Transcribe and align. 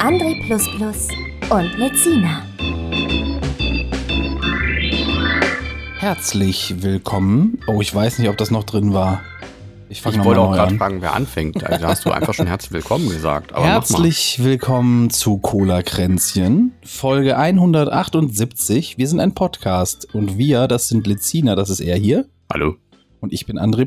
André 0.00 0.34
und 1.50 1.78
Lezina. 1.78 2.42
Herzlich 5.98 6.82
willkommen. 6.82 7.58
Oh, 7.66 7.82
ich 7.82 7.94
weiß 7.94 8.18
nicht, 8.18 8.30
ob 8.30 8.38
das 8.38 8.50
noch 8.50 8.64
drin 8.64 8.94
war. 8.94 9.20
Ich, 9.90 9.98
ich 9.98 10.24
wollte 10.24 10.40
auch 10.40 10.52
gerade 10.54 10.74
fragen, 10.76 11.02
wer 11.02 11.12
anfängt. 11.12 11.62
Also 11.64 11.86
hast 11.86 12.06
du 12.06 12.12
einfach 12.12 12.32
schon 12.32 12.46
herzlich 12.46 12.72
willkommen 12.72 13.10
gesagt. 13.10 13.52
herzlich 13.54 14.42
willkommen 14.42 15.10
zu 15.10 15.36
Cola 15.36 15.82
Kränzchen, 15.82 16.72
Folge 16.82 17.36
178. 17.36 18.96
Wir 18.96 19.06
sind 19.06 19.20
ein 19.20 19.34
Podcast 19.34 20.14
und 20.14 20.38
wir, 20.38 20.66
das 20.66 20.88
sind 20.88 21.06
Lezina, 21.06 21.56
das 21.56 21.68
ist 21.68 21.80
er 21.80 21.98
hier. 21.98 22.24
Hallo. 22.50 22.76
Und 23.20 23.34
ich 23.34 23.44
bin 23.44 23.58
André 23.58 23.86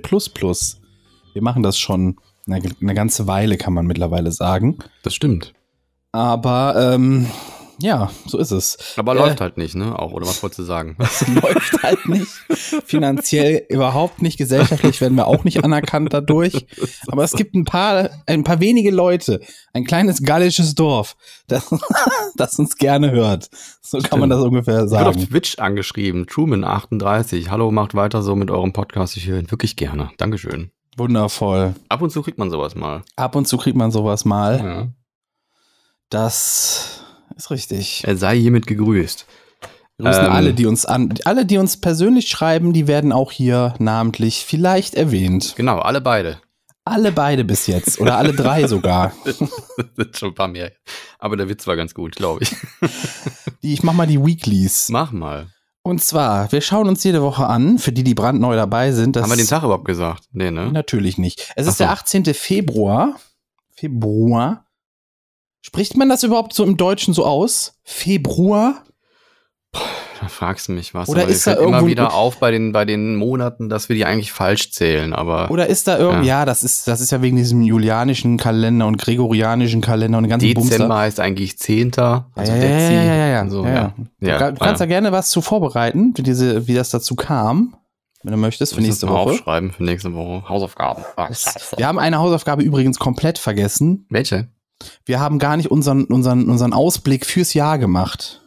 Wir 1.34 1.42
machen 1.42 1.64
das 1.64 1.80
schon 1.80 2.18
eine, 2.46 2.62
eine 2.82 2.94
ganze 2.94 3.26
Weile, 3.26 3.58
kann 3.58 3.74
man 3.74 3.88
mittlerweile 3.88 4.32
sagen. 4.32 4.78
Das 5.02 5.16
stimmt. 5.16 5.56
Aber 6.14 6.76
ähm, 6.78 7.28
ja, 7.80 8.12
so 8.28 8.38
ist 8.38 8.52
es. 8.52 8.78
Aber 8.98 9.14
äh, 9.14 9.18
läuft 9.18 9.42
halt 9.42 9.58
nicht, 9.58 9.76
ne? 9.76 9.98
Auch, 9.98 10.12
oder 10.12 10.28
was 10.28 10.44
wolltest 10.44 10.60
du 10.60 10.64
sagen? 10.64 10.96
Es 11.00 11.28
läuft 11.28 11.84
halt 11.84 12.08
nicht. 12.08 12.28
Finanziell 12.86 13.66
überhaupt 13.68 14.22
nicht. 14.22 14.38
Gesellschaftlich 14.38 15.02
werden 15.02 15.16
wir 15.16 15.26
auch 15.26 15.44
nicht 15.44 15.64
anerkannt 15.64 16.14
dadurch. 16.14 16.68
Aber 17.08 17.24
es 17.24 17.32
gibt 17.32 17.56
ein 17.56 17.66
paar, 17.66 18.12
ein 18.28 18.44
paar 18.44 18.60
wenige 18.60 18.92
Leute, 18.92 19.42
ein 19.74 19.86
kleines 19.86 20.22
gallisches 20.22 20.76
Dorf, 20.76 21.16
das, 21.48 21.74
das 22.38 22.60
uns 22.60 22.78
gerne 22.78 23.12
hört. 23.12 23.50
So 23.82 23.98
Stimmt. 23.98 24.12
kann 24.12 24.20
man 24.20 24.30
das 24.30 24.42
ungefähr 24.42 24.88
sagen. 24.88 25.10
Ich 25.10 25.16
wird 25.16 25.26
auf 25.26 25.30
Twitch 25.30 25.60
angeschrieben, 25.60 26.26
Truman38. 26.26 27.50
Hallo, 27.50 27.72
macht 27.72 27.96
weiter 27.96 28.22
so 28.22 28.36
mit 28.36 28.52
eurem 28.52 28.72
Podcast. 28.72 29.18
Ich 29.18 29.28
höre 29.28 29.40
ihn 29.40 29.50
wirklich 29.50 29.76
gerne. 29.76 30.12
Dankeschön. 30.18 30.72
Wundervoll. 30.96 31.74
Ab 31.90 32.04
und 32.04 32.12
zu 32.12 32.22
kriegt 32.22 32.38
man 32.38 32.52
sowas 32.52 32.76
mal. 32.76 33.02
Ab 33.16 33.36
und 33.36 33.48
zu 33.48 33.58
kriegt 33.58 33.76
man 33.76 33.92
sowas 33.92 34.26
mal. 34.26 34.60
Ja. 34.60 34.88
Das 36.10 37.02
ist 37.36 37.52
richtig. 37.52 38.04
Er 38.06 38.18
sei 38.18 38.38
hiermit 38.38 38.68
gegrüßt. 38.68 39.26
Grüßen 40.00 40.26
ähm, 40.26 40.32
alle, 40.32 40.54
die 40.54 40.66
uns 40.66 40.86
an, 40.86 41.14
alle, 41.26 41.46
die 41.46 41.58
uns 41.58 41.78
persönlich 41.80 42.28
schreiben, 42.28 42.74
die 42.74 42.88
werden 42.88 43.12
auch 43.12 43.32
hier 43.32 43.76
namentlich 43.80 44.44
vielleicht 44.46 44.96
erwähnt. 44.96 45.54
Genau, 45.56 45.80
alle 45.80 46.02
beide. 46.02 46.40
Alle 46.86 47.12
beide 47.12 47.46
bis 47.46 47.68
jetzt 47.68 48.02
oder 48.02 48.18
alle 48.18 48.34
drei 48.34 48.68
sogar. 48.68 49.14
das 49.24 49.38
sind 49.38 50.18
schon 50.18 50.30
ein 50.30 50.36
paar 50.36 50.48
mehr. 50.48 50.72
Aber 51.20 51.38
der 51.38 51.48
Witz 51.48 51.66
war 51.68 51.76
ganz 51.76 51.94
gut, 51.94 52.16
glaube 52.16 52.44
ich. 52.44 52.56
Die, 53.62 53.74
ich 53.74 53.84
mach 53.84 53.94
mal 53.94 54.08
die 54.08 54.24
Weeklies. 54.24 54.90
Mach 54.90 55.12
mal. 55.12 55.48
Und 55.84 56.02
zwar, 56.04 56.52
wir 56.52 56.62
schauen 56.62 56.88
uns 56.88 57.04
jede 57.04 57.22
Woche 57.22 57.46
an, 57.46 57.78
für 57.78 57.92
die, 57.92 58.04
die 58.04 58.14
brandneu 58.14 58.56
dabei 58.56 58.92
sind. 58.92 59.16
Haben 59.18 59.30
wir 59.30 59.38
den 59.38 59.48
Tag 59.48 59.64
überhaupt 59.64 59.86
gesagt? 59.86 60.24
Nee, 60.32 60.50
ne? 60.50 60.72
Natürlich 60.72 61.18
nicht. 61.18 61.52
Es 61.56 61.68
Ach 61.68 61.72
ist 61.72 61.78
so. 61.78 61.84
der 61.84 61.92
18. 61.92 62.26
Februar. 62.34 63.16
Februar. 63.76 64.66
Spricht 65.66 65.96
man 65.96 66.10
das 66.10 66.24
überhaupt 66.24 66.54
so 66.54 66.66
im 66.66 66.76
Deutschen 66.76 67.14
so 67.14 67.26
aus? 67.26 67.80
Februar? 67.84 68.84
Da 69.72 70.28
fragst 70.28 70.68
du 70.68 70.74
mich 70.74 70.94
was. 70.94 71.08
Oder 71.08 71.26
ist 71.26 71.48
da 71.48 71.54
immer 71.54 71.88
wieder 71.88 72.14
auf 72.14 72.38
bei 72.38 72.52
den 72.52 72.74
bei 72.74 72.84
den 72.84 73.16
Monaten, 73.16 73.70
dass 73.70 73.88
wir 73.88 73.96
die 73.96 74.04
eigentlich 74.04 74.34
falsch 74.34 74.72
zählen, 74.72 75.14
aber 75.14 75.50
Oder 75.50 75.68
ist 75.68 75.88
da 75.88 75.98
irgendwie 75.98 76.28
ja. 76.28 76.40
ja, 76.40 76.46
das 76.46 76.66
ist 76.66 76.86
das 76.90 77.00
ist 77.00 77.12
ja 77.12 77.22
wegen 77.22 77.38
diesem 77.38 77.62
julianischen 77.62 78.36
Kalender 78.36 78.88
und 78.88 78.98
gregorianischen 78.98 79.80
Kalender 79.80 80.18
und 80.18 80.28
ganzen 80.28 80.48
Dezember 80.48 80.78
Bumster. 80.78 80.98
heißt 80.98 81.20
eigentlich 81.22 81.58
Zehnter, 81.58 82.30
also 82.36 82.52
ja, 82.52 82.58
ja, 82.58 82.68
ja, 82.68 82.92
ja, 82.92 83.16
ja, 83.16 83.28
ja, 83.28 83.50
so, 83.50 83.66
ja, 83.66 83.94
ja. 84.20 84.52
Du 84.52 84.58
kannst 84.58 84.82
da 84.82 84.86
gerne 84.86 85.14
was 85.14 85.30
zu 85.30 85.42
vorbereiten, 85.42 86.12
wie 86.18 86.24
diese 86.24 86.68
wie 86.68 86.74
das 86.74 86.90
dazu 86.90 87.16
kam. 87.16 87.78
Wenn 88.22 88.32
du 88.32 88.38
möchtest, 88.38 88.76
für 88.76 88.82
nächste 88.82 89.08
Woche. 89.08 89.32
aufschreiben 89.32 89.72
für 89.72 89.84
nächste 89.84 90.14
Woche. 90.14 90.48
Hausaufgaben. 90.48 91.04
Ach, 91.16 91.30
wir 91.76 91.88
haben 91.88 92.00
eine 92.00 92.20
Hausaufgabe 92.20 92.64
übrigens 92.64 93.00
komplett 93.00 93.38
vergessen. 93.38 94.06
Welche? 94.10 94.50
Wir 95.06 95.20
haben 95.20 95.40
gar 95.40 95.58
nicht 95.58 95.72
unseren, 95.72 96.06
unseren, 96.06 96.50
unseren 96.50 96.74
Ausblick 96.74 97.26
fürs 97.26 97.54
Jahr 97.54 97.78
gemacht. 97.78 98.42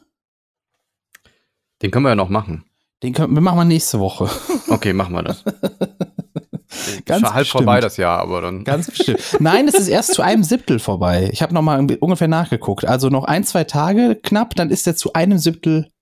Den 1.83 1.91
können 1.91 2.05
wir 2.05 2.11
ja 2.11 2.15
noch 2.15 2.29
machen. 2.29 2.65
Den 3.03 3.13
können 3.13 3.35
wir 3.35 3.43
machen 3.43 3.59
wir 3.59 3.65
nächste 3.65 4.01
Woche. 4.01 4.31
Okay, 4.69 4.93
machen 4.93 5.15
wir 5.15 5.23
das. 5.23 5.45
Ganz 7.05 7.21
Schon 7.21 7.35
halb 7.35 7.47
vorbei 7.47 7.81
das 7.81 7.97
Jahr, 7.99 8.19
aber 8.19 8.41
dann. 8.41 8.65
Ganz 8.65 8.91
bestimmt. 8.91 9.21
Nein, 9.39 9.69
es 9.69 9.75
ist 9.75 9.87
erst 9.87 10.15
zu 10.15 10.23
einem 10.23 10.43
Siebtel 10.43 10.81
vorbei. 10.81 11.31
Ich 11.33 11.41
habe 11.41 11.55
noch 11.55 11.63
mal 11.63 11.79
ungefähr 12.01 12.27
nachgeguckt. 12.27 12.85
Also 12.85 13.09
noch 13.09 13.23
ein, 13.23 13.45
zwei 13.45 13.63
Tage 13.63 14.19
knapp, 14.21 14.57
dann 14.57 14.71
ist 14.71 14.89
er 14.89 14.97
zu 14.97 15.13
einem 15.13 15.39
Siebtel 15.39 15.93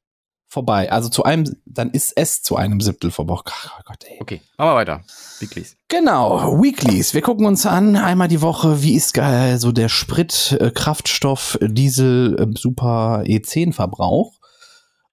vorbei. 0.54 0.91
Also 0.91 1.10
zu 1.10 1.25
einem, 1.25 1.54
dann 1.66 1.91
ist 1.91 2.12
es 2.16 2.42
zu 2.42 2.56
einem 2.56 2.81
Siebtel 2.81 3.10
vorbei. 3.10 3.34
Oh 3.44 3.82
Gott, 3.84 4.04
ey. 4.06 4.16
Okay, 4.20 4.41
machen 4.56 4.70
wir 4.70 4.75
weiter. 4.76 5.04
Weeklies. 5.41 5.76
Genau, 5.88 6.62
Weeklies. 6.62 7.12
Wir 7.12 7.20
gucken 7.20 7.44
uns 7.44 7.66
an, 7.66 7.97
einmal 7.97 8.28
die 8.28 8.41
Woche, 8.41 8.82
wie 8.82 8.94
ist 8.94 9.12
geil 9.12 9.59
so 9.59 9.72
der 9.72 9.91
Sprit, 9.91 10.56
äh, 10.59 10.70
Kraftstoff, 10.70 11.59
Diesel, 11.60 12.37
äh, 12.41 12.59
Super 12.59 13.25
E10-Verbrauch. 13.26 14.41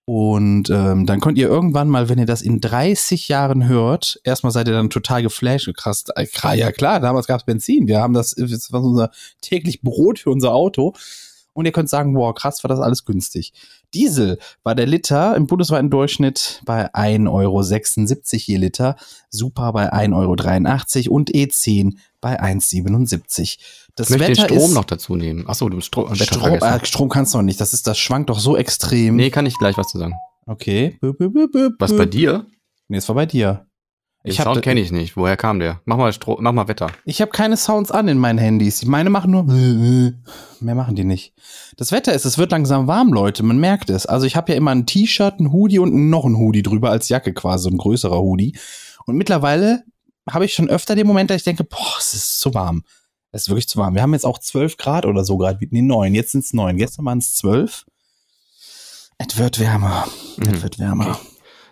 Und 0.05 0.69
ähm, 0.69 1.05
dann 1.05 1.19
könnt 1.19 1.37
ihr 1.37 1.47
irgendwann 1.47 1.87
mal, 1.87 2.09
wenn 2.09 2.19
ihr 2.19 2.25
das 2.25 2.41
in 2.41 2.59
30 2.59 3.27
Jahren 3.27 3.67
hört, 3.67 4.19
erstmal 4.23 4.51
seid 4.51 4.67
ihr 4.67 4.73
dann 4.73 4.89
total 4.89 5.21
geflasht. 5.23 5.71
Krass, 5.75 6.05
äh, 6.15 6.27
ja 6.57 6.71
klar, 6.71 6.99
damals 6.99 7.27
gab 7.27 7.39
es 7.39 7.45
Benzin. 7.45 7.87
Wir 7.87 7.99
haben 7.99 8.13
das, 8.13 8.35
das 8.35 8.71
war 8.71 8.83
unser 8.83 9.11
täglich 9.41 9.81
Brot 9.81 10.19
für 10.19 10.29
unser 10.29 10.53
Auto. 10.53 10.93
Und 11.53 11.65
ihr 11.65 11.71
könnt 11.71 11.89
sagen, 11.89 12.15
wow, 12.15 12.33
krass, 12.33 12.63
war 12.63 12.69
das 12.69 12.79
alles 12.79 13.03
günstig. 13.05 13.51
Diesel 13.93 14.39
war 14.63 14.73
der 14.73 14.85
Liter 14.85 15.35
im 15.35 15.47
bundesweiten 15.47 15.89
Durchschnitt 15.89 16.61
bei 16.65 16.93
1,76 16.93 17.27
Euro 17.29 17.61
je 17.61 18.55
Liter, 18.57 18.95
Super 19.29 19.73
bei 19.73 19.91
1,83 19.91 21.07
Euro 21.07 21.15
und 21.15 21.29
E10 21.31 21.97
bei 22.21 22.39
1,77. 22.41 23.57
Das 23.95 24.09
ich 24.09 24.17
möchte 24.17 24.31
Wetter 24.31 24.47
den 24.47 24.57
Strom 24.57 24.69
ist, 24.69 24.75
noch 24.75 24.85
dazu 24.85 25.15
nehmen. 25.15 25.47
Achso, 25.49 25.67
du 25.67 25.81
Stro 25.81 26.13
Strom, 26.15 26.53
äh, 26.53 26.85
Strom 26.85 27.09
kannst 27.09 27.33
du 27.33 27.39
noch 27.39 27.43
nicht. 27.43 27.59
Das 27.59 27.73
ist, 27.73 27.87
das 27.87 27.97
schwankt 27.97 28.29
doch 28.29 28.39
so 28.39 28.55
extrem. 28.55 29.17
Nee, 29.17 29.29
kann 29.29 29.45
ich 29.45 29.57
gleich 29.57 29.77
was 29.77 29.87
zu 29.87 29.97
sagen. 29.97 30.13
Okay. 30.45 30.97
Was 31.79 31.95
bei 31.95 32.05
dir? 32.05 32.45
Nee, 32.87 32.97
es 32.97 33.07
war 33.09 33.15
bei 33.15 33.25
dir. 33.25 33.67
Den 34.23 34.31
ich 34.31 34.37
Sound 34.37 34.61
kenne 34.61 34.79
ich 34.79 34.91
nicht. 34.91 35.17
Woher 35.17 35.35
kam 35.35 35.59
der? 35.59 35.81
Mach 35.85 35.97
mal, 35.97 36.13
Stro 36.13 36.37
mach 36.39 36.51
mal 36.51 36.67
Wetter. 36.67 36.91
Ich 37.05 37.21
habe 37.21 37.31
keine 37.31 37.57
Sounds 37.57 37.89
an 37.91 38.07
in 38.07 38.19
meinen 38.19 38.37
Handys. 38.37 38.85
Meine 38.85 39.09
machen 39.09 39.31
nur. 39.31 39.43
Mehr 39.43 40.75
machen 40.75 40.95
die 40.95 41.03
nicht. 41.03 41.33
Das 41.77 41.91
Wetter 41.91 42.13
ist, 42.13 42.25
es 42.25 42.37
wird 42.37 42.51
langsam 42.51 42.85
warm, 42.85 43.11
Leute. 43.13 43.41
Man 43.41 43.59
merkt 43.59 43.89
es. 43.89 44.05
Also 44.05 44.27
ich 44.27 44.35
habe 44.35 44.51
ja 44.51 44.57
immer 44.57 44.71
ein 44.71 44.85
T-Shirt, 44.85 45.39
ein 45.39 45.51
Hoodie 45.51 45.79
und 45.79 46.09
noch 46.11 46.25
ein 46.25 46.37
Hoodie 46.37 46.61
drüber 46.61 46.91
als 46.91 47.09
Jacke 47.09 47.33
quasi, 47.33 47.69
ein 47.69 47.77
größerer 47.77 48.21
Hoodie. 48.21 48.55
Und 49.07 49.15
mittlerweile 49.15 49.83
habe 50.29 50.45
ich 50.45 50.53
schon 50.53 50.69
öfter 50.69 50.93
den 50.93 51.07
Moment, 51.07 51.31
dass 51.31 51.37
ich 51.37 51.43
denke, 51.43 51.63
boah, 51.63 51.95
es 51.97 52.13
ist 52.13 52.39
zu 52.39 52.53
warm. 52.53 52.83
Es 53.31 53.43
ist 53.43 53.49
wirklich 53.49 53.67
zu 53.67 53.79
warm. 53.79 53.95
Wir 53.95 54.03
haben 54.03 54.13
jetzt 54.13 54.25
auch 54.25 54.37
12 54.37 54.77
Grad 54.77 55.07
oder 55.07 55.23
so 55.23 55.37
gerade. 55.37 55.57
Nee, 55.71 55.81
9. 55.81 56.13
Jetzt 56.13 56.33
sind 56.33 56.43
es 56.43 56.53
9. 56.53 56.77
Gestern 56.77 57.05
waren 57.05 57.17
es 57.17 57.35
12. 57.37 57.85
Es 59.17 59.37
wird 59.37 59.59
wärmer. 59.59 60.07
Mhm. 60.37 60.49
Es 60.53 60.61
wird 60.61 60.77
wärmer. 60.77 61.11
Okay. 61.11 61.30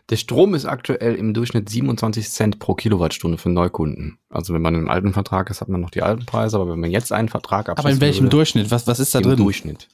Der 0.09 0.15
Strom 0.15 0.55
ist 0.55 0.65
aktuell 0.65 1.15
im 1.15 1.35
Durchschnitt 1.35 1.69
27 1.69 2.29
Cent 2.29 2.59
pro 2.59 2.73
Kilowattstunde 2.73 3.37
für 3.37 3.49
Neukunden. 3.49 4.17
Also 4.29 4.55
wenn 4.55 4.61
man 4.61 4.75
einen 4.75 4.89
alten 4.89 5.13
Vertrag 5.13 5.51
ist, 5.51 5.61
hat 5.61 5.69
man 5.69 5.81
noch 5.81 5.91
die 5.91 6.01
alten 6.01 6.25
Preise, 6.25 6.57
aber 6.57 6.71
wenn 6.71 6.79
man 6.79 6.89
jetzt 6.89 7.11
einen 7.11 7.29
Vertrag 7.29 7.69
abschließt. 7.69 7.85
Aber 7.85 7.93
in 7.93 8.01
welchem 8.01 8.23
würde, 8.23 8.37
Durchschnitt? 8.37 8.71
Was, 8.71 8.87
was 8.87 8.99
ist 8.99 9.13
da 9.13 9.19
im 9.19 9.23
drin? 9.23 9.37
Im 9.37 9.43
Durchschnitt. 9.43 9.87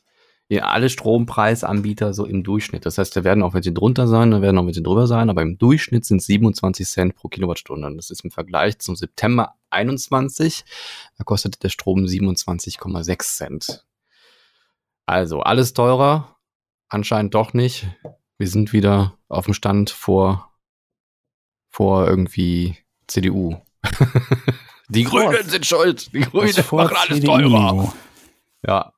Ja, 0.48 0.66
alle 0.66 0.90
Strompreisanbieter 0.90 2.14
so 2.14 2.24
im 2.26 2.44
Durchschnitt. 2.44 2.86
Das 2.86 2.98
heißt, 2.98 3.16
da 3.16 3.24
werden 3.24 3.44
auch 3.44 3.56
welche 3.56 3.74
drunter 3.74 4.08
sein, 4.08 4.32
da 4.32 4.42
werden 4.42 4.58
auch 4.58 4.68
welche 4.68 4.84
drüber 4.84 5.08
sein, 5.08 5.30
aber 5.30 5.42
im 5.42 5.58
Durchschnitt 5.58 6.06
sind 6.06 6.22
27 6.22 6.88
Cent 6.88 7.16
pro 7.16 7.28
Kilowattstunde. 7.28 7.88
Und 7.88 7.98
das 7.98 8.10
ist 8.10 8.24
im 8.24 8.32
Vergleich 8.32 8.80
zum 8.80 8.96
September 8.96 9.56
21, 9.72 10.64
da 11.18 11.24
kostet 11.24 11.64
der 11.64 11.70
Strom 11.70 12.06
27,6 12.06 13.38
Cent. 13.38 13.86
Also 15.08 15.42
alles 15.42 15.74
teurer, 15.74 16.38
anscheinend 16.90 17.34
doch 17.34 17.54
nicht. 17.54 17.88
Wir 18.38 18.48
sind 18.48 18.74
wieder 18.74 19.18
auf 19.30 19.46
dem 19.46 19.54
Stand 19.54 19.90
vor, 19.90 20.52
vor 21.70 22.08
irgendwie 22.08 22.78
CDU. 23.08 23.58
Die 24.90 25.04
Grünen 25.04 25.48
sind 25.50 25.66
schuld. 25.66 26.14
Die 26.14 26.22
Grünen 26.22 26.54
machen 26.72 26.96
alles 26.96 27.20
CDU. 27.20 27.28
teurer. 27.28 27.94
Ja. 28.68 28.94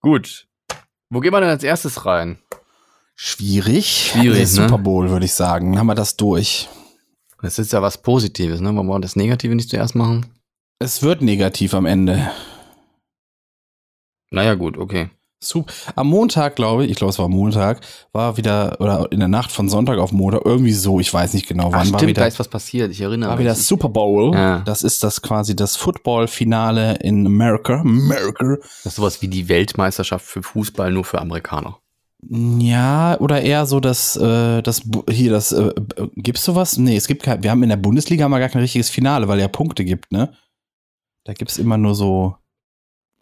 Gut. 0.00 0.48
Wo 1.08 1.20
gehen 1.20 1.32
wir 1.32 1.40
denn 1.40 1.50
als 1.50 1.62
erstes 1.62 2.04
rein? 2.04 2.38
Schwierig. 3.14 4.10
Schwierig. 4.12 4.38
Der 4.38 4.46
Super 4.46 4.78
Bowl, 4.78 5.10
würde 5.10 5.24
ich 5.24 5.34
sagen. 5.34 5.78
Haben 5.78 5.86
wir 5.86 5.94
das 5.94 6.16
durch. 6.16 6.68
Das 7.40 7.58
ist 7.58 7.72
ja 7.72 7.82
was 7.82 8.02
Positives, 8.02 8.60
ne? 8.60 8.74
Wollen 8.74 8.86
wir 8.86 9.00
das 9.00 9.16
Negative 9.16 9.54
nicht 9.54 9.70
zuerst 9.70 9.94
machen? 9.94 10.26
Es 10.78 11.02
wird 11.02 11.22
negativ 11.22 11.74
am 11.74 11.86
Ende. 11.86 12.30
Naja, 14.30 14.54
gut, 14.54 14.78
okay. 14.78 15.10
Sup- 15.42 15.70
Am 15.96 16.06
Montag, 16.08 16.56
glaube 16.56 16.84
ich, 16.84 16.90
ich 16.92 16.96
glaube, 16.96 17.10
es 17.10 17.18
war 17.18 17.28
Montag, 17.28 17.80
war 18.12 18.36
wieder, 18.36 18.80
oder 18.80 19.10
in 19.10 19.18
der 19.18 19.28
Nacht 19.28 19.50
von 19.50 19.68
Sonntag 19.68 19.98
auf 19.98 20.12
Montag, 20.12 20.42
irgendwie 20.44 20.72
so, 20.72 21.00
ich 21.00 21.12
weiß 21.12 21.34
nicht 21.34 21.48
genau, 21.48 21.64
wann 21.66 21.72
war 21.72 21.84
stimmt, 21.84 22.02
da 22.02 22.06
wieder, 22.06 22.28
ist 22.28 22.38
was 22.38 22.48
passiert. 22.48 22.90
Ich 22.90 23.00
erinnere 23.00 23.30
war 23.30 23.36
mich. 23.36 23.44
wieder 23.44 23.54
Super 23.54 23.88
Bowl. 23.88 24.34
Ja. 24.34 24.60
Das 24.60 24.82
ist 24.82 25.02
das 25.02 25.20
quasi 25.22 25.56
das 25.56 25.76
Football-Finale 25.76 26.96
in 27.02 27.26
America. 27.26 27.80
America. 27.80 28.56
Das 28.60 28.86
ist 28.86 28.94
sowas 28.96 29.20
wie 29.22 29.28
die 29.28 29.48
Weltmeisterschaft 29.48 30.24
für 30.24 30.42
Fußball 30.42 30.92
nur 30.92 31.04
für 31.04 31.20
Amerikaner. 31.20 31.76
Ja, 32.28 33.18
oder 33.18 33.42
eher 33.42 33.66
so 33.66 33.80
das, 33.80 34.14
äh, 34.16 34.62
das 34.62 34.82
hier, 35.10 35.32
das, 35.32 35.50
äh, 35.50 35.72
gibt's 36.14 36.44
sowas? 36.44 36.78
Nee, 36.78 36.96
es 36.96 37.08
gibt 37.08 37.24
kein, 37.24 37.42
wir 37.42 37.50
haben 37.50 37.64
in 37.64 37.68
der 37.68 37.76
Bundesliga 37.76 38.28
mal 38.28 38.38
gar 38.38 38.48
kein 38.48 38.62
richtiges 38.62 38.90
Finale, 38.90 39.26
weil 39.26 39.40
ja 39.40 39.48
Punkte 39.48 39.84
gibt, 39.84 40.12
ne? 40.12 40.32
Da 41.24 41.32
gibt's 41.32 41.58
immer 41.58 41.78
nur 41.78 41.96
so, 41.96 42.36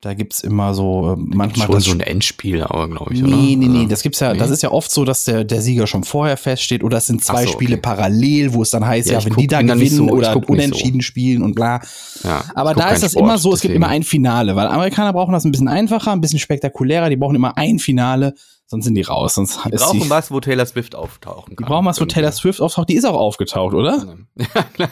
da 0.03 0.15
gibt's 0.15 0.41
immer 0.41 0.73
so, 0.73 1.13
äh, 1.13 1.17
manchmal 1.19 1.67
Schon 1.67 1.75
das 1.75 1.85
so 1.85 1.91
ein 1.91 2.01
Endspiel, 2.01 2.63
aber 2.63 2.89
glaube 2.89 3.13
ich, 3.13 3.23
oder? 3.23 3.37
Nee, 3.37 3.55
nee, 3.57 3.67
nee, 3.69 3.77
Also, 3.81 3.89
das 3.91 4.03
gibt's 4.03 4.21
ja, 4.21 4.33
nee? 4.33 4.39
das 4.39 4.51
ist 4.51 4.63
ja 4.63 4.71
oft 4.71 4.91
so, 4.91 5.05
dass 5.05 5.25
der, 5.25 5.45
der 5.45 5.61
Sieger 5.61 5.87
schon 5.87 6.05
vorher 6.05 6.39
feststeht 6.39 6.83
oder 6.83 6.97
es 6.99 7.07
sind 7.07 7.23
zwei 7.23 7.45
so, 7.45 7.53
Spiele 7.53 7.75
okay. 7.75 7.83
parallel, 7.83 8.55
wo 8.55 8.63
es 8.63 8.71
dann 8.71 8.87
heißt, 8.87 9.09
Ja, 9.11 9.19
ja, 9.19 9.25
wenn 9.27 9.33
guck- 9.35 9.41
die 9.43 9.47
da 9.47 9.61
gewinnen 9.61 9.87
so- 9.91 10.09
oder 10.09 10.35
nicht 10.35 10.47
so. 10.47 10.53
unentschieden 10.53 11.03
spielen 11.03 11.43
und 11.43 11.55
bla. 11.55 11.81
ja, 12.25 12.45
Aber 12.55 12.73
da 12.75 12.89
ist 12.91 13.03
das 13.03 13.13
Sport, 13.13 13.25
immer 13.27 13.37
so, 13.39 13.53
es 13.53 13.61
gibt 13.61 13.73
deswegen. 13.73 13.83
immer 13.85 13.89
ein 13.93 14.03
Finale, 14.03 14.57
weil 14.57 14.69
Amerikaner 14.69 15.13
brauchen 15.13 15.33
das 15.33 15.45
ein 15.45 15.51
bisschen 15.53 15.69
einfacher, 15.69 16.13
ein 16.13 16.23
bisschen 16.23 16.39
spektakulärer, 16.39 17.11
die 17.11 17.17
brauchen 17.17 17.37
immer 17.37 17.59
ein 17.59 17.79
Finale, 17.79 18.35
sonst 18.67 18.87
sind 18.87 18.95
die 18.95 19.03
raus, 19.03 19.35
sonst 19.35 19.59
Die 19.67 19.71
brauchen 19.71 20.01
die, 20.01 20.09
was, 20.09 20.31
wo 20.31 20.41
Taylor 20.41 20.65
Swift 20.65 20.95
auftauchen 20.95 21.51
die 21.51 21.57
kann. 21.57 21.69
brauchen 21.69 21.85
was, 21.85 22.01
wo 22.01 22.07
Taylor 22.07 22.33
Swift 22.33 22.63
auftaucht, 22.63 22.89
die 22.89 22.95
ist 22.95 23.05
auch 23.05 23.19
aufgetaucht, 23.21 23.75
oder? 23.75 24.17
Ja, 24.39 24.63
klar. 24.73 24.89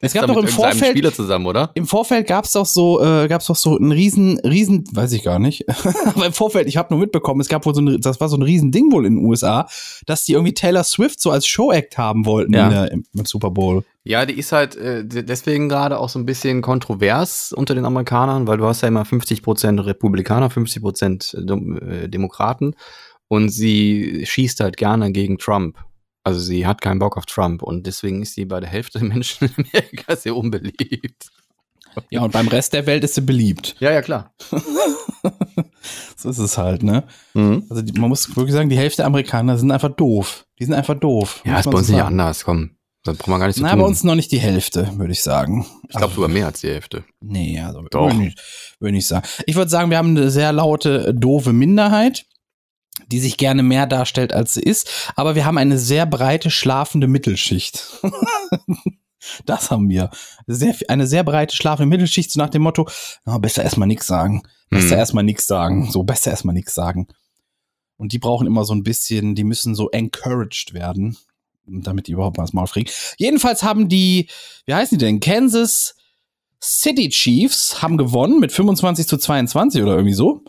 Es 0.00 0.12
gab 0.12 0.26
doch 0.26 0.36
im 0.36 0.46
Vorfeld, 0.46 0.90
Spieler 0.92 1.12
zusammen, 1.12 1.46
oder? 1.46 1.70
Im 1.74 1.86
Vorfeld 1.86 2.26
gab's 2.26 2.52
doch 2.52 2.66
so, 2.66 3.02
äh, 3.02 3.28
gab's 3.28 3.46
doch 3.46 3.56
so 3.56 3.76
ein 3.78 3.92
riesen, 3.92 4.38
riesen, 4.40 4.84
weiß 4.92 5.12
ich 5.12 5.22
gar 5.22 5.38
nicht. 5.38 5.64
Aber 6.14 6.26
im 6.26 6.32
Vorfeld, 6.34 6.68
ich 6.68 6.76
habe 6.76 6.92
nur 6.92 7.00
mitbekommen, 7.00 7.40
es 7.40 7.48
gab 7.48 7.64
wohl 7.64 7.74
so 7.74 7.80
ein, 7.80 8.00
das 8.00 8.20
war 8.20 8.28
so 8.28 8.36
ein 8.36 8.42
riesen 8.42 8.70
Ding 8.72 8.92
wohl 8.92 9.06
in 9.06 9.16
den 9.16 9.24
USA, 9.24 9.66
dass 10.04 10.24
die 10.26 10.32
irgendwie 10.32 10.52
Taylor 10.54 10.84
Swift 10.84 11.20
so 11.20 11.30
als 11.30 11.46
Showact 11.46 11.96
haben 11.96 12.26
wollten 12.26 12.52
Ja. 12.52 12.64
in 12.66 12.70
der, 12.70 12.92
im, 12.92 13.04
im 13.14 13.24
Super 13.24 13.50
Bowl. 13.50 13.84
Ja, 14.04 14.26
die 14.26 14.34
ist 14.38 14.52
halt 14.52 14.76
äh, 14.76 15.04
de- 15.04 15.22
deswegen 15.22 15.68
gerade 15.68 15.98
auch 15.98 16.10
so 16.10 16.18
ein 16.18 16.26
bisschen 16.26 16.60
kontrovers 16.62 17.52
unter 17.52 17.74
den 17.74 17.84
Amerikanern, 17.86 18.46
weil 18.46 18.58
du 18.58 18.66
hast 18.66 18.82
ja 18.82 18.88
immer 18.88 19.02
50% 19.04 19.84
Republikaner, 19.84 20.48
50% 20.50 21.44
Dem 21.44 21.78
äh, 21.78 22.08
Demokraten 22.08 22.74
und 23.28 23.48
sie 23.48 24.24
schießt 24.26 24.60
halt 24.60 24.76
gerne 24.76 25.10
gegen 25.10 25.38
Trump. 25.38 25.78
Also 26.26 26.40
sie 26.40 26.66
hat 26.66 26.80
keinen 26.80 26.98
Bock 26.98 27.16
auf 27.16 27.24
Trump 27.24 27.62
und 27.62 27.86
deswegen 27.86 28.20
ist 28.22 28.34
sie 28.34 28.46
bei 28.46 28.58
der 28.58 28.68
Hälfte 28.68 28.98
der 28.98 29.06
Menschen 29.06 29.48
in 29.56 29.64
Amerika 29.72 30.16
sehr 30.16 30.34
unbeliebt. 30.34 31.30
Ja, 32.10 32.22
und 32.22 32.32
beim 32.32 32.48
Rest 32.48 32.72
der 32.72 32.84
Welt 32.86 33.04
ist 33.04 33.14
sie 33.14 33.20
beliebt. 33.20 33.76
Ja, 33.78 33.92
ja, 33.92 34.02
klar. 34.02 34.34
So 36.16 36.30
ist 36.30 36.38
es 36.38 36.58
halt, 36.58 36.82
ne? 36.82 37.04
Also 37.34 37.82
die, 37.82 37.92
man 37.98 38.08
muss 38.08 38.34
wirklich 38.36 38.52
sagen, 38.54 38.68
die 38.68 38.76
Hälfte 38.76 38.98
der 38.98 39.06
Amerikaner 39.06 39.56
sind 39.56 39.70
einfach 39.70 39.94
doof. 39.94 40.46
Die 40.58 40.64
sind 40.64 40.74
einfach 40.74 40.98
doof. 40.98 41.42
Ja, 41.44 41.60
ist 41.60 41.66
man 41.66 41.74
bei 41.74 41.78
uns 41.78 41.86
so 41.86 41.92
nicht 41.92 42.00
sagen. 42.00 42.20
anders, 42.20 42.44
komm. 42.44 42.70
Das 43.04 43.16
brauchen 43.16 43.34
wir 43.34 43.38
gar 43.38 43.46
nicht 43.46 43.56
zu 43.56 43.62
Na, 43.62 43.70
tun. 43.70 43.78
bei 43.80 43.86
uns 43.86 44.02
noch 44.02 44.16
nicht 44.16 44.32
die 44.32 44.40
Hälfte, 44.40 44.90
würde 44.96 45.12
ich 45.12 45.22
sagen. 45.22 45.64
ich 45.88 45.94
glaube 45.94 46.12
sogar 46.14 46.28
mehr 46.28 46.46
als 46.46 46.60
die 46.60 46.68
Hälfte. 46.68 47.04
Nee, 47.20 47.60
also 47.60 47.82
Doch. 47.90 48.12
würde 48.12 48.26
ich, 48.26 48.34
würde 48.80 48.98
ich 48.98 49.06
sagen. 49.06 49.26
Ich 49.46 49.54
würde 49.54 49.70
sagen, 49.70 49.90
wir 49.90 49.98
haben 49.98 50.16
eine 50.16 50.30
sehr 50.30 50.52
laute, 50.52 51.14
doofe 51.14 51.52
Minderheit, 51.52 52.24
die 53.08 53.20
sich 53.20 53.36
gerne 53.36 53.62
mehr 53.62 53.86
darstellt, 53.86 54.32
als 54.32 54.54
sie 54.54 54.62
ist. 54.62 55.12
Aber 55.16 55.34
wir 55.34 55.44
haben 55.44 55.58
eine 55.58 55.78
sehr 55.78 56.06
breite, 56.06 56.50
schlafende 56.50 57.06
Mittelschicht. 57.06 58.00
das 59.46 59.70
haben 59.70 59.88
wir. 59.88 60.10
Sehr, 60.46 60.74
eine 60.88 61.06
sehr 61.06 61.24
breite, 61.24 61.54
schlafende 61.54 61.88
Mittelschicht, 61.88 62.30
so 62.30 62.40
nach 62.40 62.50
dem 62.50 62.62
Motto, 62.62 62.88
na, 63.24 63.38
besser 63.38 63.62
erstmal 63.62 63.88
nichts 63.88 64.06
sagen. 64.06 64.42
Besser 64.70 64.92
Hm. 64.92 64.98
erstmal 64.98 65.24
nichts 65.24 65.46
sagen. 65.46 65.90
So, 65.90 66.02
besser 66.02 66.30
erstmal 66.30 66.54
nichts 66.54 66.74
sagen. 66.74 67.06
Und 67.96 68.12
die 68.12 68.18
brauchen 68.18 68.46
immer 68.46 68.64
so 68.64 68.74
ein 68.74 68.82
bisschen, 68.82 69.34
die 69.34 69.44
müssen 69.44 69.74
so 69.74 69.90
encouraged 69.90 70.74
werden, 70.74 71.16
damit 71.66 72.08
die 72.08 72.12
überhaupt 72.12 72.36
mal 72.36 72.44
das 72.44 72.52
Maul 72.52 72.66
kriegen. 72.66 72.90
Jedenfalls 73.16 73.62
haben 73.62 73.88
die, 73.88 74.28
wie 74.66 74.74
heißen 74.74 74.98
die 74.98 75.04
denn? 75.04 75.20
Kansas 75.20 75.94
City 76.62 77.08
Chiefs 77.08 77.82
haben 77.82 77.96
gewonnen 77.96 78.40
mit 78.40 78.52
25 78.52 79.06
zu 79.06 79.16
22 79.16 79.82
oder 79.82 79.92
irgendwie 79.92 80.14
so. 80.14 80.42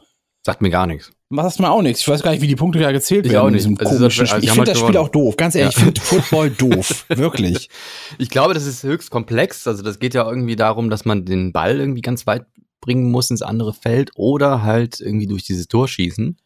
Sagt 0.43 0.61
mir 0.61 0.69
gar 0.69 0.87
nichts. 0.87 1.11
Was 1.29 1.45
hast 1.45 1.59
du 1.59 1.63
mal 1.63 1.69
auch 1.71 1.81
nichts? 1.81 2.01
Ich 2.01 2.07
weiß 2.07 2.23
gar 2.23 2.31
nicht, 2.31 2.41
wie 2.41 2.47
die 2.47 2.55
Punkte 2.55 2.79
da 2.79 2.91
gezählt 2.93 3.25
Ich 3.25 3.31
werden 3.33 3.47
auch 3.47 3.49
nicht. 3.49 3.65
Also, 3.65 3.75
komischen 3.75 3.99
das- 3.99 4.19
also, 4.19 4.25
Spiel. 4.25 4.39
die 4.41 4.45
Ich 4.45 4.51
finde 4.51 4.59
halt 4.59 4.67
das 4.69 4.77
Spiel 4.77 4.91
gewonnen. 4.93 5.05
auch 5.07 5.09
doof. 5.11 5.35
Ganz 5.37 5.55
ehrlich, 5.55 5.75
Ja. 5.75 5.79
ich 5.79 5.83
finde 5.85 6.01
Football 6.01 6.49
doof. 6.51 7.05
Wirklich. 7.09 7.69
Ich 8.17 8.29
glaube, 8.29 8.53
das 8.53 8.65
ist 8.65 8.83
höchst 8.83 9.09
komplex. 9.11 9.67
Also 9.67 9.83
das 9.83 9.99
geht 9.99 10.13
ja 10.13 10.27
irgendwie 10.29 10.55
darum, 10.55 10.89
dass 10.89 11.03
man 11.03 11.25
den 11.25 11.51
Ball 11.51 11.79
irgendwie 11.79 12.01
ganz 12.01 12.25
weit 12.27 12.45
bringen 12.79 13.11
muss 13.11 13.29
ins 13.29 13.41
andere 13.41 13.73
Feld 13.73 14.11
oder 14.15 14.63
halt 14.63 15.01
irgendwie 15.01 15.27
durch 15.27 15.43
dieses 15.43 15.67
Tor 15.67 15.87
schießen. 15.89 16.37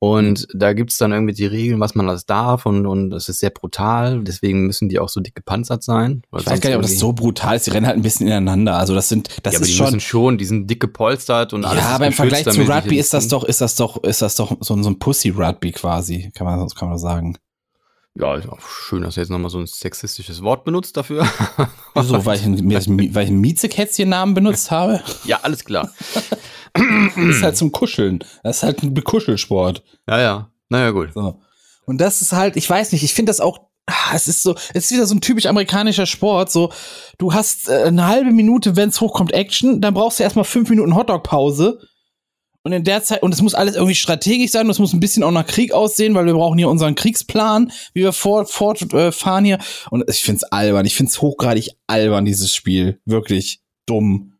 Und 0.00 0.46
da 0.54 0.74
gibt's 0.74 0.96
dann 0.96 1.10
irgendwie 1.10 1.34
die 1.34 1.46
Regeln, 1.46 1.80
was 1.80 1.96
man 1.96 2.08
alles 2.08 2.24
darf 2.24 2.66
und, 2.66 2.86
und 2.86 3.10
das 3.10 3.28
ist 3.28 3.40
sehr 3.40 3.50
brutal. 3.50 4.22
Deswegen 4.22 4.66
müssen 4.66 4.88
die 4.88 5.00
auch 5.00 5.08
so 5.08 5.20
dick 5.20 5.34
gepanzert 5.34 5.82
sein. 5.82 6.22
Ich 6.38 6.46
weiß 6.46 6.60
gar 6.60 6.70
nicht, 6.70 6.76
ob 6.76 6.82
das 6.82 6.98
so 7.00 7.12
brutal 7.12 7.56
ist. 7.56 7.66
Die 7.66 7.70
rennen 7.70 7.86
halt 7.86 7.96
ein 7.96 8.02
bisschen 8.02 8.28
ineinander. 8.28 8.76
Also 8.76 8.94
das 8.94 9.08
sind, 9.08 9.28
das 9.42 9.54
ja, 9.54 9.58
aber 9.58 9.64
ist 9.64 9.72
die 9.72 9.76
schon. 9.76 9.86
müssen 9.86 10.00
schon, 10.00 10.38
die 10.38 10.44
sind 10.44 10.70
dick 10.70 10.78
gepolstert 10.78 11.52
und 11.52 11.64
alles. 11.64 11.82
Ja, 11.82 11.88
aber 11.90 12.06
im 12.06 12.12
Vergleich 12.12 12.44
zu 12.44 12.60
Rugby 12.62 12.96
ist 12.96 13.12
das 13.12 13.26
doch, 13.26 13.42
ist 13.42 13.60
das 13.60 13.74
doch, 13.74 14.02
ist 14.04 14.22
das 14.22 14.36
doch 14.36 14.56
so, 14.60 14.74
ein- 14.74 14.84
so 14.84 14.90
ein 14.90 15.00
Pussy-Rugby 15.00 15.72
quasi, 15.72 16.30
kann 16.32 16.46
man, 16.46 16.68
kann 16.68 16.88
man 16.90 16.98
sagen. 16.98 17.36
Ja, 18.20 18.34
ist 18.34 18.48
auch 18.48 18.60
schön, 18.60 19.02
dass 19.02 19.16
er 19.16 19.22
jetzt 19.22 19.30
nochmal 19.30 19.50
so 19.50 19.58
ein 19.58 19.66
sexistisches 19.66 20.42
Wort 20.42 20.64
benutzt 20.64 20.96
dafür. 20.96 21.24
Wieso, 21.94 22.24
weil 22.26 22.36
ich, 22.36 22.44
ein- 22.44 22.68
weil 23.14 23.24
ich 23.24 23.30
einen 23.30 23.40
Miezekätzchen-Namen 23.40 24.34
benutzt 24.34 24.70
habe? 24.72 25.00
ja, 25.24 25.38
alles 25.42 25.64
klar. 25.64 25.92
Das 26.74 27.16
ist 27.16 27.42
halt 27.42 27.56
zum 27.56 27.72
Kuscheln. 27.72 28.18
Das 28.42 28.58
ist 28.58 28.62
halt 28.62 28.82
ein 28.82 28.94
Bekuschelsport. 28.94 29.82
Ja, 30.08 30.20
ja. 30.20 30.50
Naja, 30.68 30.90
gut. 30.90 31.10
So. 31.14 31.40
Und 31.86 31.98
das 32.00 32.20
ist 32.20 32.32
halt, 32.32 32.56
ich 32.56 32.68
weiß 32.68 32.92
nicht, 32.92 33.02
ich 33.02 33.14
finde 33.14 33.30
das 33.30 33.40
auch, 33.40 33.58
ah, 33.86 34.12
es 34.14 34.28
ist 34.28 34.42
so, 34.42 34.54
es 34.74 34.86
ist 34.86 34.90
wieder 34.92 35.06
so 35.06 35.14
ein 35.14 35.20
typisch 35.20 35.46
amerikanischer 35.46 36.04
Sport, 36.06 36.50
so, 36.52 36.70
du 37.18 37.32
hast 37.32 37.68
äh, 37.68 37.84
eine 37.84 38.06
halbe 38.06 38.30
Minute, 38.32 38.76
wenn 38.76 38.90
es 38.90 39.00
hochkommt, 39.00 39.32
Action, 39.32 39.80
dann 39.80 39.94
brauchst 39.94 40.18
du 40.18 40.24
erstmal 40.24 40.44
fünf 40.44 40.68
Minuten 40.68 40.94
Hotdog-Pause. 40.94 41.80
Und 42.64 42.72
in 42.72 42.84
der 42.84 43.02
Zeit, 43.02 43.22
und 43.22 43.32
es 43.32 43.40
muss 43.40 43.54
alles 43.54 43.76
irgendwie 43.76 43.94
strategisch 43.94 44.50
sein, 44.50 44.66
und 44.66 44.70
es 44.70 44.78
muss 44.78 44.92
ein 44.92 45.00
bisschen 45.00 45.22
auch 45.22 45.30
nach 45.30 45.46
Krieg 45.46 45.72
aussehen, 45.72 46.14
weil 46.14 46.26
wir 46.26 46.34
brauchen 46.34 46.58
hier 46.58 46.68
unseren 46.68 46.94
Kriegsplan, 46.94 47.72
wie 47.94 48.02
wir 48.02 48.12
fort, 48.12 48.50
fortfahren 48.50 49.44
hier. 49.44 49.58
Und 49.90 50.04
ich 50.08 50.22
find's 50.22 50.44
albern, 50.44 50.84
ich 50.84 50.94
find's 50.94 51.22
hochgradig 51.22 51.70
albern, 51.86 52.24
dieses 52.24 52.54
Spiel. 52.54 53.00
Wirklich 53.04 53.60
dumm. 53.86 54.37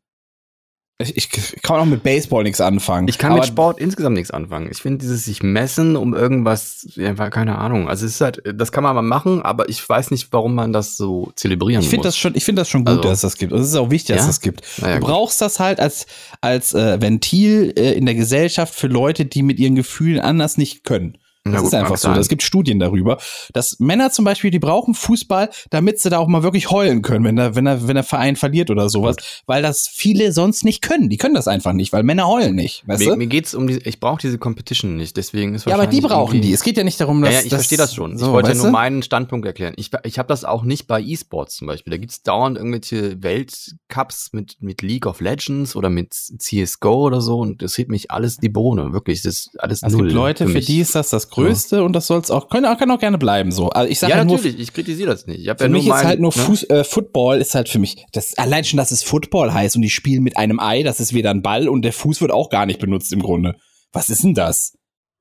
Ich, 1.00 1.16
ich 1.16 1.62
kann 1.62 1.76
auch 1.78 1.84
mit 1.84 2.02
Baseball 2.02 2.42
nichts 2.42 2.60
anfangen. 2.60 3.06
Ich 3.06 3.18
kann 3.18 3.32
mit 3.34 3.46
Sport 3.46 3.78
insgesamt 3.78 4.16
nichts 4.16 4.32
anfangen. 4.32 4.68
Ich 4.68 4.78
finde 4.82 4.98
dieses 4.98 5.24
sich 5.26 5.44
messen 5.44 5.94
um 5.94 6.12
irgendwas, 6.12 6.88
ja, 6.96 7.14
keine 7.30 7.56
Ahnung. 7.58 7.88
Also 7.88 8.04
es 8.04 8.14
ist 8.16 8.20
halt, 8.20 8.42
das 8.52 8.72
kann 8.72 8.82
man 8.82 8.96
mal 8.96 9.02
machen, 9.02 9.40
aber 9.42 9.68
ich 9.68 9.88
weiß 9.88 10.10
nicht, 10.10 10.32
warum 10.32 10.56
man 10.56 10.72
das 10.72 10.96
so 10.96 11.30
zelebrieren 11.36 11.82
Ich 11.84 11.88
finde 11.88 12.08
muss. 12.08 12.14
das 12.14 12.16
schon, 12.18 12.34
ich 12.34 12.44
finde 12.44 12.62
das 12.62 12.68
schon 12.68 12.80
gut, 12.84 12.88
Also- 12.96 13.02
dass 13.02 13.12
es 13.18 13.20
das 13.20 13.36
gibt. 13.36 13.52
Und 13.52 13.60
es 13.60 13.68
ist 13.68 13.76
auch 13.76 13.90
wichtig, 13.90 14.16
dass 14.16 14.24
Ja? 14.24 14.30
es 14.30 14.36
das 14.36 14.40
gibt. 14.40 14.62
Naja, 14.78 14.98
du 14.98 15.06
brauchst 15.06 15.40
das 15.40 15.60
halt 15.60 15.78
als, 15.78 16.06
als 16.40 16.74
äh, 16.74 17.00
Ventil 17.00 17.72
äh, 17.76 17.92
in 17.92 18.04
der 18.04 18.16
Gesellschaft 18.16 18.74
für 18.74 18.88
Leute, 18.88 19.24
die 19.24 19.44
mit 19.44 19.60
ihren 19.60 19.76
Gefühlen 19.76 20.18
anders 20.18 20.58
nicht 20.58 20.82
können. 20.82 21.16
Na 21.50 21.56
Das 21.56 21.62
gut, 21.62 21.72
ist 21.72 21.78
einfach 21.78 21.96
so. 21.96 22.10
Es 22.12 22.28
gibt 22.28 22.42
Studien 22.42 22.78
darüber, 22.78 23.18
dass 23.52 23.78
Männer 23.80 24.10
zum 24.10 24.24
Beispiel, 24.24 24.50
die 24.50 24.58
brauchen 24.58 24.94
Fußball, 24.94 25.50
damit 25.70 25.98
sie 26.00 26.10
da 26.10 26.18
auch 26.18 26.26
mal 26.28 26.42
wirklich 26.42 26.70
heulen 26.70 27.02
können, 27.02 27.24
wenn 27.24 27.36
der, 27.36 27.54
wenn 27.54 27.64
der, 27.64 27.86
wenn 27.88 27.94
der 27.94 28.04
Verein 28.04 28.36
verliert 28.36 28.70
oder 28.70 28.88
sowas, 28.90 29.16
weil 29.46 29.62
das 29.62 29.88
viele 29.88 30.32
sonst 30.32 30.64
nicht 30.64 30.82
können. 30.82 31.08
Die 31.08 31.16
können 31.16 31.34
das 31.34 31.48
einfach 31.48 31.72
nicht, 31.72 31.92
weil 31.92 32.02
Männer 32.02 32.26
heulen 32.28 32.54
nicht. 32.54 32.86
Weißt 32.86 33.00
Mir, 33.00 33.10
du? 33.10 33.16
mir 33.16 33.26
geht's 33.26 33.54
um 33.54 33.66
die, 33.66 33.78
ich 33.78 34.00
brauche 34.00 34.20
diese 34.20 34.38
Competition 34.38 34.96
nicht, 34.96 35.16
deswegen 35.16 35.54
ist 35.54 35.66
Ja, 35.66 35.74
aber 35.74 35.86
die 35.86 36.00
brauchen 36.00 36.40
die. 36.40 36.52
Es 36.52 36.62
geht 36.62 36.76
ja 36.76 36.84
nicht 36.84 37.00
darum, 37.00 37.20
dass. 37.22 37.32
Ja, 37.32 37.38
ja, 37.40 37.44
ich 37.46 37.52
verstehe 37.54 37.78
das 37.78 37.94
schon. 37.94 38.18
So, 38.18 38.26
ich 38.26 38.32
wollte 38.32 38.50
ja 38.50 38.54
nur 38.56 38.66
du? 38.66 38.72
meinen 38.72 39.02
Standpunkt 39.02 39.46
erklären. 39.46 39.74
Ich, 39.76 39.90
ich 40.04 40.18
habe 40.18 40.28
das 40.28 40.44
auch 40.44 40.62
nicht 40.64 40.86
bei 40.86 41.00
E-Sports 41.00 41.56
zum 41.56 41.66
Beispiel. 41.66 41.90
Da 41.90 41.96
gibt's 41.96 42.22
dauernd 42.22 42.56
irgendwelche 42.56 43.22
Weltcups 43.22 44.30
mit, 44.32 44.56
mit 44.60 44.82
League 44.82 45.06
of 45.06 45.20
Legends 45.20 45.76
oder 45.76 45.90
mit 45.90 46.12
CSGO 46.14 47.06
oder 47.06 47.20
so 47.20 47.38
und 47.40 47.62
das 47.62 47.76
hebt 47.78 47.90
mich 47.90 48.10
alles 48.10 48.36
die 48.38 48.48
Bohne. 48.48 48.92
Wirklich, 48.92 49.22
das 49.22 49.34
ist 49.46 49.60
alles 49.60 49.82
Es 49.82 49.92
null. 49.92 50.02
gibt 50.04 50.12
Leute, 50.14 50.46
für, 50.46 50.52
mich. 50.52 50.66
die 50.66 50.80
ist 50.80 50.94
das 50.94 51.10
das 51.10 51.28
Größte 51.44 51.82
und 51.84 51.92
das 51.94 52.06
soll 52.06 52.20
es 52.20 52.30
auch, 52.30 52.48
kann, 52.48 52.62
kann 52.78 52.90
auch 52.90 52.98
gerne 52.98 53.18
bleiben 53.18 53.50
so. 53.52 53.70
Also 53.70 53.90
ich 53.90 53.98
sage 53.98 54.12
Ja, 54.12 54.18
ja 54.18 54.24
nur, 54.24 54.36
natürlich, 54.36 54.58
ich 54.58 54.72
kritisiere 54.72 55.10
das 55.10 55.26
nicht. 55.26 55.40
Ich 55.40 55.48
hab 55.48 55.58
Für 55.58 55.64
ja 55.64 55.68
nur 55.68 55.78
mich 55.78 55.86
ist 55.86 55.92
mein- 55.94 56.06
halt 56.06 56.20
nur 56.20 56.32
ne? 56.36 56.42
Fuß, 56.42 56.64
äh, 56.70 56.84
Football 56.84 57.38
ist 57.40 57.54
halt 57.54 57.68
für 57.68 57.78
mich, 57.78 58.04
das, 58.12 58.36
allein 58.38 58.64
schon, 58.64 58.76
dass 58.76 58.90
es 58.90 59.02
Football 59.02 59.52
heißt 59.52 59.76
und 59.76 59.82
die 59.82 59.90
spielen 59.90 60.22
mit 60.22 60.36
einem 60.36 60.60
Ei, 60.60 60.82
das 60.82 61.00
ist 61.00 61.14
weder 61.14 61.30
ein 61.30 61.42
Ball 61.42 61.68
und 61.68 61.82
der 61.82 61.92
Fuß 61.92 62.20
wird 62.20 62.30
auch 62.32 62.50
gar 62.50 62.66
nicht 62.66 62.80
benutzt 62.80 63.12
im 63.12 63.20
Grunde. 63.22 63.54
Was 63.92 64.10
ist 64.10 64.22
denn 64.24 64.34
das? 64.34 64.74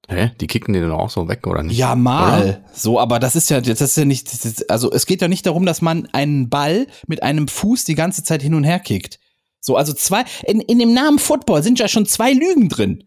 Hä? 0.09 0.31
Die 0.39 0.47
kicken 0.47 0.73
den 0.73 0.83
dann 0.83 0.91
auch 0.93 1.09
so 1.09 1.27
weg, 1.27 1.45
oder 1.47 1.63
nicht? 1.63 1.77
Ja, 1.77 1.93
mal. 1.95 2.41
Oder? 2.41 2.61
So, 2.73 2.97
aber 2.99 3.19
das 3.19 3.35
ist 3.35 3.49
ja, 3.49 3.59
das 3.59 3.81
ist 3.81 3.97
ja 3.97 4.05
nicht, 4.05 4.33
ist, 4.33 4.69
also 4.69 4.89
es 4.91 5.05
geht 5.05 5.21
ja 5.21 5.27
nicht 5.27 5.45
darum, 5.45 5.65
dass 5.65 5.81
man 5.81 6.07
einen 6.13 6.49
Ball 6.49 6.87
mit 7.07 7.23
einem 7.23 7.47
Fuß 7.49 7.83
die 7.83 7.95
ganze 7.95 8.23
Zeit 8.23 8.41
hin 8.41 8.53
und 8.53 8.63
her 8.63 8.79
kickt. 8.79 9.19
So, 9.59 9.75
also 9.75 9.91
zwei, 9.91 10.23
in, 10.45 10.61
in 10.61 10.79
dem 10.79 10.93
Namen 10.93 11.19
Football 11.19 11.61
sind 11.61 11.79
ja 11.79 11.89
schon 11.89 12.05
zwei 12.05 12.31
Lügen 12.31 12.69
drin. 12.69 13.03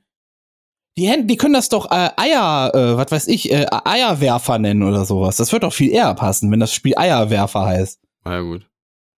Die 0.97 1.07
Hände, 1.07 1.27
die 1.27 1.37
können 1.37 1.55
das 1.55 1.69
doch 1.69 1.91
äh, 1.91 2.11
Eier, 2.17 2.73
äh, 2.75 2.97
was 2.97 3.11
weiß 3.11 3.29
ich, 3.29 3.53
äh, 3.53 3.67
Eierwerfer 3.71 4.59
nennen 4.59 4.83
oder 4.83 5.05
sowas. 5.05 5.37
Das 5.37 5.53
wird 5.53 5.63
doch 5.63 5.73
viel 5.73 5.91
eher 5.91 6.15
passen, 6.15 6.51
wenn 6.51 6.61
das 6.61 6.75
Spiel 6.75 6.95
Eierwerfer 6.97 7.65
heißt. 7.65 8.01
Na 8.25 8.35
ja, 8.35 8.41
gut. 8.41 8.67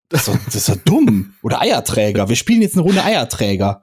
Das 0.09 0.29
ist 0.29 0.29
doch, 0.29 0.45
das 0.45 0.55
ist 0.57 0.69
doch 0.69 0.77
dumm. 0.85 1.35
Oder 1.43 1.63
Eierträger. 1.63 2.29
Wir 2.29 2.37
spielen 2.37 2.63
jetzt 2.63 2.75
eine 2.75 2.83
Runde 2.83 3.03
Eierträger. 3.03 3.83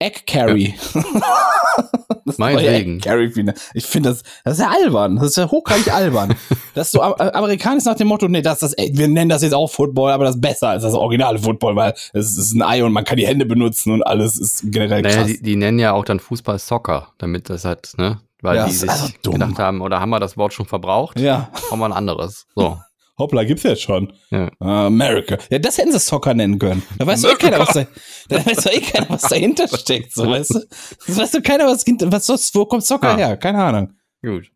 Egg 0.00 0.20
Carry. 0.26 0.74
das 2.24 2.38
Meinetwegen. 2.38 2.96
Egg 2.96 3.04
Carry 3.08 3.30
Finale. 3.30 3.56
Ich 3.74 3.84
finde 3.84 4.08
das, 4.10 4.22
das 4.44 4.54
ist 4.58 4.60
ja 4.64 4.70
albern. 4.70 5.16
Das 5.16 5.26
ist 5.26 5.36
ja 5.36 5.50
hochgradig 5.50 5.92
albern. 5.92 6.34
Das 6.74 6.86
ist 6.86 6.92
so 6.92 7.00
äh, 7.02 7.30
amerikanisch 7.32 7.84
nach 7.84 7.96
dem 7.96 8.06
Motto, 8.08 8.28
nee, 8.28 8.42
das, 8.42 8.60
das, 8.60 8.74
wir 8.78 9.08
nennen 9.08 9.28
das 9.28 9.42
jetzt 9.42 9.54
auch 9.54 9.66
Football, 9.68 10.12
aber 10.12 10.24
das 10.24 10.36
ist 10.36 10.40
besser 10.40 10.68
als 10.68 10.84
das 10.84 10.94
originale 10.94 11.36
Football, 11.38 11.74
weil 11.74 11.94
es 12.12 12.38
ist 12.38 12.52
ein 12.54 12.62
Ei 12.62 12.84
und 12.84 12.92
man 12.92 13.04
kann 13.04 13.16
die 13.16 13.26
Hände 13.26 13.44
benutzen 13.44 13.92
und 13.92 14.02
alles 14.04 14.38
ist 14.38 14.62
generell 14.70 15.02
Naja, 15.02 15.16
krass. 15.16 15.26
die, 15.26 15.42
die 15.42 15.56
nennen 15.56 15.80
ja 15.80 15.92
auch 15.92 16.04
dann 16.04 16.20
Fußball 16.20 16.60
Soccer, 16.60 17.08
damit 17.18 17.50
das 17.50 17.64
halt, 17.64 17.92
ne? 17.98 18.20
Weil 18.40 18.56
Ja, 18.56 18.66
die 18.66 18.72
sich 18.72 18.88
also 18.88 19.08
gedacht 19.22 19.58
haben, 19.58 19.80
oder 19.82 20.00
haben 20.00 20.10
wir 20.10 20.20
das 20.20 20.36
Wort 20.36 20.54
schon 20.54 20.64
verbraucht? 20.66 21.18
ja, 21.18 21.50
Haben 21.72 21.80
wir 21.80 21.86
ein 21.86 21.92
anderes. 21.92 22.46
So. 22.54 22.78
Hoppla, 23.20 23.44
gibt's 23.44 23.62
jetzt 23.62 23.82
schon. 23.82 24.12
Ja. 24.30 24.50
America. 24.58 25.38
Ja, 25.50 25.58
das 25.60 25.78
hätten 25.78 25.92
sie 25.92 26.00
Soccer 26.00 26.34
nennen 26.34 26.58
können. 26.58 26.82
Da 26.98 27.06
weiß 27.06 27.22
doch 27.22 27.32
eh 27.32 27.36
keiner, 27.36 27.60
was 27.60 27.74
da, 27.74 27.86
da 28.28 28.44
weiß 28.46 28.66
eh 28.66 28.80
keiner, 28.80 29.08
was 29.10 29.22
dahinter 29.22 29.68
steckt, 29.78 30.12
so, 30.12 30.26
weißt 30.28 30.54
du? 30.54 30.60
Das 31.06 31.16
weiß 31.16 31.30
doch 31.32 31.42
keiner, 31.42 31.66
was, 31.66 31.84
was, 31.86 32.28
was 32.28 32.54
wo 32.54 32.64
kommt 32.66 32.84
Soccer 32.84 33.10
Ah. 33.10 33.16
her? 33.16 33.36
Keine 33.36 33.62
Ahnung. 33.62 33.92
Gut. 34.22 34.50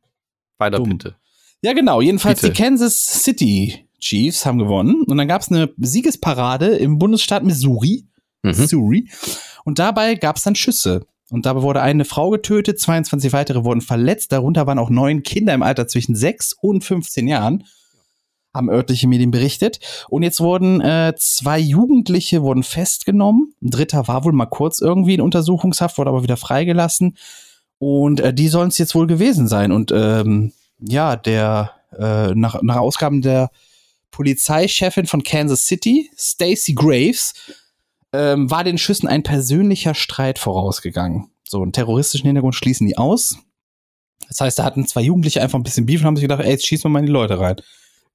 Weiter 0.58 0.78
Dumm. 0.78 0.88
bitte. 0.90 1.14
Ja, 1.62 1.72
genau. 1.72 2.00
Jedenfalls 2.00 2.40
Bitte. 2.40 2.52
die 2.52 2.62
Kansas 2.62 3.22
City 3.22 3.86
Chiefs 4.00 4.44
haben 4.44 4.58
gewonnen. 4.58 5.02
Und 5.06 5.16
dann 5.16 5.28
gab's 5.28 5.50
eine 5.50 5.70
Siegesparade 5.78 6.66
im 6.76 6.98
Bundesstaat 6.98 7.42
Missouri. 7.44 8.04
Mhm. 8.42 8.50
Missouri. 8.50 9.08
Und 9.64 9.78
dabei 9.78 10.14
gab's 10.16 10.42
dann 10.42 10.54
Schüsse. 10.56 11.06
Und 11.30 11.46
dabei 11.46 11.62
wurde 11.62 11.80
eine 11.80 12.04
Frau 12.04 12.28
getötet, 12.28 12.78
22 12.78 13.32
weitere 13.32 13.64
wurden 13.64 13.80
verletzt. 13.80 14.30
Darunter 14.30 14.66
waren 14.66 14.78
auch 14.78 14.90
neun 14.90 15.22
Kinder 15.22 15.54
im 15.54 15.62
Alter 15.62 15.88
zwischen 15.88 16.14
6 16.14 16.52
und 16.60 16.84
15 16.84 17.26
Jahren. 17.26 17.64
Haben 18.54 18.70
örtliche 18.70 19.08
Medien 19.08 19.30
berichtet. 19.30 19.80
Und 20.08 20.22
jetzt 20.22 20.40
wurden 20.40 20.80
äh, 20.80 21.12
zwei 21.16 21.58
Jugendliche 21.58 22.42
wurden 22.42 22.62
festgenommen. 22.62 23.52
Ein 23.62 23.70
dritter 23.70 24.06
war 24.06 24.24
wohl 24.24 24.32
mal 24.32 24.46
kurz 24.46 24.80
irgendwie 24.80 25.14
in 25.14 25.20
Untersuchungshaft, 25.20 25.98
wurde 25.98 26.10
aber 26.10 26.22
wieder 26.22 26.36
freigelassen. 26.36 27.16
Und 27.78 28.20
äh, 28.20 28.32
die 28.32 28.48
sollen 28.48 28.68
es 28.68 28.78
jetzt 28.78 28.94
wohl 28.94 29.06
gewesen 29.06 29.48
sein. 29.48 29.72
Und 29.72 29.92
ähm, 29.92 30.52
ja, 30.78 31.16
der 31.16 31.72
äh, 31.98 32.34
nach, 32.34 32.62
nach 32.62 32.76
Ausgaben 32.76 33.22
der 33.22 33.50
Polizeichefin 34.10 35.06
von 35.06 35.22
Kansas 35.22 35.66
City, 35.66 36.10
Stacey 36.16 36.74
Graves, 36.74 37.34
ähm, 38.12 38.50
war 38.50 38.62
den 38.62 38.78
Schüssen 38.78 39.08
ein 39.08 39.24
persönlicher 39.24 39.94
Streit 39.94 40.38
vorausgegangen. 40.38 41.30
So 41.42 41.60
einen 41.62 41.72
terroristischen 41.72 42.26
Hintergrund 42.26 42.54
schließen 42.54 42.86
die 42.86 42.96
aus. 42.96 43.38
Das 44.28 44.40
heißt, 44.40 44.58
da 44.58 44.64
hatten 44.64 44.86
zwei 44.86 45.02
Jugendliche 45.02 45.42
einfach 45.42 45.58
ein 45.58 45.64
bisschen 45.64 45.86
Beef 45.86 46.00
und 46.00 46.06
haben 46.06 46.16
sich 46.16 46.22
gedacht, 46.22 46.42
ey, 46.42 46.50
jetzt 46.50 46.66
schießen 46.66 46.84
wir 46.84 46.90
mal 46.90 47.00
in 47.00 47.06
die 47.06 47.12
Leute 47.12 47.38
rein. 47.38 47.56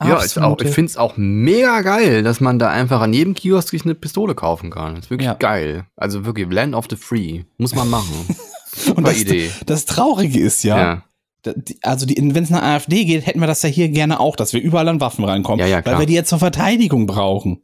Ja, 0.01 0.17
ist 0.21 0.37
auch, 0.39 0.59
ich 0.61 0.69
finde 0.69 0.89
es 0.91 0.97
auch 0.97 1.15
mega 1.17 1.81
geil, 1.81 2.23
dass 2.23 2.39
man 2.39 2.57
da 2.57 2.69
einfach 2.69 3.01
an 3.01 3.11
jedem 3.13 3.33
Kiosk 3.33 3.69
sich 3.69 3.83
eine 3.83 3.95
Pistole 3.95 4.33
kaufen 4.33 4.69
kann. 4.71 4.95
Ist 4.95 5.09
wirklich 5.09 5.25
Ja. 5.27 5.33
geil. 5.33 5.85
Also 5.97 6.25
wirklich, 6.25 6.47
Land 6.51 6.73
of 6.73 6.85
the 6.89 6.95
Free. 6.95 7.43
Muss 7.57 7.75
man 7.75 7.89
machen. 7.89 8.13
und 8.27 8.37
Super 8.71 9.01
das, 9.01 9.19
Idee. 9.21 9.51
das 9.65 9.85
Traurige 9.85 10.39
ist 10.39 10.63
ja, 10.63 11.03
Ja. 11.45 11.53
also 11.83 12.07
wenn 12.07 12.43
es 12.43 12.49
nach 12.49 12.63
AfD 12.63 13.03
geht, 13.03 13.25
hätten 13.25 13.41
wir 13.41 13.47
das 13.47 13.61
ja 13.61 13.67
hier 13.69 13.89
gerne 13.89 14.19
auch, 14.21 14.35
dass 14.37 14.53
wir 14.53 14.61
überall 14.61 14.87
an 14.87 15.01
Waffen 15.01 15.25
rankommen, 15.25 15.59
Ja, 15.59 15.65
ja, 15.67 15.85
weil 15.85 15.99
wir 15.99 16.05
die 16.05 16.13
jetzt 16.13 16.29
zur 16.29 16.39
Verteidigung 16.39 17.05
brauchen. 17.05 17.63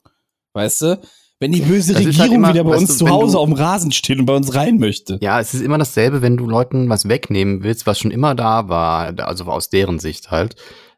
Weißt 0.54 0.82
du? 0.82 1.00
Wenn 1.40 1.52
die 1.52 1.62
böse 1.62 1.92
Das 1.94 2.02
ist 2.02 2.08
Regierung 2.08 2.22
halt 2.22 2.34
immer, 2.34 2.54
wieder 2.54 2.64
bei 2.64 2.78
uns 2.78 2.98
du, 2.98 3.06
zu 3.06 3.10
Hause 3.10 3.34
du- 3.34 3.40
auf 3.40 3.46
dem 3.50 3.54
Rasen 3.56 3.92
steht 3.92 4.20
und 4.20 4.26
bei 4.26 4.36
uns 4.36 4.56
rein 4.56 4.78
möchte. 4.78 5.18
Ja, 5.22 5.40
es 5.40 5.54
ist 5.54 5.62
immer 5.62 5.78
dasselbe, 5.78 6.22
wenn 6.22 6.38
du 6.38 6.48
Leuten 6.48 6.88
was 6.90 7.08
wegnehmen 7.10 7.62
willst, 7.64 7.86
was 7.86 8.00
schon 8.00 8.12
immer 8.12 8.36
da 8.36 8.70
war, 8.70 9.14
also 9.20 9.44
aus 9.46 9.70
deren 9.70 10.00
Sicht 10.00 10.32
halt, 10.32 10.56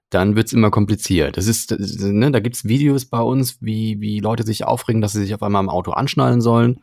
dann 0.10 0.36
wird's 0.36 0.54
immer 0.54 0.72
kompliziert. 0.72 1.36
Das 1.38 1.48
ist, 1.48 1.72
ne, 1.78 2.32
da 2.32 2.40
gibt's 2.40 2.66
Videos 2.66 3.06
bei 3.06 3.20
uns, 3.20 3.58
wie, 3.62 4.00
wie 4.00 4.20
Leute 4.20 4.44
sich 4.44 4.64
aufregen, 4.66 5.02
dass 5.02 5.12
sie 5.14 5.22
sich 5.24 5.34
auf 5.34 5.44
einmal 5.44 5.62
im 5.64 5.70
Auto 5.70 5.92
anschnallen 5.92 6.42
sollen. 6.42 6.82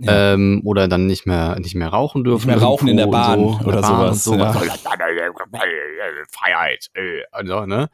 Ja. 0.00 0.34
Ähm, 0.34 0.60
oder 0.64 0.88
dann 0.88 1.06
nicht 1.06 1.24
mehr 1.24 1.56
nicht 1.60 1.76
mehr 1.76 1.88
rauchen 1.88 2.24
dürfen. 2.24 2.48
mehr 2.48 2.60
rauchen 2.60 2.88
in 2.88 2.96
der 2.96 3.06
Bahn 3.06 3.38
und 3.38 3.60
oder 3.64 3.76
in 3.76 3.82
der 3.82 3.88
Bahn 3.88 4.14
sowas, 4.14 4.26
Und 4.26 4.38
ja. 4.40 4.52
sowas. 4.52 4.82
Freiheit. 6.30 6.90
äh, 6.94 7.22
Also, 7.30 7.66
ne? 7.66 7.88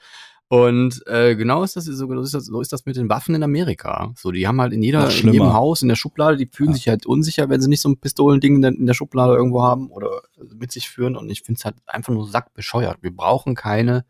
Und 0.49 1.07
äh, 1.07 1.37
genau 1.37 1.63
ist 1.63 1.77
das 1.77 1.85
so, 1.85 1.93
so 2.09 2.21
ist 2.23 2.35
das, 2.35 2.47
so 2.47 2.61
ist 2.61 2.73
das 2.73 2.85
mit 2.85 2.97
den 2.97 3.09
Waffen 3.09 3.37
in 3.37 3.43
Amerika. 3.45 4.13
So, 4.17 4.33
die 4.33 4.49
haben 4.49 4.61
halt 4.61 4.73
in 4.73 4.83
jeder 4.83 5.09
in 5.09 5.33
jedem 5.33 5.53
Haus 5.53 5.83
in 5.83 5.89
der 5.89 5.95
Schublade, 5.95 6.37
die 6.37 6.49
fühlen 6.53 6.71
Ja. 6.71 6.75
sich 6.77 6.89
halt 6.89 7.07
unsicher, 7.07 7.49
wenn 7.49 7.61
sie 7.61 7.69
nicht 7.69 7.81
so 7.83 7.89
ein 7.89 7.99
Pistolending 7.99 8.57
in 8.57 8.63
der, 8.63 8.73
in 8.73 8.87
der 8.87 8.95
Schublade 8.95 9.35
irgendwo 9.35 9.63
haben 9.63 9.91
oder 9.91 10.23
mit 10.57 10.73
sich 10.73 10.89
führen. 10.91 11.17
Und 11.17 11.31
ich 11.31 11.43
finde 11.43 11.59
es 11.59 11.65
halt 11.65 11.77
einfach 11.87 12.13
nur 12.13 12.27
sackbescheuert. 12.27 12.97
Wir 13.03 13.15
brauchen 13.15 13.55
keine, 13.55 14.05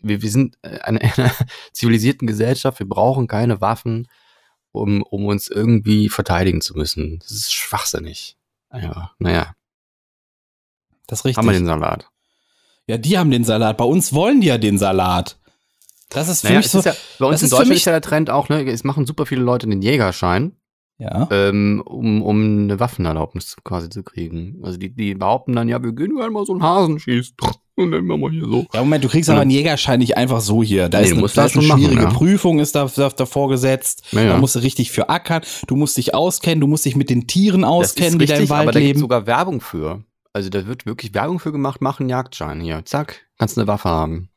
wir, 0.00 0.22
wir 0.22 0.30
sind 0.30 0.56
äh, 0.62 0.78
eine, 0.80 1.00
einer 1.16 1.32
zivilisierten 1.72 2.26
Gesellschaft, 2.26 2.78
wir 2.78 2.88
brauchen 2.88 3.26
keine 3.26 3.60
Waffen, 3.60 4.08
um, 4.72 5.02
um 5.02 5.26
uns 5.26 5.48
irgendwie 5.48 6.08
verteidigen 6.08 6.60
zu 6.60 6.74
müssen. 6.74 7.18
Das 7.20 7.30
ist 7.32 7.52
schwachsinnig. 7.52 8.36
Ja, 8.72 9.12
naja, 9.18 9.54
Das 11.06 11.20
ist 11.20 11.24
richtig. 11.24 11.38
haben 11.38 11.46
wir 11.46 11.52
den 11.54 11.64
Salat. 11.66 12.08
ja, 12.86 12.98
die 12.98 13.16
haben 13.18 13.30
den 13.30 13.44
Salat. 13.44 13.76
Bei 13.78 13.84
uns 13.84 14.12
wollen 14.12 14.40
die 14.42 14.48
ja 14.48 14.58
den 14.58 14.76
Salat. 14.78 15.38
Das 16.10 16.28
ist 16.28 16.40
für 16.42 16.48
Naja, 16.48 16.58
mich 16.58 16.70
so. 16.70 16.78
ist 16.78 16.84
ja, 16.84 16.94
bei 17.18 17.26
uns 17.26 17.42
in 17.42 17.50
Deutschland 17.50 17.72
ist 17.76 17.84
ja 17.86 17.92
der 17.92 18.00
Trend 18.02 18.30
auch, 18.30 18.48
ne, 18.48 18.62
es 18.70 18.84
machen 18.84 19.06
super 19.06 19.26
viele 19.26 19.42
Leute 19.42 19.66
den 19.66 19.82
Jägerschein, 19.82 20.56
ja. 20.98 21.28
ähm, 21.30 21.82
um, 21.84 22.22
um 22.22 22.62
eine 22.64 22.80
Waffenerlaubnis 22.80 23.56
quasi 23.64 23.88
zu 23.88 24.02
kriegen. 24.02 24.58
Also 24.62 24.78
die, 24.78 24.90
die 24.94 25.14
behaupten 25.14 25.54
dann, 25.54 25.68
ja, 25.68 25.82
wir 25.82 25.92
gehen 25.92 26.14
mal 26.14 26.44
so 26.44 26.52
einen 26.52 26.62
Hasen 26.62 26.98
schießen. 26.98 27.36
Und 27.76 27.92
dann 27.92 28.06
machen 28.06 28.22
wir 28.22 28.30
hier 28.30 28.44
so. 28.44 28.66
Ja, 28.74 28.80
Moment, 28.80 29.04
du 29.04 29.08
kriegst 29.08 29.30
aber 29.30 29.40
einen 29.40 29.52
Jägerschein 29.52 30.00
nicht 30.00 30.16
einfach 30.16 30.40
so 30.40 30.64
hier. 30.64 30.88
Da 30.88 30.98
Nee, 31.00 31.06
ist 31.06 31.12
eine, 31.12 31.28
da 31.28 31.44
eine 31.44 31.66
machen, 31.68 31.80
schwierige 31.80 32.02
ja. 32.02 32.10
Prüfung 32.10 32.58
ist 32.58 32.74
da, 32.74 32.90
da, 32.92 33.08
davor 33.10 33.48
gesetzt. 33.48 34.02
Ja, 34.10 34.22
ja. 34.22 34.32
Da 34.32 34.38
musst 34.38 34.56
du 34.56 34.58
richtig 34.58 34.90
für 34.90 35.08
ackern. 35.08 35.42
Du 35.68 35.76
musst 35.76 35.96
dich 35.96 36.12
auskennen. 36.12 36.60
Du 36.60 36.66
musst 36.66 36.84
dich 36.84 36.96
mit 36.96 37.08
den 37.08 37.28
Tieren 37.28 37.62
auskennen, 37.62 38.18
die 38.18 38.26
da 38.26 38.34
im 38.34 38.40
richtig, 38.40 38.50
aber 38.50 38.66
Wald 38.66 38.74
da 38.74 38.80
leben. 38.80 38.98
sogar 38.98 39.28
Werbung 39.28 39.60
für. 39.60 40.02
Also 40.32 40.50
da 40.50 40.66
wird 40.66 40.86
wirklich 40.86 41.14
Werbung 41.14 41.38
für 41.38 41.52
gemacht, 41.52 41.80
mach 41.80 42.00
einen 42.00 42.08
Jagdschein 42.08 42.60
hier. 42.60 42.84
Zack, 42.84 43.28
kannst 43.38 43.56
eine 43.56 43.68
Waffe 43.68 43.88
haben. 43.88 44.28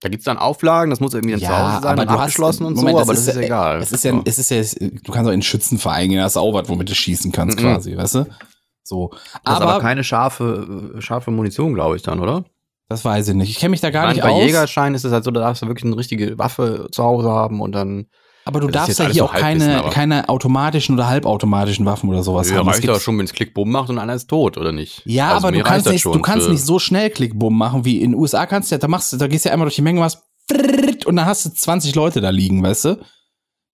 Da 0.00 0.08
gibt's 0.08 0.24
dann 0.26 0.36
Auflagen, 0.36 0.90
das 0.90 1.00
muss 1.00 1.14
irgendwie 1.14 1.32
dann 1.32 1.40
Ja, 1.40 1.48
zu 1.48 1.56
Hause 1.56 1.82
sein 1.82 1.92
aber 1.92 2.02
und 2.02 2.08
du 2.08 2.12
hast- 2.14 2.20
abgeschlossen 2.20 2.64
und 2.66 2.74
Moment, 2.76 2.94
so, 2.94 2.98
das 3.00 3.08
aber 3.08 3.18
ist 3.18 3.28
das 3.28 3.36
ist 3.36 3.42
egal. 3.42 3.78
Es 3.80 3.92
ist 3.92 4.04
ja, 4.04 4.20
es 4.24 4.38
ist 4.38 4.50
ja, 4.50 4.88
du 4.90 5.12
kannst 5.12 5.26
auch 5.26 5.30
in 5.30 5.34
einen 5.34 5.42
Schützenverein 5.42 6.08
gehen, 6.10 6.18
da 6.18 6.24
hast 6.24 6.36
du 6.36 6.40
auch 6.40 6.52
was, 6.52 6.68
womit 6.68 6.90
du 6.90 6.94
schießen 6.94 7.32
kannst, 7.32 7.58
Mhm. 7.58 7.62
quasi, 7.62 7.96
weißt 7.96 8.14
du? 8.16 8.26
So. 8.82 9.10
Aber, 9.44 9.62
aber 9.66 9.80
keine 9.80 10.04
scharfe, 10.04 10.96
scharfe 10.98 11.30
Munition, 11.30 11.72
glaube 11.74 11.96
ich 11.96 12.02
dann, 12.02 12.20
oder? 12.20 12.44
das 12.90 13.02
weiß 13.04 13.28
ich 13.28 13.34
nicht. 13.34 13.48
Ich 13.50 13.58
kenne 13.58 13.70
mich 13.70 13.80
da 13.80 13.88
gar 13.90 14.04
Nein, 14.04 14.16
nicht 14.16 14.22
bei 14.22 14.30
aus. 14.30 14.42
Jägerschein 14.42 14.94
ist 14.94 15.04
es 15.04 15.10
halt 15.12 15.24
so, 15.24 15.30
da 15.30 15.40
darfst 15.40 15.62
du 15.62 15.66
wirklich 15.68 15.86
eine 15.86 15.96
richtige 15.96 16.36
Waffe 16.38 16.86
zu 16.92 17.02
Hause 17.02 17.30
haben 17.30 17.60
und 17.62 17.72
dann 17.72 18.06
aber 18.44 18.60
du 18.60 18.66
das 18.68 18.86
darfst 18.86 18.98
ja 18.98 19.08
hier 19.08 19.24
auch 19.24 19.32
keine, 19.32 19.78
aber- 19.78 19.90
keine 19.90 20.28
automatischen 20.28 20.94
oder 20.94 21.08
halbautomatischen 21.08 21.86
Waffen 21.86 22.08
oder 22.10 22.22
sowas 22.22 22.50
ja, 22.50 22.56
haben. 22.56 22.68
Es 22.68 22.76
reicht 22.76 22.88
doch 22.88 23.00
schon, 23.00 23.18
wenn 23.18 23.24
es 23.24 23.32
Klick-Bumm 23.32 23.70
macht 23.70 23.88
und 23.90 23.98
einer 23.98 24.14
ist 24.14 24.28
tot, 24.28 24.58
oder 24.58 24.72
nicht? 24.72 25.02
Ja, 25.06 25.34
Also 25.34 25.46
aber 25.48 25.56
du 25.56 25.62
kannst 25.62 25.86
das 25.86 25.92
nicht, 25.94 26.04
du 26.04 26.20
kannst 26.20 26.48
nicht 26.48 26.64
so 26.64 26.78
schnell 26.78 27.10
Klickbumm 27.10 27.56
machen 27.56 27.84
wie 27.84 28.00
in 28.00 28.12
den 28.12 28.20
USA 28.20 28.46
kannst 28.46 28.70
du 28.70 28.74
ja, 28.74 28.78
da 28.78 28.88
machst 28.88 29.12
du, 29.12 29.16
da 29.16 29.26
gehst 29.26 29.44
du 29.44 29.48
ja 29.48 29.52
einmal 29.54 29.66
durch 29.66 29.76
die 29.76 29.82
Menge 29.82 30.00
was 30.00 30.22
und 31.06 31.16
dann 31.16 31.26
hast 31.26 31.44
du 31.46 31.50
20 31.50 31.94
Leute 31.94 32.20
da 32.20 32.30
liegen, 32.30 32.62
weißt 32.62 32.84
du? 32.86 32.98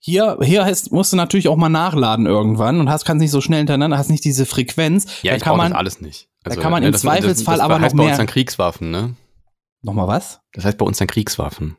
Hier, 0.03 0.39
hier 0.41 0.65
heißt, 0.65 0.93
musst 0.93 1.13
du 1.13 1.17
natürlich 1.17 1.49
auch 1.49 1.57
mal 1.57 1.69
nachladen 1.69 2.25
irgendwann 2.27 2.81
und 2.81 2.89
hast, 2.89 3.05
kannst 3.05 3.21
nicht 3.21 3.31
so 3.33 3.41
schnell 3.43 3.59
hintereinander, 3.59 3.99
hast 3.99 4.09
nicht 4.09 4.25
diese 4.25 4.47
Frequenz. 4.47 5.07
Ja, 5.23 5.33
da 5.33 5.37
ich 5.37 5.43
kann 5.43 5.57
man, 5.59 5.73
das 5.73 5.79
alles 5.79 6.01
nicht. 6.01 6.29
Also, 6.43 6.59
kann 6.61 6.71
man 6.73 6.81
ne, 6.81 6.87
im 6.87 6.93
das- 6.93 7.03
Zweifelsfall 7.03 7.59
das, 7.59 7.67
das 7.67 7.71
aber 7.75 7.81
heißt 7.85 7.95
noch 7.95 7.99
bei 7.99 8.05
mehr- 8.05 8.13
uns 8.13 8.17
dann 8.19 8.27
Kriegswaffen, 8.27 8.91
ne? 8.91 9.15
nochmal 9.83 10.09
was? 10.09 10.41
Das 10.55 10.65
heißt 10.65 10.79
bei 10.79 10.87
uns 10.87 10.97
dann 10.99 11.09
Kriegswaffen. 11.09 11.77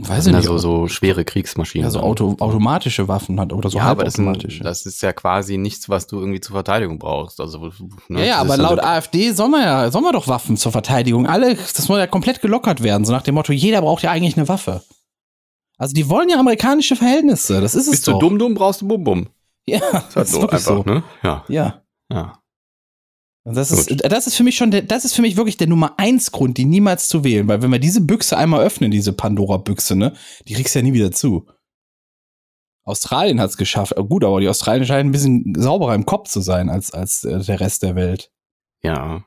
Weiß 0.00 0.08
Das 0.24 0.26
ich 0.28 0.32
nicht. 0.32 0.44
so, 0.46 0.58
so 0.58 0.86
schwere 0.86 1.24
Kriegsmaschinen. 1.24 1.84
ja, 1.84 1.90
so 1.90 1.98
Auto, 1.98 2.36
automatische 2.38 3.08
Waffen 3.08 3.40
hat 3.40 3.52
oder 3.52 3.68
so 3.68 3.78
ja, 3.78 3.84
aber 3.84 4.04
das, 4.04 4.14
das 4.62 4.86
ist 4.86 5.02
ja 5.02 5.12
quasi 5.12 5.58
nichts, 5.58 5.88
was 5.88 6.06
du 6.06 6.20
irgendwie 6.20 6.40
zur 6.40 6.54
Verteidigung 6.54 7.00
brauchst. 7.00 7.40
Also, 7.40 7.72
ne, 8.08 8.20
ja, 8.20 8.24
ja, 8.26 8.44
das 8.44 8.52
aber 8.52 8.62
laut 8.62 8.78
AfD 8.80 9.32
soll 9.32 9.48
man 9.48 9.62
ja, 9.62 9.90
soll 9.90 10.02
man 10.02 10.12
doch 10.12 10.28
Waffen 10.28 10.56
zur 10.56 10.70
Verteidigung. 10.70 11.26
Alle, 11.26 11.56
das 11.56 11.72
soll 11.74 11.98
ja 11.98 12.06
komplett 12.06 12.40
gelockert 12.40 12.80
werden, 12.82 13.04
so 13.04 13.12
nach 13.12 13.22
dem 13.22 13.34
Motto, 13.34 13.52
jeder 13.52 13.80
braucht 13.82 14.04
ja 14.04 14.12
eigentlich 14.12 14.36
eine 14.36 14.46
Waffe. 14.48 14.82
Also 15.78 15.94
die 15.94 16.08
wollen 16.08 16.28
ja 16.28 16.38
amerikanische 16.38 16.94
Verhältnisse, 16.94 17.60
das 17.60 17.74
ist 17.74 17.86
es 17.86 17.90
Bist 17.90 18.06
du 18.06 18.12
doch. 18.12 18.18
dumm, 18.20 18.38
dumm, 18.38 18.54
brauchst 18.54 18.80
du 18.82 18.86
Bum, 18.88 19.02
Bum. 19.02 19.26
Ja, 19.66 19.80
Das 19.80 20.04
ist 20.04 20.16
das 20.16 20.16
halt 20.16 20.26
ist 20.26 20.32
so 20.32 20.40
einfach, 20.42 20.60
so. 20.60 20.82
ne? 20.92 21.02
Ja, 21.24 21.44
Ja. 21.48 21.82
ja. 22.12 22.38
Und 23.48 23.56
das 23.56 23.70
ist, 23.70 23.88
Gut. 23.88 24.02
das 24.04 24.26
ist 24.26 24.36
für 24.36 24.42
mich 24.42 24.58
schon, 24.58 24.70
der, 24.70 24.82
das 24.82 25.06
ist 25.06 25.14
für 25.14 25.22
mich 25.22 25.38
wirklich 25.38 25.56
der 25.56 25.68
Nummer 25.68 25.94
eins 25.98 26.32
Grund, 26.32 26.58
die 26.58 26.66
niemals 26.66 27.08
zu 27.08 27.24
wählen, 27.24 27.48
weil 27.48 27.62
wenn 27.62 27.72
wir 27.72 27.78
diese 27.78 28.02
Büchse 28.02 28.36
einmal 28.36 28.62
öffnen, 28.62 28.90
diese 28.90 29.14
Pandora-Büchse, 29.14 29.96
ne, 29.96 30.12
die 30.46 30.52
kriegst 30.52 30.74
du 30.74 30.80
ja 30.80 30.82
nie 30.82 30.92
wieder 30.92 31.12
zu. 31.12 31.46
Australien 32.84 33.40
hat's 33.40 33.56
geschafft. 33.56 33.96
Äh, 33.96 34.04
Gut, 34.04 34.22
aber 34.22 34.40
die 34.40 34.50
Australier 34.50 34.84
scheinen 34.84 35.08
ein 35.08 35.12
bisschen 35.12 35.54
sauberer 35.56 35.94
im 35.94 36.04
Kopf 36.04 36.28
zu 36.28 36.42
sein 36.42 36.68
als, 36.68 36.92
als 36.92 37.24
äh, 37.24 37.38
der 37.42 37.58
Rest 37.58 37.82
der 37.84 37.96
Welt. 37.96 38.30
Ja. 38.82 39.24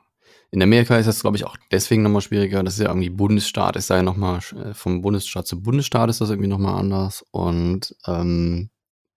In 0.52 0.62
Amerika 0.62 0.96
ist 0.98 1.06
das, 1.06 1.22
glaube 1.22 1.36
ich, 1.36 1.44
auch 1.44 1.56
deswegen 1.72 2.02
nochmal 2.02 2.22
schwieriger. 2.22 2.62
Das 2.62 2.74
ist 2.74 2.80
ja 2.80 2.90
irgendwie 2.90 3.10
Bundesstaat, 3.10 3.74
ist 3.74 3.90
da 3.90 3.96
ja 3.96 4.02
nochmal, 4.04 4.38
vom 4.72 5.02
Bundesstaat 5.02 5.48
zu 5.48 5.60
Bundesstaat 5.60 6.10
ist 6.10 6.20
das 6.20 6.30
irgendwie 6.30 6.48
nochmal 6.48 6.78
anders. 6.78 7.24
Und 7.32 7.96
ähm, 8.06 8.70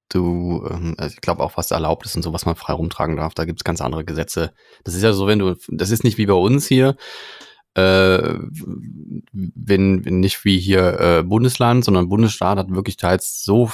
du, 0.10 0.66
ähm, 0.70 0.96
also 0.98 1.14
ich 1.14 1.22
glaube 1.22 1.44
auch, 1.44 1.58
was 1.58 1.72
erlaubt 1.72 2.06
ist 2.06 2.16
und 2.16 2.24
so, 2.24 2.34
was 2.34 2.46
man 2.46 2.56
frei 2.56 2.74
rumtragen 2.74 3.18
darf, 3.18 3.34
da 3.34 3.46
gibt's 3.46 3.64
ganz 3.64 3.82
andere 3.82 4.06
Gesetze. 4.06 4.54
Das 4.84 4.94
ist 4.94 5.04
ja 5.04 5.14
so, 5.14 5.28
wenn 5.28 5.40
du, 5.40 5.56
das 5.70 5.90
ist 5.90 6.04
nicht 6.04 6.18
wie 6.18 6.26
bei 6.26 6.34
uns 6.34 6.68
hier, 6.68 6.96
äh, 7.76 8.34
wenn, 9.34 10.06
wenn 10.06 10.20
nicht 10.20 10.46
wie 10.46 10.60
hier 10.60 11.00
äh, 11.00 11.24
Bundesland, 11.24 11.84
sondern 11.84 12.10
Bundesstaat 12.10 12.58
hat 12.58 12.70
wirklich 12.70 12.98
teils 12.98 13.44
so 13.44 13.70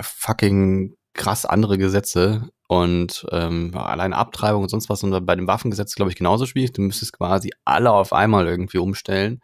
fucking 0.00 0.94
krass 1.14 1.44
andere 1.44 1.78
Gesetze 1.78 2.48
und 2.68 3.26
ähm, 3.32 3.72
allein 3.74 4.12
Abtreibung 4.12 4.62
und 4.62 4.68
sonst 4.68 4.88
was. 4.88 5.02
Und 5.02 5.26
bei 5.26 5.34
dem 5.34 5.46
Waffengesetz 5.46 5.94
glaube 5.94 6.10
ich 6.10 6.16
genauso 6.16 6.46
schwierig. 6.46 6.72
Du 6.72 6.82
müsstest 6.82 7.12
quasi 7.12 7.50
alle 7.64 7.90
auf 7.90 8.12
einmal 8.12 8.46
irgendwie 8.46 8.78
umstellen. 8.78 9.40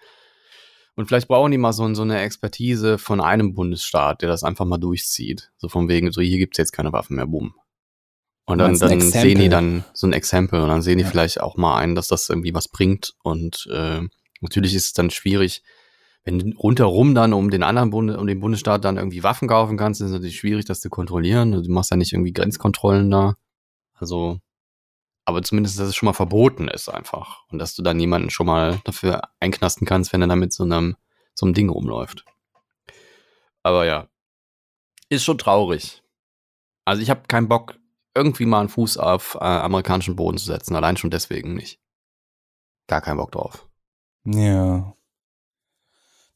Und 0.97 1.07
vielleicht 1.07 1.29
brauchen 1.29 1.51
die 1.51 1.59
mal 1.59 1.73
so, 1.73 1.93
so 1.95 2.03
eine 2.03 2.21
Expertise 2.21 2.99
von 2.99 3.21
einem 3.21 3.55
Bundesstaat, 3.55 4.23
der 4.23 4.29
das 4.29 4.45
einfach 4.45 4.65
mal 4.65 4.79
durchzieht. 4.79 5.51
So 5.57 5.69
von 5.69 5.89
wegen, 5.89 6.13
so 6.13 6.21
hier 6.21 6.39
gibt's 6.39 6.59
jetzt 6.59 6.73
keine 6.73 6.93
Waffen 6.93 7.17
mehr, 7.17 7.27
bumm. 7.27 7.55
Und 8.47 8.59
dann, 8.59 8.79
dann 8.79 9.01
sehen 9.01 9.39
die 9.39 9.49
dann 9.49 9.85
so 9.95 10.07
ein 10.07 10.13
Exempel 10.13 10.61
und 10.61 10.69
dann 10.69 10.83
sehen 10.83 10.99
die 10.99 11.05
Ja. 11.05 11.11
vielleicht 11.11 11.41
auch 11.41 11.57
mal 11.57 11.79
ein, 11.79 11.95
dass 11.95 12.09
das 12.09 12.29
irgendwie 12.29 12.55
was 12.55 12.69
bringt. 12.69 13.15
Und 13.23 13.67
äh, 13.73 14.03
natürlich 14.41 14.75
ist 14.75 14.87
es 14.87 14.93
dann 14.93 15.11
schwierig, 15.11 15.63
wenn 16.25 16.39
du 16.39 16.57
rundherum 16.59 17.15
dann 17.15 17.33
um 17.33 17.51
den 17.51 17.63
anderen 17.63 17.91
Bunde, 17.91 18.19
um 18.19 18.27
den 18.27 18.41
Bundesstaat 18.41 18.85
dann 18.85 18.97
irgendwie 18.97 19.23
Waffen 19.23 19.49
kaufen 19.49 19.77
kannst, 19.77 20.01
ist 20.01 20.09
es 20.09 20.13
natürlich 20.13 20.37
schwierig, 20.37 20.65
das 20.67 20.81
zu 20.81 20.91
kontrollieren. 20.91 21.53
Du 21.53 21.71
machst 21.71 21.91
ja 21.91 21.97
nicht 21.97 22.13
irgendwie 22.13 22.33
Grenzkontrollen 22.33 23.11
da. 23.11 23.35
Also, 23.95 24.39
aber 25.25 25.43
zumindest, 25.43 25.79
dass 25.79 25.89
es 25.89 25.97
schon 25.97 26.07
mal 26.07 26.13
verboten 26.13 26.69
ist 26.69 26.89
einfach. 26.89 27.45
Und 27.51 27.59
dass 27.59 27.75
du 27.75 27.83
dann 27.83 27.99
jemanden 27.99 28.31
schon 28.31 28.47
mal 28.47 28.81
dafür 28.85 29.23
einknasten 29.41 29.87
kannst, 29.87 30.13
wenn 30.13 30.23
er 30.23 30.29
da 30.29 30.37
mit 30.37 30.53
so 30.53 30.65
einem, 30.65 30.97
so 31.35 31.47
einem 31.47 31.55
Ding 31.55 31.69
rumläuft. 31.69 32.25
Aber 33.63 33.87
ja, 33.87 34.09
ist 35.09 35.25
schon 35.25 35.39
traurig. 35.39 36.03
Also 36.85 37.03
ich 37.03 37.11
habe 37.11 37.23
keinen 37.29 37.49
Bock, 37.49 37.79
irgendwie 38.15 38.47
mal 38.47 38.61
einen 38.61 38.69
Fuß 38.69 38.99
auf 38.99 39.37
äh, 39.37 39.45
amerikanischen 39.45 40.17
Boden 40.17 40.39
zu 40.39 40.47
setzen. 40.47 40.77
Allein 40.77 40.97
schon 40.97 41.11
deswegen 41.11 41.55
nicht. 41.55 41.81
Gar 42.87 43.01
keinen 43.01 43.17
Bock 43.17 43.33
drauf. 43.33 43.67
Ja. 44.25 44.95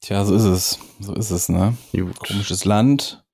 Tja, 0.00 0.24
so 0.24 0.34
ist 0.34 0.44
es. 0.44 0.78
So 1.00 1.14
ist 1.14 1.30
es, 1.30 1.48
ne? 1.48 1.76
Gut. 1.92 2.18
Komisches 2.20 2.64
Land. 2.64 3.24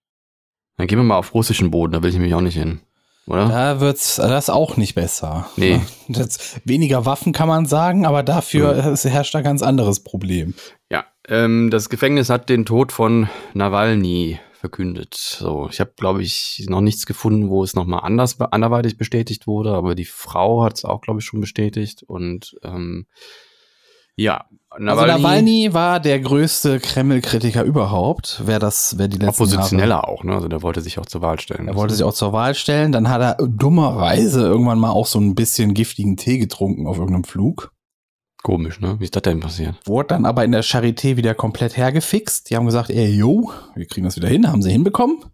Dann 0.76 0.88
gehen 0.88 0.98
wir 0.98 1.04
mal 1.04 1.18
auf 1.18 1.34
russischen 1.34 1.70
Boden, 1.70 1.92
da 1.92 2.02
will 2.02 2.10
ich 2.10 2.16
nämlich 2.16 2.34
auch 2.34 2.40
nicht 2.40 2.56
hin. 2.56 2.80
Oder? 3.26 3.48
Da 3.48 3.80
wird's 3.80 4.16
das 4.16 4.50
auch 4.50 4.76
nicht 4.76 4.94
besser. 4.94 5.48
Nee. 5.56 5.80
Das, 6.08 6.60
weniger 6.64 7.06
Waffen 7.06 7.32
kann 7.32 7.48
man 7.48 7.64
sagen, 7.64 8.04
aber 8.04 8.22
dafür 8.22 8.74
Mhm. 8.92 8.96
herrscht 9.08 9.34
da 9.34 9.40
ganz 9.40 9.62
anderes 9.62 10.00
Problem. 10.04 10.52
Ja, 10.90 11.06
ähm, 11.28 11.70
das 11.70 11.88
Gefängnis 11.88 12.28
hat 12.28 12.50
den 12.50 12.66
Tod 12.66 12.92
von 12.92 13.30
Nawalny 13.54 14.38
verkündet. 14.52 15.14
So, 15.14 15.68
ich 15.70 15.80
habe, 15.80 15.92
glaube 15.96 16.22
ich, 16.22 16.66
noch 16.68 16.82
nichts 16.82 17.06
gefunden, 17.06 17.48
wo 17.48 17.62
es 17.64 17.74
nochmal 17.74 18.00
anders 18.02 18.38
anderweitig 18.40 18.98
bestätigt 18.98 19.46
wurde, 19.46 19.70
aber 19.72 19.94
die 19.94 20.04
Frau 20.04 20.62
hat 20.62 20.74
es 20.74 20.84
auch, 20.84 21.00
glaube 21.00 21.20
ich, 21.20 21.24
schon 21.26 21.40
bestätigt. 21.40 22.02
Und 22.02 22.54
ähm, 22.62 23.06
ja, 24.16 24.44
Also 24.70 25.06
Nawalny 25.06 25.72
war 25.72 26.00
der 26.00 26.20
größte 26.20 26.80
Kreml-Kritiker 26.80 27.62
überhaupt. 27.64 28.42
Wer 28.44 28.58
das, 28.58 28.96
wer 28.98 29.08
die 29.08 29.18
letzten 29.18 29.24
Jahre 29.24 29.34
Oppositioneller 29.34 30.08
auch, 30.08 30.24
ne? 30.24 30.34
Also 30.34 30.48
der 30.48 30.62
wollte 30.62 30.80
sich 30.80 30.98
auch 30.98 31.06
zur 31.06 31.22
Wahl 31.22 31.40
stellen. 31.40 31.68
Er 31.68 31.74
wollte 31.74 31.94
sich 31.94 32.04
auch 32.04 32.12
zur 32.12 32.32
Wahl 32.32 32.54
stellen. 32.54 32.92
Dann 32.92 33.08
hat 33.08 33.20
er 33.20 33.46
dummerweise 33.46 34.42
irgendwann 34.42 34.78
mal 34.78 34.90
auch 34.90 35.06
so 35.06 35.18
ein 35.18 35.34
bisschen 35.34 35.74
giftigen 35.74 36.16
Tee 36.16 36.38
getrunken 36.38 36.86
auf 36.86 36.98
irgendeinem 36.98 37.24
Flug. 37.24 37.72
Komisch, 38.42 38.78
ne? 38.78 38.96
Wie 39.00 39.04
ist 39.04 39.16
das 39.16 39.22
denn 39.22 39.40
passiert? 39.40 39.74
Wurde 39.86 40.08
dann 40.08 40.26
aber 40.26 40.44
in 40.44 40.52
der 40.52 40.62
Charité 40.62 41.16
wieder 41.16 41.34
komplett 41.34 41.76
hergefixt. 41.76 42.50
Die 42.50 42.56
haben 42.56 42.66
gesagt, 42.66 42.90
ey, 42.90 43.08
yo, 43.10 43.50
wir 43.74 43.86
kriegen 43.86 44.04
das 44.04 44.16
wieder 44.16 44.28
hin. 44.28 44.46
Haben 44.46 44.60
sie 44.60 44.70
hinbekommen. 44.70 45.24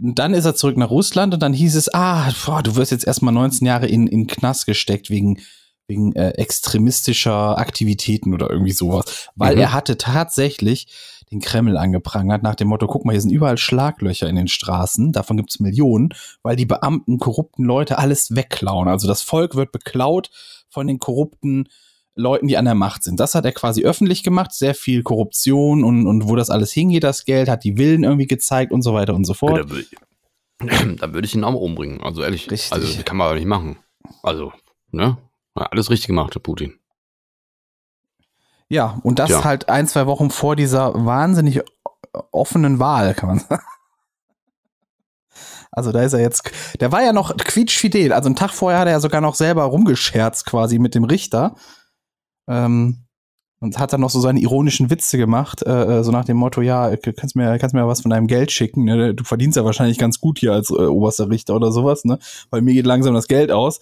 Und 0.00 0.18
dann 0.20 0.34
ist 0.34 0.44
er 0.44 0.54
zurück 0.54 0.76
nach 0.76 0.90
Russland 0.90 1.34
und 1.34 1.42
dann 1.42 1.52
hieß 1.52 1.74
es, 1.74 1.92
ah, 1.92 2.30
boah, 2.46 2.62
du 2.62 2.76
wirst 2.76 2.92
jetzt 2.92 3.06
erstmal 3.06 3.34
19 3.34 3.66
Jahre 3.66 3.88
in, 3.88 4.06
in 4.06 4.28
Knast 4.28 4.66
gesteckt 4.66 5.10
wegen, 5.10 5.40
wegen 5.88 6.14
äh, 6.14 6.30
extremistischer 6.30 7.58
Aktivitäten 7.58 8.34
oder 8.34 8.50
irgendwie 8.50 8.72
sowas. 8.72 9.28
Weil 9.34 9.54
Mhm. 9.56 9.60
er 9.62 9.72
hatte 9.72 9.96
tatsächlich 9.96 10.86
den 11.32 11.40
Kreml 11.40 11.76
angeprangert 11.76 12.42
nach 12.42 12.54
dem 12.54 12.68
Motto, 12.68 12.86
guck 12.86 13.04
mal, 13.04 13.12
hier 13.12 13.20
sind 13.20 13.32
überall 13.32 13.58
Schlaglöcher 13.58 14.28
in 14.28 14.36
den 14.36 14.48
Straßen, 14.48 15.12
davon 15.12 15.36
gibt's 15.36 15.60
Millionen, 15.60 16.10
weil 16.42 16.56
die 16.56 16.64
Beamten, 16.66 17.18
korrupten 17.18 17.64
Leute 17.64 17.98
alles 17.98 18.34
wegklauen. 18.34 18.88
Also 18.88 19.08
das 19.08 19.22
Volk 19.22 19.54
wird 19.54 19.72
beklaut 19.72 20.30
von 20.70 20.86
den 20.86 20.98
korrupten 20.98 21.68
Leuten, 22.14 22.48
die 22.48 22.56
an 22.56 22.64
der 22.64 22.74
Macht 22.74 23.04
sind. 23.04 23.20
Das 23.20 23.34
hat 23.34 23.44
er 23.44 23.52
quasi 23.52 23.84
öffentlich 23.84 24.22
gemacht, 24.22 24.52
sehr 24.52 24.74
viel 24.74 25.02
Korruption 25.02 25.84
und, 25.84 26.06
und 26.06 26.28
wo 26.28 26.34
das 26.34 26.50
alles 26.50 26.72
hingeht, 26.72 27.04
das 27.04 27.24
Geld, 27.24 27.48
hat 27.48 27.62
die 27.64 27.76
Willen 27.78 28.04
irgendwie 28.04 28.26
gezeigt 28.26 28.72
und 28.72 28.82
so 28.82 28.92
weiter 28.94 29.14
und 29.14 29.24
so 29.24 29.34
fort. 29.34 29.66
Da 30.98 31.14
würde 31.14 31.24
ich 31.24 31.36
ihn 31.36 31.44
auch 31.44 31.54
umbringen. 31.54 32.00
Also 32.02 32.22
ehrlich. 32.22 32.50
Richtig. 32.50 32.72
Also 32.72 33.02
kann 33.04 33.16
man 33.16 33.28
aber 33.28 33.36
nicht 33.36 33.46
machen. 33.46 33.76
Also, 34.24 34.52
ne? 34.90 35.16
Alles 35.66 35.90
richtig 35.90 36.08
gemacht, 36.08 36.34
der 36.34 36.40
Putin. 36.40 36.74
Ja, 38.68 38.98
und 39.02 39.18
das 39.18 39.30
Ja. 39.30 39.44
halt 39.44 39.68
ein, 39.68 39.86
zwei 39.86 40.06
Wochen 40.06 40.30
vor 40.30 40.56
dieser 40.56 41.04
wahnsinnig 41.06 41.62
offenen 42.32 42.78
Wahl, 42.78 43.14
kann 43.14 43.28
man 43.28 43.38
sagen. 43.48 43.62
Also 45.70 45.92
da 45.92 46.02
ist 46.02 46.12
er 46.12 46.20
jetzt, 46.20 46.50
der 46.80 46.92
war 46.92 47.02
ja 47.02 47.12
noch 47.12 47.36
quietschfidel. 47.36 48.12
Also 48.12 48.26
einen 48.26 48.36
Tag 48.36 48.50
vorher 48.52 48.80
hat 48.80 48.86
er 48.88 48.92
ja 48.92 49.00
sogar 49.00 49.20
noch 49.20 49.34
selber 49.34 49.64
rumgescherzt 49.64 50.46
quasi 50.46 50.78
mit 50.78 50.94
dem 50.94 51.04
Richter. 51.04 51.54
Ähm, 52.48 53.04
und 53.60 53.78
hat 53.78 53.92
dann 53.92 54.00
noch 54.00 54.10
so 54.10 54.20
seine 54.20 54.38
ironischen 54.40 54.88
Witze 54.88 55.18
gemacht, 55.18 55.62
äh, 55.64 55.98
äh, 55.98 56.04
so 56.04 56.12
nach 56.12 56.24
dem 56.24 56.36
Motto, 56.36 56.60
ja, 56.62 56.96
kannst 56.96 57.34
mir, 57.34 57.58
kannst 57.58 57.74
mir 57.74 57.86
was 57.88 58.02
von 58.02 58.10
deinem 58.10 58.28
Geld 58.28 58.52
schicken, 58.52 58.84
ne? 58.84 59.14
du 59.14 59.24
verdienst 59.24 59.56
ja 59.56 59.64
wahrscheinlich 59.64 59.98
ganz 59.98 60.20
gut 60.20 60.38
hier 60.38 60.52
als 60.52 60.70
äh, 60.70 60.74
oberster 60.74 61.28
Richter 61.28 61.56
oder 61.56 61.72
sowas, 61.72 62.04
ne? 62.04 62.20
Weil 62.50 62.62
mir 62.62 62.72
geht 62.74 62.86
langsam 62.86 63.14
das 63.14 63.26
Geld 63.26 63.50
aus. 63.50 63.80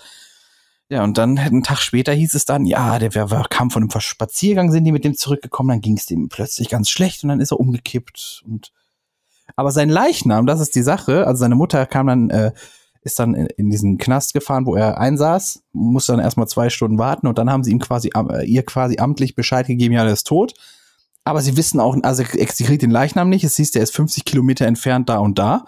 Ja, 0.89 1.03
und 1.03 1.19
dann 1.19 1.37
einen 1.37 1.65
Tag 1.65 1.79
später 1.79 2.13
hieß 2.13 2.35
es 2.35 2.45
dann, 2.45 2.65
ja, 2.65 2.99
der 3.01 3.15
wer 3.15 3.47
kam 3.51 3.71
von 3.71 3.83
einem 3.83 4.01
Spaziergang, 4.01 4.71
sind 4.71 4.85
die 4.85 4.93
mit 4.93 5.05
dem 5.05 5.17
zurückgekommen, 5.17 5.71
dann 5.71 5.81
ging 5.81 5.97
es 5.97 6.07
dem 6.07 6.29
plötzlich 6.29 6.69
ganz 6.69 6.91
schlecht 6.91 7.25
und 7.25 7.31
dann 7.31 7.41
ist 7.41 7.51
er 7.51 7.59
umgekippt. 7.59 8.45
Und 8.47 8.73
aber 9.57 9.73
sein 9.73 9.89
Leichnam, 9.89 10.47
das 10.47 10.61
ist 10.61 10.77
die 10.77 10.83
Sache, 10.83 11.27
also 11.27 11.41
seine 11.41 11.57
Mutter 11.57 11.87
kam 11.87 12.07
dann, 12.07 12.31
äh, 12.31 12.53
ist 13.03 13.19
dann 13.19 13.35
in, 13.35 13.47
in 13.47 13.71
diesen 13.71 13.99
Knast 13.99 14.33
gefahren, 14.33 14.67
wo 14.67 14.77
er 14.77 14.99
einsaß, 14.99 15.65
musste 15.73 16.13
dann 16.13 16.21
erstmal 16.21 16.47
zwei 16.47 16.71
Stunden 16.71 16.99
warten 16.99 17.27
und 17.27 17.39
dann 17.39 17.51
haben 17.51 17.65
sie 17.65 17.73
ihm 17.73 17.81
quasi 17.81 18.11
äh, 18.15 18.47
ihr 18.47 18.65
quasi 18.65 18.99
amtlich 18.99 19.35
Bescheid 19.35 19.67
gegeben, 19.67 19.95
ja, 19.95 20.05
der 20.05 20.13
ist 20.13 20.27
tot. 20.27 20.55
Aber 21.25 21.43
sie 21.43 21.57
wissen 21.57 21.81
auch, 21.81 21.97
also 22.03 22.23
sie 22.23 22.65
kriegt 22.65 22.83
den 22.83 22.93
Leichnam 22.93 23.29
nicht, 23.29 23.43
es 23.43 23.57
hieß, 23.57 23.73
der 23.73 23.83
ist 23.83 23.93
50 23.93 24.25
Kilometer 24.25 24.67
entfernt 24.67 25.09
da 25.09 25.19
und 25.19 25.41
da. 25.41 25.65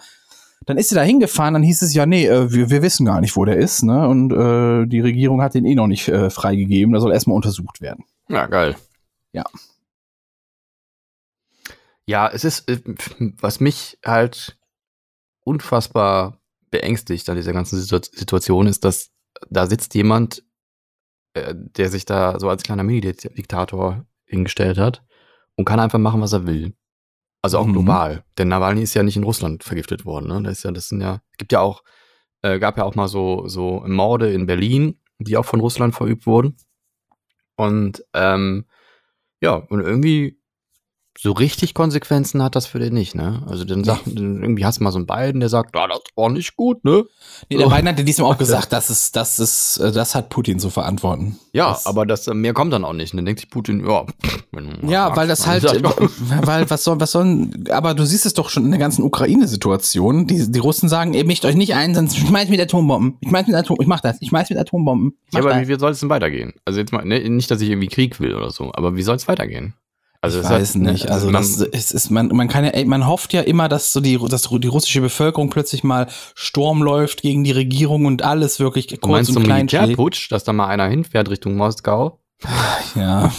Dann 0.65 0.77
ist 0.77 0.89
sie 0.89 0.95
da 0.95 1.01
hingefahren, 1.01 1.53
dann 1.53 1.63
hieß 1.63 1.81
es 1.81 1.93
ja, 1.93 2.05
nee, 2.05 2.27
äh, 2.27 2.51
wir, 2.51 2.69
wir 2.69 2.81
wissen 2.81 3.05
gar 3.05 3.21
nicht, 3.21 3.35
wo 3.35 3.45
der 3.45 3.57
ist, 3.57 3.81
ne? 3.83 4.07
Und 4.07 4.31
äh, 4.31 4.85
die 4.87 4.99
Regierung 4.99 5.41
hat 5.41 5.53
den 5.53 5.65
eh 5.65 5.73
noch 5.75 5.87
nicht 5.87 6.07
äh, 6.09 6.29
freigegeben, 6.29 6.91
der 6.91 7.01
soll 7.01 7.13
erstmal 7.13 7.35
untersucht 7.35 7.81
werden. 7.81 8.05
Ja, 8.27 8.45
geil. 8.47 8.75
Ja. 9.31 9.45
Ja, 12.05 12.27
es 12.27 12.43
ist, 12.43 12.69
äh, 12.69 12.81
was 13.39 13.59
mich 13.59 13.97
halt 14.05 14.57
unfassbar 15.41 16.41
beängstigt 16.71 17.29
an 17.29 17.35
dieser 17.35 17.53
ganzen 17.53 17.79
Situ- 17.79 18.09
Situation 18.13 18.67
ist, 18.67 18.83
dass 18.83 19.11
da 19.49 19.65
sitzt 19.65 19.95
jemand, 19.95 20.43
äh, 21.33 21.55
der 21.55 21.89
sich 21.89 22.05
da 22.05 22.39
so 22.39 22.49
als 22.49 22.63
kleiner 22.63 22.83
Mini-Diktator 22.83 24.05
hingestellt 24.25 24.77
hat 24.77 25.03
und 25.55 25.65
kann 25.65 25.79
einfach 25.79 25.99
machen, 25.99 26.21
was 26.21 26.33
er 26.33 26.45
will. 26.45 26.75
Also 27.41 27.57
auch 27.57 27.65
Mhm. 27.67 27.73
global. 27.73 28.23
Denn 28.37 28.49
Nawalny 28.49 28.81
ist 28.83 28.93
ja 28.93 29.03
nicht 29.03 29.17
in 29.17 29.23
Russland 29.23 29.63
vergiftet 29.63 30.05
worden. 30.05 30.27
Ne? 30.27 30.41
Das 30.43 30.57
ist 30.59 30.63
ja, 30.63 30.71
das 30.71 30.89
sind 30.89 31.01
ja, 31.01 31.21
es 31.31 31.37
gibt 31.37 31.51
ja 31.51 31.61
auch, 31.61 31.83
äh, 32.41 32.59
gab 32.59 32.77
ja 32.77 32.83
auch 32.83 32.95
mal 32.95 33.07
so, 33.07 33.47
so 33.47 33.83
Morde 33.87 34.31
in 34.33 34.45
Berlin, 34.45 34.99
die 35.19 35.37
auch 35.37 35.45
von 35.45 35.59
Russland 35.59 35.95
verübt 35.95 36.25
wurden. 36.25 36.57
Und 37.55 38.03
ähm, 38.13 38.65
ja, 39.41 39.55
und 39.55 39.81
irgendwie 39.81 40.38
so 41.17 41.33
richtig 41.33 41.73
Konsequenzen 41.73 42.41
hat 42.41 42.55
das 42.55 42.65
für 42.65 42.79
den 42.79 42.93
nicht, 42.93 43.13
ne? 43.13 43.43
Also 43.47 43.65
dann 43.65 43.83
sagt, 43.83 44.07
irgendwie 44.07 44.63
hast 44.63 44.79
du 44.79 44.83
mal 44.83 44.91
so 44.91 44.99
einen 44.99 45.05
beiden, 45.05 45.41
der 45.41 45.49
sagt, 45.49 45.75
ah, 45.75 45.87
das 45.87 45.99
war 46.15 46.29
nicht 46.29 46.55
gut, 46.55 46.85
ne? 46.85 47.03
Nee, 47.49 47.57
der 47.57 47.67
So. 47.67 47.75
Biden 47.75 47.89
hatte 47.89 48.03
diesmal 48.05 48.31
auch 48.31 48.37
gesagt, 48.37 48.71
das 48.71 48.89
ist, 48.89 49.15
das 49.17 49.37
ist, 49.39 49.77
äh, 49.77 49.91
das 49.91 50.15
hat 50.15 50.29
Putin 50.29 50.59
zu 50.59 50.69
verantworten. 50.69 51.37
Ja, 51.51 51.69
das, 51.71 51.87
aber 51.87 52.05
das 52.05 52.27
äh, 52.27 52.33
mehr 52.33 52.53
kommt 52.53 52.71
dann 52.71 52.85
auch 52.85 52.93
nicht. 52.93 53.11
Und 53.13 53.17
dann 53.17 53.25
denkt 53.25 53.41
sich 53.41 53.49
Putin, 53.49 53.85
ja, 53.85 54.05
Ja, 54.87 55.15
weil 55.15 55.27
das 55.27 55.45
halt, 55.45 55.63
weil 56.45 56.69
was 56.69 56.83
soll, 56.85 56.99
was 57.01 57.11
soll, 57.11 57.49
aber 57.69 57.95
du 57.95 58.05
siehst 58.05 58.25
es 58.25 58.33
doch 58.33 58.49
schon 58.49 58.63
in 58.65 58.71
der 58.71 58.79
ganzen 58.79 59.03
Ukraine-Situation. 59.03 60.25
Die, 60.27 60.49
die 60.49 60.59
Russen 60.59 60.87
sagen, 60.87 61.13
ihr 61.13 61.25
mischt 61.25 61.43
euch 61.43 61.55
nicht 61.55 61.73
ein, 61.75 61.95
sonst 61.95 62.17
schmeiß 62.17 62.47
mit 62.47 62.61
Atombomben. 62.61 63.17
Ich 63.19 63.29
schmeiß 63.29 63.47
mit 63.47 63.55
Atom, 63.57 63.77
ich 63.81 63.87
mach 63.87 63.99
das, 63.99 64.21
ich 64.21 64.29
schmeiß 64.29 64.49
mit 64.51 64.59
Atombomben. 64.59 65.17
Ja, 65.33 65.41
aber 65.41 65.49
das. 65.49 65.61
wie, 65.63 65.67
wie 65.67 65.79
soll 65.79 65.91
es 65.91 65.99
denn 65.99 66.09
weitergehen? 66.09 66.53
Also 66.63 66.79
jetzt 66.79 66.93
mal, 66.93 67.03
ne, 67.03 67.27
nicht, 67.29 67.51
dass 67.51 67.59
ich 67.59 67.69
irgendwie 67.69 67.87
Krieg 67.87 68.19
will 68.21 68.35
oder 68.35 68.51
so, 68.51 68.71
aber 68.73 68.95
wie 68.95 69.01
soll 69.03 69.15
es 69.17 69.27
weitergehen? 69.27 69.73
Also 70.21 70.39
ich 70.39 70.45
es 70.45 70.49
hat- 70.49 70.59
weiß 70.61 70.75
nicht. 70.75 71.09
Also 71.09 71.29
man- 71.29 71.41
das 71.41 71.61
es 71.61 71.91
ist 71.91 72.09
man 72.09 72.27
man 72.27 72.47
kann 72.49 72.65
ja 72.65 72.71
man 72.85 73.07
hofft 73.07 73.31
ja 73.33 73.41
immer, 73.41 73.69
dass 73.69 73.93
so 73.93 74.01
die 74.01 74.17
dass 74.29 74.49
die 74.49 74.67
russische 74.67 74.99
Bevölkerung 75.01 75.49
plötzlich 75.49 75.83
mal 75.83 76.07
Sturm 76.35 76.81
läuft 76.83 77.21
gegen 77.21 77.43
die 77.43 77.51
Regierung 77.51 78.05
und 78.05 78.21
alles 78.23 78.59
wirklich 78.59 78.87
kurz 78.99 79.05
meinst 79.09 79.37
und 79.37 79.43
klein. 79.43 79.65
Militärputsch, 79.71 80.29
dass 80.31 80.43
da 80.43 80.51
mal 80.53 80.67
einer 80.67 80.87
hinfährt 80.87 81.29
Richtung 81.29 81.55
Moskau? 81.55 82.19
Ja. 82.95 83.31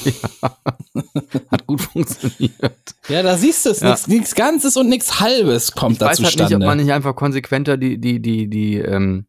Hat 1.51 1.67
gut 1.67 1.81
funktioniert. 1.81 2.95
ja, 3.09 3.23
da 3.23 3.37
siehst 3.37 3.65
du 3.67 3.71
es. 3.71 3.81
Ja. 3.81 3.97
Nichts 4.07 4.35
Ganzes 4.35 4.77
und 4.77 4.89
nichts 4.89 5.21
Halbes 5.21 5.73
kommt 5.73 5.93
ich 5.95 5.99
da 5.99 6.07
weiß 6.07 6.19
halt 6.19 6.29
zustande. 6.29 6.55
nicht, 6.59 6.63
ob 6.63 6.67
man 6.67 6.79
nicht 6.79 6.93
einfach 6.93 7.17
konsequenter 7.17 7.77
die, 7.77 7.99
die, 7.99 8.21
die, 8.21 8.49
die, 8.49 8.77
ähm, 8.77 9.27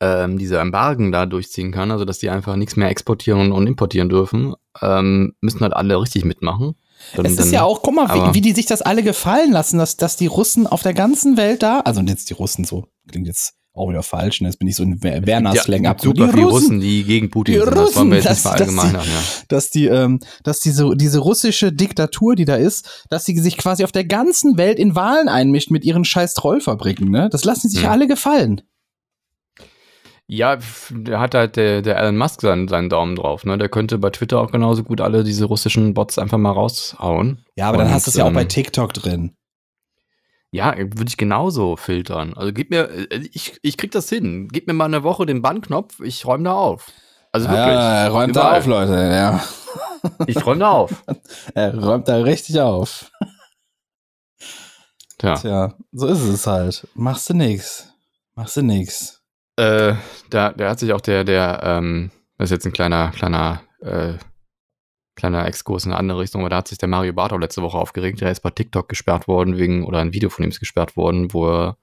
ähm, 0.00 0.38
diese 0.38 0.58
Embargen 0.58 1.12
da 1.12 1.26
durchziehen 1.26 1.72
kann, 1.72 1.90
also 1.90 2.04
dass 2.04 2.18
die 2.18 2.30
einfach 2.30 2.56
nichts 2.56 2.76
mehr 2.76 2.88
exportieren 2.90 3.52
und, 3.52 3.66
importieren 3.66 4.08
dürfen, 4.08 4.54
ähm, 4.80 5.34
müssen 5.40 5.60
halt 5.60 5.74
alle 5.74 6.00
richtig 6.00 6.24
mitmachen. 6.24 6.74
Dann, 7.16 7.24
es 7.26 7.32
ist 7.32 7.38
dann- 7.46 7.52
ja 7.52 7.62
auch, 7.64 7.82
guck 7.82 7.94
mal, 7.94 8.08
wie, 8.08 8.34
wie 8.34 8.40
die 8.40 8.52
sich 8.52 8.66
das 8.66 8.82
alle 8.82 9.02
gefallen 9.02 9.52
lassen, 9.52 9.78
dass, 9.78 9.96
dass 9.96 10.16
die 10.16 10.26
Russen 10.26 10.66
auf 10.66 10.82
der 10.82 10.94
ganzen 10.94 11.36
Welt 11.36 11.62
da, 11.62 11.80
also 11.80 12.00
jetzt 12.02 12.28
die 12.30 12.34
Russen 12.34 12.64
so, 12.64 12.86
klingt 13.08 13.26
jetzt 13.26 13.54
auch 13.72 13.88
wieder 13.88 14.02
falsch, 14.02 14.40
ne? 14.40 14.48
jetzt 14.48 14.58
bin 14.58 14.66
ich 14.68 14.74
so 14.76 14.82
ein 14.82 14.98
Wer- 15.00 15.26
Werner-Slang 15.26 15.84
ja, 15.84 15.90
ab. 15.92 16.00
super 16.00 16.28
viele 16.30 16.46
Russen, 16.46 16.80
die 16.80 17.04
gegen 17.04 17.30
Putin 17.30 17.54
die 17.54 17.60
sind. 17.60 17.74
Das 17.74 17.94
wollen 17.96 18.10
wir 18.10 18.16
jetzt 18.18 18.28
Russen, 18.28 18.30
nicht 18.30 18.30
dass- 18.30 18.42
dass 18.42 18.52
verallgemeinern. 18.74 19.06
Ja. 19.06 19.22
dass 19.48 19.70
die, 19.70 19.86
ähm, 19.86 20.18
dass 20.42 20.58
diese, 20.60 20.90
diese 20.96 21.20
russische 21.20 21.72
Diktatur, 21.72 22.34
die 22.34 22.44
da 22.44 22.56
ist, 22.56 23.06
dass 23.10 23.24
sie 23.24 23.38
sich 23.38 23.56
quasi 23.56 23.84
auf 23.84 23.92
der 23.92 24.04
ganzen 24.04 24.58
Welt 24.58 24.78
in 24.78 24.94
Wahlen 24.96 25.28
einmischt 25.28 25.70
mit 25.70 25.84
ihren 25.84 26.04
scheiß 26.04 26.34
Trollfabriken, 26.34 27.08
ne? 27.10 27.28
Das 27.30 27.44
lassen 27.44 27.68
sich 27.68 27.84
Hm. 27.84 27.90
alle 27.90 28.06
gefallen. 28.08 28.60
Ja, 30.32 30.58
der 30.90 31.18
hat 31.18 31.34
halt 31.34 31.56
der, 31.56 31.82
der 31.82 31.98
Elon 31.98 32.16
Musk 32.16 32.40
seinen, 32.40 32.68
seinen 32.68 32.88
Daumen 32.88 33.16
drauf. 33.16 33.44
Ne? 33.44 33.58
Der 33.58 33.68
könnte 33.68 33.98
bei 33.98 34.10
Twitter 34.10 34.40
auch 34.40 34.52
genauso 34.52 34.84
gut 34.84 35.00
alle 35.00 35.24
diese 35.24 35.46
russischen 35.46 35.92
Bots 35.92 36.18
einfach 36.18 36.38
mal 36.38 36.52
raushauen. 36.52 37.44
Ja, 37.56 37.68
aber 37.68 37.78
dann 37.78 37.88
Und, 37.88 37.94
hast 37.94 38.06
du 38.06 38.10
es 38.12 38.16
ja 38.16 38.26
auch 38.26 38.32
bei 38.32 38.42
ähm, 38.42 38.48
TikTok 38.48 38.92
drin. 38.92 39.34
Ja, 40.52 40.76
würde 40.76 41.06
ich 41.08 41.16
genauso 41.16 41.74
filtern. 41.74 42.34
Also 42.34 42.52
gib 42.52 42.70
mir, 42.70 42.88
äh, 43.10 43.28
ich, 43.32 43.58
ich 43.62 43.76
krieg 43.76 43.90
das 43.90 44.08
hin. 44.08 44.46
Gib 44.52 44.68
mir 44.68 44.72
mal 44.72 44.84
eine 44.84 45.02
Woche 45.02 45.26
den 45.26 45.42
Bannknopf, 45.42 45.98
ich 45.98 46.24
räume 46.24 46.44
da 46.44 46.52
auf. 46.52 46.92
Also 47.32 47.48
wirklich. 47.48 47.66
Ja, 47.66 48.04
er 48.04 48.10
räumt 48.10 48.36
da 48.36 48.40
Überall. 48.40 48.58
auf, 48.60 48.66
Leute, 48.66 48.92
ja. 48.92 49.44
Ich 50.28 50.46
räume 50.46 50.60
da 50.60 50.70
auf. 50.70 51.04
Er 51.54 51.76
räumt 51.76 52.06
da 52.06 52.18
richtig 52.18 52.60
auf. 52.60 53.10
Tja. 55.18 55.34
Tja, 55.34 55.74
so 55.90 56.06
ist 56.06 56.22
es 56.22 56.46
halt. 56.46 56.86
Machst 56.94 57.28
du 57.28 57.34
nix. 57.34 57.92
Machst 58.36 58.56
du 58.56 58.62
nix. 58.62 59.19
Äh, 59.56 59.94
da, 60.30 60.52
der 60.52 60.70
hat 60.70 60.78
sich 60.78 60.92
auch 60.92 61.00
der, 61.00 61.24
der, 61.24 61.60
ähm, 61.62 62.10
das 62.38 62.46
ist 62.46 62.52
jetzt 62.52 62.66
ein 62.66 62.72
kleiner, 62.72 63.10
kleiner, 63.10 63.62
äh, 63.80 64.14
kleiner 65.16 65.46
Exkurs 65.46 65.84
in 65.84 65.92
eine 65.92 65.98
andere 65.98 66.20
Richtung, 66.20 66.40
aber 66.40 66.50
da 66.50 66.56
hat 66.58 66.68
sich 66.68 66.78
der 66.78 66.88
Mario 66.88 67.12
auch 67.16 67.38
letzte 67.38 67.62
Woche 67.62 67.78
aufgeregt. 67.78 68.20
Der 68.20 68.30
ist 68.30 68.40
bei 68.40 68.50
TikTok 68.50 68.88
gesperrt 68.88 69.28
worden 69.28 69.58
wegen, 69.58 69.84
oder 69.84 69.98
ein 69.98 70.12
Video 70.12 70.30
von 70.30 70.44
ihm 70.44 70.50
ist 70.50 70.60
gesperrt 70.60 70.96
worden, 70.96 71.32
wo 71.32 71.48
er 71.48 71.76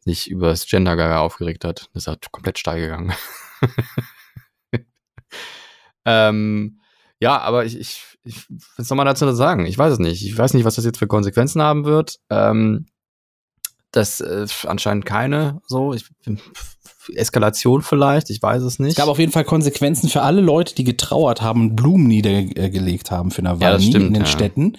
sich 0.00 0.30
über 0.30 0.48
das 0.48 0.66
Gender 0.66 0.96
Gaga 0.96 1.20
aufgeregt 1.20 1.64
hat. 1.64 1.88
Das 1.94 2.06
halt 2.06 2.30
komplett 2.32 2.58
steil 2.58 2.80
gegangen. 2.80 3.12
ähm, 6.04 6.80
ja, 7.20 7.38
aber 7.38 7.64
ich, 7.64 7.78
ich, 7.78 8.04
ich 8.24 8.46
was 8.76 8.88
soll 8.88 8.96
man 8.96 9.06
dazu 9.06 9.30
sagen? 9.32 9.64
Ich 9.66 9.78
weiß 9.78 9.94
es 9.94 9.98
nicht. 10.00 10.24
Ich 10.24 10.36
weiß 10.36 10.54
nicht, 10.54 10.64
was 10.64 10.74
das 10.74 10.84
jetzt 10.84 10.98
für 10.98 11.06
Konsequenzen 11.06 11.62
haben 11.62 11.84
wird. 11.84 12.18
Ähm, 12.30 12.86
das 13.92 14.20
äh, 14.20 14.46
anscheinend 14.66 15.06
keine 15.06 15.60
so. 15.66 15.94
Ich, 15.94 16.10
Eskalation 17.14 17.82
vielleicht, 17.82 18.30
ich 18.30 18.42
weiß 18.42 18.62
es 18.62 18.78
nicht. 18.78 18.90
Es 18.90 18.96
gab 18.96 19.08
auf 19.08 19.18
jeden 19.18 19.32
Fall 19.32 19.44
Konsequenzen 19.44 20.08
für 20.08 20.22
alle 20.22 20.40
Leute, 20.40 20.74
die 20.74 20.84
getrauert 20.84 21.42
haben 21.42 21.60
und 21.60 21.76
Blumen 21.76 22.06
niedergelegt 22.06 23.10
haben 23.10 23.30
für 23.30 23.42
Nawalny 23.42 23.64
Ja, 23.64 23.72
das 23.72 23.84
stimmt, 23.84 24.06
in 24.06 24.14
den 24.14 24.22
ja. 24.22 24.28
Städten, 24.28 24.78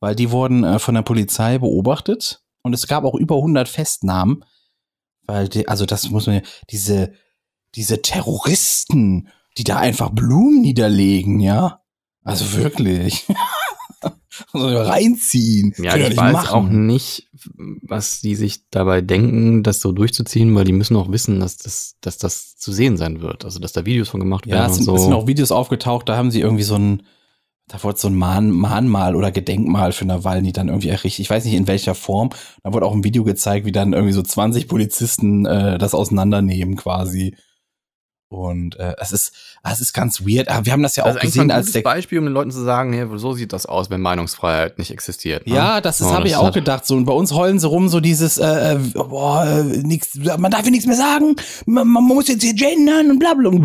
weil 0.00 0.14
die 0.14 0.30
wurden 0.30 0.64
äh, 0.64 0.78
von 0.78 0.94
der 0.94 1.02
Polizei 1.02 1.58
beobachtet 1.58 2.42
und 2.62 2.74
es 2.74 2.86
gab 2.86 3.04
auch 3.04 3.14
über 3.14 3.36
100 3.36 3.68
Festnahmen, 3.68 4.44
weil 5.26 5.48
die, 5.48 5.68
also 5.68 5.86
das 5.86 6.10
muss 6.10 6.26
man 6.26 6.36
ja, 6.36 6.42
diese, 6.70 7.12
diese 7.74 8.02
Terroristen, 8.02 9.28
die 9.58 9.64
da 9.64 9.76
einfach 9.76 10.10
Blumen 10.10 10.60
niederlegen, 10.60 11.40
ja, 11.40 11.80
also 12.24 12.52
wirklich. 12.52 13.26
reinziehen. 14.54 15.74
ja, 15.78 15.96
ich 15.96 16.16
weiß 16.16 16.32
machen. 16.32 16.48
auch 16.54 16.68
nicht, 16.68 17.28
was 17.82 18.20
die 18.20 18.34
sich 18.34 18.68
dabei 18.70 19.00
denken, 19.00 19.62
das 19.62 19.80
so 19.80 19.92
durchzuziehen, 19.92 20.54
weil 20.54 20.64
die 20.64 20.72
müssen 20.72 20.96
auch 20.96 21.10
wissen, 21.10 21.40
dass 21.40 21.56
das, 21.56 21.96
dass 22.00 22.18
das 22.18 22.56
zu 22.56 22.72
sehen 22.72 22.96
sein 22.96 23.20
wird. 23.20 23.44
Also, 23.44 23.58
dass 23.58 23.72
da 23.72 23.84
Videos 23.84 24.08
von 24.08 24.20
gemacht 24.20 24.46
Ja, 24.46 24.56
werden 24.56 24.70
es 24.70 24.78
und 24.78 24.84
sind, 24.84 24.84
so. 24.84 24.94
es 24.96 25.02
sind 25.02 25.12
auch 25.12 25.26
Videos 25.26 25.52
aufgetaucht, 25.52 26.08
da 26.08 26.16
haben 26.16 26.30
sie 26.30 26.40
irgendwie 26.40 26.62
so 26.62 26.76
ein, 26.76 27.02
da 27.68 27.82
wurde 27.82 27.98
so 27.98 28.08
ein 28.08 28.16
Mahn, 28.16 28.50
Mahnmal 28.50 29.14
oder 29.14 29.30
Gedenkmal 29.30 29.92
für 29.92 30.04
Nawalny 30.04 30.52
dann 30.52 30.68
irgendwie 30.68 30.88
errichtet. 30.88 31.20
Ich 31.20 31.30
weiß 31.30 31.44
nicht 31.44 31.54
in 31.54 31.68
welcher 31.68 31.94
Form. 31.94 32.30
Da 32.64 32.72
wurde 32.72 32.86
auch 32.86 32.94
ein 32.94 33.04
Video 33.04 33.22
gezeigt, 33.22 33.64
wie 33.64 33.72
dann 33.72 33.92
irgendwie 33.92 34.12
so 34.12 34.22
20 34.22 34.66
Polizisten 34.66 35.46
äh, 35.46 35.78
das 35.78 35.94
auseinandernehmen 35.94 36.76
quasi. 36.76 37.36
Und 38.32 38.78
äh, 38.78 38.94
es 38.98 39.10
ist, 39.10 39.32
es 39.64 39.80
ist 39.80 39.92
ganz 39.92 40.20
weird. 40.20 40.48
Aber 40.48 40.64
wir 40.64 40.72
haben 40.72 40.84
das 40.84 40.94
ja 40.94 41.02
das 41.02 41.10
auch 41.12 41.16
ist 41.16 41.22
eigentlich 41.22 41.32
gesehen 41.34 41.50
ein 41.50 41.56
als 41.56 41.72
der. 41.72 41.82
Beispiel, 41.82 42.18
um 42.20 42.26
den 42.26 42.32
Leuten 42.32 42.52
zu 42.52 42.62
sagen, 42.62 42.92
hey, 42.92 43.04
so 43.16 43.32
sieht 43.32 43.52
das 43.52 43.66
aus, 43.66 43.90
wenn 43.90 44.00
Meinungsfreiheit 44.00 44.78
nicht 44.78 44.92
existiert. 44.92 45.48
ne? 45.48 45.54
Ja, 45.56 45.80
das, 45.80 45.98
das 45.98 46.08
So, 46.08 46.14
habe 46.14 46.28
ich 46.28 46.36
auch 46.36 46.52
gedacht. 46.52 46.86
So, 46.86 46.94
und 46.94 47.06
bei 47.06 47.12
uns 47.12 47.32
heulen 47.34 47.58
sie 47.58 47.66
rum, 47.66 47.88
so 47.88 47.98
dieses, 47.98 48.38
äh, 48.38 48.74
äh, 48.74 48.78
boah, 48.94 49.44
äh, 49.46 49.62
nix, 49.82 50.14
man 50.38 50.48
darf 50.52 50.62
hier 50.62 50.70
nichts 50.70 50.86
mehr 50.86 50.94
sagen, 50.96 51.34
man, 51.66 51.88
man 51.88 52.04
muss 52.04 52.28
jetzt 52.28 52.44
hier 52.44 52.54
gendern 52.54 53.10
und 53.10 53.18
bla 53.18 53.34
bla 53.34 53.50
bla. 53.50 53.58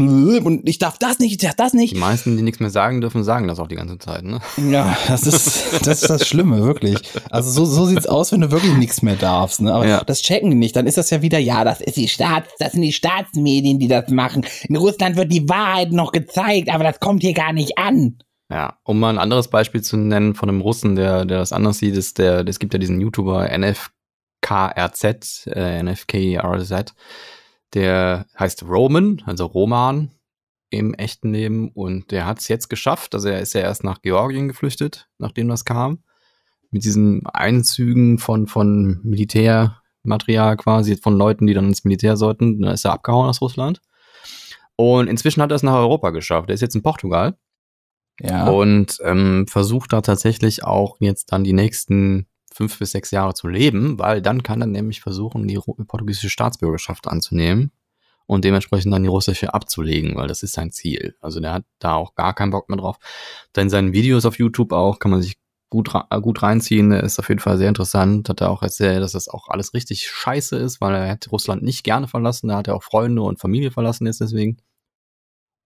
Und 0.43 0.67
ich 0.67 0.79
darf 0.79 0.97
das 0.97 1.19
nicht, 1.19 1.31
ich 1.33 1.37
darf 1.37 1.55
das 1.55 1.73
nicht. 1.73 1.93
Die 1.95 1.99
meisten, 1.99 2.35
die 2.35 2.41
nichts 2.41 2.59
mehr 2.59 2.71
sagen 2.71 3.01
dürfen, 3.01 3.23
sagen 3.23 3.47
das 3.47 3.59
auch 3.59 3.67
die 3.67 3.75
ganze 3.75 3.99
Zeit. 3.99 4.23
Ne? 4.23 4.41
Ja, 4.71 4.97
das 5.07 5.27
ist, 5.27 5.61
das 5.85 6.01
ist 6.01 6.09
das 6.09 6.27
Schlimme, 6.27 6.63
wirklich. 6.63 6.97
Also 7.29 7.51
so, 7.51 7.65
so 7.65 7.85
sieht's 7.85 8.07
aus, 8.07 8.31
wenn 8.31 8.41
du 8.41 8.49
wirklich 8.49 8.73
nichts 8.73 9.03
mehr 9.03 9.15
darfst. 9.15 9.61
Ne? 9.61 9.71
Aber 9.71 9.85
Ja. 9.87 10.03
das 10.03 10.23
checken 10.23 10.49
die 10.49 10.55
nicht. 10.57 10.75
Dann 10.75 10.87
ist 10.87 10.97
das 10.97 11.11
ja 11.11 11.21
wieder, 11.21 11.37
ja, 11.37 11.63
das 11.63 11.81
ist 11.81 11.97
die 11.97 12.07
Staats, 12.07 12.49
das 12.57 12.71
sind 12.71 12.81
die 12.81 12.93
Staatsmedien, 12.93 13.77
die 13.77 13.87
das 13.87 14.09
machen. 14.09 14.43
In 14.67 14.75
Russland 14.75 15.15
wird 15.15 15.31
die 15.31 15.47
Wahrheit 15.49 15.91
noch 15.91 16.11
gezeigt, 16.11 16.69
aber 16.69 16.83
das 16.83 16.99
kommt 16.99 17.21
hier 17.21 17.33
gar 17.33 17.53
nicht 17.53 17.77
an. 17.77 18.17
Ja, 18.49 18.77
um 18.83 18.99
mal 18.99 19.09
ein 19.09 19.17
anderes 19.17 19.47
Beispiel 19.47 19.81
zu 19.81 19.97
nennen 19.97 20.35
von 20.35 20.49
einem 20.49 20.61
Russen, 20.61 20.95
der, 20.95 21.25
der 21.25 21.39
das 21.39 21.51
anders 21.51 21.79
sieht, 21.79 21.95
ist 21.95 22.19
der, 22.19 22.47
es 22.47 22.59
gibt 22.59 22.73
ja 22.73 22.79
diesen 22.79 23.01
YouTuber 23.01 23.49
NFKRZ, 23.57 25.47
äh, 25.47 25.81
NFKRZ, 25.81 26.93
der 27.73 28.27
heißt 28.37 28.63
Roman, 28.63 29.23
also 29.25 29.45
Roman 29.45 30.11
im 30.69 30.93
echten 30.93 31.33
Leben 31.33 31.69
und 31.69 32.11
der 32.11 32.27
hat 32.27 32.39
es 32.39 32.47
jetzt 32.47 32.69
geschafft, 32.69 33.15
also 33.15 33.29
er 33.29 33.39
ist 33.39 33.53
ja 33.53 33.61
erst 33.61 33.83
nach 33.83 34.01
Georgien 34.01 34.47
geflüchtet, 34.47 35.09
nachdem 35.17 35.47
das 35.47 35.65
kam, 35.65 36.03
mit 36.69 36.83
diesen 36.83 37.25
Einzügen 37.25 38.19
von, 38.19 38.45
von 38.45 38.99
Militärmaterial 39.03 40.57
quasi, 40.57 40.97
von 40.97 41.17
Leuten, 41.17 41.47
die 41.47 41.53
dann 41.55 41.69
ins 41.69 41.83
Militär 41.83 42.15
sollten, 42.15 42.61
dann 42.61 42.73
ist 42.73 42.85
er 42.85 42.93
abgehauen 42.93 43.29
aus 43.29 43.41
Russland. 43.41 43.81
Und 44.77 45.07
inzwischen 45.07 45.41
hat 45.41 45.51
er 45.51 45.55
es 45.55 45.63
nach 45.63 45.75
Europa 45.75 46.09
geschafft. 46.09 46.49
Er 46.49 46.55
ist 46.55 46.61
jetzt 46.61 46.75
in 46.75 46.83
Portugal 46.83 47.37
Ja. 48.21 48.47
und 48.49 48.97
ähm, 49.03 49.45
versucht 49.47 49.93
da 49.93 50.01
tatsächlich 50.01 50.63
auch 50.63 50.97
jetzt 50.99 51.31
dann 51.31 51.43
die 51.43 51.53
nächsten 51.53 52.27
fünf 52.53 52.79
bis 52.79 52.91
sechs 52.91 53.11
Jahre 53.11 53.33
zu 53.33 53.47
leben, 53.47 53.99
weil 53.99 54.21
dann 54.21 54.41
kann 54.43 54.61
er 54.61 54.67
nämlich 54.67 55.01
versuchen, 55.01 55.47
die 55.47 55.59
portugiesische 55.87 56.29
Staatsbürgerschaft 56.29 57.07
anzunehmen 57.07 57.71
und 58.27 58.45
dementsprechend 58.45 58.93
dann 58.93 59.03
die 59.03 59.09
russische 59.09 59.53
abzulegen, 59.53 60.15
weil 60.15 60.27
das 60.27 60.41
ist 60.43 60.53
sein 60.53 60.71
Ziel. 60.71 61.15
Also 61.19 61.39
der 61.41 61.51
hat 61.53 61.65
da 61.79 61.95
auch 61.95 62.15
gar 62.15 62.33
keinen 62.33 62.51
Bock 62.51 62.69
mehr 62.69 62.77
drauf. 62.77 62.97
Dann 63.53 63.69
seinen 63.69 63.91
Videos 63.93 64.25
auf 64.25 64.39
YouTube 64.39 64.71
auch 64.71 64.99
kann 64.99 65.11
man 65.11 65.21
sich 65.21 65.37
gut, 65.75 65.91
äh, 66.09 66.21
gut 66.21 66.41
reinziehen. 66.41 66.91
Ist 66.91 67.19
auf 67.19 67.29
jeden 67.29 67.41
Fall 67.41 67.57
sehr 67.57 67.69
interessant. 67.69 68.29
Hat 68.29 68.41
er 68.41 68.49
auch 68.49 68.63
erzählt, 68.63 69.01
dass 69.01 69.11
das 69.11 69.27
auch 69.27 69.49
alles 69.49 69.73
richtig 69.73 70.07
scheiße 70.07 70.55
ist, 70.57 70.81
weil 70.81 70.95
er 70.95 71.07
hätte 71.07 71.29
Russland 71.29 71.61
nicht 71.63 71.83
gerne 71.83 72.07
verlassen. 72.07 72.47
Da 72.47 72.57
hat 72.57 72.67
er 72.67 72.75
auch 72.75 72.83
Freunde 72.83 73.21
und 73.21 73.39
Familie 73.39 73.71
verlassen 73.71 74.05
jetzt 74.07 74.21
deswegen. 74.21 74.57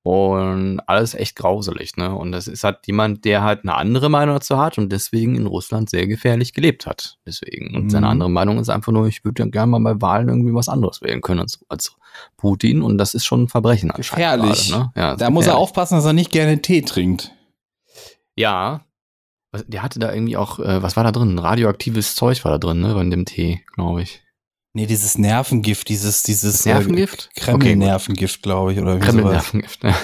Und 0.02 0.80
alles 0.88 1.14
echt 1.14 1.36
grauselig, 1.36 1.98
ne? 1.98 2.16
Und 2.16 2.32
das 2.32 2.48
ist 2.48 2.64
halt 2.64 2.78
jemand, 2.88 3.26
der 3.26 3.44
halt 3.44 3.64
eine 3.64 3.76
andere 3.76 4.10
Meinung 4.10 4.36
dazu 4.36 4.58
hat 4.58 4.78
und 4.78 4.92
deswegen 4.92 5.36
in 5.36 5.46
Russland 5.46 5.90
sehr 5.90 6.08
gefährlich 6.08 6.54
gelebt 6.54 6.86
hat. 6.88 7.18
Deswegen. 7.26 7.76
Und 7.76 7.90
seine 7.90 8.06
Mhm. 8.06 8.12
andere 8.14 8.30
Meinung 8.30 8.60
ist 8.60 8.70
einfach 8.70 8.94
nur, 8.94 9.08
ich 9.08 9.26
würde 9.26 9.44
ja 9.44 9.50
gerne 9.50 9.78
mal 9.78 9.94
bei 9.94 10.02
Wahlen 10.02 10.30
irgendwie 10.30 10.54
was 10.54 10.70
anderes 10.70 11.02
wählen 11.02 11.20
können 11.22 11.42
als, 11.42 11.60
als 11.68 11.96
Putin. 12.38 12.82
Und 12.82 12.98
das 12.98 13.14
ist 13.14 13.26
schon 13.26 13.44
ein 13.44 13.48
Verbrechen 13.50 13.92
anscheinend. 13.92 14.42
Gefährlich. 14.42 14.70
Gerade, 14.70 14.84
ne? 14.86 14.92
ja, 14.96 15.16
da 15.18 15.30
muss 15.30 15.48
er 15.48 15.58
aufpassen, 15.58 15.96
dass 15.96 16.06
er 16.06 16.14
nicht 16.14 16.32
gerne 16.32 16.62
Tee 16.62 16.82
trinkt. 16.82 17.34
Ja. 18.38 18.86
Was- 19.52 19.66
Der 19.68 19.84
hatte 19.84 20.00
da 20.00 20.14
irgendwie 20.14 20.38
auch, 20.38 20.60
äh, 20.60 20.82
was 20.84 20.96
war 20.96 21.04
da 21.04 21.12
drin? 21.12 21.40
Radioaktives 21.40 22.16
Zeug 22.16 22.44
war 22.46 22.52
da 22.52 22.58
drin, 22.58 22.82
ne? 22.82 23.00
In 23.02 23.10
dem 23.10 23.26
Tee, 23.26 23.62
glaube 23.76 24.02
ich. 24.04 24.22
Nee, 24.74 24.86
dieses 24.86 25.18
Nervengift, 25.18 25.90
dieses, 25.90 26.22
dieses 26.24 26.54
Das 26.58 26.66
Nervengift? 26.66 27.30
Äh, 27.36 27.40
Kreml-Nervengift, 27.42 28.44
glaube 28.44 28.74
ich, 28.74 28.80
oder 28.80 28.98
wie. 28.98 29.00
Kreml-Nervengift. 29.00 29.84
ne? 29.84 29.94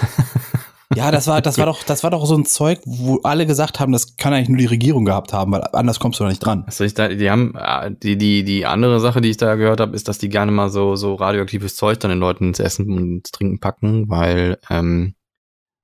Ja, 0.95 1.09
das 1.11 1.25
war, 1.25 1.41
das 1.41 1.57
war 1.57 1.65
doch, 1.65 1.81
das 1.83 2.03
war 2.03 2.11
doch 2.11 2.25
so 2.27 2.35
ein 2.37 2.45
Zeug, 2.45 2.79
wo 2.85 3.19
alle 3.23 3.47
gesagt 3.47 3.79
haben, 3.79 3.91
das 3.91 4.17
kann 4.17 4.33
eigentlich 4.33 4.49
nur 4.49 4.59
die 4.59 4.65
Regierung 4.67 5.03
gehabt 5.03 5.33
haben, 5.33 5.51
weil 5.51 5.63
anders 5.73 5.99
kommst 5.99 6.19
du 6.19 6.23
da 6.23 6.29
nicht 6.29 6.45
dran. 6.45 6.63
Also 6.67 6.83
ich 6.83 6.93
da, 6.93 7.07
die 7.09 7.29
haben 7.29 7.53
äh, 7.55 7.91
die 7.91 8.17
die 8.17 8.43
die 8.43 8.67
andere 8.67 8.99
Sache, 8.99 9.19
die 9.19 9.29
ich 9.31 9.37
da 9.37 9.55
gehört 9.55 9.79
habe, 9.79 9.95
ist, 9.95 10.07
dass 10.07 10.19
die 10.19 10.29
gerne 10.29 10.51
mal 10.51 10.69
so 10.69 10.95
so 10.95 11.15
radioaktives 11.15 11.75
Zeug 11.75 11.99
dann 11.99 12.11
den 12.11 12.19
Leuten 12.19 12.49
ins 12.49 12.59
Essen 12.59 12.89
und 12.91 13.17
ins 13.17 13.31
Trinken 13.31 13.59
packen, 13.59 14.07
weil 14.09 14.59
ähm, 14.69 15.15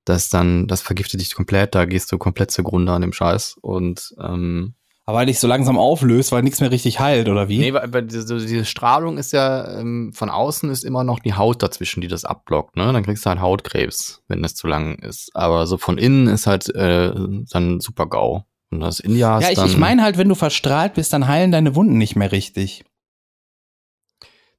das 0.06 0.30
dann 0.30 0.68
das 0.68 0.82
vergiftet 0.82 1.22
dich 1.22 1.34
komplett, 1.36 1.76
da 1.76 1.86
gehst 1.86 2.12
du 2.12 2.18
komplett 2.18 2.52
zugrunde 2.52 2.92
an 2.92 3.02
dem 3.02 3.14
Scheiß 3.14 3.58
und 3.62 4.14
ähm, 4.22 4.76
Aber 5.06 5.20
weil 5.20 5.26
dich 5.28 5.40
so 5.40 5.48
langsam 5.48 5.78
auflöst, 5.78 6.32
weil 6.32 6.44
nichts 6.44 6.60
mehr 6.60 6.72
richtig 6.72 7.00
heilt, 7.00 7.30
oder 7.30 7.50
wie? 7.50 7.60
nee, 7.60 7.74
weil, 7.74 7.94
weil 7.94 8.04
diese, 8.04 8.38
diese 8.38 8.66
Strahlung 8.66 9.18
ist 9.18 9.32
ja 9.32 9.80
ähm, 9.80 10.12
von 10.14 10.30
außen 10.30 10.70
ist 10.70 10.84
immer 10.84 11.04
noch 11.04 11.20
die 11.20 11.34
Haut 11.34 11.62
dazwischen, 11.62 12.02
die 12.02 12.08
das 12.08 12.26
abblockt, 12.26 12.76
ne? 12.76 12.92
Dann 12.92 13.04
kriegst 13.04 13.26
du 13.26 13.30
halt 13.30 13.42
Hautkrebs, 13.42 14.24
wenn 14.28 14.42
das 14.42 14.56
zu 14.56 14.68
lang 14.68 14.96
ist, 14.96 15.36
aber 15.36 15.68
so 15.68 15.78
von 15.78 15.98
innen 15.98 16.28
ist 16.28 16.48
halt 16.48 16.74
äh, 16.74 17.14
dann 17.52 17.80
super 17.80 18.08
GAU. 18.08 18.44
Und 18.72 18.80
das 18.80 19.02
India 19.02 19.38
ist 19.38 19.58
ja, 19.58 19.66
ich, 19.66 19.72
ich 19.72 19.78
meine 19.78 20.02
halt, 20.02 20.18
wenn 20.18 20.30
du 20.30 20.36
verstrahlt 20.36 20.94
bist, 20.94 21.12
dann 21.12 21.28
heilen 21.28 21.52
deine 21.52 21.76
Wunden 21.76 21.98
nicht 21.98 22.16
mehr 22.16 22.32
richtig. 22.32 22.86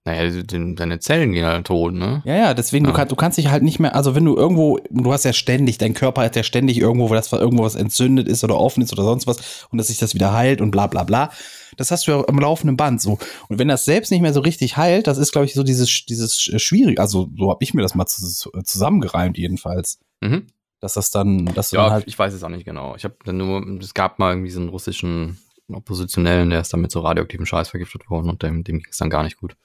Naja, 0.05 0.43
den, 0.43 0.75
deine 0.75 0.99
Zellen 0.99 1.33
gehen 1.33 1.47
halt 1.47 1.69
tot, 1.69 1.95
ne? 1.95 2.23
Ja, 2.25 2.35
ja, 2.35 2.55
deswegen, 2.55 2.87
Ja. 2.87 2.91
Du, 2.91 2.97
kannst, 2.97 3.13
du 3.13 3.17
kannst 3.17 3.39
dich 3.39 3.51
halt 3.51 3.63
nicht 3.63 3.79
mehr, 3.79 3.95
also 3.95 4.17
wenn 4.17 4.25
du 4.25 4.37
irgendwo, 4.37 4.81
du 4.91 5.13
hast 5.13 5.25
ja 5.25 5.33
ständig, 5.33 5.79
dein 5.79 5.95
Körper 5.95 6.23
hat 6.23 6.35
ja 6.35 6.43
ständig 6.43 6.79
irgendwo, 6.79 7.09
wo 7.09 7.15
das 7.15 7.31
irgendwo 7.33 7.63
was 7.63 7.77
entzündet 7.77 8.27
ist 8.27 8.43
oder 8.43 8.59
offen 8.59 8.83
ist 8.83 8.93
oder 8.93 9.05
sonst 9.05 9.29
was 9.29 9.67
und 9.71 9.79
dass 9.79 9.87
sich 9.87 9.99
das 9.99 10.15
wieder 10.15 10.33
heilt 10.33 10.61
und 10.61 10.73
bla 10.73 10.89
bla 10.89 11.05
bla. 11.05 11.31
Das 11.77 11.93
hast 11.93 12.07
du 12.07 12.11
ja 12.11 12.25
am 12.27 12.39
laufenden 12.41 12.77
Band 12.77 13.01
so. 13.01 13.17
Und 13.49 13.61
wenn 13.61 13.69
das 13.69 13.85
selbst 13.85 14.11
nicht 14.11 14.23
mehr 14.23 14.33
so 14.33 14.41
richtig 14.41 14.77
heilt, 14.77 15.07
das 15.07 15.19
ist, 15.19 15.31
glaube 15.31 15.45
ich, 15.45 15.55
so 15.55 15.63
dieses, 15.63 16.05
dieses 16.05 16.35
schwierig, 16.37 16.99
also 16.99 17.29
so 17.39 17.51
habe 17.51 17.63
ich 17.63 17.73
mir 17.73 17.83
das 17.83 17.95
mal 17.95 18.07
zu, 18.07 18.51
zusammengereimt 18.65 19.39
jedenfalls. 19.39 20.01
Mhm. 20.21 20.49
Dass 20.81 20.95
das 20.95 21.13
dann, 21.13 21.47
dass 21.55 21.71
du 21.71 21.77
dann 21.77 21.87
Ja, 21.87 21.93
halt. 21.93 22.05
ich 22.09 22.19
weiß 22.19 22.35
es 22.35 22.43
auch 22.43 22.49
nicht 22.49 22.65
genau. 22.65 22.97
Ich 22.97 23.05
habe 23.05 23.15
dann 23.25 23.37
nur, 23.37 23.65
es 23.81 23.95
gab 23.95 24.19
mal 24.19 24.33
irgendwie 24.33 24.51
so 24.51 24.59
einen 24.59 24.69
russischen 24.69 25.39
Oppositionellen, 25.73 26.51
der 26.51 26.61
ist 26.61 26.73
dann 26.73 26.81
mit 26.81 26.91
so 26.91 27.01
radioaktiven 27.01 27.47
Scheiß 27.47 27.69
vergiftet 27.69 28.11
worden 28.11 28.29
und 28.29 28.43
dem, 28.43 28.65
dem 28.65 28.79
ging 28.79 28.89
es 28.91 28.99
dann 28.99 29.09
gar 29.09 29.23
nicht 29.23 29.37
gut. 29.39 29.57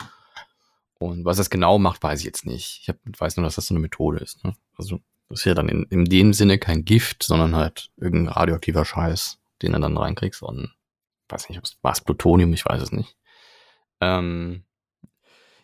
Und 1.00 1.26
was 1.26 1.38
das 1.38 1.50
genau 1.50 1.78
macht, 1.78 2.02
weiß 2.02 2.20
ich 2.20 2.26
jetzt 2.26 2.46
nicht. 2.46 2.80
Ich 2.82 2.90
hab, 2.90 2.98
weiß 3.06 3.38
nur, 3.38 3.46
dass 3.46 3.56
das 3.56 3.68
so 3.68 3.74
eine 3.74 3.82
Methode 3.82 4.20
ist. 4.20 4.44
Ne? 4.44 4.56
Also 4.78 5.00
das 5.30 5.40
ist 5.40 5.46
ja 5.46 5.54
dann 5.54 5.70
in, 5.70 5.84
in 5.90 6.06
dem 6.06 6.34
Sinne 6.34 6.58
kein 6.58 6.86
Gift, 6.86 7.24
sondern 7.24 7.56
halt 7.56 7.90
irgendein 7.98 8.34
radioaktiver 8.34 8.86
Scheiß, 8.86 9.40
den 9.62 9.74
du 9.74 9.80
dann 9.80 9.98
reinkriegst. 9.98 10.42
Und 10.42 10.74
weiß 11.30 11.50
nicht, 11.50 11.62
war 11.82 11.92
es 11.92 12.02
Plutonium, 12.02 12.54
ich 12.54 12.66
weiß 12.66 12.82
es 12.82 12.92
nicht. 12.92 13.18
Ähm, 14.00 14.64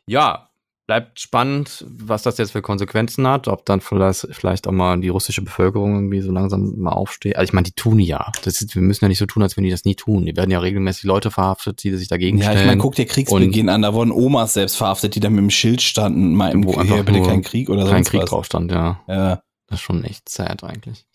ja, 0.06 0.50
bleibt 0.86 1.19
spannend, 1.19 1.86
was 1.88 2.24
das 2.24 2.38
jetzt 2.38 2.52
für 2.52 2.62
Konsequenzen 2.62 3.26
hat, 3.26 3.48
ob 3.48 3.65
dann 3.65 3.80
vielleicht, 3.80 4.28
vielleicht 4.32 4.67
auch 4.67 4.74
mal 4.74 5.00
die 5.00 5.08
russische 5.08 5.41
Bevölkerung 5.41 5.96
irgendwie 5.96 6.19
so 6.19 6.32
langsam 6.32 6.74
mal 6.78 6.91
aufsteht. 6.91 7.38
Also 7.38 7.50
ich 7.50 7.54
meine, 7.54 7.63
die 7.63 7.72
tun 7.72 8.00
ja. 8.00 8.32
Das 8.43 8.62
ist, 8.62 8.76
wir 8.76 8.82
müssen 8.82 9.06
ja 9.06 9.08
nicht 9.10 9.17
so 9.19 9.26
tun, 9.26 9.43
als 9.43 9.56
wenn 9.56 9.63
die 9.63 9.69
das 9.69 9.86
nie 9.86 9.96
tun. 9.96 10.26
Die 10.26 10.36
werden 10.36 10.52
ja 10.52 10.60
regelmäßig 10.60 11.04
Leute 11.04 11.32
verhaftet, 11.32 11.84
die 11.84 11.96
sich 11.96 12.10
dagegen 12.10 12.38
Ja, 12.38 12.46
stellen. 12.46 12.60
ich 12.60 12.65
meine, 12.65 12.82
guck 12.82 12.96
dir 12.96 13.06
Kriegsbeginn 13.06 13.69
an, 13.69 13.82
da 13.82 13.93
wurden 13.93 14.12
Omas 14.12 14.54
selbst 14.54 14.76
verhaftet, 14.76 15.15
die 15.15 15.22
dann 15.22 15.34
mit 15.34 15.41
dem 15.43 15.50
Schild 15.52 15.82
standen, 15.82 16.36
mal 16.36 16.52
im 16.52 16.67
hier, 16.67 17.04
bitte 17.04 17.22
kein 17.22 17.41
Krieg 17.43 17.69
oder 17.69 17.84
kein 17.84 18.04
sonst 18.04 18.10
Krieg 18.10 18.22
was. 18.24 18.30
drauf 18.30 18.46
stand, 18.46 18.72
ja. 18.72 19.00
Ja. 19.08 19.41
Das 19.67 19.80
ist 19.80 19.84
schon 19.86 20.04
echt 20.04 20.28
sad 20.28 20.63
eigentlich. 20.65 21.06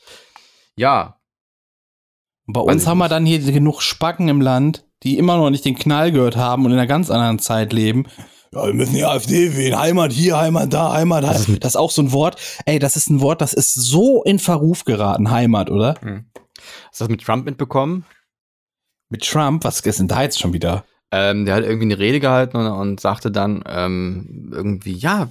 Ja, 0.77 1.19
Und 2.47 2.55
Bei 2.55 2.61
Weiß 2.61 2.73
uns 2.73 2.87
haben 2.87 2.99
wir 2.99 3.09
dann 3.11 3.27
hier 3.27 3.39
genug 3.41 3.83
Spacken 3.83 4.29
im 4.29 4.41
Land, 4.41 4.87
die 5.03 5.19
immer 5.19 5.37
noch 5.37 5.51
nicht 5.51 5.65
den 5.67 5.77
Knall 5.77 6.11
gehört 6.11 6.37
haben 6.37 6.65
und 6.65 6.73
in 6.73 6.79
einer 6.79 6.87
ganz 6.87 7.11
anderen 7.11 7.39
Zeit 7.39 7.73
leben. 7.75 8.07
Ja, 8.53 8.67
wir 8.67 8.75
müssen 8.75 8.95
die 8.95 9.05
AfD 9.05 9.57
wählen. 9.57 9.79
Heimat 9.79 10.13
hier, 10.13 10.39
Heimat 10.39 10.73
da, 10.73 10.93
Heimat 10.93 11.23
da. 11.25 11.29
Das 11.33 11.41
ist 11.41 11.49
mit- 11.49 11.65
Das 11.65 11.73
ist 11.73 11.77
auch 11.77 11.91
so 11.91 12.03
ein 12.03 12.13
Wort. 12.13 12.37
Ey, 12.65 12.79
das 12.79 12.97
ist 12.97 13.11
ein 13.11 13.21
Wort, 13.21 13.41
das 13.41 13.53
ist 13.53 13.75
so 13.75 14.23
in 14.23 14.39
Verruf 14.39 14.85
geraten, 14.85 15.31
Heimat, 15.31 15.71
oder? 15.71 15.95
hast 16.01 17.01
du 17.01 17.05
das 17.05 17.09
mit 17.09 17.23
Trump 17.23 17.45
mitbekommen? 17.45 18.05
Mit 19.11 19.23
Trump, 19.25 19.65
was 19.65 19.81
ist 19.81 19.99
denn 19.99 20.09
da 20.09 20.23
jetzt 20.23 20.39
schon 20.39 20.53
wieder? 20.53 20.85
Ähm, 21.11 21.47
der 21.47 21.55
hat 21.55 21.65
irgendwie 21.65 21.87
eine 21.87 21.99
Rede 21.99 22.21
gehalten 22.21 22.59
und, 22.59 22.67
und 22.67 23.01
sagte 23.01 23.31
dann 23.31 23.65
ähm, 23.67 24.51
irgendwie, 24.53 24.93
ja, 24.93 25.29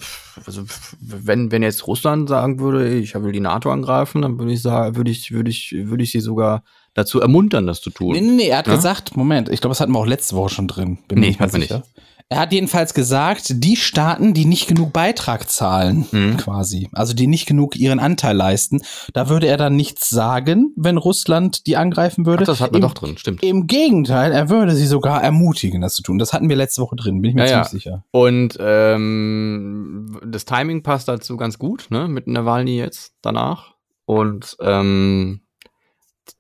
also 0.48 0.64
wenn, 1.00 1.52
wenn 1.52 1.62
jetzt 1.62 1.86
Russland 1.86 2.28
sagen 2.30 2.60
würde, 2.60 2.90
ich 2.96 3.14
will 3.14 3.32
die 3.32 3.40
NATO 3.40 3.72
angreifen, 3.72 4.24
dann 4.24 4.40
würde 4.40 4.54
ich 4.54 4.62
sagen, 4.64 4.96
würde 4.96 5.12
ich, 5.12 5.32
würde 5.32 5.52
ich, 5.52 5.76
würde 5.78 6.04
ich 6.04 6.12
sie 6.12 6.20
sogar 6.20 6.64
dazu 6.96 7.22
ermuntern, 7.22 7.68
das 7.68 7.82
zu 7.82 7.92
tun. 7.92 8.14
Nee, 8.14 8.22
nee, 8.22 8.32
nee, 8.32 8.48
er 8.48 8.58
hat 8.58 8.68
Ja? 8.68 8.74
gesagt, 8.76 9.16
Moment, 9.16 9.50
ich 9.50 9.62
glaube, 9.62 9.72
das 9.74 9.80
hatten 9.80 9.92
wir 9.92 10.00
auch 10.00 10.08
letzte 10.08 10.36
Woche 10.36 10.50
schon 10.50 10.68
drin. 10.68 10.98
Bin 11.08 11.20
Nee, 11.20 11.28
nicht 11.28 11.40
hatten 11.40 11.54
wir 11.54 11.62
sicher. 11.62 11.84
Er 12.30 12.40
hat 12.40 12.52
jedenfalls 12.52 12.94
gesagt, 12.94 13.64
die 13.64 13.78
Staaten, 13.78 14.34
die 14.34 14.44
nicht 14.44 14.68
genug 14.68 14.92
Beitrag 14.92 15.50
zahlen, 15.50 16.06
Mhm. 16.12 16.36
quasi, 16.36 16.90
also 16.92 17.14
die 17.14 17.26
nicht 17.26 17.46
genug 17.48 17.78
ihren 17.78 18.00
Anteil 18.00 18.36
leisten, 18.36 18.82
da 19.14 19.30
würde 19.30 19.48
er 19.48 19.56
dann 19.56 19.78
nichts 19.78 20.10
sagen, 20.10 20.74
wenn 20.76 20.98
Russland 20.98 21.68
die 21.68 21.78
angreifen 21.78 22.26
würde. 22.26 22.44
Ach, 22.44 22.48
das 22.48 22.60
hatten 22.60 22.74
wir 22.74 22.80
Im, 22.80 22.82
doch 22.82 22.94
drin, 22.96 23.18
stimmt. 23.18 23.44
Im 23.44 23.66
Gegenteil, 23.66 24.34
er 24.34 24.50
würde 24.50 24.76
sie 24.76 24.88
sogar 24.88 25.24
ermutigen, 25.24 25.80
das 25.80 25.94
zu 25.94 26.04
tun. 26.04 26.18
Das 26.18 26.34
hatten 26.34 26.50
wir 26.50 26.58
letzte 26.58 26.82
Woche 26.82 26.98
drin, 26.98 27.22
bin 27.22 27.30
ich 27.30 27.36
mir 27.36 27.46
Ja, 27.46 27.50
ja. 27.60 27.64
ziemlich 27.64 27.84
sicher. 27.84 28.04
Und 28.12 28.58
ähm, 28.60 30.20
das 30.26 30.44
Timing 30.44 30.84
passt 30.84 31.08
dazu 31.08 31.38
ganz 31.38 31.58
gut, 31.58 31.88
ne? 31.92 32.10
Mit 32.10 32.28
Nawalny 32.28 32.78
jetzt 32.78 33.14
danach. 33.22 33.76
Und, 34.06 34.58
ähm, 34.60 35.40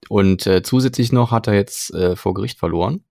und 0.10 0.46
äh, 0.48 0.64
zusätzlich 0.64 1.14
noch 1.14 1.32
hat 1.32 1.48
er 1.48 1.54
jetzt 1.54 1.94
äh, 1.94 2.18
vor 2.18 2.34
Gericht 2.34 2.60
verloren. 2.60 3.04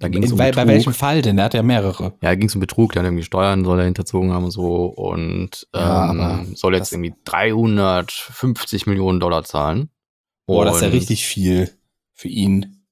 Da 0.00 0.08
ging 0.08 0.22
es 0.24 0.32
um 0.32 0.38
bei, 0.38 0.50
bei 0.52 0.66
welchem 0.66 0.92
Fall 0.92 1.22
denn? 1.22 1.38
Er 1.38 1.44
hat 1.44 1.54
ja 1.54 1.62
mehrere. 1.62 2.14
Ja, 2.20 2.34
ging 2.34 2.48
es 2.48 2.54
um 2.54 2.60
Betrug, 2.60 2.92
der 2.92 3.02
hat 3.02 3.06
irgendwie 3.06 3.22
Steuern 3.22 3.64
soll 3.64 3.78
er 3.78 3.84
hinterzogen 3.84 4.32
haben 4.32 4.44
und 4.44 4.50
so 4.50 4.86
und 4.86 5.66
Ja, 5.74 6.10
ähm, 6.10 6.20
aber 6.20 6.46
soll 6.54 6.74
jetzt 6.74 6.92
irgendwie 6.92 7.14
350 7.24 8.86
Millionen 8.86 9.20
Dollar 9.20 9.44
zahlen. 9.44 9.90
Boah, 10.46 10.64
das 10.64 10.76
ist 10.76 10.80
ja 10.82 10.88
Und 10.88 10.94
richtig 10.94 11.24
viel 11.24 11.70
für 12.12 12.28
ihn. 12.28 12.84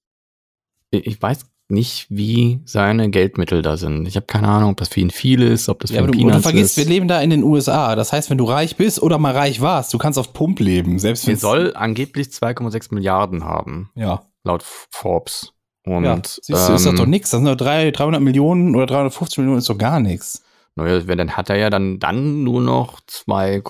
Ich 0.91 1.21
weiß 1.21 1.47
nicht, 1.69 2.07
wie 2.11 2.61
seine 2.65 3.11
Geldmittel 3.11 3.63
da 3.63 3.77
sind. 3.77 4.07
Ich 4.07 4.17
habe 4.17 4.27
keine 4.27 4.49
Ahnung, 4.49 4.71
ob 4.73 4.77
das 4.77 4.89
für 4.89 5.01
ihn 5.01 5.11
viel 5.11 5.43
ist, 5.43 5.69
ob 5.69 5.81
das 5.81 5.91
für 5.91 5.97
Ja, 5.97 6.01
ihn 6.03 6.05
aber 6.05 6.13
du, 6.13 6.19
du 6.19 6.25
Peanuts 6.27 6.43
vergisst, 6.43 6.77
wir 6.77 6.85
leben 6.85 7.09
da 7.09 7.21
in 7.21 7.31
den 7.31 7.43
USA. 7.43 7.97
Das 7.97 8.13
heißt, 8.13 8.31
wenn 8.31 8.39
du 8.39 8.45
reich 8.45 8.77
bist 8.77 9.03
oder 9.03 9.19
mal 9.19 9.33
reich 9.33 9.61
warst, 9.61 9.93
du 9.95 9.99
kannst 9.99 10.19
auf 10.19 10.33
Pump 10.33 10.61
leben. 10.61 10.99
Selbst 10.99 11.27
Er 11.27 11.37
soll 11.37 11.75
angeblich 11.75 12.29
2,6 12.29 12.95
Milliarden 12.95 13.45
haben, 13.45 13.91
Ja. 13.95 14.27
laut 14.45 14.63
Forbes. 14.63 15.53
Und 15.85 16.05
ja. 16.05 16.17
Siehst 16.25 16.49
du, 16.49 16.55
ist 16.55 16.69
das 16.69 16.87
ähm, 16.87 16.97
doch 16.97 17.07
nix. 17.07 17.31
Das 17.31 17.39
sind 17.39 17.47
doch 17.47 17.57
drei, 17.57 17.91
300 17.91 18.21
Millionen 18.21 18.75
oder 18.77 18.87
350 18.87 19.39
Millionen 19.39 19.59
ist 19.59 19.69
doch 19.69 19.79
gar 19.79 20.01
nichts. 20.01 20.43
Naja, 20.75 21.07
wenn, 21.07 21.19
dann 21.19 21.37
hat 21.37 21.51
er 21.51 21.57
ja 21.57 21.71
dann, 21.71 21.99
dann 21.99 22.45
nur 22.45 22.61
noch 22.63 23.01
2, 23.07 23.63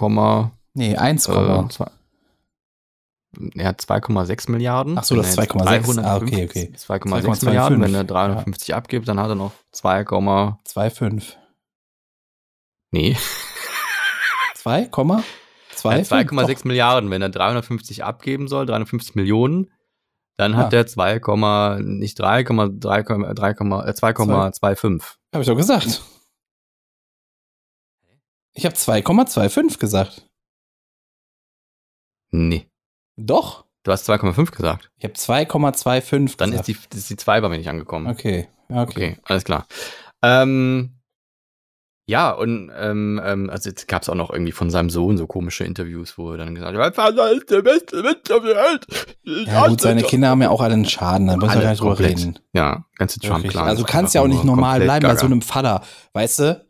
Nee, 0.74 0.96
1, 0.96 1.28
äh, 1.28 1.32
zwei, 1.68 1.90
er 3.56 3.68
hat 3.68 3.80
2,6 3.80 4.50
Milliarden. 4.50 4.98
Ach 4.98 5.04
so, 5.04 5.16
das 5.16 5.34
jetzt 5.34 5.52
2,6. 5.52 6.02
Ah, 6.02 6.16
okay, 6.16 6.46
350 6.46 6.50
okay. 6.50 6.72
2,6 6.76 7.44
2,25. 7.44 7.44
Milliarden. 7.46 7.80
Wenn 7.80 7.94
er 7.94 8.04
350 8.04 8.74
abgibt, 8.74 9.08
dann 9.08 9.18
hat 9.18 9.30
er 9.30 9.34
noch 9.34 9.52
2, 9.72 10.02
2,5. 10.02 11.22
nee, 12.90 13.16
2, 14.56 14.86
Komma? 14.86 15.22
er 15.70 15.76
2, 15.76 15.98
hat 15.98 16.06
2,6 16.06 16.68
Milliarden. 16.68 17.10
Wenn 17.10 17.22
er 17.22 17.30
350 17.30 18.04
abgeben 18.04 18.48
soll, 18.48 18.66
350 18.66 19.14
Millionen, 19.14 19.70
dann 20.42 20.56
hat 20.56 20.72
Ah. 20.74 20.76
er 20.76 20.86
2, 20.86 21.20
nicht 21.82 22.18
3, 22.18 22.42
3, 22.42 22.72
3, 22.72 23.00
äh, 23.00 23.92
2,25. 23.92 25.18
Habe 25.32 25.42
ich 25.42 25.46
doch 25.48 25.56
gesagt. 25.56 26.02
Ich 28.54 28.66
habe 28.66 28.74
2,25 28.76 29.78
gesagt. 29.78 30.28
Nee, 32.32 32.66
Doch. 33.16 33.64
du 33.82 33.92
hast 33.92 34.08
2,5 34.08 34.50
gesagt. 34.52 34.90
Ich 34.96 35.04
habe 35.04 35.14
2,25 35.14 36.36
Dann 36.36 36.50
gesagt. 36.50 36.68
ist 36.68 36.92
die, 36.92 36.96
ist 36.98 37.10
die 37.10 37.16
2 37.16 37.40
bei 37.40 37.48
mir 37.48 37.58
nicht 37.58 37.68
angekommen. 37.68 38.06
Okay, 38.08 38.48
ja, 38.68 38.82
okay. 38.82 38.90
Okay, 39.12 39.18
alles 39.24 39.44
klar. 39.44 39.66
Ähm, 40.22 40.98
ja, 42.06 42.30
und 42.30 42.70
ähm, 42.76 43.20
ähm, 43.24 43.48
also 43.48 43.70
jetzt 43.70 43.86
gab 43.86 44.02
es 44.02 44.08
auch 44.08 44.16
noch 44.16 44.30
irgendwie 44.30 44.52
von 44.52 44.70
seinem 44.70 44.90
Sohn 44.90 45.16
so 45.16 45.26
komische 45.28 45.64
Interviews, 45.64 46.18
wo 46.18 46.32
er 46.32 46.38
dann 46.38 46.54
gesagt 46.54 46.72
hat, 46.72 46.80
mein 46.80 46.92
Vater 46.92 47.30
ist 47.30 47.48
der 47.50 47.62
beste 47.62 48.02
Mensch 48.02 48.30
auf 48.30 48.42
der 48.42 48.56
Welt. 48.56 48.86
Ja, 49.46 49.68
gut, 49.68 49.80
seine 49.80 50.02
Kinder 50.02 50.28
haben 50.28 50.42
ja 50.42 50.50
auch 50.50 50.60
alle 50.60 50.74
einen 50.74 50.84
Schaden, 50.84 51.28
da 51.28 51.36
müssen 51.36 51.48
wir 51.48 51.52
Alle 51.52 51.62
gar 51.62 51.70
nicht 51.70 51.80
drüber 51.80 51.98
reden. 51.98 52.38
Ja, 52.52 52.84
ganze. 52.96 53.20
Trump-Clan. 53.20 53.68
Also 53.68 53.84
du 53.84 53.88
kannst 53.88 54.14
ja 54.14 54.20
auch 54.20 54.26
nicht 54.26 54.44
normal 54.44 54.80
bleiben 54.80 55.02
bei 55.02 55.08
gaga. 55.10 55.20
so 55.20 55.26
einem 55.26 55.42
Vater, 55.42 55.82
weißt 56.12 56.38
du? 56.40 56.64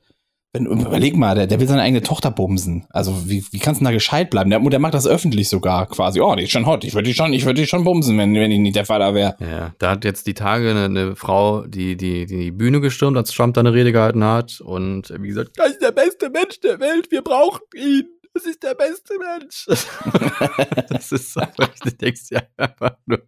Wenn, 0.54 0.66
überleg 0.66 1.16
mal, 1.16 1.34
der, 1.34 1.46
der 1.46 1.60
will 1.60 1.66
seine 1.66 1.80
eigene 1.80 2.02
Tochter 2.02 2.30
bumsen. 2.30 2.84
Also 2.90 3.26
wie, 3.26 3.42
wie 3.52 3.58
kannst 3.58 3.80
du 3.80 3.84
denn 3.84 3.90
da 3.90 3.94
gescheit 3.94 4.28
bleiben? 4.28 4.50
Der, 4.50 4.60
der 4.60 4.78
macht 4.80 4.92
das 4.92 5.06
öffentlich 5.06 5.48
sogar 5.48 5.86
quasi. 5.86 6.20
Oh, 6.20 6.34
die 6.34 6.42
ist 6.42 6.50
schon 6.50 6.66
hot. 6.66 6.84
Ich 6.84 6.92
würde 6.92 7.08
die 7.08 7.14
schon, 7.14 7.32
ich 7.32 7.46
würde 7.46 7.62
die 7.62 7.66
schon 7.66 7.84
bumsen, 7.84 8.18
wenn, 8.18 8.34
wenn 8.34 8.50
ich 8.50 8.58
nicht 8.58 8.76
der 8.76 8.84
Vater 8.84 9.14
wäre. 9.14 9.34
Ja, 9.40 9.74
da 9.78 9.92
hat 9.92 10.04
jetzt 10.04 10.26
die 10.26 10.34
Tage 10.34 10.70
eine, 10.70 10.84
eine 10.84 11.16
Frau 11.16 11.66
die, 11.66 11.96
die 11.96 12.26
die 12.26 12.50
Bühne 12.50 12.82
gestürmt, 12.82 13.16
als 13.16 13.30
Trump 13.30 13.54
da 13.54 13.60
eine 13.62 13.72
Rede 13.72 13.92
gehalten 13.92 14.22
hat 14.24 14.60
und 14.60 15.10
wie 15.18 15.28
gesagt, 15.28 15.52
das 15.56 15.70
ist 15.70 15.82
der 15.82 15.92
beste 15.92 16.28
Mensch 16.28 16.60
der 16.60 16.78
Welt, 16.80 17.10
wir 17.10 17.22
brauchen 17.22 17.62
ihn. 17.74 18.04
Das 18.34 18.44
ist 18.44 18.62
der 18.62 18.74
beste 18.74 19.14
Mensch. 19.18 19.66
das 20.88 21.12
ist 21.12 21.32
so, 21.32 21.40
du 21.82 21.90
denkst 21.92 22.24
ja 22.30 22.42
einfach 22.56 22.96
nur, 23.06 23.22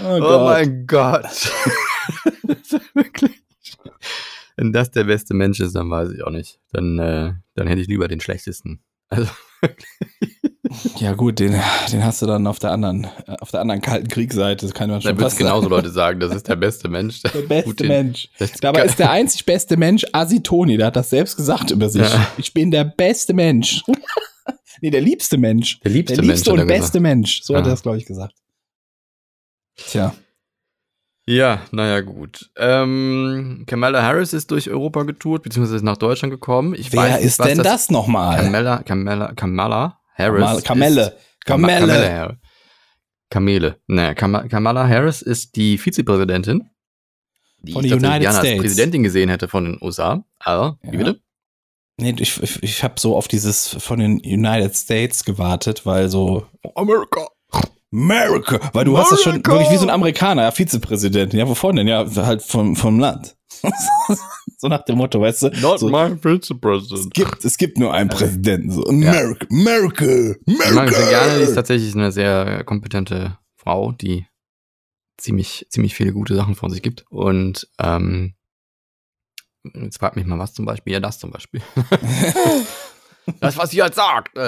Oh, 0.00 0.44
mein 0.44 0.86
Gott. 0.86 1.26
Wenn 4.56 4.72
das 4.72 4.90
der 4.90 5.04
beste 5.04 5.34
Mensch 5.34 5.60
ist, 5.60 5.74
dann 5.74 5.90
weiß 5.90 6.10
ich 6.10 6.22
auch 6.24 6.30
nicht. 6.30 6.58
Dann, 6.72 6.98
äh, 6.98 7.32
dann 7.54 7.66
hätte 7.66 7.80
ich 7.80 7.88
lieber 7.88 8.08
den 8.08 8.20
schlechtesten. 8.20 8.82
Also, 9.08 9.28
Ja 10.96 11.12
gut, 11.12 11.38
den, 11.38 11.54
den 11.92 12.04
hast 12.04 12.22
du 12.22 12.26
dann 12.26 12.46
auf 12.46 12.58
der 12.58 12.70
anderen, 12.70 13.04
äh, 13.26 13.36
auf 13.40 13.50
der 13.50 13.60
anderen 13.60 13.80
kalten 13.82 14.08
Kriegsseite. 14.08 14.64
Das 14.66 14.74
kann 14.74 14.88
man 14.88 15.02
schon 15.02 15.10
dann 15.10 15.18
wird 15.22 15.36
genauso. 15.36 15.68
Leute 15.68 15.90
sagen, 15.90 16.18
das 16.18 16.34
ist 16.34 16.48
der 16.48 16.56
beste 16.56 16.88
Mensch. 16.88 17.20
Der 17.22 17.28
beste 17.42 17.64
Putin. 17.64 17.88
Mensch. 17.88 18.30
Das 18.38 18.52
Dabei 18.52 18.84
ist 18.84 18.98
der 18.98 19.10
einzig 19.10 19.44
beste 19.44 19.76
Mensch 19.76 20.06
Asitoni. 20.12 20.78
Der 20.78 20.86
hat 20.86 20.96
das 20.96 21.10
selbst 21.10 21.36
gesagt 21.36 21.70
über 21.70 21.90
sich. 21.90 22.02
Ja. 22.02 22.26
Ich 22.38 22.54
bin 22.54 22.70
der 22.70 22.84
beste 22.84 23.34
Mensch. 23.34 23.82
nee, 24.80 24.90
der 24.90 25.02
liebste 25.02 25.36
Mensch. 25.36 25.78
Der 25.80 25.90
liebste 25.90 26.14
der 26.16 26.24
Mensch, 26.24 26.36
liebste 26.38 26.50
er 26.50 26.62
und 26.62 26.66
beste 26.66 26.80
gesagt. 26.84 27.02
Mensch. 27.02 27.42
So 27.42 27.54
hat 27.54 27.64
Ja. 27.64 27.68
er 27.68 27.70
das, 27.72 27.82
glaube 27.82 27.98
ich, 27.98 28.06
gesagt. 28.06 28.34
Tja. 29.76 30.14
Ja, 31.26 31.62
naja, 31.70 32.00
gut. 32.00 32.50
Ähm, 32.56 33.64
Kamala 33.66 34.02
Harris 34.02 34.32
ist 34.32 34.50
durch 34.50 34.68
Europa 34.68 35.04
getourt, 35.04 35.44
beziehungsweise 35.44 35.76
ist 35.76 35.82
nach 35.84 35.96
Deutschland 35.96 36.32
gekommen. 36.32 36.74
Ich 36.74 36.92
Wer 36.92 37.16
nicht, 37.16 37.24
ist 37.24 37.38
denn 37.44 37.58
das, 37.58 37.90
nochmal? 37.90 38.42
Kamala, 38.42 38.82
Kamala, 38.82 39.32
Kamala 39.34 40.00
Harris. 40.16 40.64
Kamelle. 40.64 41.16
Kamelle. 41.44 42.12
Harris. 42.12 42.36
Kamele. 43.30 43.80
Naja, 43.86 44.14
Kam 44.14 44.48
Kamala 44.48 44.88
Harris 44.88 45.22
ist 45.22 45.54
die 45.56 45.78
Vizepräsidentin 45.78 46.68
die 47.62 47.72
Von 47.72 47.84
ich 47.84 47.92
United 47.92 48.20
gerne 48.22 48.28
als 48.28 48.38
States. 48.38 48.60
Präsidentin 48.60 49.02
gesehen 49.02 49.28
hätte 49.28 49.48
von 49.48 49.64
den 49.64 49.78
USA. 49.80 50.24
Aber, 50.40 50.78
wie 50.82 50.96
Ja. 50.96 50.98
bitte? 50.98 51.20
Nee, 51.98 52.14
ich, 52.18 52.42
ich, 52.42 52.62
ich 52.62 52.82
habe 52.82 52.98
so 52.98 53.16
auf 53.16 53.28
dieses 53.28 53.68
von 53.68 54.00
den 54.00 54.14
United 54.18 54.74
States 54.74 55.24
gewartet, 55.24 55.86
weil 55.86 56.08
so 56.08 56.46
America. 56.74 57.28
America, 57.92 58.58
weil 58.72 58.84
du 58.84 58.96
hast 58.96 59.12
das 59.12 59.22
schon 59.22 59.32
America! 59.32 59.52
wirklich 59.52 59.70
wie 59.70 59.76
so 59.76 59.84
ein 59.84 59.90
Amerikaner, 59.90 60.42
ja, 60.42 60.50
Vizepräsident. 60.50 61.34
Ja, 61.34 61.46
wovon 61.46 61.76
denn? 61.76 61.86
Ja, 61.86 62.06
halt 62.16 62.42
vom, 62.42 62.74
vom 62.74 62.98
Land. 62.98 63.36
so 64.58 64.68
nach 64.68 64.84
dem 64.84 64.96
Motto, 64.96 65.20
weißt 65.20 65.42
du? 65.42 65.50
Not 65.60 65.80
so, 65.80 65.88
my 65.88 66.16
vice 66.22 66.50
es, 66.92 67.10
gibt, 67.10 67.44
es 67.44 67.58
gibt 67.58 67.78
nur 67.78 67.92
einen 67.92 68.08
Präsidenten. 68.08 68.70
So, 68.70 68.82
America, 68.84 69.46
America, 69.50 70.36
mag 70.72 70.88
sie 70.88 71.08
gerne, 71.08 71.36
die 71.36 71.42
ist 71.42 71.50
America. 71.50 71.54
tatsächlich 71.54 71.94
eine 71.94 72.12
sehr 72.12 72.64
kompetente 72.64 73.38
Frau, 73.56 73.92
die 73.92 74.26
ziemlich, 75.18 75.66
ziemlich 75.70 75.94
viele 75.94 76.12
gute 76.12 76.34
Sachen 76.34 76.54
von 76.54 76.70
sich 76.70 76.82
gibt. 76.82 77.04
Und 77.10 77.68
ähm, 77.78 78.34
jetzt 79.74 79.98
fragt 79.98 80.16
mich 80.16 80.26
mal, 80.26 80.38
was 80.38 80.54
zum 80.54 80.64
Beispiel? 80.64 80.94
Ja, 80.94 81.00
das 81.00 81.18
zum 81.18 81.30
Beispiel. 81.30 81.62
das, 83.40 83.56
was 83.56 83.70
sie 83.70 83.82
halt 83.82 83.94
sagt. 83.94 84.36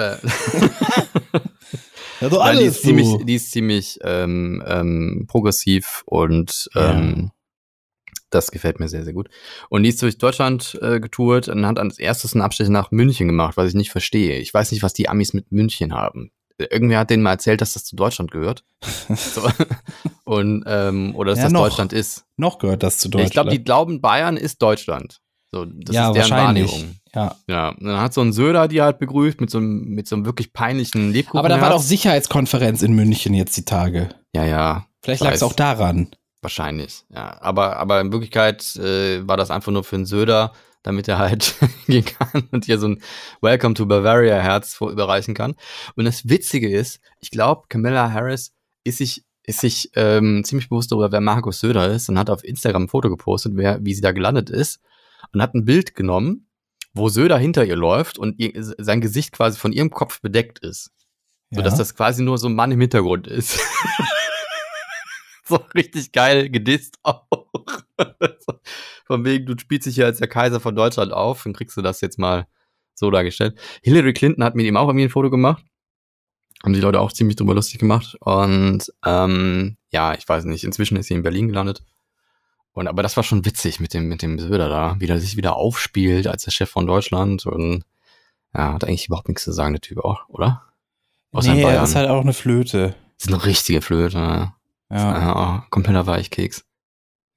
Äh. 2.21 2.23
Ja, 2.25 2.29
so 2.29 2.37
Nein, 2.39 2.57
die 2.57 2.63
alles 2.63 2.75
ist 2.77 2.81
ziemlich, 2.83 3.07
so. 3.07 3.17
die 3.17 3.35
ist 3.35 3.51
ziemlich 3.51 3.99
ähm, 4.03 4.63
ähm, 4.65 5.25
progressiv 5.27 6.03
und 6.05 6.69
Ja. 6.73 6.91
ähm, 6.91 7.31
das 8.31 8.51
gefällt 8.51 8.79
mir 8.79 8.89
sehr, 8.89 9.03
sehr 9.05 9.13
gut. 9.13 9.29
Und 9.69 9.83
die 9.83 9.89
ist 9.89 10.01
durch 10.01 10.17
Deutschland 10.17 10.77
äh, 10.81 10.99
getourt 10.99 11.47
und 11.47 11.65
hat 11.65 11.79
als 11.79 11.99
erstes 11.99 12.33
einen 12.33 12.41
Abstecher 12.41 12.71
nach 12.71 12.91
München 12.91 13.27
gemacht, 13.27 13.55
was 13.55 13.69
ich 13.69 13.75
nicht 13.75 13.91
verstehe. 13.91 14.39
Ich 14.39 14.53
weiß 14.53 14.71
nicht, 14.71 14.83
was 14.83 14.93
die 14.93 15.07
Amis 15.07 15.33
mit 15.33 15.51
München 15.51 15.93
haben. 15.93 16.31
Irgendwer 16.57 16.99
hat 16.99 17.09
denen 17.09 17.23
mal 17.23 17.31
erzählt, 17.31 17.61
dass 17.61 17.73
das 17.73 17.83
zu 17.85 17.95
Deutschland 17.95 18.31
gehört. 18.31 18.63
So. 19.15 19.47
Und, 20.23 20.63
ähm, 20.67 21.15
oder 21.15 21.31
dass 21.31 21.39
Ja, 21.39 21.43
das 21.45 21.53
noch. 21.53 21.63
Deutschland 21.63 21.93
ist. 21.93 22.25
Noch 22.37 22.57
gehört 22.59 22.81
das 22.83 22.97
zu 22.97 23.07
Deutschland. 23.09 23.27
Ich 23.27 23.33
glaube, 23.33 23.49
die 23.51 23.63
glauben, 23.63 24.01
Bayern 24.01 24.37
ist 24.37 24.61
Deutschland. 24.61 25.21
So, 25.55 25.63
das 25.63 25.95
ja, 25.95 26.09
ist 26.09 26.15
deren 26.15 26.31
wahrscheinlich. 26.31 26.69
Wahrnehmung. 26.69 26.95
Ja. 27.13 27.35
Ja, 27.47 27.69
und 27.69 27.85
dann 27.85 28.01
hat 28.01 28.13
so 28.13 28.19
ein 28.19 28.33
Söder 28.33 28.67
die 28.67 28.81
halt 28.81 28.99
begrüßt 28.99 29.39
mit 29.39 29.49
so 29.49 29.59
einem, 29.59 29.85
mit 29.85 30.05
so 30.05 30.17
einem 30.17 30.25
wirklich 30.25 30.51
peinlichen 30.51 31.13
Lebkuchen. 31.13 31.39
Aber 31.39 31.47
da 31.47 31.61
war 31.61 31.69
doch 31.69 31.81
Sicherheitskonferenz 31.81 32.81
in 32.81 32.91
München 32.93 33.33
jetzt 33.33 33.55
die 33.55 33.63
Tage. 33.63 34.09
Ja, 34.35 34.43
ja. 34.43 34.85
Vielleicht 35.01 35.23
lag 35.23 35.31
es 35.31 35.43
auch 35.43 35.53
daran. 35.53 36.09
Wahrscheinlich, 36.41 37.05
ja. 37.09 37.37
Aber, 37.39 37.77
aber 37.77 38.01
in 38.01 38.11
Wirklichkeit 38.11 38.75
äh, 38.75 39.25
war 39.25 39.37
das 39.37 39.49
einfach 39.49 39.71
nur 39.71 39.85
für 39.85 39.95
einen 39.95 40.05
Söder, 40.05 40.51
damit 40.83 41.07
er 41.07 41.19
halt 41.19 41.55
gehen 41.87 42.03
kann 42.03 42.49
und 42.51 42.65
hier 42.65 42.77
so 42.77 42.89
ein 42.89 43.01
Welcome 43.39 43.75
to 43.75 43.85
Bavaria 43.85 44.35
Herz 44.35 44.73
vor 44.73 44.91
überreichen 44.91 45.35
kann. 45.35 45.55
Und 45.95 46.03
das 46.03 46.27
Witzige 46.27 46.69
ist, 46.69 46.99
ich 47.21 47.31
glaube, 47.31 47.63
Camilla 47.69 48.11
Harris 48.11 48.51
ist 48.83 48.97
sich, 48.97 49.23
ist 49.43 49.61
sich 49.61 49.89
ähm, 49.95 50.43
ziemlich 50.43 50.67
bewusst 50.67 50.91
darüber, 50.91 51.13
wer 51.13 51.21
Markus 51.21 51.61
Söder 51.61 51.87
ist 51.87 52.09
und 52.09 52.19
hat 52.19 52.29
auf 52.29 52.43
Instagram 52.43 52.83
ein 52.83 52.89
Foto 52.89 53.09
gepostet, 53.09 53.53
wer, 53.55 53.79
wie 53.85 53.93
sie 53.93 54.01
da 54.01 54.11
gelandet 54.11 54.49
ist 54.49 54.81
und 55.33 55.41
hat 55.41 55.53
ein 55.53 55.65
Bild 55.65 55.95
genommen, 55.95 56.47
wo 56.93 57.09
Söder 57.09 57.37
hinter 57.37 57.65
ihr 57.65 57.75
läuft 57.75 58.17
und 58.17 58.39
ihr, 58.39 58.51
sein 58.55 59.01
Gesicht 59.01 59.31
quasi 59.33 59.59
von 59.59 59.73
ihrem 59.73 59.89
Kopf 59.89 60.21
bedeckt 60.21 60.59
ist. 60.59 60.91
Ja. 61.49 61.57
Sodass 61.57 61.77
das 61.77 61.95
quasi 61.95 62.23
nur 62.23 62.37
so 62.37 62.47
ein 62.47 62.55
Mann 62.55 62.71
im 62.71 62.81
Hintergrund 62.81 63.27
ist. 63.27 63.59
so 65.47 65.57
richtig 65.75 66.11
geil 66.11 66.49
gedisst 66.49 66.97
auch. 67.03 67.27
Von 69.05 69.23
wegen, 69.23 69.45
du 69.45 69.55
spielst 69.57 69.85
dich 69.85 69.95
hier 69.95 70.05
als 70.05 70.17
der 70.17 70.27
Kaiser 70.27 70.59
von 70.59 70.75
Deutschland 70.75 71.13
auf, 71.13 71.43
dann 71.43 71.53
kriegst 71.53 71.77
du 71.77 71.81
das 71.81 72.01
jetzt 72.01 72.17
mal 72.17 72.47
so 72.95 73.11
dargestellt. 73.11 73.59
Hillary 73.83 74.13
Clinton 74.13 74.43
hat 74.43 74.55
mit 74.55 74.65
ihm 74.65 74.77
auch 74.77 74.87
irgendwie 74.87 75.05
ein 75.05 75.09
Foto 75.09 75.29
gemacht. 75.29 75.63
Haben 76.63 76.73
die 76.73 76.79
Leute 76.79 76.99
auch 76.99 77.11
ziemlich 77.11 77.35
drüber 77.35 77.53
lustig 77.53 77.79
gemacht. 77.79 78.15
Und 78.21 78.91
ähm, 79.05 79.77
ja, 79.91 80.15
ich 80.15 80.27
weiß 80.27 80.45
nicht, 80.45 80.63
inzwischen 80.63 80.97
ist 80.97 81.07
sie 81.07 81.13
in 81.13 81.23
Berlin 81.23 81.47
gelandet. 81.47 81.83
Und 82.75 82.87
aber 82.87 83.01
das 83.03 83.15
war 83.15 83.23
schon 83.23 83.45
witzig 83.45 83.79
mit 83.79 83.93
dem, 83.93 84.07
mit 84.09 84.21
dem 84.21 84.37
Söder 84.37 84.69
da, 84.69 84.95
wie 84.99 85.07
er 85.07 85.19
sich 85.19 85.37
wieder 85.37 85.55
aufspielt 85.55 86.27
als 86.27 86.43
der 86.43 86.51
Chef 86.51 86.69
von 86.69 86.85
Deutschland. 86.85 87.45
Und 87.45 87.83
ja, 88.53 88.73
hat 88.73 88.83
eigentlich 88.83 89.07
überhaupt 89.07 89.27
nichts 89.29 89.43
zu 89.43 89.51
sagen, 89.51 89.73
der 89.73 89.81
Typ 89.81 89.99
auch, 89.99 90.27
oder? 90.29 90.61
In 91.33 91.39
nee, 91.53 91.63
er 91.63 91.83
ist 91.83 91.95
halt 91.95 92.09
auch 92.09 92.21
eine 92.21 92.33
Flöte. 92.33 92.95
Das 93.17 93.27
ist 93.27 93.33
eine 93.33 93.43
richtige 93.45 93.81
Flöte. 93.81 94.17
Ja. 94.17 94.55
Ja, 94.91 95.19
Ja, 95.19 95.65
kompletter 95.71 96.05
Weichkeks. 96.05 96.63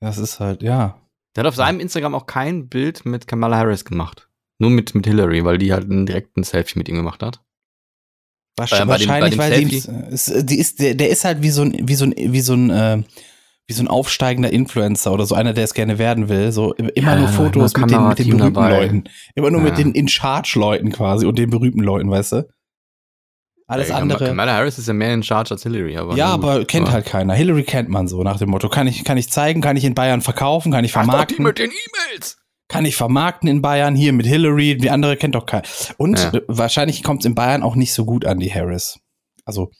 das 0.00 0.18
ist 0.18 0.38
halt, 0.40 0.62
ja. 0.62 1.00
Der 1.34 1.44
hat 1.44 1.48
auf 1.48 1.54
seinem 1.56 1.80
Instagram 1.80 2.14
auch 2.14 2.26
kein 2.26 2.68
Bild 2.68 3.04
mit 3.06 3.26
Kamala 3.26 3.56
Harris 3.56 3.84
gemacht. 3.84 4.28
Nur 4.58 4.70
mit, 4.70 4.94
mit 4.94 5.06
Hillary, 5.06 5.44
weil 5.44 5.58
die 5.58 5.72
halt 5.72 5.88
ein 5.88 6.04
direkten 6.04 6.42
Selfie 6.42 6.78
mit 6.78 6.88
ihm 6.88 6.96
gemacht 6.96 7.22
hat. 7.22 7.40
Wahrscheinlich, 8.56 9.04
Äh, 9.04 9.06
bei 9.06 9.28
dem- 9.30 9.38
bei 9.38 9.50
dem 9.50 9.60
weil 9.60 9.64
die, 9.64 9.76
ist, 9.76 10.50
die 10.50 10.58
ist, 10.58 10.80
der, 10.80 10.94
der 10.96 11.10
ist 11.10 11.24
halt 11.24 11.42
wie 11.42 11.50
so 11.50 11.62
ein, 11.62 11.88
wie 11.88 11.94
so 11.94 12.04
ein, 12.06 12.14
wie 12.16 12.40
so 12.40 12.54
ein, 12.54 12.70
äh, 12.70 13.02
wie 13.68 13.74
so 13.74 13.82
ein 13.82 13.88
aufsteigender 13.88 14.50
Influencer 14.52 15.12
oder 15.12 15.26
so 15.26 15.34
einer, 15.34 15.52
der 15.52 15.64
es 15.64 15.74
gerne 15.74 15.98
werden 15.98 16.28
will. 16.28 16.50
So 16.52 16.72
immer 16.74 16.90
Ja, 16.96 17.16
nur 17.16 17.28
Fotos 17.28 17.74
immer 17.74 17.86
mit 17.86 17.90
den, 17.94 18.08
mit 18.08 18.18
den 18.18 18.26
berühmten 18.38 18.54
dabei. 18.54 18.70
Leuten. 18.80 19.04
Immer 19.34 19.50
nur 19.50 19.60
mit 19.60 19.78
Ja. 19.78 19.84
den 19.84 19.92
In-Charge-Leuten 19.92 20.90
quasi 20.90 21.26
und 21.26 21.38
den 21.38 21.50
berühmten 21.50 21.80
Leuten, 21.80 22.10
weißt 22.10 22.32
du? 22.32 22.48
Alles 23.66 23.90
andere. 23.90 24.24
Kamala 24.28 24.54
Harris 24.54 24.78
ist 24.78 24.88
ja 24.88 24.94
mehr 24.94 25.12
in 25.12 25.22
Charge 25.22 25.50
als 25.50 25.62
Hillary. 25.62 25.98
Aber 25.98 26.16
ja, 26.16 26.34
gut. 26.36 26.44
aber 26.44 26.64
kennt 26.64 26.90
halt 26.90 27.04
keiner. 27.04 27.34
Hillary 27.34 27.64
kennt 27.64 27.90
man 27.90 28.08
so 28.08 28.22
nach 28.22 28.38
dem 28.38 28.48
Motto. 28.48 28.70
Kann 28.70 28.86
ich, 28.86 29.04
kann 29.04 29.18
ich 29.18 29.30
zeigen, 29.30 29.60
kann 29.60 29.76
ich 29.76 29.84
in 29.84 29.94
Bayern 29.94 30.22
verkaufen, 30.22 30.72
kann 30.72 30.86
ich 30.86 30.96
Ach, 30.96 31.02
doch, 31.04 31.26
die 31.26 31.34
vermarkten. 31.34 31.44
mit 31.44 31.58
den 31.58 31.70
E-Mails. 31.70 32.38
kann 32.68 32.86
ich 32.86 32.96
vermarkten 32.96 33.46
in 33.50 33.60
Bayern 33.60 33.94
hier 33.94 34.14
mit 34.14 34.24
Hillary, 34.26 34.78
die 34.78 34.88
andere 34.88 35.18
kennt 35.18 35.34
doch 35.34 35.44
keiner. 35.44 35.64
Und 35.98 36.18
Ja. 36.18 36.32
wahrscheinlich 36.48 37.02
kommt 37.02 37.20
es 37.20 37.26
in 37.26 37.34
Bayern 37.34 37.62
auch 37.62 37.76
nicht 37.76 37.92
so 37.92 38.06
gut 38.06 38.24
an 38.24 38.38
die 38.40 38.50
Harris. 38.52 39.00
Also, 39.44 39.70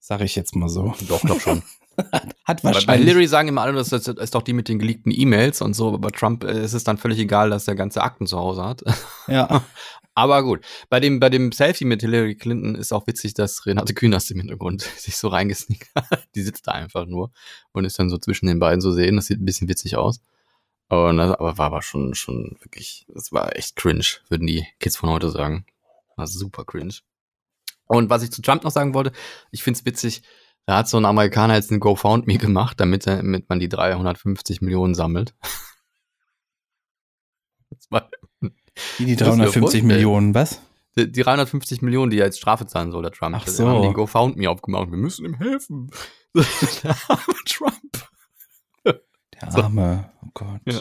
sage 0.00 0.24
ich 0.24 0.36
jetzt 0.36 0.54
mal 0.54 0.68
so. 0.68 0.92
Doch, 1.08 1.20
doch 1.22 1.40
schon. 1.40 1.62
Hat 2.44 2.62
Bei, 2.62 2.70
bei 2.70 2.74
wahrscheinlich. 2.74 3.08
Hillary 3.08 3.26
sagen 3.26 3.48
immer 3.48 3.62
alle, 3.62 3.72
das 3.72 3.92
ist, 3.92 4.34
doch 4.34 4.42
die 4.42 4.52
mit 4.52 4.68
den 4.68 4.78
geleakten 4.78 5.12
E-Mails 5.14 5.62
und 5.62 5.74
so. 5.74 5.88
Aber 5.88 5.98
bei 5.98 6.10
Trump 6.10 6.44
äh, 6.44 6.64
ist 6.64 6.74
es 6.74 6.84
dann 6.84 6.98
völlig 6.98 7.18
egal, 7.18 7.50
dass 7.50 7.64
der 7.64 7.74
ganze 7.74 8.02
Akten 8.02 8.26
zu 8.26 8.38
Hause 8.38 8.64
hat. 8.64 8.82
ja. 9.28 9.64
Aber 10.16 10.44
gut, 10.44 10.64
bei 10.90 11.00
dem, 11.00 11.18
bei 11.18 11.28
dem 11.28 11.50
Selfie 11.50 11.84
mit 11.84 12.00
Hillary 12.00 12.36
Clinton 12.36 12.76
ist 12.76 12.92
auch 12.92 13.06
witzig, 13.08 13.34
dass 13.34 13.66
Renate 13.66 13.94
Künast 13.94 14.30
im 14.30 14.38
Hintergrund 14.38 14.82
sich 14.96 15.16
so 15.16 15.28
reingesneakt 15.28 15.90
hat. 15.96 16.28
Die 16.36 16.42
sitzt 16.42 16.68
da 16.68 16.72
einfach 16.72 17.06
nur 17.06 17.32
und 17.72 17.84
ist 17.84 17.98
dann 17.98 18.10
so 18.10 18.18
zwischen 18.18 18.46
den 18.46 18.60
beiden 18.60 18.80
zu 18.80 18.92
sehen. 18.92 19.16
Das 19.16 19.26
sieht 19.26 19.40
ein 19.40 19.44
bisschen 19.44 19.68
witzig 19.68 19.96
aus. 19.96 20.20
Und 20.88 21.16
das, 21.16 21.32
aber 21.32 21.58
war 21.58 21.66
aber 21.66 21.82
schon, 21.82 22.14
schon 22.14 22.56
wirklich, 22.60 23.06
das 23.08 23.32
war 23.32 23.56
echt 23.56 23.74
cringe, 23.74 24.04
würden 24.28 24.46
die 24.46 24.66
Kids 24.78 24.96
von 24.96 25.10
heute 25.10 25.30
sagen. 25.30 25.66
War 26.16 26.28
super 26.28 26.64
cringe. 26.64 26.94
Und 27.86 28.08
was 28.08 28.22
ich 28.22 28.30
zu 28.30 28.40
Trump 28.40 28.62
noch 28.62 28.70
sagen 28.70 28.94
wollte, 28.94 29.12
ich 29.50 29.62
find's 29.62 29.84
witzig, 29.84 30.22
da 30.66 30.78
hat 30.78 30.88
so 30.88 30.96
ein 30.96 31.04
Amerikaner 31.04 31.54
jetzt 31.54 31.70
ein 31.70 31.80
GoFundMe 31.80 32.38
gemacht, 32.38 32.80
damit, 32.80 33.06
damit 33.06 33.48
man 33.48 33.60
die 33.60 33.68
350 33.68 34.60
Millionen 34.60 34.94
sammelt. 34.94 35.34
Das 37.70 37.90
war, 37.90 38.10
Wie 38.98 39.04
die 39.04 39.16
Das 39.16 39.28
ist 39.28 39.34
ja 39.38 39.44
350 39.44 39.60
vorstellen. 39.60 39.86
Millionen, 39.86 40.34
was? 40.34 40.60
die, 40.96 41.10
die 41.10 41.22
350 41.22 41.82
Millionen, 41.82 42.10
die 42.10 42.18
er 42.18 42.26
jetzt 42.26 42.38
Strafe 42.38 42.66
zahlen 42.66 42.90
soll, 42.90 43.02
der 43.02 43.12
Trump. 43.12 43.36
Ach 43.36 43.46
so. 43.46 43.68
haben 43.68 43.82
die 43.82 43.92
GoFundMe 43.92 44.48
aufgemacht. 44.48 44.90
Wir 44.90 44.98
müssen 44.98 45.24
ihm 45.24 45.34
helfen. 45.34 45.90
der 46.34 46.96
arme 47.08 47.34
Trump. 47.46 48.08
Der 48.84 49.54
Arme. 49.54 50.12
Oh 50.22 50.28
Gott. 50.34 50.60
Ja. 50.66 50.80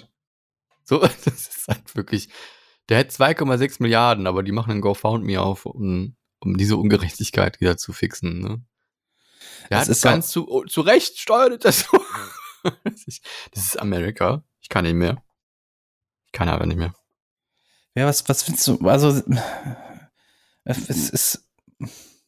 So, 0.83 0.99
das 1.25 1.25
ist 1.25 1.67
halt 1.67 1.95
wirklich. 1.95 2.29
Der 2.89 2.99
hat 2.99 3.09
2,6 3.09 3.77
Milliarden, 3.79 4.27
aber 4.27 4.43
die 4.43 4.51
machen 4.51 4.71
einen 4.71 4.81
GoFundMe 4.81 5.41
auf, 5.41 5.65
um, 5.65 6.15
um 6.39 6.57
diese 6.57 6.77
Ungerechtigkeit 6.77 7.61
wieder 7.61 7.77
zu 7.77 7.93
fixen. 7.93 8.39
Ne? 8.39 8.61
Der 9.73 9.85
Das 9.87 9.89
ist 9.89 10.03
ganz 10.03 10.29
zu, 10.29 10.47
oh, 10.49 10.63
zu 10.65 10.81
Recht 10.81 11.17
steuert 11.19 11.65
das 11.65 11.81
so. 11.81 11.99
das, 12.83 13.19
ist, 13.53 13.79
Amerika. 13.79 14.43
Ich 14.61 14.69
kann 14.69 14.85
nicht 14.85 14.95
mehr. 14.95 15.21
Ich 16.25 16.31
kann 16.31 16.49
aber 16.49 16.65
nicht 16.65 16.77
mehr. 16.77 16.93
Ja, 17.95 18.07
was, 18.07 18.27
was 18.27 18.43
findest 18.43 18.67
du? 18.67 18.77
Also, 18.87 19.21
es 20.63 21.09
ist. 21.09 21.49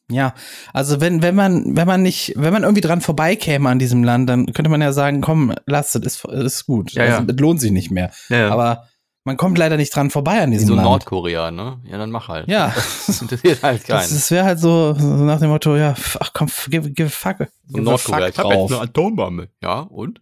Ja, 0.08 0.34
also 0.72 1.00
wenn, 1.00 1.20
wenn 1.22 1.34
man, 1.34 1.76
wenn 1.76 1.86
man 1.86 2.02
nicht, 2.02 2.34
wenn 2.36 2.52
man 2.52 2.62
irgendwie 2.62 2.80
dran 2.80 3.00
vorbeikäme 3.00 3.68
an 3.68 3.80
diesem 3.80 4.04
Land, 4.04 4.30
dann 4.30 4.46
könnte 4.52 4.70
man 4.70 4.80
ja 4.80 4.92
sagen, 4.92 5.20
komm, 5.20 5.52
lasst 5.66 5.96
es, 5.96 6.22
ist, 6.22 6.24
ist 6.24 6.66
gut. 6.66 6.92
Ja, 6.92 7.04
ja. 7.04 7.18
Also, 7.18 7.32
es 7.32 7.40
lohnt 7.40 7.60
sich 7.60 7.72
nicht 7.72 7.90
mehr. 7.90 8.12
Ja, 8.28 8.50
Aber 8.50 8.88
man 9.26 9.36
kommt 9.36 9.58
leider 9.58 9.76
nicht 9.76 9.94
dran 9.94 10.10
vorbei 10.10 10.40
an 10.40 10.52
diesem 10.52 10.68
so 10.68 10.74
Land. 10.76 10.86
Nordkorea, 10.88 11.50
ne? 11.50 11.78
Ja, 11.84 11.98
dann 11.98 12.10
mach 12.10 12.28
halt. 12.28 12.48
Ja. 12.48 12.72
Das 13.06 13.20
interessiert 13.20 13.62
halt 13.62 13.84
keinen. 13.84 13.98
Das, 13.98 14.10
das 14.10 14.30
wäre 14.30 14.44
halt 14.46 14.58
so, 14.60 14.94
so 14.94 15.06
nach 15.06 15.38
dem 15.40 15.50
Motto, 15.50 15.76
ja, 15.76 15.94
ach 16.20 16.30
komm, 16.32 16.48
give, 16.68 16.90
give 16.92 17.08
a 17.08 17.10
fuck. 17.10 17.48
So 17.68 17.78
Nordkorea. 17.80 18.26
fuck 18.26 18.28
Ich 18.30 18.38
hab 18.38 18.46
jetzt 18.46 18.56
drauf. 18.56 18.72
eine 18.72 18.80
Atombombe. 18.80 19.48
Ja, 19.62 19.80
und? 19.80 20.20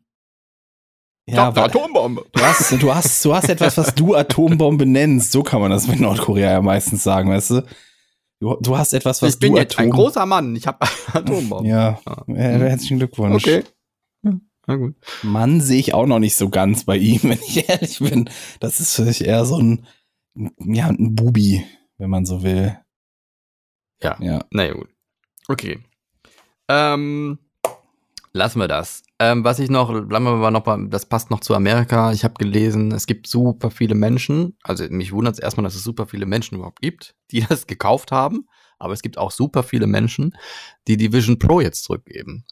Ja, 1.26 1.32
ich 1.34 1.38
hab 1.38 1.56
eine 1.56 1.64
aber 1.66 1.74
Atombombe. 1.80 2.24
du 2.32 2.42
hast, 2.42 2.72
du 2.82 2.94
hast, 2.94 3.24
du 3.24 3.34
hast 3.34 3.48
etwas, 3.48 3.76
was 3.78 3.94
du 3.94 4.14
Atombombe 4.14 4.86
nennst. 4.86 5.32
So 5.32 5.42
kann 5.42 5.60
man 5.60 5.70
das 5.70 5.86
mit 5.86 6.00
Nordkorea 6.00 6.50
ja 6.52 6.60
meistens 6.62 7.02
sagen, 7.04 7.30
weißt 7.30 7.50
du? 7.50 7.62
Du, 8.40 8.56
du 8.60 8.76
hast 8.76 8.92
etwas, 8.92 9.22
was 9.22 9.34
ich 9.34 9.38
bin 9.38 9.52
du 9.52 9.58
jetzt 9.58 9.78
ein 9.78 9.90
großer 9.90 10.26
Mann. 10.26 10.54
Ich 10.56 10.66
habe 10.66 10.78
Atombombe. 11.12 11.68
Ja, 11.68 11.98
Ja. 12.06 12.24
ja, 12.26 12.34
herzlichen 12.34 12.98
Glückwunsch. 12.98 13.44
Okay. 13.44 13.64
Na 14.66 14.76
gut. 14.76 14.94
Mann 15.22 15.60
sehe 15.60 15.80
ich 15.80 15.94
auch 15.94 16.06
noch 16.06 16.18
nicht 16.18 16.36
so 16.36 16.48
ganz 16.48 16.84
bei 16.84 16.96
ihm, 16.96 17.20
wenn 17.22 17.38
ich 17.46 17.68
ehrlich 17.68 17.98
bin. 17.98 18.30
Das 18.60 18.80
ist 18.80 18.94
für 18.94 19.02
mich 19.02 19.24
eher 19.24 19.44
so 19.44 19.58
ein, 19.58 19.86
ja, 20.58 20.88
ein 20.88 21.14
Bubi, 21.14 21.64
wenn 21.98 22.10
man 22.10 22.26
so 22.26 22.42
will. 22.42 22.78
Ja. 24.02 24.16
Ja. 24.20 24.44
Na 24.50 24.64
ja, 24.64 24.74
gut. 24.74 24.88
Okay. 25.48 25.80
Ähm, 26.68 27.38
Lassen 28.36 28.58
wir 28.58 28.66
das. 28.66 29.04
Ähm, 29.20 29.44
was 29.44 29.60
ich 29.60 29.70
noch, 29.70 29.88
bleiben 29.90 30.24
wir 30.24 30.34
mal 30.34 30.50
noch 30.50 30.64
bei, 30.64 30.76
das 30.88 31.06
passt 31.06 31.30
noch 31.30 31.38
zu 31.38 31.54
Amerika. 31.54 32.10
Ich 32.10 32.24
habe 32.24 32.34
gelesen, 32.34 32.90
es 32.90 33.06
gibt 33.06 33.28
super 33.28 33.70
viele 33.70 33.94
Menschen. 33.94 34.58
Also 34.64 34.84
mich 34.90 35.12
wundert 35.12 35.34
es 35.34 35.38
erstmal, 35.38 35.62
dass 35.62 35.76
es 35.76 35.84
super 35.84 36.06
viele 36.06 36.26
Menschen 36.26 36.56
überhaupt 36.56 36.80
gibt, 36.80 37.14
die 37.30 37.40
das 37.48 37.68
gekauft 37.68 38.10
haben. 38.10 38.48
Aber 38.80 38.92
es 38.92 39.02
gibt 39.02 39.18
auch 39.18 39.30
super 39.30 39.62
viele 39.62 39.86
Menschen, 39.86 40.36
die 40.88 40.96
die 40.96 41.12
Vision 41.12 41.38
Pro 41.38 41.60
jetzt 41.60 41.84
zurückgeben. 41.84 42.44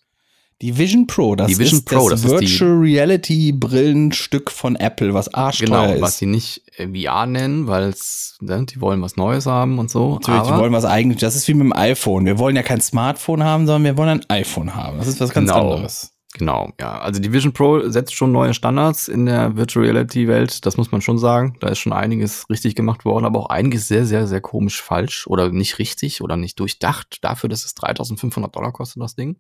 Die 0.62 0.78
Vision 0.78 1.06
Pro, 1.08 1.34
das 1.34 1.58
Vision 1.58 1.80
ist 1.80 1.84
Pro, 1.86 2.08
das, 2.08 2.22
das 2.22 2.30
Virtual 2.30 2.70
Reality 2.78 3.52
Brillenstück 3.52 4.50
von 4.50 4.76
Apple, 4.76 5.12
was 5.12 5.34
arschteuer 5.34 5.66
Genau, 5.66 5.92
ist. 5.94 6.00
was 6.00 6.18
sie 6.18 6.26
nicht 6.26 6.62
VR 6.78 7.26
nennen, 7.26 7.66
weil 7.66 7.88
es, 7.88 8.36
ne, 8.40 8.64
die 8.64 8.80
wollen 8.80 9.02
was 9.02 9.16
Neues 9.16 9.46
haben 9.46 9.78
und 9.80 9.90
so. 9.90 10.14
Natürlich, 10.14 10.42
die 10.44 10.56
wollen 10.56 10.72
was 10.72 10.84
eigentlich, 10.84 11.18
das 11.18 11.34
ist 11.34 11.48
wie 11.48 11.54
mit 11.54 11.64
dem 11.64 11.72
iPhone. 11.72 12.24
Wir 12.26 12.38
wollen 12.38 12.54
ja 12.54 12.62
kein 12.62 12.80
Smartphone 12.80 13.42
haben, 13.42 13.66
sondern 13.66 13.84
wir 13.84 13.96
wollen 13.96 14.08
ein 14.20 14.24
iPhone 14.30 14.74
haben. 14.76 14.98
Das 14.98 15.08
ist 15.08 15.20
was 15.20 15.30
ganz 15.34 15.50
Genau. 15.50 15.72
anderes. 15.72 16.11
Genau, 16.34 16.72
ja. 16.80 16.98
Also 16.98 17.20
die 17.20 17.32
Vision 17.32 17.52
Pro 17.52 17.88
setzt 17.90 18.14
schon 18.14 18.32
neue 18.32 18.54
Standards 18.54 19.06
in 19.06 19.26
der 19.26 19.54
Virtual 19.54 19.84
Reality 19.84 20.28
Welt, 20.28 20.64
das 20.64 20.78
muss 20.78 20.90
man 20.90 21.02
schon 21.02 21.18
sagen. 21.18 21.56
Da 21.60 21.68
ist 21.68 21.78
schon 21.78 21.92
einiges 21.92 22.48
richtig 22.48 22.74
gemacht 22.74 23.04
worden, 23.04 23.26
aber 23.26 23.40
auch 23.40 23.50
einiges 23.50 23.86
sehr, 23.86 24.06
sehr, 24.06 24.26
sehr 24.26 24.40
komisch 24.40 24.80
falsch 24.80 25.26
oder 25.26 25.50
nicht 25.50 25.78
richtig 25.78 26.22
oder 26.22 26.38
nicht 26.38 26.58
durchdacht 26.58 27.18
dafür, 27.22 27.50
dass 27.50 27.64
es 27.64 27.74
3500 27.74 28.54
Dollar 28.54 28.72
kostet, 28.72 29.02
das 29.02 29.14
Ding. 29.14 29.36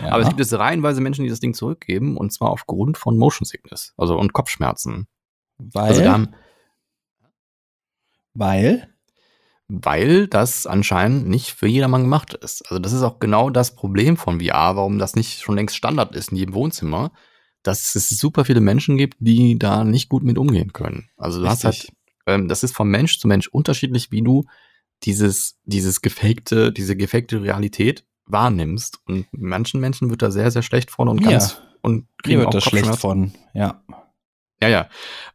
Ja. 0.00 0.12
Aber 0.12 0.22
es 0.22 0.28
gibt 0.28 0.38
jetzt 0.38 0.54
reihenweise 0.54 1.00
Menschen, 1.00 1.24
die 1.24 1.30
das 1.30 1.40
Ding 1.40 1.52
zurückgeben 1.52 2.16
und 2.16 2.32
zwar 2.32 2.50
aufgrund 2.50 2.96
von 2.96 3.18
Motion 3.18 3.44
Sickness, 3.44 3.92
also 3.96 4.16
und 4.16 4.32
Kopfschmerzen. 4.32 5.08
weil, 5.58 5.88
Also 5.88 6.28
weil, 8.34 8.95
weil 9.68 10.28
das 10.28 10.66
anscheinend 10.66 11.28
nicht 11.28 11.50
für 11.50 11.66
jedermann 11.66 12.02
gemacht 12.02 12.34
ist. 12.34 12.62
Also 12.70 12.78
das 12.78 12.92
ist 12.92 13.02
auch 13.02 13.18
genau 13.18 13.50
das 13.50 13.74
Problem 13.74 14.16
von 14.16 14.40
VR, 14.40 14.76
warum 14.76 14.98
das 14.98 15.16
nicht 15.16 15.40
schon 15.40 15.56
längst 15.56 15.76
Standard 15.76 16.14
ist 16.14 16.30
in 16.30 16.38
jedem 16.38 16.54
Wohnzimmer, 16.54 17.10
dass 17.62 17.94
es 17.96 18.08
super 18.08 18.44
viele 18.44 18.60
Menschen 18.60 18.96
gibt, 18.96 19.16
die 19.18 19.58
da 19.58 19.84
nicht 19.84 20.08
gut 20.08 20.22
mit 20.22 20.38
umgehen 20.38 20.72
können. 20.72 21.08
Also 21.16 21.40
du 21.40 21.48
hast 21.48 21.64
halt, 21.64 21.88
ähm, 22.26 22.46
das 22.48 22.62
ist 22.62 22.76
von 22.76 22.88
Mensch 22.88 23.18
zu 23.18 23.26
Mensch 23.26 23.48
unterschiedlich, 23.48 24.12
wie 24.12 24.22
du 24.22 24.44
dieses, 25.02 25.58
dieses 25.64 26.00
gefakte, 26.00 26.72
diese 26.72 26.96
gefakte 26.96 27.42
Realität 27.42 28.04
wahrnimmst. 28.26 29.00
Und 29.06 29.26
manchen 29.32 29.80
Menschen 29.80 30.10
wird 30.10 30.22
da 30.22 30.30
sehr, 30.30 30.50
sehr 30.50 30.62
schlecht 30.62 30.90
von 30.90 31.08
und 31.08 31.20
Mir. 31.20 31.30
ganz 31.30 31.60
und 31.82 31.94
mir 31.96 32.06
kriegen 32.22 32.38
wird 32.38 32.48
auch 32.48 32.52
das 32.52 32.64
schlecht 32.64 32.96
von. 32.96 33.32
Ja. 33.54 33.82
Ja, 34.62 34.68
ja. 34.68 34.86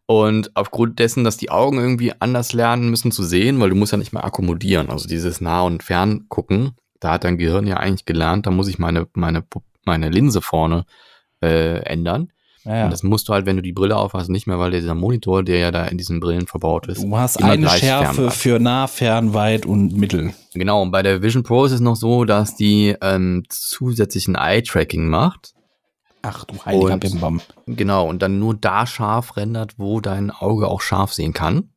Und 0.06 0.56
aufgrund 0.56 1.00
dessen, 1.00 1.24
dass 1.24 1.38
die 1.38 1.52
Augen 1.52 1.80
irgendwie 1.80 2.14
anders 2.20 2.54
lernen 2.54 2.90
müssen 2.90 3.12
zu 3.12 3.24
sehen, 3.24 3.60
weil 3.60 3.70
du 3.70 3.76
musst 3.76 3.92
ja 3.92 3.98
nicht 3.98 4.14
mehr 4.14 4.26
akkommodieren. 4.26 4.90
Also 4.90 5.08
dieses 5.08 5.42
Nah- 5.42 5.62
und 5.62 5.84
Ferngucken, 5.84 6.72
da 7.00 7.14
hat 7.14 7.24
dein 7.24 7.38
Gehirn 7.38 7.68
ja 7.68 7.78
eigentlich 7.78 8.06
gelernt, 8.06 8.46
da 8.46 8.52
muss 8.52 8.68
ich 8.68 8.80
meine, 8.80 9.08
meine, 9.14 9.44
meine 9.86 10.10
Linse 10.10 10.42
vorne 10.42 10.86
äh, 11.42 11.80
ändern. 11.84 12.32
Ja, 12.64 12.78
ja. 12.78 12.84
Und 12.86 12.92
das 12.92 13.02
musst 13.04 13.28
du 13.28 13.34
halt, 13.34 13.46
wenn 13.46 13.56
du 13.56 13.62
die 13.62 13.72
Brille 13.72 13.98
aufhast, 13.98 14.30
nicht 14.30 14.46
mehr, 14.46 14.60
weil 14.60 14.72
dieser 14.72 14.94
Monitor, 14.94 15.44
der 15.44 15.58
ja 15.58 15.72
da 15.72 15.86
in 15.86 15.98
diesen 15.98 16.20
Brillen 16.20 16.46
verbaut 16.46 16.88
ist. 16.88 17.02
Du 17.02 17.18
hast 17.18 17.42
eine 17.42 17.68
Schärfe 17.70 18.30
fern 18.30 18.32
für 18.32 18.60
nah, 18.60 18.88
fern, 18.88 19.34
weit 19.34 19.66
und 19.66 19.98
mittel. 19.98 20.34
Genau, 20.54 20.82
und 20.84 20.92
bei 20.92 21.02
der 21.02 21.24
Vision 21.24 21.44
Pro 21.44 21.66
ist 21.66 21.72
es 21.72 21.80
noch 21.80 21.96
so, 21.96 22.24
dass 22.26 22.56
die 22.56 22.96
ähm, 23.02 23.44
zusätzlichen 23.50 24.36
Eye-Tracking 24.36 25.08
macht. 25.08 25.54
Ach 26.24 26.44
du 26.46 26.64
heiliger 26.66 26.94
Und- 26.94 27.00
Bimbam. 27.00 27.42
Genau, 27.66 28.08
und 28.08 28.22
dann 28.22 28.40
nur 28.40 28.54
da 28.56 28.86
scharf 28.86 29.38
rendert, 29.38 29.80
wo 29.80 30.02
dein 30.02 30.30
Auge 30.32 30.68
auch 30.68 30.82
scharf 30.82 31.14
sehen 31.14 31.34
kann. 31.34 31.74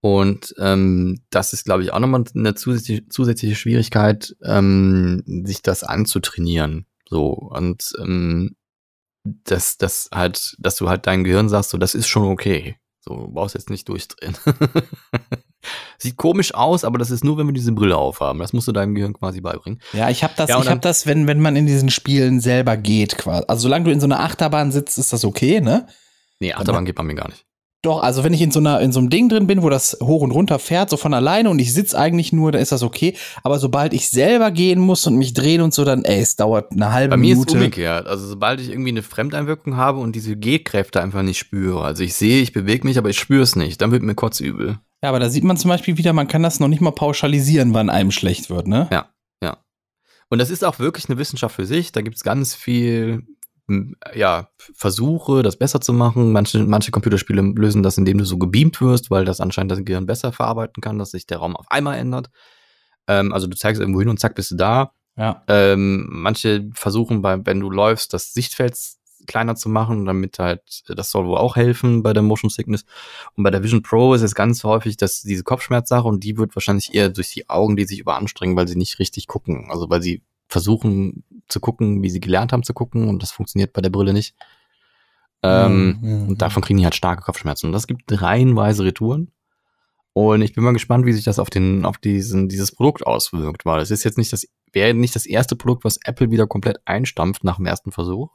Und 0.00 0.54
ähm, 0.58 1.22
das 1.30 1.52
ist, 1.52 1.64
glaube 1.64 1.82
ich, 1.82 1.92
auch 1.92 1.98
nochmal 1.98 2.22
eine 2.34 2.54
zusätzliche, 2.54 3.08
zusätzliche 3.08 3.56
Schwierigkeit, 3.56 4.36
ähm, 4.44 5.24
sich 5.44 5.60
das 5.62 5.82
anzutrainieren. 5.82 6.86
So, 7.08 7.30
und 7.32 7.92
ähm, 8.00 8.54
dass, 9.24 9.76
dass 9.76 10.08
halt, 10.14 10.54
dass 10.60 10.76
du 10.76 10.88
halt 10.88 11.06
dein 11.08 11.24
Gehirn 11.24 11.48
sagst, 11.48 11.70
so, 11.70 11.78
das 11.78 11.96
ist 11.96 12.06
schon 12.06 12.24
okay. 12.24 12.76
So, 13.00 13.14
du 13.16 13.32
brauchst 13.32 13.54
jetzt 13.56 13.70
nicht 13.70 13.88
durchdrehen. 13.88 14.36
Sieht 15.98 16.16
komisch 16.16 16.54
aus, 16.54 16.84
aber 16.84 16.98
das 16.98 17.10
ist 17.10 17.24
nur, 17.24 17.38
wenn 17.38 17.46
wir 17.46 17.52
diese 17.52 17.72
Brille 17.72 17.96
aufhaben. 17.96 18.38
Das 18.38 18.52
musst 18.52 18.68
du 18.68 18.72
deinem 18.72 18.94
Gehirn 18.94 19.12
quasi 19.14 19.40
beibringen. 19.40 19.80
Ja, 19.92 20.08
ich 20.10 20.22
habe 20.22 20.34
das, 20.36 20.48
Ja, 20.48 20.60
ich 20.60 20.68
habe 20.68 20.80
das, 20.80 21.06
wenn, 21.06 21.26
wenn 21.26 21.40
man 21.40 21.56
in 21.56 21.66
diesen 21.66 21.90
Spielen 21.90 22.40
selber 22.40 22.76
geht, 22.76 23.18
quasi. 23.18 23.44
Also 23.48 23.62
solange 23.62 23.86
du 23.86 23.90
in 23.90 24.00
so 24.00 24.06
einer 24.06 24.20
Achterbahn 24.20 24.70
sitzt, 24.72 24.98
ist 24.98 25.12
das 25.12 25.24
okay, 25.24 25.60
ne? 25.60 25.86
Nee, 26.40 26.52
Achterbahn 26.52 26.84
geht 26.84 26.94
bei 26.94 27.02
mir 27.02 27.14
gar 27.14 27.28
nicht. 27.28 27.44
Doch, 27.82 28.02
also 28.02 28.24
wenn 28.24 28.34
ich 28.34 28.42
in 28.42 28.50
so 28.50 28.58
einer 28.58 28.80
in 28.80 28.90
so 28.90 28.98
einem 28.98 29.08
Ding 29.08 29.28
drin 29.28 29.46
bin, 29.46 29.62
wo 29.62 29.70
das 29.70 29.96
hoch 30.02 30.22
und 30.22 30.32
runter 30.32 30.58
fährt, 30.58 30.90
so 30.90 30.96
von 30.96 31.14
alleine 31.14 31.48
und 31.48 31.60
ich 31.60 31.72
sitz 31.72 31.94
eigentlich 31.94 32.32
nur, 32.32 32.50
dann 32.50 32.60
ist 32.60 32.72
das 32.72 32.82
okay. 32.82 33.14
Aber 33.44 33.60
sobald 33.60 33.94
ich 33.94 34.08
selber 34.08 34.50
gehen 34.50 34.80
muss 34.80 35.06
und 35.06 35.14
mich 35.14 35.32
drehen 35.32 35.60
und 35.60 35.72
so, 35.72 35.84
dann, 35.84 36.04
ey, 36.04 36.20
es 36.20 36.34
dauert 36.34 36.72
eine 36.72 36.92
halbe 36.92 37.10
Bei 37.10 37.16
mir 37.16 37.34
ist 37.34 37.38
es 37.38 37.46
Minute. 37.46 37.58
umgekehrt. 37.66 38.06
Also 38.08 38.26
sobald 38.26 38.60
ich 38.60 38.70
irgendwie 38.70 38.88
eine 38.90 39.04
Fremdeinwirkung 39.04 39.76
habe 39.76 40.00
und 40.00 40.16
diese 40.16 40.36
Gehkräfte 40.36 41.00
einfach 41.00 41.22
nicht 41.22 41.38
spüre. 41.38 41.82
Also 41.84 42.02
ich 42.02 42.14
sehe, 42.14 42.42
ich 42.42 42.52
bewege 42.52 42.84
mich, 42.84 42.98
aber 42.98 43.10
ich 43.10 43.18
spüre 43.18 43.42
es 43.42 43.54
nicht. 43.54 43.80
Dann 43.80 43.92
wird 43.92 44.02
mir 44.02 44.16
kotzübel. 44.16 44.80
Ja, 45.02 45.08
aber 45.08 45.20
da 45.20 45.30
sieht 45.30 45.44
man 45.44 45.56
zum 45.56 45.68
Beispiel 45.68 45.96
wieder, 45.96 46.12
man 46.12 46.28
kann 46.28 46.42
das 46.42 46.60
noch 46.60 46.68
nicht 46.68 46.80
mal 46.80 46.92
pauschalisieren, 46.92 47.74
wann 47.74 47.90
einem 47.90 48.10
schlecht 48.10 48.50
wird, 48.50 48.66
ne? 48.66 48.88
Ja. 48.90 49.10
Und 50.30 50.38
das 50.38 50.50
ist 50.50 50.64
auch 50.64 50.78
wirklich 50.78 51.08
eine 51.08 51.18
Wissenschaft 51.18 51.54
für 51.54 51.66
sich. 51.66 51.92
Da 51.92 52.02
gibt 52.02 52.16
es 52.16 52.22
ganz 52.22 52.54
viel 52.54 53.22
m, 53.68 53.96
ja, 54.14 54.48
Versuche, 54.74 55.42
das 55.42 55.56
besser 55.56 55.80
zu 55.80 55.92
machen. 55.92 56.32
Manche, 56.32 56.58
manche 56.64 56.90
Computerspiele 56.90 57.40
lösen 57.42 57.82
das, 57.82 57.98
indem 57.98 58.18
du 58.18 58.24
so 58.24 58.38
gebeamt 58.38 58.80
wirst, 58.80 59.10
weil 59.10 59.24
das 59.24 59.40
anscheinend 59.40 59.72
das 59.72 59.84
Gehirn 59.84 60.06
besser 60.06 60.32
verarbeiten 60.32 60.82
kann, 60.82 60.98
dass 60.98 61.12
sich 61.12 61.26
der 61.26 61.38
Raum 61.38 61.56
auf 61.56 61.70
einmal 61.70 61.98
ändert. 61.98 62.28
Ähm, 63.06 63.32
also 63.32 63.46
du 63.46 63.56
zeigst 63.56 63.80
irgendwo 63.80 64.00
hin 64.00 64.08
und 64.08 64.20
zack, 64.20 64.34
bist 64.34 64.50
du 64.50 64.56
da. 64.56 64.92
Ja. 65.16 65.42
Ähm, 65.48 66.06
manche 66.10 66.70
versuchen, 66.74 67.22
bei, 67.22 67.44
wenn 67.44 67.60
du 67.60 67.70
läufst, 67.70 68.12
das 68.12 68.32
Sichtfeld 68.32 68.78
kleiner 69.28 69.54
zu 69.54 69.68
machen, 69.68 70.06
damit 70.06 70.38
halt, 70.40 70.82
das 70.88 71.10
soll 71.10 71.26
wohl 71.26 71.38
auch 71.38 71.54
helfen 71.54 72.02
bei 72.02 72.12
der 72.12 72.22
Motion 72.22 72.50
Sickness. 72.50 72.84
Und 73.36 73.44
bei 73.44 73.50
der 73.50 73.62
Vision 73.62 73.82
Pro 73.82 74.14
ist 74.14 74.22
es 74.22 74.34
ganz 74.34 74.64
häufig, 74.64 74.96
dass 74.96 75.22
diese 75.22 75.44
Kopfschmerzsache 75.44 76.08
und 76.08 76.24
die 76.24 76.36
wird 76.36 76.56
wahrscheinlich 76.56 76.94
eher 76.94 77.10
durch 77.10 77.30
die 77.32 77.48
Augen, 77.48 77.76
die 77.76 77.84
sich 77.84 78.00
überanstrengen, 78.00 78.56
weil 78.56 78.66
sie 78.66 78.76
nicht 78.76 78.98
richtig 78.98 79.28
gucken. 79.28 79.68
Also 79.70 79.88
weil 79.88 80.02
sie 80.02 80.22
versuchen 80.48 81.22
zu 81.48 81.60
gucken, 81.60 82.02
wie 82.02 82.10
sie 82.10 82.20
gelernt 82.20 82.52
haben 82.52 82.62
zu 82.64 82.74
gucken 82.74 83.08
und 83.08 83.22
das 83.22 83.30
funktioniert 83.30 83.72
bei 83.72 83.82
der 83.82 83.90
Brille 83.90 84.12
nicht. 84.12 84.34
Ähm, 85.42 85.98
Mhm, 86.00 86.08
mhm. 86.22 86.28
Und 86.28 86.42
davon 86.42 86.62
kriegen 86.62 86.78
die 86.78 86.84
halt 86.84 86.94
starke 86.94 87.22
Kopfschmerzen. 87.22 87.66
Und 87.66 87.72
das 87.72 87.86
gibt 87.86 88.02
reihenweise 88.10 88.84
Retouren. 88.84 89.30
Und 90.12 90.42
ich 90.42 90.52
bin 90.52 90.64
mal 90.64 90.72
gespannt, 90.72 91.06
wie 91.06 91.12
sich 91.12 91.24
das 91.24 91.38
auf 91.38 91.48
den, 91.48 91.84
auf 91.84 91.98
diesen, 91.98 92.48
dieses 92.48 92.72
Produkt 92.72 93.06
auswirkt, 93.06 93.64
weil 93.64 93.80
es 93.80 93.92
ist 93.92 94.02
jetzt 94.02 94.18
nicht 94.18 94.32
das, 94.32 94.48
wäre 94.72 94.92
nicht 94.92 95.14
das 95.14 95.26
erste 95.26 95.54
Produkt, 95.54 95.84
was 95.84 95.98
Apple 96.02 96.32
wieder 96.32 96.48
komplett 96.48 96.78
einstampft 96.86 97.44
nach 97.44 97.56
dem 97.56 97.66
ersten 97.66 97.92
Versuch. 97.92 98.30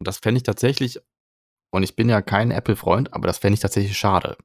Und 0.00 0.08
das 0.08 0.18
fände 0.18 0.38
ich 0.38 0.42
tatsächlich, 0.42 0.98
und 1.70 1.82
ich 1.82 1.94
bin 1.94 2.08
ja 2.08 2.22
kein 2.22 2.50
Apple-Freund, 2.50 3.12
aber 3.12 3.26
das 3.26 3.38
fände 3.38 3.54
ich 3.54 3.60
tatsächlich 3.60 3.96
schade. 3.96 4.36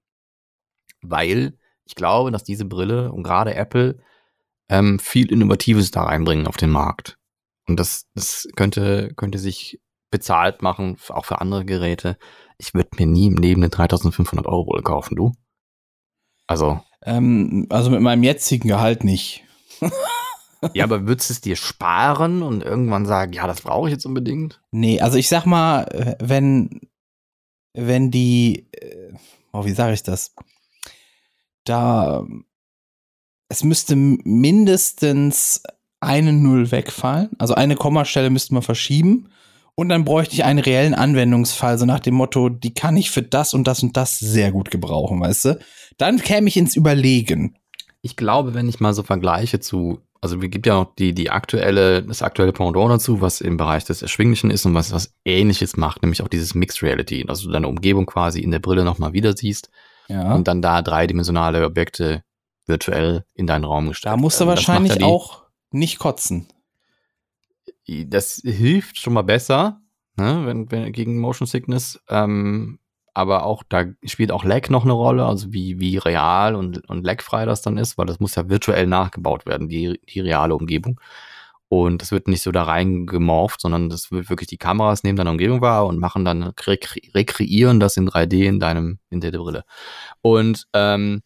Weil 1.01 1.57
ich 1.85 1.95
glaube, 1.95 2.31
dass 2.31 2.43
diese 2.43 2.65
Brille 2.65 3.11
und 3.11 3.23
gerade 3.23 3.55
Apple 3.55 3.99
ähm, 4.69 4.99
viel 4.99 5.31
Innovatives 5.31 5.91
da 5.91 6.03
reinbringen 6.03 6.47
auf 6.47 6.57
den 6.57 6.71
Markt. 6.71 7.17
Und 7.67 7.79
das, 7.79 8.07
das 8.13 8.47
könnte, 8.55 9.13
könnte 9.15 9.39
sich 9.39 9.79
bezahlt 10.11 10.61
machen, 10.61 10.97
auch 11.09 11.25
für 11.25 11.39
andere 11.41 11.65
Geräte. 11.65 12.17
Ich 12.57 12.73
würde 12.73 12.89
mir 12.97 13.07
nie 13.07 13.27
im 13.27 13.37
Leben 13.37 13.61
eine 13.61 13.69
3500 13.69 14.45
Euro 14.45 14.65
Brille 14.65 14.83
kaufen, 14.83 15.15
du? 15.15 15.33
Also, 16.47 16.81
Ähm, 17.03 17.67
also 17.69 17.89
mit 17.89 18.01
meinem 18.01 18.23
jetzigen 18.23 18.67
Gehalt 18.67 19.03
nicht. 19.03 19.43
ja, 20.73 20.83
aber 20.83 21.07
würdest 21.07 21.29
du 21.29 21.33
es 21.33 21.41
dir 21.41 21.55
sparen 21.55 22.41
und 22.41 22.63
irgendwann 22.63 23.05
sagen, 23.05 23.33
ja, 23.33 23.47
das 23.47 23.61
brauche 23.61 23.87
ich 23.87 23.93
jetzt 23.93 24.05
unbedingt? 24.05 24.61
Nee, 24.71 25.01
also 25.01 25.17
ich 25.17 25.29
sag 25.29 25.45
mal, 25.45 26.15
wenn, 26.19 26.81
wenn 27.73 28.11
die, 28.11 28.67
oh, 29.51 29.65
wie 29.65 29.73
sage 29.73 29.93
ich 29.93 30.03
das? 30.03 30.33
Da, 31.63 32.25
es 33.49 33.63
müsste 33.63 33.95
mindestens 33.95 35.63
eine 35.99 36.33
Null 36.33 36.71
wegfallen, 36.71 37.29
also 37.39 37.55
eine 37.55 37.75
Kommastelle 37.75 38.29
müsste 38.29 38.53
man 38.53 38.63
verschieben 38.63 39.29
und 39.75 39.89
dann 39.89 40.05
bräuchte 40.05 40.35
ich 40.35 40.45
einen 40.45 40.59
reellen 40.59 40.93
Anwendungsfall, 40.93 41.77
so 41.77 41.85
nach 41.85 41.99
dem 41.99 42.15
Motto, 42.15 42.49
die 42.49 42.73
kann 42.73 42.95
ich 42.95 43.11
für 43.11 43.21
das 43.21 43.53
und 43.53 43.67
das 43.67 43.83
und 43.83 43.97
das 43.97 44.19
sehr 44.19 44.51
gut 44.51 44.71
gebrauchen, 44.71 45.19
weißt 45.19 45.45
du? 45.45 45.59
Dann 45.97 46.19
käme 46.19 46.47
ich 46.47 46.57
ins 46.57 46.75
Überlegen. 46.75 47.57
Ich 48.01 48.15
glaube, 48.15 48.53
wenn 48.53 48.69
ich 48.69 48.79
mal 48.79 48.93
so 48.93 49.03
vergleiche 49.03 49.59
zu, 49.59 49.99
also 50.25 50.37
es 50.39 50.49
gibt 50.51 50.65
ja 50.65 50.73
noch 50.75 50.95
die, 50.95 51.13
die 51.13 51.29
aktuelle, 51.29 52.01
das 52.03 52.21
aktuelle 52.21 52.51
Pendant 52.51 52.91
dazu, 52.91 53.21
was 53.21 53.41
im 53.41 53.57
Bereich 53.57 53.85
des 53.85 54.01
Erschwinglichen 54.01 54.49
ist 54.51 54.65
und 54.65 54.73
was 54.73 54.91
was 54.91 55.13
ähnliches 55.23 55.77
macht, 55.77 56.01
nämlich 56.01 56.21
auch 56.23 56.27
dieses 56.27 56.55
Mixed 56.55 56.81
Reality, 56.83 57.23
dass 57.23 57.41
du 57.41 57.51
deine 57.51 57.67
Umgebung 57.67 58.05
quasi 58.05 58.41
in 58.41 58.51
der 58.51 58.59
Brille 58.59 58.83
nochmal 58.83 59.13
wieder 59.13 59.35
siehst 59.37 59.69
Ja. 60.07 60.33
und 60.33 60.47
dann 60.47 60.61
da 60.61 60.81
dreidimensionale 60.81 61.63
Objekte 61.65 62.23
virtuell 62.65 63.23
in 63.35 63.45
deinen 63.47 63.63
Raum 63.63 63.87
gestellt 63.89 64.11
Da 64.13 64.17
musst 64.17 64.39
du 64.39 64.45
macht 64.45 64.57
wahrscheinlich 64.57 64.95
ja 64.95 65.05
auch 65.05 65.43
nicht 65.71 65.99
kotzen. 65.99 66.47
das 68.07 68.41
hilft 68.43 68.97
schon 68.99 69.13
mal 69.13 69.21
besser, 69.23 69.81
ne, 70.17 70.41
wenn, 70.45 70.71
wenn 70.71 70.91
gegen 70.91 71.19
Motion 71.19 71.45
Sickness. 71.47 71.99
Ähm, 72.09 72.79
aber 73.15 73.45
auch 73.45 73.63
da 73.67 73.85
spielt 74.03 74.31
auch 74.31 74.43
Lag 74.43 74.69
noch 74.69 74.83
eine 74.83 74.93
Rolle, 74.93 75.25
also 75.25 75.53
wie, 75.53 75.79
wie 75.79 75.97
real 75.97 76.53
und, 76.53 76.87
und 76.89 77.05
lagfrei 77.05 77.45
das 77.45 77.61
dann 77.61 77.77
ist, 77.77 77.97
weil 77.97 78.05
das 78.05 78.19
muss 78.19 78.35
ja 78.35 78.49
virtuell 78.49 78.87
nachgebaut 78.87 79.45
werden, 79.45 79.69
die, 79.69 79.99
die 80.09 80.19
reale 80.19 80.53
Umgebung. 80.53 80.99
Und 81.69 82.01
das 82.01 82.11
wird 82.11 82.27
nicht 82.27 82.41
so 82.41 82.51
da 82.51 82.63
reingemorpht, 82.63 83.61
sondern 83.61 83.89
das 83.89 84.11
wird 84.11 84.29
wirklich 84.29 84.47
die 84.49 84.57
Kameras 84.57 85.03
nehmen 85.03 85.15
deine 85.17 85.31
Umgebung 85.31 85.61
wahr 85.61 85.87
und 85.87 85.97
machen 85.97 86.25
dann, 86.25 86.43
rekre 86.43 86.99
rekreieren 87.15 87.79
das 87.79 87.97
in 87.97 88.09
3D 88.09 88.45
in 88.45 88.59
deinem, 88.59 88.99
in 89.09 89.21
der 89.21 89.31
Brille. 89.31 89.63
Und 90.21 90.67
ähm, 90.73 91.21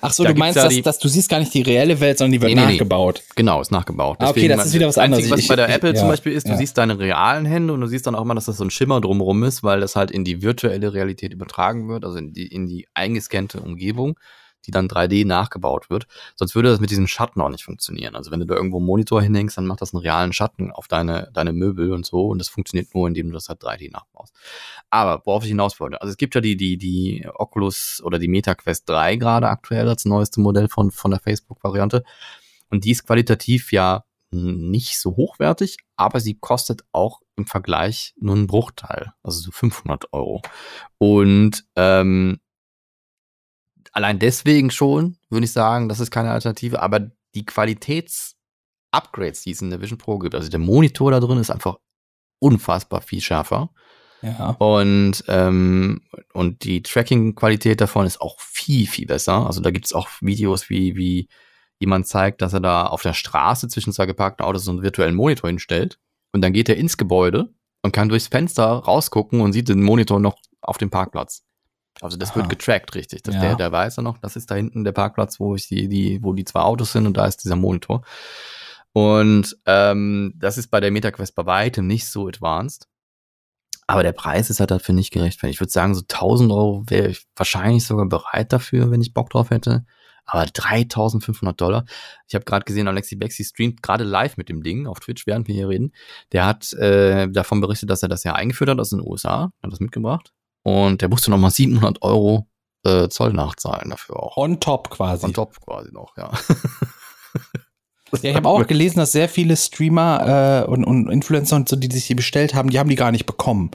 Ach 0.00 0.12
so, 0.12 0.24
Da 0.24 0.32
du 0.32 0.38
meinst, 0.38 0.56
ja 0.56 0.64
dass, 0.64 0.82
dass 0.82 0.98
du 0.98 1.08
siehst 1.08 1.28
gar 1.28 1.38
nicht 1.40 1.52
die 1.54 1.62
reelle 1.62 2.00
Welt, 2.00 2.18
sondern 2.18 2.32
die 2.32 2.40
wird 2.40 2.50
Nee, 2.50 2.60
nee, 2.60 2.66
nee. 2.66 2.72
nachgebaut. 2.72 3.22
Genau, 3.36 3.60
ist 3.60 3.70
nachgebaut. 3.70 4.16
Ah, 4.20 4.30
okay, 4.30 4.48
das 4.48 4.66
ist 4.66 4.74
wieder 4.74 4.86
was 4.88 4.96
das 4.96 5.04
Einzige, 5.04 5.24
anderes. 5.26 5.30
was 5.32 5.40
Ich- 5.40 5.48
bei 5.48 5.56
der 5.56 5.68
ich- 5.68 5.74
Apple 5.74 5.90
ja, 5.90 5.94
zum 5.96 6.08
Beispiel 6.08 6.32
ist, 6.32 6.46
du 6.46 6.52
ja. 6.52 6.56
siehst 6.58 6.76
deine 6.78 6.98
realen 6.98 7.44
Hände 7.46 7.72
und 7.72 7.80
du 7.80 7.86
siehst 7.86 8.06
dann 8.06 8.14
auch 8.14 8.22
immer, 8.22 8.34
dass 8.34 8.46
das 8.46 8.56
so 8.56 8.64
ein 8.64 8.70
Schimmer 8.70 9.00
drumherum 9.00 9.42
ist, 9.44 9.62
weil 9.62 9.80
das 9.80 9.96
halt 9.96 10.10
in 10.10 10.24
die 10.24 10.42
virtuelle 10.42 10.92
Realität 10.94 11.32
übertragen 11.32 11.88
wird, 11.88 12.04
also 12.04 12.18
in 12.18 12.32
die, 12.32 12.46
in 12.46 12.66
die 12.66 12.86
eingescannte 12.94 13.60
Umgebung, 13.60 14.18
die 14.66 14.70
dann 14.70 14.88
3D 14.88 15.26
nachgebaut 15.26 15.90
wird. 15.90 16.06
Sonst 16.36 16.54
würde 16.54 16.70
das 16.70 16.80
mit 16.80 16.90
diesem 16.90 17.06
Schatten 17.06 17.40
auch 17.40 17.48
nicht 17.48 17.64
funktionieren. 17.64 18.16
Also 18.16 18.30
wenn 18.30 18.40
du 18.40 18.46
da 18.46 18.54
irgendwo 18.54 18.78
einen 18.78 18.86
Monitor 18.86 19.22
hinhängst, 19.22 19.56
dann 19.56 19.66
macht 19.66 19.82
das 19.82 19.94
einen 19.94 20.02
realen 20.02 20.32
Schatten 20.32 20.70
auf 20.70 20.88
deine, 20.88 21.30
deine 21.32 21.52
Möbel 21.52 21.92
und 21.92 22.04
so 22.06 22.28
und 22.28 22.38
das 22.38 22.48
funktioniert 22.48 22.94
nur, 22.94 23.08
indem 23.08 23.28
du 23.28 23.34
das 23.34 23.48
halt 23.48 23.62
3D 23.62 23.90
nachbaust. 23.90 24.34
Aber 24.90 25.22
worauf 25.24 25.44
ich 25.44 25.50
hinaus 25.50 25.78
wollte, 25.80 26.00
also 26.00 26.10
es 26.10 26.16
gibt 26.16 26.34
ja 26.34 26.40
die, 26.40 26.56
die, 26.56 26.76
die 26.78 27.26
Oculus 27.34 28.02
oder 28.04 28.18
die 28.18 28.28
Meta 28.28 28.54
Quest 28.54 28.88
3 28.88 29.16
gerade 29.16 29.48
aktuell 29.48 29.88
als 29.88 30.04
neueste 30.04 30.40
Modell 30.40 30.68
von, 30.68 30.90
von 30.90 31.10
der 31.10 31.20
Facebook-Variante. 31.20 32.04
Und 32.70 32.84
die 32.84 32.90
ist 32.90 33.06
qualitativ 33.06 33.72
ja 33.72 34.04
nicht 34.34 34.98
so 34.98 35.16
hochwertig, 35.16 35.78
aber 35.96 36.20
sie 36.20 36.34
kostet 36.34 36.82
auch 36.92 37.20
im 37.36 37.46
Vergleich 37.46 38.14
nur 38.18 38.34
einen 38.34 38.46
Bruchteil, 38.46 39.12
also 39.22 39.40
so 39.40 39.50
500 39.50 40.12
Euro. 40.12 40.42
Und 40.98 41.64
ähm, 41.76 42.40
allein 43.94 44.18
deswegen 44.18 44.70
schon, 44.70 45.16
würde 45.30 45.44
ich 45.44 45.52
sagen, 45.52 45.88
das 45.88 46.00
ist 46.00 46.10
keine 46.10 46.30
Alternative, 46.30 46.82
aber 46.82 47.10
die 47.34 47.46
Qualitäts-Upgrades, 47.46 49.42
die 49.42 49.52
es 49.52 49.62
in 49.62 49.70
der 49.70 49.80
Vision 49.80 49.98
Pro 49.98 50.18
gibt, 50.18 50.34
also 50.34 50.50
der 50.50 50.60
Monitor 50.60 51.10
da 51.10 51.20
drin 51.20 51.38
ist 51.38 51.50
einfach 51.50 51.78
unfassbar 52.40 53.00
viel 53.00 53.22
schärfer. 53.22 53.70
Ja. 54.20 54.50
Und, 54.50 55.24
ähm, 55.28 56.02
und 56.32 56.64
die 56.64 56.82
Tracking-Qualität 56.82 57.80
davon 57.80 58.06
ist 58.06 58.20
auch 58.20 58.40
viel, 58.40 58.86
viel 58.86 59.06
besser. 59.06 59.46
Also 59.46 59.60
da 59.60 59.70
gibt 59.70 59.86
es 59.86 59.92
auch 59.92 60.08
Videos, 60.20 60.70
wie, 60.70 60.96
wie 60.96 61.28
jemand 61.78 62.06
zeigt, 62.06 62.40
dass 62.42 62.52
er 62.52 62.60
da 62.60 62.86
auf 62.86 63.02
der 63.02 63.12
Straße 63.12 63.68
zwischen 63.68 63.92
zwei 63.92 64.06
geparkten 64.06 64.44
Autos 64.44 64.64
so 64.64 64.70
einen 64.70 64.82
virtuellen 64.82 65.14
Monitor 65.14 65.48
hinstellt. 65.48 65.98
Und 66.32 66.42
dann 66.42 66.52
geht 66.52 66.68
er 66.68 66.76
ins 66.76 66.96
Gebäude 66.96 67.52
und 67.82 67.92
kann 67.92 68.08
durchs 68.08 68.28
Fenster 68.28 68.64
rausgucken 68.64 69.40
und 69.40 69.52
sieht 69.52 69.68
den 69.68 69.82
Monitor 69.82 70.18
noch 70.18 70.38
auf 70.62 70.78
dem 70.78 70.90
Parkplatz. 70.90 71.44
Also 72.00 72.16
das 72.16 72.34
wird 72.34 72.46
Aha. 72.46 72.50
getrackt, 72.50 72.94
richtig. 72.94 73.22
Das, 73.22 73.34
Ja. 73.34 73.40
der, 73.40 73.56
der 73.56 73.72
weiß 73.72 73.98
er 73.98 74.02
noch, 74.02 74.18
das 74.18 74.36
ist 74.36 74.50
da 74.50 74.56
hinten 74.56 74.84
der 74.84 74.92
Parkplatz, 74.92 75.38
wo 75.38 75.54
ich 75.54 75.68
die, 75.68 75.88
die, 75.88 76.18
wo 76.22 76.32
die 76.32 76.44
zwei 76.44 76.60
Autos 76.60 76.92
sind 76.92 77.06
und 77.06 77.16
da 77.16 77.26
ist 77.26 77.44
dieser 77.44 77.56
Monitor. 77.56 78.02
Und 78.92 79.56
ähm, 79.66 80.32
das 80.36 80.56
ist 80.58 80.68
bei 80.68 80.80
der 80.80 80.90
MetaQuest 80.90 81.34
bei 81.34 81.46
weitem 81.46 81.86
nicht 81.86 82.06
so 82.06 82.28
advanced. 82.28 82.86
Aber 83.86 84.02
der 84.02 84.12
Preis 84.12 84.50
ist 84.50 84.60
halt 84.60 84.70
dafür 84.70 84.94
nicht 84.94 85.12
gerechtfertigt. 85.12 85.56
Ich 85.56 85.60
würde 85.60 85.72
sagen, 85.72 85.94
so 85.94 86.02
1000 86.02 86.50
Euro 86.52 86.84
wäre 86.86 87.08
ich 87.08 87.26
wahrscheinlich 87.36 87.84
sogar 87.84 88.06
bereit 88.06 88.52
dafür, 88.52 88.90
wenn 88.90 89.02
ich 89.02 89.12
Bock 89.12 89.30
drauf 89.30 89.50
hätte. 89.50 89.84
Aber 90.26 90.46
3500 90.46 91.60
Dollar. 91.60 91.84
Ich 92.26 92.34
habe 92.34 92.46
gerade 92.46 92.64
gesehen, 92.64 92.88
Alexi 92.88 93.16
Bexi 93.16 93.44
streamt 93.44 93.82
gerade 93.82 94.04
live 94.04 94.38
mit 94.38 94.48
dem 94.48 94.62
Ding 94.62 94.86
auf 94.86 95.00
Twitch, 95.00 95.26
während 95.26 95.48
wir 95.48 95.54
hier 95.54 95.68
reden. 95.68 95.92
Der 96.32 96.46
hat 96.46 96.72
äh, 96.74 97.28
davon 97.28 97.60
berichtet, 97.60 97.90
dass 97.90 98.02
er 98.02 98.08
das 98.08 98.24
ja 98.24 98.32
eingeführt 98.34 98.70
hat 98.70 98.78
aus 98.80 98.90
den 98.90 99.00
USA, 99.00 99.50
hat 99.62 99.72
das 99.72 99.80
mitgebracht. 99.80 100.32
Und 100.64 101.00
der 101.00 101.08
musste 101.08 101.30
nochmal 101.30 101.52
700 101.52 102.02
Euro 102.02 102.48
äh, 102.84 103.08
Zoll 103.08 103.32
nachzahlen 103.32 103.90
dafür 103.90 104.20
auch. 104.20 104.36
On 104.36 104.58
top 104.58 104.90
quasi. 104.90 105.26
On 105.26 105.32
top 105.32 105.60
quasi 105.64 105.92
noch, 105.92 106.16
ja. 106.16 106.32
Ja, 108.22 108.30
ich 108.30 108.36
habe 108.36 108.48
auch 108.48 108.66
gelesen, 108.66 108.98
dass 108.98 109.12
sehr 109.12 109.28
viele 109.28 109.56
Streamer 109.56 110.64
äh, 110.66 110.70
und, 110.70 110.84
und 110.84 111.10
Influencer 111.10 111.56
und 111.56 111.68
so, 111.68 111.76
die 111.76 111.90
sich 111.90 112.06
die 112.06 112.14
bestellt 112.14 112.54
haben, 112.54 112.70
die 112.70 112.78
haben 112.78 112.88
die 112.88 112.94
gar 112.94 113.10
nicht 113.10 113.26
bekommen. 113.26 113.72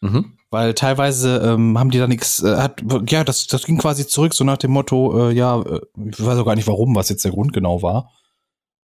Mhm. 0.00 0.38
Weil 0.50 0.74
teilweise 0.74 1.38
ähm, 1.38 1.78
haben 1.78 1.90
die 1.90 1.98
da 1.98 2.06
nichts, 2.06 2.42
äh, 2.42 2.56
hat, 2.56 2.82
ja, 3.08 3.24
das, 3.24 3.46
das 3.46 3.64
ging 3.64 3.78
quasi 3.78 4.06
zurück, 4.06 4.34
so 4.34 4.44
nach 4.44 4.58
dem 4.58 4.70
Motto, 4.70 5.28
äh, 5.28 5.32
ja, 5.32 5.60
äh, 5.60 5.80
ich 6.10 6.24
weiß 6.24 6.38
auch 6.38 6.44
gar 6.44 6.54
nicht 6.54 6.68
warum, 6.68 6.94
was 6.94 7.08
jetzt 7.08 7.24
der 7.24 7.32
Grund 7.32 7.52
genau 7.52 7.82
war. 7.82 8.10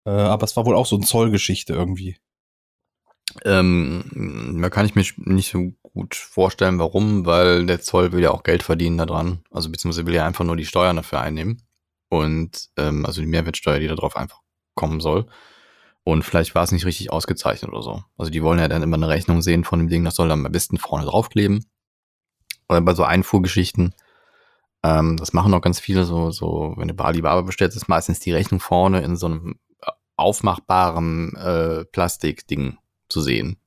Äh, 0.05 0.11
aber 0.11 0.43
es 0.43 0.55
war 0.57 0.65
wohl 0.65 0.75
auch 0.75 0.85
so 0.85 0.95
eine 0.95 1.05
Zollgeschichte 1.05 1.73
irgendwie. 1.73 2.17
Ähm, 3.43 4.59
da 4.61 4.69
kann 4.69 4.85
ich 4.85 4.95
mir 4.95 5.03
nicht 5.17 5.51
so 5.51 5.73
gut 5.81 6.15
vorstellen, 6.15 6.79
warum, 6.79 7.25
weil 7.25 7.65
der 7.65 7.81
Zoll 7.81 8.11
will 8.11 8.21
ja 8.21 8.31
auch 8.31 8.43
Geld 8.43 8.63
verdienen 8.63 8.97
daran. 8.97 9.43
Also 9.51 9.69
beziehungsweise 9.69 10.05
will 10.05 10.15
ja 10.15 10.25
einfach 10.25 10.45
nur 10.45 10.57
die 10.57 10.65
Steuern 10.65 10.97
dafür 10.97 11.21
einnehmen. 11.21 11.61
Und 12.09 12.69
ähm, 12.77 13.05
also 13.05 13.21
die 13.21 13.27
Mehrwertsteuer, 13.27 13.79
die 13.79 13.87
da 13.87 13.95
drauf 13.95 14.15
einfach 14.15 14.41
kommen 14.75 14.99
soll. 14.99 15.25
Und 16.03 16.23
vielleicht 16.23 16.53
war 16.53 16.63
es 16.63 16.71
nicht 16.71 16.85
richtig 16.85 17.11
ausgezeichnet 17.11 17.71
oder 17.71 17.81
so. 17.81 18.03
Also 18.17 18.31
die 18.31 18.43
wollen 18.43 18.59
ja 18.59 18.67
dann 18.67 18.83
immer 18.83 18.97
eine 18.97 19.09
Rechnung 19.09 19.41
sehen 19.41 19.63
von 19.63 19.79
dem 19.79 19.89
Ding, 19.89 20.05
das 20.05 20.15
soll 20.15 20.29
dann 20.29 20.45
am 20.45 20.51
besten 20.51 20.77
vorne 20.77 21.05
draufkleben. 21.05 21.65
Oder 22.69 22.81
bei 22.81 22.93
so 22.93 23.03
Einfuhrgeschichten, 23.03 23.95
ähm, 24.83 25.17
das 25.17 25.33
machen 25.33 25.53
auch 25.53 25.61
ganz 25.61 25.79
viele, 25.79 26.03
so, 26.03 26.29
so, 26.29 26.75
wenn 26.77 26.87
du 26.87 26.93
bei 26.93 27.05
Alibaba 27.05 27.41
bestellst, 27.41 27.75
ist 27.75 27.87
meistens 27.87 28.19
die 28.19 28.31
Rechnung 28.31 28.59
vorne 28.59 29.01
in 29.01 29.15
so 29.15 29.25
einem 29.25 29.55
äh, 29.81 29.91
aufmachbaren 30.15 31.35
äh, 31.37 31.85
Plastikding 31.85 32.77
zu 33.09 33.21
sehen. 33.21 33.57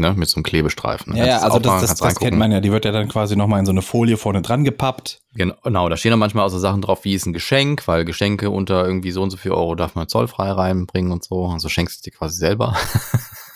Ne, 0.00 0.14
mit 0.14 0.28
so 0.28 0.36
einem 0.36 0.44
Klebestreifen. 0.44 1.16
Ja, 1.16 1.26
ja, 1.26 1.38
also 1.38 1.58
das, 1.58 1.80
das, 1.80 1.94
das 1.96 2.14
kennt 2.20 2.38
man 2.38 2.52
ja. 2.52 2.60
Die 2.60 2.70
wird 2.70 2.84
ja 2.84 2.92
dann 2.92 3.08
quasi 3.08 3.34
nochmal 3.34 3.58
in 3.58 3.66
so 3.66 3.72
eine 3.72 3.82
Folie 3.82 4.16
vorne 4.16 4.42
dran 4.42 4.62
gepappt. 4.62 5.22
Genau, 5.34 5.88
da 5.88 5.96
stehen 5.96 6.10
dann 6.10 6.20
manchmal 6.20 6.46
auch 6.46 6.50
so 6.50 6.60
Sachen 6.60 6.82
drauf, 6.82 7.04
wie 7.04 7.14
ist 7.14 7.26
ein 7.26 7.32
Geschenk, 7.32 7.88
weil 7.88 8.04
Geschenke 8.04 8.50
unter 8.50 8.86
irgendwie 8.86 9.10
so 9.10 9.22
und 9.22 9.30
so 9.30 9.36
viel 9.36 9.50
Euro 9.50 9.74
darf 9.74 9.96
man 9.96 10.06
zollfrei 10.06 10.52
reinbringen 10.52 11.10
und 11.10 11.24
so. 11.24 11.46
Also 11.46 11.68
schenkst 11.68 12.06
du 12.06 12.10
dir 12.10 12.16
quasi 12.16 12.36
selber. 12.36 12.76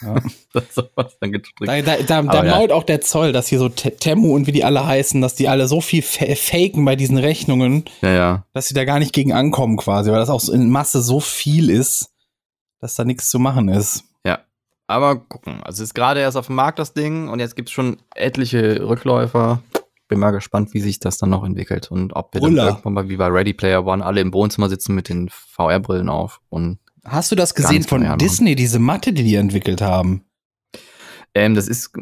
Ja. 0.02 0.16
das 0.52 0.64
sowas 0.74 1.16
dann 1.20 1.30
gestrickt. 1.30 1.68
Da, 1.68 1.80
da, 1.80 2.02
da, 2.02 2.22
da 2.22 2.44
ja. 2.44 2.56
mault 2.56 2.72
auch 2.72 2.82
der 2.82 3.00
Zoll, 3.02 3.30
dass 3.30 3.46
hier 3.46 3.60
so 3.60 3.68
Te- 3.68 3.96
Temu 3.96 4.34
und 4.34 4.48
wie 4.48 4.52
die 4.52 4.64
alle 4.64 4.84
heißen, 4.84 5.20
dass 5.20 5.36
die 5.36 5.48
alle 5.48 5.68
so 5.68 5.80
viel 5.80 6.02
fa 6.02 6.26
faken 6.34 6.84
bei 6.84 6.96
diesen 6.96 7.18
Rechnungen, 7.18 7.84
Ja, 8.00 8.46
dass 8.52 8.66
sie 8.66 8.74
da 8.74 8.84
gar 8.84 8.98
nicht 8.98 9.12
gegen 9.12 9.32
ankommen 9.32 9.76
quasi, 9.76 10.10
weil 10.10 10.18
das 10.18 10.28
auch 10.28 10.40
so 10.40 10.52
in 10.52 10.70
Masse 10.70 11.02
so 11.02 11.20
viel 11.20 11.70
ist, 11.70 12.10
dass 12.80 12.96
da 12.96 13.04
nichts 13.04 13.30
zu 13.30 13.38
machen 13.38 13.68
ist. 13.68 14.02
Ja. 14.92 14.96
Aber 14.96 15.16
gucken. 15.16 15.60
Also 15.64 15.82
es 15.82 15.88
ist 15.90 15.94
gerade 15.94 16.20
erst 16.20 16.36
auf 16.36 16.46
dem 16.46 16.56
Markt 16.56 16.78
das 16.78 16.92
Ding 16.94 17.28
und 17.28 17.40
jetzt 17.40 17.56
gibt 17.56 17.68
es 17.68 17.72
schon 17.72 17.96
etliche 18.14 18.86
Rückläufer. 18.88 19.60
Bin 20.08 20.18
mal 20.20 20.30
gespannt, 20.30 20.74
wie 20.74 20.80
sich 20.80 21.00
das 21.00 21.16
dann 21.18 21.30
noch 21.30 21.42
entwickelt 21.44 21.90
und 21.90 22.12
ob 22.14 22.34
wir 22.34 22.40
dann 22.40 22.50
Brüller. 22.50 22.66
irgendwann 22.68 22.92
mal 22.92 23.08
wie 23.08 23.16
bei 23.16 23.28
Ready 23.28 23.54
Player 23.54 23.86
One 23.86 24.04
alle 24.04 24.20
im 24.20 24.32
Wohnzimmer 24.34 24.68
sitzen 24.68 24.94
mit 24.94 25.08
den 25.08 25.28
VR-Brillen 25.30 26.08
auf 26.08 26.40
und 26.50 26.78
Hast 27.04 27.32
du 27.32 27.36
das 27.36 27.54
gesehen 27.54 27.82
von. 27.82 28.16
Disney, 28.18 28.54
diese 28.54 28.78
Matte, 28.78 29.12
die 29.12 29.24
die 29.24 29.34
entwickelt 29.36 29.80
haben? 29.82 30.24
ähm, 31.34 31.54
das 31.54 31.66
ist 31.66 31.92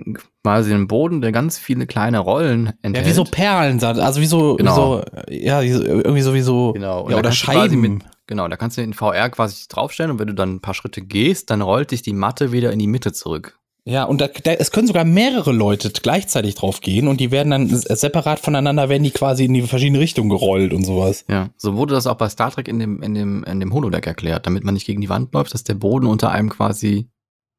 quasi 0.42 0.74
ein 0.74 0.88
Boden, 0.88 1.20
der 1.20 1.30
ganz 1.32 1.56
viele 1.56 1.86
kleine 1.86 2.18
Rollen 2.18 2.72
enthält. 2.82 3.06
Ja, 3.06 3.10
wie 3.10 3.14
so 3.14 3.24
Perlen, 3.24 3.82
also 3.82 4.20
wie 4.20 4.26
so, 4.26 4.56
Genau. 4.56 5.02
wie 5.28 5.30
so 5.30 5.34
ja, 5.46 5.62
wie 5.62 5.70
so- 5.72 5.84
irgendwie 5.84 6.22
so 6.22 6.34
wie 6.34 6.40
so, 6.40 6.72
Genau. 6.72 7.02
Und 7.04 7.12
ja, 7.12 7.18
oder 7.18 7.30
Scheiben. 7.32 7.80
Mit, 7.80 8.02
genau, 8.30 8.48
da 8.48 8.56
kannst 8.56 8.78
du 8.78 8.82
in 8.82 8.94
VR 8.94 9.28
quasi 9.28 9.66
draufstellen 9.68 10.12
und 10.12 10.18
wenn 10.18 10.28
du 10.28 10.34
dann 10.34 10.54
ein 10.54 10.60
paar 10.60 10.72
Schritte 10.72 11.02
gehst, 11.02 11.50
dann 11.50 11.60
rollt 11.60 11.90
dich 11.90 12.00
die 12.00 12.14
Matte 12.14 12.52
wieder 12.52 12.72
in 12.72 12.78
die 12.78 12.86
Mitte 12.86 13.12
zurück. 13.12 13.58
Ja, 13.84 14.04
und 14.04 14.20
da, 14.20 14.28
da, 14.28 14.52
es 14.52 14.70
können 14.70 14.86
sogar 14.86 15.04
mehrere 15.04 15.52
Leute 15.52 15.90
gleichzeitig 15.90 16.54
drauf 16.54 16.80
gehen 16.80 17.08
und 17.08 17.18
die 17.18 17.30
werden 17.30 17.50
dann 17.50 17.68
separat 17.68 18.38
voneinander, 18.38 18.88
werden 18.88 19.02
die 19.02 19.10
quasi 19.10 19.46
in 19.46 19.54
die 19.54 19.62
verschiedenen 19.62 20.00
Richtungen 20.00 20.30
gerollt 20.30 20.72
und 20.72 20.84
sowas. 20.84 21.24
Ja, 21.28 21.50
so 21.56 21.76
wurde 21.76 21.94
das 21.94 22.06
auch 22.06 22.16
bei 22.16 22.28
Star 22.28 22.50
Trek 22.50 22.68
in 22.68 22.78
dem, 22.78 23.02
in 23.02 23.14
dem, 23.14 23.42
in 23.44 23.58
dem 23.58 23.74
Holodeck 23.74 24.06
erklärt, 24.06 24.46
damit 24.46 24.64
man 24.64 24.74
nicht 24.74 24.86
gegen 24.86 25.00
die 25.00 25.08
Wand 25.08 25.34
läuft, 25.34 25.54
dass 25.54 25.64
der 25.64 25.74
Boden 25.74 26.06
unter 26.06 26.30
einem 26.30 26.50
quasi 26.50 27.08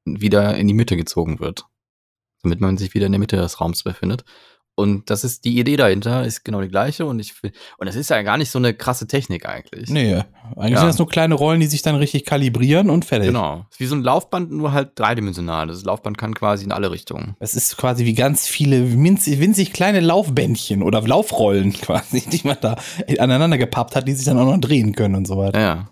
wieder 0.05 0.55
in 0.55 0.67
die 0.67 0.73
Mitte 0.73 0.95
gezogen 0.95 1.39
wird. 1.39 1.65
Damit 2.43 2.61
man 2.61 2.77
sich 2.77 2.93
wieder 2.93 3.07
in 3.07 3.11
der 3.11 3.19
Mitte 3.19 3.35
des 3.35 3.59
Raums 3.59 3.83
befindet. 3.83 4.23
Und 4.81 5.09
das 5.09 5.23
ist 5.23 5.45
die 5.45 5.57
Idee 5.59 5.77
dahinter, 5.77 6.25
ist 6.25 6.43
genau 6.43 6.61
die 6.61 6.67
gleiche 6.67 7.05
und 7.05 7.19
ich 7.19 7.33
und 7.77 7.87
es 7.87 7.95
ist 7.95 8.09
ja 8.09 8.21
gar 8.23 8.37
nicht 8.37 8.49
so 8.51 8.59
eine 8.59 8.73
krasse 8.73 9.07
Technik 9.07 9.47
eigentlich. 9.47 9.89
Nee, 9.89 10.23
eigentlich 10.55 10.71
Ja. 10.71 10.79
sind 10.79 10.87
das 10.87 10.97
nur 10.97 11.07
kleine 11.07 11.35
Rollen, 11.35 11.59
die 11.61 11.67
sich 11.67 11.81
dann 11.81 11.95
richtig 11.95 12.25
kalibrieren 12.25 12.89
und 12.89 13.05
fertig. 13.05 13.27
Genau. 13.27 13.65
Ist 13.71 13.79
wie 13.79 13.85
so 13.85 13.95
ein 13.95 14.03
Laufband, 14.03 14.51
nur 14.51 14.73
halt 14.73 14.91
dreidimensional. 14.95 15.67
Das 15.67 15.83
Laufband 15.83 16.17
kann 16.17 16.33
quasi 16.33 16.65
in 16.65 16.71
alle 16.71 16.91
Richtungen. 16.91 17.35
Es 17.39 17.53
ist 17.55 17.77
quasi 17.77 18.05
wie 18.05 18.13
ganz 18.15 18.47
viele 18.47 18.91
winzig, 18.93 19.39
winzig 19.39 19.71
kleine 19.73 19.99
Laufbändchen 19.99 20.83
oder 20.83 21.01
Laufrollen 21.01 21.73
quasi, 21.81 22.21
die 22.21 22.41
man 22.45 22.57
da 22.59 22.75
aneinander 23.19 23.57
gepappt 23.57 23.95
hat, 23.95 24.07
die 24.07 24.13
sich 24.13 24.25
dann 24.25 24.37
auch 24.39 24.45
noch 24.45 24.59
drehen 24.59 24.93
können 24.93 25.15
und 25.15 25.27
so 25.27 25.37
weiter. 25.37 25.59
Ja, 25.59 25.65
ja. 25.75 25.89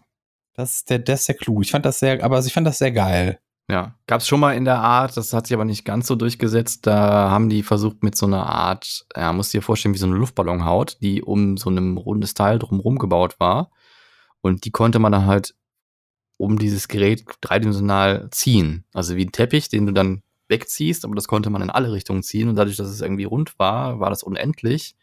Das 0.56 0.76
ist 0.76 0.90
der, 0.90 1.00
das 1.00 1.22
ist 1.22 1.28
der 1.30 1.36
Clou. 1.36 1.62
Ich 1.62 1.72
fand 1.72 1.86
das 1.86 2.00
sehr, 2.00 2.22
aber 2.24 2.40
ich 2.46 2.52
fand 2.52 2.68
das 2.68 2.80
sehr 2.80 2.92
geil. 2.92 3.40
Ja, 3.70 3.96
gab 4.08 4.22
es 4.22 4.28
schon 4.28 4.40
mal 4.40 4.54
in 4.54 4.66
der 4.66 4.80
Art, 4.80 5.16
das 5.16 5.32
hat 5.32 5.46
sich 5.46 5.54
aber 5.54 5.64
nicht 5.64 5.86
ganz 5.86 6.08
so 6.08 6.16
durchgesetzt. 6.16 6.88
Da 6.88 7.30
haben 7.30 7.50
die 7.50 7.62
versucht 7.62 8.02
mit 8.02 8.16
so 8.16 8.26
einer 8.26 8.48
Art, 8.48 9.06
ja, 9.16 9.32
musst 9.32 9.54
dir 9.54 9.62
vorstellen, 9.62 9.94
wie 9.94 10.00
so 10.00 10.08
eine 10.08 10.16
Luftballonhaut, 10.16 10.98
die 11.02 11.22
um 11.22 11.56
so 11.56 11.70
einem 11.70 11.98
rundes 11.98 12.34
Teil 12.34 12.58
drumherum 12.58 12.98
gebaut 12.98 13.40
war. 13.40 13.70
Und 14.42 14.66
die 14.66 14.72
konnte 14.72 14.98
man 14.98 15.12
dann 15.12 15.28
halt 15.28 15.54
um 16.38 16.58
dieses 16.58 16.88
Gerät 16.88 17.26
dreidimensional 17.42 18.30
ziehen. 18.32 18.86
Also 18.92 19.16
wie 19.16 19.26
ein 19.26 19.32
Teppich, 19.32 19.70
den 19.70 19.86
du 19.86 19.94
dann 19.94 20.24
wegziehst, 20.48 21.06
aber 21.06 21.14
das 21.14 21.28
konnte 21.28 21.52
man 21.52 21.62
in 21.62 21.70
alle 21.70 21.92
Richtungen 21.92 22.24
ziehen. 22.24 22.50
Und 22.50 22.56
dadurch, 22.56 22.78
dass 22.78 22.88
es 22.88 23.02
irgendwie 23.02 23.26
rund 23.26 23.60
war, 23.60 24.00
war 24.00 24.10
das 24.10 24.24
unendlich. 24.24 24.96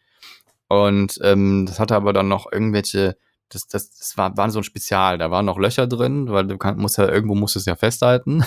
Und 0.67 1.19
ähm, 1.23 1.65
das 1.67 1.79
hatte 1.79 1.95
aber 1.95 2.11
dann 2.11 2.27
noch 2.27 2.51
irgendwelche 2.51 3.15
das, 3.49 3.67
das, 3.67 3.91
das 3.97 4.17
war, 4.17 4.35
war 4.37 4.49
so 4.51 4.59
ein 4.59 4.63
Spezial. 4.63 5.17
Da 5.17 5.31
waren 5.31 5.45
noch 5.45 5.57
Löcher 5.57 5.87
drin, 5.87 6.29
weil 6.29 6.47
du 6.47 6.57
kann, 6.57 6.77
musst 6.77 6.97
ja, 6.97 7.07
irgendwo 7.07 7.35
musst 7.35 7.55
du 7.55 7.59
es 7.59 7.65
ja 7.65 7.75
festhalten. 7.75 8.43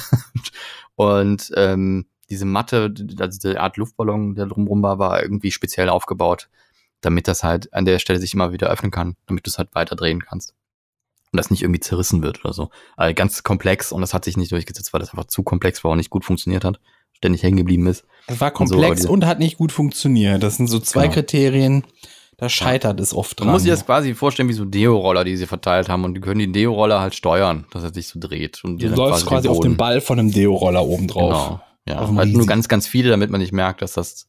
und 0.94 1.51
ähm, 1.57 2.07
diese 2.28 2.44
Matte, 2.44 2.94
also 3.18 3.48
die 3.48 3.59
Art 3.59 3.76
Luftballon, 3.76 4.34
der 4.34 4.46
drumrum 4.46 4.82
war, 4.82 4.98
war 4.98 5.22
irgendwie 5.22 5.51
speziell 5.51 5.88
aufgebaut, 5.88 6.48
damit 7.01 7.28
das 7.28 7.42
halt 7.42 7.72
an 7.72 7.84
der 7.84 7.98
Stelle 7.98 8.20
sich 8.20 8.34
immer 8.34 8.53
wieder 8.53 8.68
öffnen 8.68 8.90
kann, 8.90 9.16
damit 9.26 9.46
du 9.46 9.51
es 9.51 9.59
halt 9.59 9.74
weiter 9.74 9.96
drehen 9.96 10.20
kannst. 10.22 10.55
Und 11.32 11.36
das 11.36 11.51
nicht 11.51 11.62
irgendwie 11.62 11.80
zerrissen 11.80 12.22
wird 12.22 12.44
oder 12.44 12.53
so. 12.53 12.70
Also 12.96 13.14
ganz 13.14 13.42
komplex 13.42 13.92
und 13.92 14.01
das 14.01 14.14
hat 14.14 14.24
sich 14.24 14.36
nicht 14.36 14.53
durchgesetzt, 14.53 14.92
weil 14.92 15.01
das 15.01 15.11
einfach 15.11 15.26
zu 15.26 15.42
komplex 15.42 15.82
war 15.84 15.92
und 15.92 15.98
nicht 15.98 16.11
gut 16.11 16.24
funktioniert 16.24 16.64
hat, 16.64 16.80
ständig 17.12 17.42
hängen 17.42 17.57
geblieben 17.57 17.86
ist. 17.86 18.05
Es 18.26 18.40
war 18.40 18.48
Und 18.61 18.66
so, 18.66 18.74
komplex 18.74 19.07
und, 19.07 19.20
diese- 19.20 19.30
hat 19.30 19.38
nicht 19.38 19.57
gut 19.57 19.72
funktioniert. 19.72 20.42
Das 20.42 20.57
sind 20.57 20.66
so 20.66 20.78
zwei 20.80 21.03
Genau. 21.05 21.14
Kriterien, 21.14 21.84
da 22.41 22.49
scheitert 22.49 22.99
es 23.01 23.14
oft 23.14 23.38
dran. 23.38 23.47
Man 23.47 23.55
muss 23.55 23.62
sich 23.62 23.70
das 23.70 23.84
quasi 23.86 24.14
vorstellen 24.14 24.49
wie 24.49 24.55
so 24.55 24.64
Deo-Roller, 24.64 25.24
die 25.24 25.36
sie 25.36 25.47
verteilt 25.47 25.88
haben 25.88 26.05
und 26.05 26.14
die 26.14 26.20
können 26.20 26.38
die 26.41 26.51
Deo-Roller 26.51 27.01
halt 27.01 27.14
steuern, 27.14 27.66
dass 27.70 27.82
er 27.84 27.93
sich 27.93 28.09
so 28.09 28.18
dreht. 28.18 28.64
Und 28.64 28.82
du 28.82 28.88
läufst 28.88 29.26
quasi 29.26 29.43
den 29.43 29.51
auf 29.53 29.59
Boden- 29.59 29.76
Ball 29.76 30.01
von 30.01 30.18
einem 30.18 30.32
Deo-Roller 30.32 30.84
oben 30.84 31.07
drauf. 31.07 31.61
Genau. 31.86 32.01
Ja, 32.01 32.14
halt 32.16 32.32
nur 32.32 32.47
ganz, 32.47 32.68
ganz 32.68 32.86
viele, 32.86 33.11
damit 33.11 33.30
man 33.30 33.41
nicht 33.41 33.53
merkt, 33.53 33.82
dass 33.82 33.93
das 33.93 34.26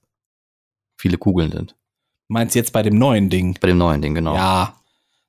viele 0.97 1.17
Kugeln 1.17 1.51
sind. 1.51 1.75
Meinst 2.27 2.55
du 2.55 2.59
jetzt 2.59 2.71
bei 2.73 2.81
dem 2.83 2.97
neuen 2.97 3.29
Ding? 3.29 3.57
Bei 3.59 3.67
dem 3.67 3.77
neuen 3.77 4.01
Ding, 4.01 4.13
genau. 4.15 4.35
Ja, 4.35 4.75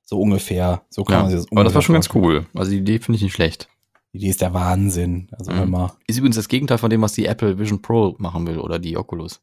so 0.03 0.19
ungefähr. 0.19 0.83
So 0.89 1.03
kann 1.03 1.15
Ja, 1.15 1.21
man 1.23 1.31
sich 1.31 1.39
das 1.41 1.51
aber 1.51 1.63
das 1.63 1.73
war 1.73 1.81
schon 1.81 1.93
ganz 1.93 2.09
cool. 2.13 2.45
Also 2.53 2.71
die 2.71 2.77
Idee 2.77 2.99
finde 2.99 3.17
ich 3.17 3.23
nicht 3.23 3.33
schlecht. 3.33 3.67
Die 4.13 4.17
Idee 4.17 4.29
ist 4.29 4.41
der 4.41 4.53
Wahnsinn. 4.53 5.27
Also 5.31 5.51
Mhm. 5.51 5.89
Ist 6.07 6.17
übrigens 6.17 6.35
das 6.35 6.47
Gegenteil 6.47 6.77
von 6.77 6.89
dem, 6.89 7.01
was 7.01 7.13
die 7.13 7.25
Apple 7.25 7.57
Vision 7.57 7.81
Pro 7.81 8.15
machen 8.19 8.45
will 8.47 8.59
oder 8.59 8.77
die 8.79 8.95
Oculus. 8.97 9.41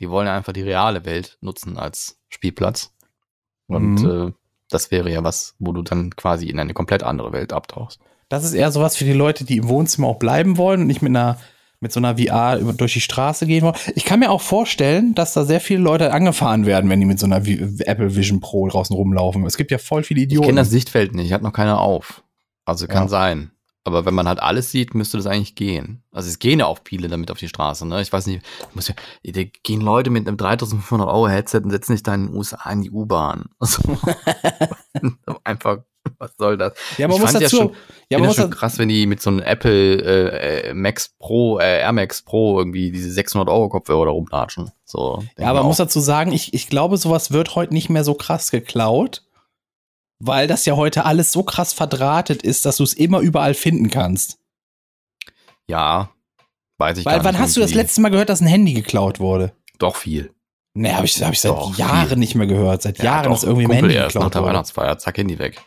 Die 0.00 0.10
wollen 0.10 0.26
ja 0.26 0.36
einfach 0.36 0.52
die 0.52 0.62
reale 0.62 1.04
Welt 1.04 1.38
nutzen 1.40 1.76
als 1.78 2.18
Spielplatz. 2.28 2.92
Und 3.66 4.02
Mhm. 4.02 4.28
äh, 4.28 4.32
das 4.70 4.90
wäre 4.90 5.10
ja 5.10 5.22
was, 5.24 5.54
wo 5.58 5.72
du 5.72 5.82
dann 5.82 6.10
quasi 6.16 6.46
in 6.48 6.58
eine 6.58 6.74
komplett 6.74 7.02
andere 7.02 7.32
Welt 7.32 7.52
abtauchst. 7.52 8.00
Das 8.28 8.44
ist 8.44 8.54
eher 8.54 8.70
sowas 8.72 8.96
für 8.96 9.04
die 9.04 9.12
Leute, 9.12 9.44
die 9.44 9.56
im 9.58 9.68
Wohnzimmer 9.68 10.08
auch 10.08 10.18
bleiben 10.18 10.56
wollen 10.56 10.82
und 10.82 10.86
nicht 10.86 11.02
mit 11.02 11.10
einer 11.10 11.38
mit 11.82 11.92
so 11.92 11.98
einer 12.00 12.18
VR 12.18 12.58
über, 12.58 12.74
durch 12.74 12.92
die 12.92 13.00
Straße 13.00 13.46
gehen 13.46 13.62
wollen. 13.62 13.74
Ich 13.94 14.04
kann 14.04 14.20
mir 14.20 14.30
auch 14.30 14.42
vorstellen, 14.42 15.14
dass 15.14 15.32
da 15.32 15.46
sehr 15.46 15.60
viele 15.62 15.80
Leute 15.80 16.12
angefahren 16.12 16.66
werden, 16.66 16.90
wenn 16.90 17.00
die 17.00 17.06
mit 17.06 17.18
so 17.18 17.24
einer 17.24 17.36
Apple 17.38 18.14
Vision 18.14 18.40
Pro 18.40 18.68
draußen 18.68 18.94
rumlaufen. 18.94 19.46
Es 19.46 19.56
gibt 19.56 19.70
ja 19.70 19.78
voll 19.78 20.02
viele 20.02 20.20
Ich 20.20 20.24
Idioten. 20.26 20.48
kenne 20.48 20.60
das 20.60 20.68
Sichtfeld 20.68 21.14
nicht, 21.14 21.32
hat 21.32 21.40
noch 21.40 21.54
keiner 21.54 21.80
auf. 21.80 22.22
Also 22.66 22.86
kann 22.86 23.04
Ja. 23.04 23.08
sein. 23.08 23.50
Aber 23.84 24.04
wenn 24.04 24.14
man 24.14 24.28
halt 24.28 24.40
alles 24.40 24.70
sieht, 24.70 24.94
müsste 24.94 25.16
das 25.16 25.26
eigentlich 25.26 25.54
gehen. 25.54 26.02
Also 26.12 26.28
es 26.28 26.38
gehen 26.38 26.58
ja 26.58 26.66
auch 26.66 26.80
viele 26.84 27.08
damit 27.08 27.30
auf 27.30 27.38
die 27.38 27.48
Straße, 27.48 27.86
ne? 27.86 28.02
Ich 28.02 28.12
weiß 28.12 28.26
nicht, 28.26 28.44
muss 28.74 28.88
ja, 28.88 28.94
da 29.24 29.42
gehen 29.62 29.80
Leute 29.80 30.10
mit 30.10 30.28
einem 30.28 30.36
3500 30.36 31.08
Euro 31.08 31.28
Headset 31.28 31.60
und 31.64 31.70
setzen 31.70 31.92
sich 31.92 32.02
da 32.02 32.14
in 32.14 32.26
den 32.26 32.36
USA 32.36 32.70
in 32.70 32.82
die 32.82 32.90
U-Bahn. 32.90 33.46
Also, 33.58 33.82
einfach, 35.44 35.78
was 36.18 36.32
soll 36.36 36.58
das? 36.58 36.74
ja, 36.98 37.08
man 37.08 37.16
ich 37.16 37.22
muss 37.22 37.32
dazu. 37.32 37.42
ja 37.42 37.48
Ja, 37.48 37.48
schon, 37.48 37.68
man 37.68 37.76
ja, 38.10 38.18
muss 38.18 38.36
schon 38.36 38.50
krass, 38.50 38.78
wenn 38.78 38.88
die 38.88 39.06
mit 39.06 39.22
so 39.22 39.30
einem 39.30 39.40
Apple 39.40 40.02
äh, 40.02 40.68
äh, 40.68 40.74
Max 40.74 41.14
Pro, 41.18 41.58
äh, 41.58 41.80
Air 41.80 41.92
Max 41.92 42.22
Pro 42.22 42.58
irgendwie 42.58 42.90
diese 42.90 43.10
600 43.10 43.48
Euro 43.48 43.68
Kopfhörer 43.68 44.06
da 44.06 44.10
rumlatschen. 44.10 44.72
So, 44.84 45.22
ja, 45.38 45.48
aber 45.48 45.60
man 45.60 45.68
muss 45.68 45.76
dazu 45.78 46.00
sagen, 46.00 46.32
ich, 46.32 46.52
ich 46.52 46.68
glaube, 46.68 46.96
sowas 46.96 47.30
wird 47.30 47.54
heute 47.54 47.72
nicht 47.72 47.88
mehr 47.88 48.04
so 48.04 48.14
krass 48.14 48.50
geklaut, 48.50 49.22
weil 50.20 50.46
das 50.46 50.64
ja 50.66 50.76
heute 50.76 51.04
alles 51.06 51.32
so 51.32 51.42
krass 51.42 51.72
verdrahtet 51.72 52.42
ist, 52.42 52.64
dass 52.66 52.76
du 52.76 52.84
es 52.84 52.92
immer 52.94 53.20
überall 53.20 53.54
finden 53.54 53.90
kannst. 53.90 54.38
ja, 55.68 56.10
weiß 56.78 56.98
ich 56.98 57.04
Weil 57.04 57.16
gar 57.16 57.24
wann 57.24 57.34
nicht 57.34 57.42
hast 57.42 57.56
du 57.56 57.60
das 57.60 57.74
letzte 57.74 58.00
Mal 58.00 58.10
gehört, 58.10 58.28
dass 58.28 58.40
ein 58.40 58.46
Handy 58.46 58.72
geklaut 58.74 59.18
wurde? 59.20 59.52
Doch 59.78 59.96
viel. 59.96 60.34
Nee, 60.74 60.92
habe 60.92 61.04
ich, 61.06 61.20
hab 61.22 61.32
ich 61.32 61.40
seit 61.40 61.50
Doch, 61.50 61.76
Jahren 61.76 62.08
viel. 62.08 62.16
nicht 62.18 62.34
mehr 62.36 62.46
gehört. 62.46 62.82
Seit 62.82 62.98
Jahren 63.02 63.24
doch, 63.24 63.34
ist 63.36 63.42
irgendwie 63.44 63.64
ein 63.64 63.68
Kumpel 63.70 63.82
Handy 63.90 63.94
erst 63.96 64.14
nach 64.14 64.20
geklaut 64.22 64.34
der 64.34 64.40
worden. 64.42 64.52
Weihnachtsfeier, 64.54 64.98
zack, 64.98 65.18
Handy 65.18 65.38
weg. 65.38 65.60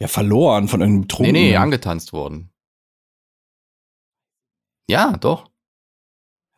Ja, 0.00 0.08
verloren 0.08 0.68
von 0.68 0.80
irgendeinem 0.80 1.02
Nee, 1.02 1.06
Trunken. 1.08 1.32
nee, 1.32 1.56
angetanzt 1.56 2.12
worden. 2.12 2.50
Ja, 4.88 5.16
doch. 5.16 5.50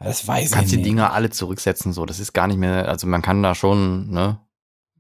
das 0.01 0.27
weiß 0.27 0.51
Du 0.51 0.55
kannst 0.57 0.67
ich 0.67 0.71
die 0.73 0.77
nicht. 0.79 0.87
Dinger 0.89 1.13
alle 1.13 1.31
zurücksetzen, 1.31 1.93
so. 1.93 2.05
Das 2.07 2.21
ist 2.21 2.33
gar 2.33 2.47
nicht 2.47 2.59
mehr, 2.59 2.89
also 2.89 3.07
man 3.07 3.23
kann 3.23 3.43
da 3.43 3.55
schon, 3.55 4.11
ne, 4.11 4.41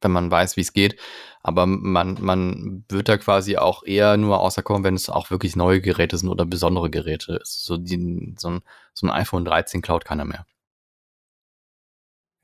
wenn 0.00 0.10
man 0.10 0.30
weiß, 0.30 0.56
wie 0.56 0.60
es 0.62 0.72
geht. 0.72 0.98
Aber 1.43 1.66
man, 1.66 2.18
man 2.20 2.84
wird 2.89 3.09
da 3.09 3.16
quasi 3.16 3.57
auch 3.57 3.82
eher 3.84 4.16
nur 4.16 4.41
außerkommen, 4.41 4.84
wenn 4.84 4.95
es 4.95 5.09
auch 5.09 5.30
wirklich 5.30 5.57
neue 5.57 5.80
Geräte 5.80 6.18
sind 6.18 6.28
oder 6.28 6.45
besondere 6.45 6.91
Geräte. 6.91 7.41
So, 7.45 7.76
die, 7.76 8.34
so, 8.39 8.51
ein, 8.51 8.62
so 8.93 9.07
ein 9.07 9.11
iPhone 9.11 9.45
13 9.45 9.82
klaut 9.82 10.05
keiner 10.05 10.24
mehr. 10.24 10.47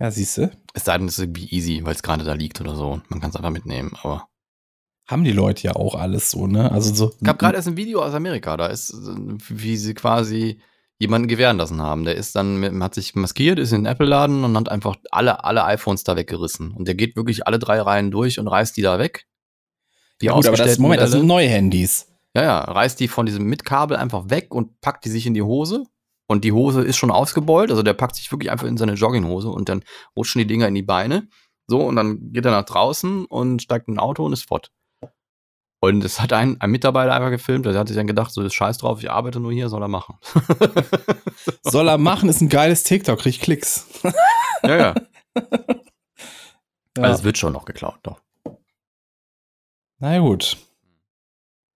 Ja, 0.01 0.11
siehst 0.11 0.39
du? 0.39 0.51
Es 0.75 0.85
sei 0.85 0.99
denn, 0.99 1.07
es 1.07 1.15
ist 1.15 1.25
irgendwie 1.25 1.49
easy, 1.51 1.81
weil 1.85 1.95
es 1.95 2.03
gerade 2.03 2.25
da 2.25 2.35
liegt 2.35 2.61
oder 2.61 2.75
so. 2.75 3.01
Man 3.09 3.21
kann 3.21 3.31
es 3.31 3.37
einfach 3.37 3.51
mitnehmen, 3.51 3.93
aber. 4.03 4.29
Haben 5.07 5.25
die 5.25 5.33
Leute 5.33 5.65
ja 5.65 5.77
auch 5.77 5.95
alles 5.97 6.31
so, 6.31 6.47
ne? 6.47 6.73
Also 6.73 6.95
so. 6.95 7.09
Es 7.11 7.21
gab 7.23 7.39
gerade 7.39 7.57
erst 7.57 7.69
ein 7.69 7.77
Video 7.77 8.03
aus 8.03 8.15
Amerika, 8.15 8.57
da 8.57 8.67
ist, 8.67 8.91
äh, 8.91 9.37
wie 9.49 9.77
sie 9.77 9.93
quasi 9.93 10.61
jemanden 10.99 11.29
gewähren 11.29 11.57
lassen 11.57 11.83
haben. 11.83 12.05
Der 12.05 12.15
ist 12.15 12.37
dann, 12.37 12.59
mit, 12.59 12.73
hat 12.83 12.95
sich 12.95 13.15
maskiert, 13.15 13.59
ist 13.59 13.73
in 13.73 13.83
den 13.83 13.93
Apple-Laden 13.93 14.45
und 14.45 14.57
hat 14.57 14.69
einfach 14.69 14.97
alle, 15.11 15.45
alle 15.45 15.65
iPhones 15.65 16.05
da 16.05 16.17
weggerissen. 16.17 16.73
Und 16.73 16.87
der 16.87 16.95
geht 16.95 17.17
wirklich 17.17 17.47
alle 17.47 17.59
drei 17.59 17.81
Reihen 17.81 18.11
durch 18.11 18.39
und 18.39 18.49
reißt 18.49 18.77
die 18.77 18.83
da 18.83 18.99
weg. 18.99 19.27
Die 20.21 20.27
ja, 20.27 20.33
gut, 20.33 20.47
aber 20.47 20.57
das, 20.57 20.79
Moment, 20.79 21.01
das 21.01 21.11
sind 21.11 21.27
neue 21.27 21.49
Handys. 21.49 22.09
Ja, 22.37 22.43
ja, 22.43 22.59
reißt 22.61 22.99
die 23.01 23.09
von 23.09 23.27
diesem 23.27 23.45
Mitkabel 23.45 23.97
einfach 23.97 24.31
weg 24.31 24.55
und 24.55 24.81
packt 24.81 25.05
die 25.05 25.11
sich 25.11 25.27
in 25.27 25.35
die 25.35 25.43
Hose. 25.43 25.85
Und 26.27 26.45
die 26.45 26.53
Hose 26.53 26.83
ist 26.83 26.97
schon 26.97 27.11
ausgebeult, 27.11 27.71
also 27.71 27.83
der 27.83 27.93
packt 27.93 28.17
sich 28.17 28.33
wirklich 28.33 28.51
einfach 28.51 28.67
in 28.67 28.79
seine 28.79 28.95
Jogginghose 28.95 29.49
und 29.51 29.69
dann 29.69 29.85
rutschen 30.17 30.39
die 30.39 30.47
Dinger 30.47 30.67
in 30.69 30.75
die 30.75 30.83
Beine. 30.83 31.29
So, 31.67 31.81
und 31.81 31.97
dann 31.97 32.33
geht 32.33 32.45
er 32.45 32.51
nach 32.51 32.65
draußen 32.65 33.27
und 33.27 33.63
steigt 33.63 33.89
in 33.89 33.95
ein 33.95 33.99
Auto 33.99 34.25
und 34.25 34.33
ist 34.33 34.49
fort. 34.49 34.71
Und 35.85 36.03
es 36.03 36.19
hat 36.19 36.33
ein, 36.33 36.59
ein 36.63 36.71
Mitarbeiter 36.71 37.13
einfach 37.15 37.31
gefilmt, 37.31 37.67
der 37.67 37.75
hat 37.75 37.89
sich 37.89 37.97
dann 37.97 38.07
gedacht, 38.07 38.33
so 38.33 38.41
ist 38.43 38.55
scheiß 38.55 38.79
drauf, 38.79 39.03
ich 39.03 39.11
arbeite 39.11 39.39
nur 39.39 39.53
hier, 39.53 39.69
soll 39.69 39.83
er 39.83 39.89
machen. 39.89 40.17
Soll 41.63 41.89
er 41.89 41.99
machen, 41.99 42.31
ist 42.31 42.41
ein 42.41 42.49
geiles 42.49 42.85
TikTok, 42.85 43.19
kriegt 43.19 43.43
Klicks. 43.43 43.87
ja, 44.63 44.77
ja. 44.77 44.95
Ja. 46.97 47.03
Also 47.03 47.19
es 47.19 47.25
wird 47.25 47.37
schon 47.37 47.53
noch 47.53 47.65
geklaut, 47.67 47.99
doch. 48.03 48.21
Na 49.99 50.19
gut. 50.19 50.57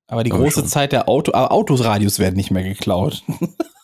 Aber 0.06 0.24
die 0.24 0.32
Aber 0.32 0.42
große 0.42 0.60
schon. 0.60 0.68
Zeit 0.68 0.92
der 0.92 1.08
Auto, 1.08 1.32
aber 1.34 1.52
Autosradios 1.52 2.18
werden 2.18 2.36
nicht 2.36 2.50
mehr 2.50 2.62
geklaut. 2.62 3.22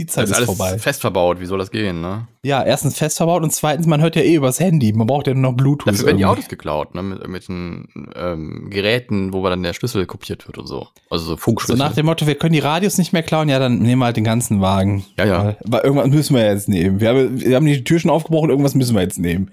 die 0.00 0.06
Zeit 0.06 0.24
Das 0.24 0.30
ist 0.30 0.38
ist 0.38 0.48
alles 0.48 0.58
vorbei. 0.58 0.78
fest 0.78 1.00
verbaut, 1.00 1.40
wie 1.40 1.46
soll 1.46 1.58
das 1.58 1.70
gehen, 1.70 2.00
ne? 2.00 2.26
Ja, 2.42 2.62
erstens 2.64 2.96
fest 2.96 3.16
verbaut 3.18 3.42
und 3.42 3.52
zweitens, 3.52 3.86
man 3.86 4.00
hört 4.00 4.16
ja 4.16 4.22
eh 4.22 4.34
übers 4.34 4.58
Handy. 4.60 4.92
Man 4.92 5.06
braucht 5.06 5.26
ja 5.26 5.34
nur 5.34 5.50
noch 5.52 5.56
Bluetooth. 5.56 5.86
Dafür 5.88 6.06
werden 6.06 6.18
die. 6.18 6.24
Autos 6.24 6.48
geklaut, 6.48 6.94
ne? 6.94 7.02
Mit 7.02 7.18
irgendwelchen 7.18 8.12
ähm, 8.16 8.68
Geräten, 8.70 9.32
wo 9.32 9.46
dann 9.48 9.62
der 9.62 9.72
Schlüssel 9.74 10.06
kopiert 10.06 10.46
wird 10.46 10.58
und 10.58 10.66
so. 10.66 10.88
Also 11.10 11.24
so 11.24 11.30
So 11.32 11.36
Funkschlüssel. 11.36 11.78
nach 11.78 11.94
dem 11.94 12.06
Motto, 12.06 12.26
wir 12.26 12.34
können 12.34 12.52
die 12.54 12.58
Radios 12.60 12.98
nicht 12.98 13.12
mehr 13.12 13.22
klauen, 13.22 13.48
ja, 13.48 13.58
dann 13.58 13.78
nehmen 13.78 14.00
wir 14.00 14.06
halt 14.06 14.16
den 14.16 14.24
ganzen 14.24 14.60
Wagen. 14.60 15.04
Ja, 15.18 15.24
ja. 15.26 15.44
Weil, 15.44 15.56
weil 15.66 15.80
irgendwas 15.82 16.08
müssen 16.08 16.34
wir 16.36 16.44
jetzt 16.46 16.68
nehmen. 16.68 17.00
Wir 17.00 17.08
haben, 17.10 17.40
wir 17.40 17.56
haben 17.56 17.66
die 17.66 17.84
Tür 17.84 17.98
schon 18.00 18.10
aufgebrochen, 18.10 18.50
irgendwas 18.50 18.74
müssen 18.74 18.94
wir 18.96 19.02
jetzt 19.02 19.18
nehmen. 19.18 19.50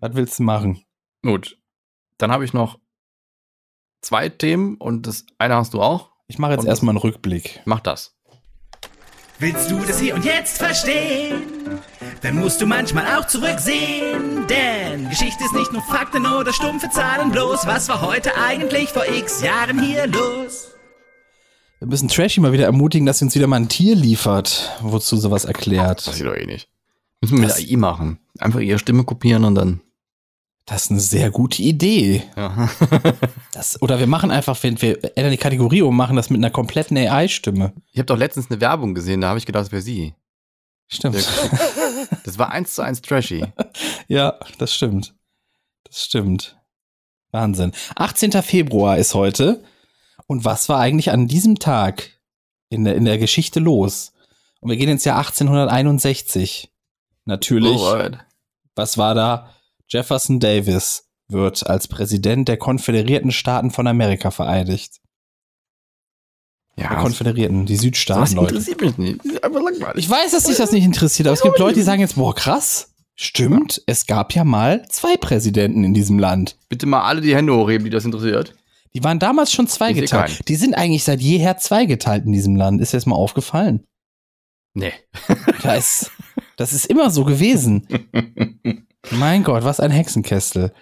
Was 0.00 0.14
willst 0.14 0.38
du 0.38 0.42
machen? 0.42 0.82
Gut. 1.22 1.58
Dann 2.18 2.30
habe 2.30 2.44
ich 2.44 2.52
noch 2.52 2.78
zwei 4.02 4.28
Themen 4.28 4.76
und 4.76 5.06
das 5.06 5.24
eine 5.38 5.54
hast 5.56 5.74
du 5.74 5.82
auch. 5.82 6.10
Ich 6.28 6.38
mache 6.38 6.52
jetzt 6.52 6.62
Und- 6.62 6.66
erstmal 6.68 6.90
einen 6.92 6.98
Rückblick. 6.98 7.60
Mach 7.64 7.80
das. 7.80 8.15
Willst 9.38 9.70
du 9.70 9.78
das 9.80 10.00
hier 10.00 10.14
und 10.14 10.24
jetzt 10.24 10.56
verstehen? 10.58 11.42
Dann 12.22 12.36
musst 12.36 12.60
du 12.60 12.66
manchmal 12.66 13.04
auch 13.18 13.26
zurücksehen. 13.26 14.46
Denn 14.48 15.08
Geschichte 15.10 15.44
ist 15.44 15.52
nicht 15.52 15.72
nur 15.72 15.82
Fakten 15.82 16.24
oder 16.26 16.52
stumpfe 16.52 16.88
Zahlen 16.90 17.30
bloß. 17.30 17.66
Was 17.66 17.88
war 17.88 18.00
heute 18.00 18.30
eigentlich 18.36 18.88
vor 18.90 19.04
x 19.06 19.42
Jahren 19.42 19.82
hier 19.82 20.06
los? 20.06 20.68
Wir 21.80 21.88
müssen 21.88 22.08
Trashy 22.08 22.40
mal 22.40 22.52
wieder 22.52 22.64
ermutigen, 22.64 23.04
dass 23.06 23.18
sie 23.18 23.26
uns 23.26 23.34
wieder 23.34 23.46
mal 23.46 23.56
ein 23.56 23.68
Tier 23.68 23.94
liefert, 23.94 24.72
wozu 24.80 25.16
sowas 25.18 25.42
Das 25.42 25.48
erklärt. 25.50 26.06
ist 26.06 26.22
doch 26.24 26.34
eh 26.34 26.46
nicht. 26.46 26.68
Müssen 27.20 27.34
wir 27.36 27.40
mit 27.42 27.50
Das- 27.50 27.58
AI 27.58 27.76
machen. 27.76 28.18
Einfach 28.38 28.60
ihre 28.60 28.78
Stimme 28.78 29.04
kopieren 29.04 29.44
und 29.44 29.54
dann. 29.54 29.80
Das 30.66 30.84
ist 30.84 30.90
eine 30.90 31.00
sehr 31.00 31.30
gute 31.30 31.62
Idee. 31.62 32.24
Ja. 32.36 32.68
Das, 33.52 33.80
oder 33.80 33.98
wir 33.98 34.06
machen 34.06 34.30
einfach, 34.30 34.62
wenn 34.62 34.82
wir 34.82 35.02
ändern 35.16 35.30
die 35.30 35.38
Kategorie 35.38 35.80
um, 35.80 35.96
machen 35.96 36.14
das 36.14 36.28
mit 36.28 36.40
einer 36.40 36.50
kompletten 36.50 36.98
AI-Stimme. 36.98 37.72
ich 37.90 37.98
habe 37.98 38.04
doch 38.04 38.18
letztens 38.18 38.50
eine 38.50 38.60
Werbung 38.60 38.94
gesehen, 38.94 39.22
da 39.22 39.28
habe 39.28 39.38
ich 39.38 39.46
gedacht, 39.46 39.64
das 39.64 39.72
wäre 39.72 39.80
sie. 39.80 40.14
Stimmt. 40.88 41.26
Das 42.24 42.38
war 42.38 42.50
eins 42.50 42.74
zu 42.74 42.82
eins 42.82 43.00
trashy. 43.00 43.46
Ja, 44.08 44.38
das 44.58 44.74
stimmt. 44.74 45.14
Das 45.84 46.04
stimmt. 46.04 46.58
Wahnsinn. 47.32 47.72
18. 47.96 48.32
Februar 48.42 48.98
ist 48.98 49.14
heute. 49.14 49.64
Und 50.26 50.44
was 50.44 50.68
war 50.68 50.78
eigentlich 50.78 51.10
an 51.10 51.26
diesem 51.26 51.58
Tag 51.58 52.10
in 52.68 52.84
der, 52.84 52.94
in 52.94 53.06
der 53.06 53.16
Geschichte 53.16 53.58
los? 53.58 54.12
Und 54.60 54.68
wir 54.68 54.76
gehen 54.76 54.90
ins 54.90 55.04
Jahr 55.04 55.16
1861. 55.18 56.70
Natürlich. 57.24 57.80
Alright. 57.80 58.18
Was 58.74 58.98
war 58.98 59.14
da? 59.14 59.55
Jefferson 59.88 60.40
Davis 60.40 61.08
wird 61.28 61.66
als 61.66 61.88
Präsident 61.88 62.48
der 62.48 62.56
Konföderierten 62.56 63.32
Staaten 63.32 63.70
von 63.70 63.86
Amerika 63.86 64.30
vereidigt. 64.30 65.00
Ja, 66.76 66.94
Konföderierten, 66.96 67.64
die 67.64 67.74
das 67.74 67.82
Südstaaten, 67.82 68.36
Leute. 68.36 68.50
interessiert 68.50 68.80
mich 68.82 68.98
nicht. 68.98 69.18
Das 69.24 69.32
ist 69.32 69.44
einfach 69.44 69.62
langweilig. 69.62 70.04
Ich 70.04 70.10
weiß, 70.10 70.32
dass 70.32 70.44
sich 70.44 70.56
das 70.56 70.72
nicht 70.72 70.84
interessiert, 70.84 71.26
aber 71.26 71.34
es 71.34 71.42
gibt 71.42 71.58
Leute, 71.58 71.76
die 71.76 71.82
sagen 71.82 72.00
jetzt, 72.00 72.16
boah, 72.16 72.34
krass. 72.34 72.92
Stimmt, 73.14 73.82
es 73.86 74.04
gab 74.04 74.34
ja 74.34 74.44
mal 74.44 74.86
zwei 74.90 75.16
Präsidenten 75.16 75.84
in 75.84 75.94
diesem 75.94 76.18
Land. 76.18 76.58
Bitte 76.68 76.84
mal 76.84 77.02
alle 77.02 77.22
die 77.22 77.34
Hände 77.34 77.56
hochheben, 77.56 77.86
die 77.86 77.90
das 77.90 78.04
interessiert. 78.04 78.54
Die 78.92 79.02
waren 79.04 79.18
damals 79.18 79.52
schon 79.52 79.68
zweigeteilt. 79.68 80.46
Die 80.48 80.56
sind 80.56 80.74
eigentlich 80.74 81.04
seit 81.04 81.22
jeher 81.22 81.56
zweigeteilt 81.56 82.26
in 82.26 82.32
diesem 82.32 82.56
Land. 82.56 82.82
Ist 82.82 82.92
dir 82.92 82.98
das 82.98 83.06
mal 83.06 83.16
aufgefallen? 83.16 83.86
Nee. 84.74 84.92
Das 85.62 86.02
ist, 86.02 86.10
das 86.56 86.72
ist 86.74 86.86
immer 86.86 87.10
so 87.10 87.24
gewesen. 87.24 87.88
Mein 89.10 89.44
Gott, 89.44 89.64
was 89.64 89.80
ein 89.80 89.90
Hexenkessel. 89.90 90.72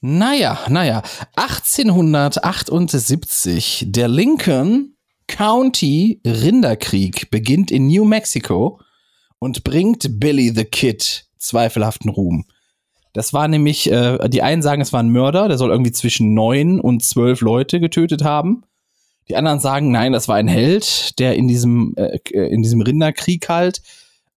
Naja, 0.00 0.58
naja. 0.68 1.02
1878, 1.36 3.86
der 3.88 4.08
Lincoln 4.08 4.96
County 5.26 6.20
Rinderkrieg 6.24 7.30
beginnt 7.30 7.70
in 7.70 7.88
New 7.88 8.04
Mexico 8.04 8.80
und 9.38 9.64
bringt 9.64 10.20
Billy 10.20 10.52
the 10.54 10.64
Kid 10.64 11.26
zweifelhaften 11.38 12.10
Ruhm. 12.10 12.44
Das 13.12 13.32
war 13.32 13.48
nämlich, 13.48 13.90
äh, 13.90 14.28
die 14.28 14.42
einen 14.42 14.62
sagen, 14.62 14.82
es 14.82 14.92
war 14.92 15.02
ein 15.02 15.10
Mörder, 15.10 15.48
der 15.48 15.58
soll 15.58 15.70
irgendwie 15.70 15.92
zwischen 15.92 16.34
neun 16.34 16.80
und 16.80 17.02
zwölf 17.02 17.40
Leute 17.40 17.80
getötet 17.80 18.22
haben. 18.22 18.62
Die 19.28 19.36
anderen 19.36 19.58
sagen, 19.58 19.90
nein, 19.90 20.12
das 20.12 20.28
war 20.28 20.36
ein 20.36 20.48
Held, 20.48 21.18
der 21.18 21.34
in 21.34 21.48
diesem, 21.48 21.94
äh, 21.96 22.18
in 22.30 22.62
diesem 22.62 22.82
Rinderkrieg 22.82 23.48
halt 23.48 23.80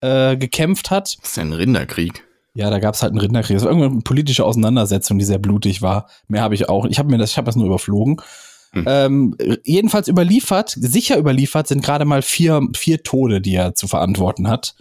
äh, 0.02 0.38
gekämpft 0.38 0.90
hat. 0.90 1.18
Das 1.22 1.32
ist 1.32 1.38
ja 1.38 1.44
ein 1.44 1.54
Rinderkrieg. 1.54 2.24
Ja, 2.54 2.70
da 2.70 2.80
gab 2.80 2.96
es 2.96 3.02
halt 3.02 3.12
einen 3.12 3.20
Rinderkrieg. 3.20 3.56
Das 3.58 3.64
war 3.64 3.72
irgendeine 3.72 4.02
politische 4.02 4.44
Auseinandersetzung, 4.46 5.20
die 5.20 5.26
sehr 5.26 5.38
blutig 5.38 5.82
war. 5.82 6.10
Mehr 6.28 6.42
habe 6.42 6.56
ich 6.56 6.68
auch. 6.68 6.86
Ich 6.86 7.00
habe 7.00 7.10
mir 7.10 7.18
das, 7.18 7.32
ich 7.32 7.38
habe 7.38 7.46
das 7.46 7.56
nur 7.56 7.68
überflogen. 7.68 8.22
Hm. 8.72 8.86
Ähm, 8.88 9.38
jedenfalls 9.64 10.08
überliefert, 10.08 10.76
sicher 10.78 11.18
überliefert 11.18 11.68
sind 11.68 11.84
gerade 11.84 12.06
mal 12.06 12.22
vier, 12.22 12.62
vier 12.76 13.02
Tode, 13.04 13.42
die 13.42 13.56
er 13.56 13.74
zu 13.74 13.88
verantworten 13.88 14.48
hat. 14.48 14.76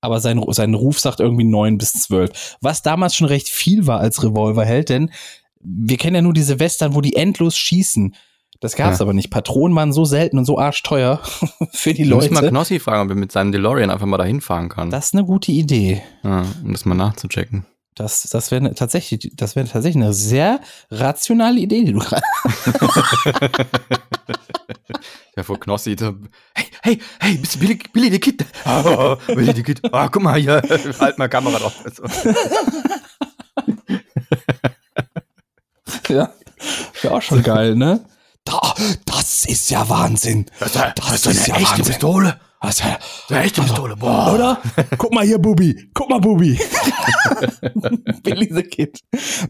Aber 0.00 0.20
sein, 0.20 0.42
sein 0.48 0.74
Ruf 0.74 1.00
sagt 1.00 1.20
irgendwie 1.20 1.44
neun 1.44 1.78
bis 1.78 1.94
zwölf. 1.94 2.56
Was 2.60 2.82
damals 2.82 3.16
schon 3.16 3.26
recht 3.26 3.48
viel 3.48 3.86
war 3.86 4.00
als 4.00 4.22
Revolverheld, 4.22 4.90
denn 4.90 5.10
wir 5.60 5.96
kennen 5.96 6.16
ja 6.16 6.22
nur 6.22 6.34
diese 6.34 6.60
Western, 6.60 6.94
wo 6.94 7.00
die 7.00 7.16
endlos 7.16 7.56
schießen. 7.56 8.14
Das 8.64 8.76
gab's 8.76 8.98
Ja. 8.98 9.02
aber 9.02 9.12
nicht. 9.12 9.28
Patronen 9.28 9.76
waren 9.76 9.92
so 9.92 10.06
selten 10.06 10.38
und 10.38 10.46
so 10.46 10.58
arschteuer 10.58 11.20
für 11.72 11.92
die 11.92 12.04
Ich 12.04 12.08
muss 12.10 12.30
mal 12.30 12.40
Leute. 12.40 12.48
Knossi 12.48 12.78
fragen, 12.80 13.02
ob 13.02 13.10
er 13.10 13.14
mit 13.14 13.30
seinem 13.30 13.52
DeLorean 13.52 13.90
einfach 13.90 14.06
mal 14.06 14.16
dahin 14.16 14.40
fahren 14.40 14.70
kann. 14.70 14.88
Das 14.88 15.04
ist 15.08 15.14
eine 15.14 15.26
gute 15.26 15.52
Idee. 15.52 16.02
ja, 16.22 16.46
um 16.64 16.72
das 16.72 16.86
mal 16.86 16.94
nachzuchecken. 16.94 17.66
Das, 17.94 18.22
das 18.22 18.50
wäre 18.50 18.74
tatsächlich, 18.74 19.32
das 19.36 19.54
wäre 19.54 19.68
tatsächlich 19.68 20.02
eine 20.02 20.14
sehr 20.14 20.60
rationale 20.90 21.60
Idee, 21.60 21.84
die 21.84 21.92
du 21.92 21.98
gerade. 21.98 22.22
Ja, 25.36 25.42
vor 25.42 25.58
Knossi 25.58 25.96
so, 25.98 26.14
hey, 26.54 26.66
hey, 26.82 26.98
hey, 27.18 27.36
bist 27.38 27.56
du 27.56 27.58
Billy, 27.58 27.76
Billy 27.92 28.08
the 28.12 28.20
Kid? 28.20 28.46
Oh, 28.64 29.16
Billy 29.26 29.52
the 29.52 29.64
Kid. 29.64 29.80
Oh, 29.92 30.06
guck 30.08 30.22
mal 30.22 30.38
hier, 30.40 30.62
halt 31.00 31.18
mal 31.18 31.28
Kamera 31.28 31.58
drauf. 31.58 31.74
So. 31.92 32.04
ja. 36.14 36.30
Wäre 37.02 37.14
auch 37.14 37.20
schon 37.22 37.42
geil, 37.42 37.74
ne? 37.74 38.04
Da, 38.44 38.74
das 39.06 39.46
ist 39.46 39.70
ja 39.70 39.88
Wahnsinn. 39.88 40.46
Das, 40.60 40.72
Das 40.72 41.26
ist 41.26 41.46
ja 41.46 41.54
Wahnsinn. 41.54 41.84
Pistole. 41.84 42.40
Was, 42.60 42.78
ja, 42.78 42.98
Eine 43.28 43.42
echte 43.44 43.60
Pistole, 43.60 43.94
boah. 43.94 44.32
oder? 44.34 44.58
Guck 44.98 45.12
mal 45.12 45.22
hier, 45.24 45.38
Bubi. 45.38 45.90
Guck 45.92 46.08
mal, 46.08 46.18
Bubi. 46.18 46.58
Billy 48.22 48.48
the 48.50 48.62
Kid. 48.62 49.00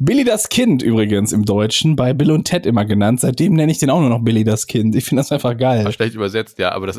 Billy 0.01 0.25
das 0.25 0.49
Kind 0.49 0.83
übrigens 0.83 1.33
im 1.33 1.45
Deutschen, 1.45 1.95
bei 1.95 2.13
Bill 2.13 2.33
und 2.33 2.45
Ted 2.45 2.67
immer 2.67 2.85
genannt. 2.85 3.21
Seitdem 3.21 3.55
nenne 3.55 3.71
ich 3.71 3.79
den 3.79 3.91
auch 3.91 4.01
nur 4.01 4.09
noch 4.11 4.19
Billy 4.21 4.43
das 4.43 4.67
Kind. 4.67 4.97
Ich 4.97 5.05
finde 5.05 5.21
das 5.23 5.31
einfach 5.31 5.57
geil. 5.57 5.85
War 5.85 5.93
schlecht 5.93 6.15
übersetzt, 6.17 6.59
ja, 6.59 6.73
aber 6.73 6.89
das. 6.89 6.99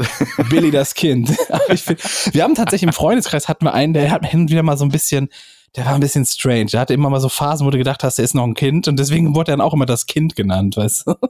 Billy 0.50 0.72
das 0.72 0.94
Kind. 0.96 1.30
Find, 1.76 2.00
wir 2.34 2.44
haben 2.44 2.56
tatsächlich 2.56 2.88
im 2.88 2.94
Freundeskreis 2.94 3.50
hatten 3.50 3.66
wir 3.66 3.74
einen, 3.74 3.94
der 3.94 4.10
hat 4.12 4.26
hin 4.26 4.42
und 4.42 4.50
wieder 4.50 4.64
mal 4.64 4.78
so 4.78 4.86
ein 4.86 4.92
bisschen, 4.92 5.28
der 5.76 5.86
war 5.86 5.94
ein 5.94 6.00
bisschen 6.00 6.26
strange. 6.26 6.66
Der 6.68 6.80
hatte 6.80 6.94
immer 6.94 7.10
mal 7.10 7.20
so 7.20 7.30
Phasen, 7.30 7.66
wo 7.68 7.72
du 7.72 7.78
gedacht 7.78 8.04
hast, 8.04 8.18
der 8.18 8.26
ist 8.26 8.34
noch 8.34 8.44
ein 8.44 8.54
Kind 8.54 8.88
und 8.88 8.98
deswegen 8.98 9.36
wurde 9.36 9.52
er 9.52 9.58
dann 9.58 9.66
auch 9.66 9.74
immer 9.74 9.86
das 9.86 10.06
Kind 10.06 10.36
genannt, 10.36 10.78
weißt 10.78 11.08
du? 11.08 11.16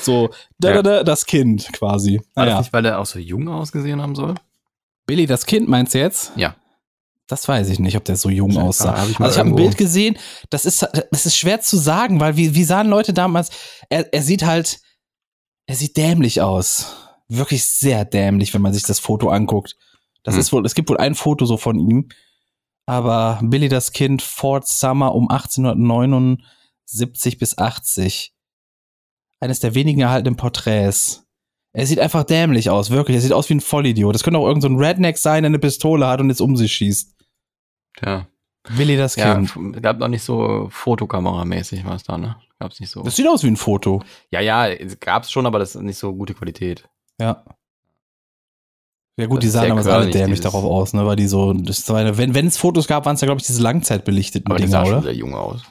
So, 0.00 0.30
da, 0.58 0.72
da, 0.74 0.82
da, 0.82 1.04
das 1.04 1.26
Kind 1.26 1.70
quasi. 1.74 2.22
War 2.34 2.46
das 2.46 2.58
nicht, 2.60 2.72
weil 2.72 2.84
er 2.86 2.98
auch 2.98 3.04
so 3.06 3.18
jung 3.18 3.46
ausgesehen 3.48 4.00
haben 4.00 4.14
soll? 4.14 4.34
Billy 5.06 5.26
das 5.26 5.44
Kind 5.44 5.68
meinst 5.68 5.92
du 5.92 5.98
jetzt? 5.98 6.32
Ja. 6.36 6.56
Das 7.26 7.46
weiß 7.46 7.68
ich 7.68 7.78
nicht, 7.78 7.96
ob 7.96 8.04
der 8.06 8.16
so 8.16 8.30
jung 8.30 8.52
Ja, 8.52 8.62
aussah. 8.62 8.96
hab 8.98 9.08
ich 9.08 9.20
also 9.20 9.32
ich 9.34 9.38
habe 9.38 9.50
ein 9.50 9.56
Bild 9.56 9.76
gesehen, 9.76 10.16
das 10.48 10.64
ist, 10.64 10.88
das 11.12 11.26
ist 11.26 11.36
schwer 11.36 11.60
zu 11.60 11.76
sagen, 11.76 12.20
weil 12.20 12.36
wie, 12.36 12.54
wie 12.54 12.64
sahen 12.64 12.88
Leute 12.88 13.12
damals, 13.12 13.50
er, 13.90 14.12
er 14.14 14.22
sieht 14.22 14.44
halt, 14.46 14.80
er 15.66 15.76
sieht 15.76 15.96
dämlich 15.96 16.40
aus. 16.40 16.96
Wirklich 17.28 17.64
sehr 17.64 18.04
dämlich, 18.06 18.54
wenn 18.54 18.62
man 18.62 18.72
sich 18.72 18.82
das 18.84 18.98
Foto 18.98 19.28
anguckt. 19.28 19.76
Das 20.24 20.34
Hm. 20.34 20.40
ist 20.40 20.52
wohl, 20.52 20.64
es 20.66 20.74
gibt 20.74 20.88
wohl 20.88 20.96
ein 20.98 21.14
Foto 21.14 21.44
so 21.44 21.56
von 21.58 21.78
ihm. 21.78 22.08
Aber 22.86 23.38
Billy 23.42 23.68
das 23.68 23.92
Kind, 23.92 24.22
Fort 24.22 24.66
Summer 24.66 25.14
um 25.14 25.28
1879 25.30 27.38
bis 27.38 27.56
80. 27.58 28.32
Eines 29.40 29.60
der 29.60 29.74
wenigen 29.74 30.00
erhaltenen 30.00 30.36
Porträts. 30.36 31.26
Er 31.72 31.86
sieht 31.86 32.00
einfach 32.00 32.24
dämlich 32.24 32.68
aus, 32.68 32.90
wirklich. 32.90 33.16
Er 33.16 33.20
sieht 33.20 33.32
aus 33.32 33.48
wie 33.48 33.54
ein 33.54 33.60
Vollidiot. 33.60 34.14
Das 34.14 34.22
könnte 34.24 34.38
auch 34.38 34.46
irgendein 34.46 34.72
so 34.72 34.76
ein 34.76 34.84
Redneck 34.84 35.18
sein, 35.18 35.42
der 35.44 35.50
eine 35.50 35.58
Pistole 35.58 36.06
hat 36.06 36.20
und 36.20 36.28
jetzt 36.28 36.40
um 36.40 36.56
sich 36.56 36.72
schießt. 36.72 37.14
Ja. 38.02 38.26
Billy 38.76 38.96
das 38.96 39.16
Ja, 39.16 39.34
Kind. 39.36 39.56
f- 39.76 39.82
gab 39.82 39.98
noch 39.98 40.08
nicht 40.08 40.22
so 40.22 40.68
Fotokameramäßig 40.70 41.84
was 41.86 42.02
da, 42.02 42.18
ne? 42.18 42.36
Gab's 42.58 42.78
nicht 42.80 42.90
so. 42.90 43.02
Das 43.02 43.16
sieht 43.16 43.26
aus 43.28 43.42
wie 43.42 43.48
ein 43.48 43.56
Foto. 43.56 44.02
ja, 44.30 44.40
ja, 44.40 44.68
es 44.68 45.00
gab's 45.00 45.30
schon, 45.30 45.46
aber 45.46 45.58
das 45.58 45.74
ist 45.76 45.82
nicht 45.82 45.96
so 45.96 46.12
gute 46.14 46.34
Qualität. 46.34 46.86
Ja. 47.18 47.42
Ja 49.16 49.26
gut, 49.26 49.38
Das 49.38 49.44
die 49.44 49.48
sahen 49.50 49.68
damals 49.68 49.86
alle 49.86 50.10
dämlich 50.10 50.40
darauf 50.40 50.64
aus, 50.64 50.94
ne? 50.94 51.04
Weil 51.06 51.16
die 51.16 51.26
so, 51.28 51.52
das 51.52 51.86
war 51.88 51.98
eine, 51.98 52.16
wenn 52.16 52.34
wenn 52.34 52.46
es 52.46 52.56
Fotos 52.56 52.86
gab, 52.86 53.04
waren 53.06 53.14
es 53.16 53.20
ja 53.20 53.26
glaube 53.26 53.40
ich 53.40 53.46
diese 53.46 53.62
langzeitbelichteten 53.62 54.50
Aber 54.50 54.56
Dinger, 54.58 54.70
sah 54.70 54.84
schon 54.86 54.94
oder? 54.94 55.02
sehr 55.02 55.14
jung 55.14 55.34
aus. 55.34 55.62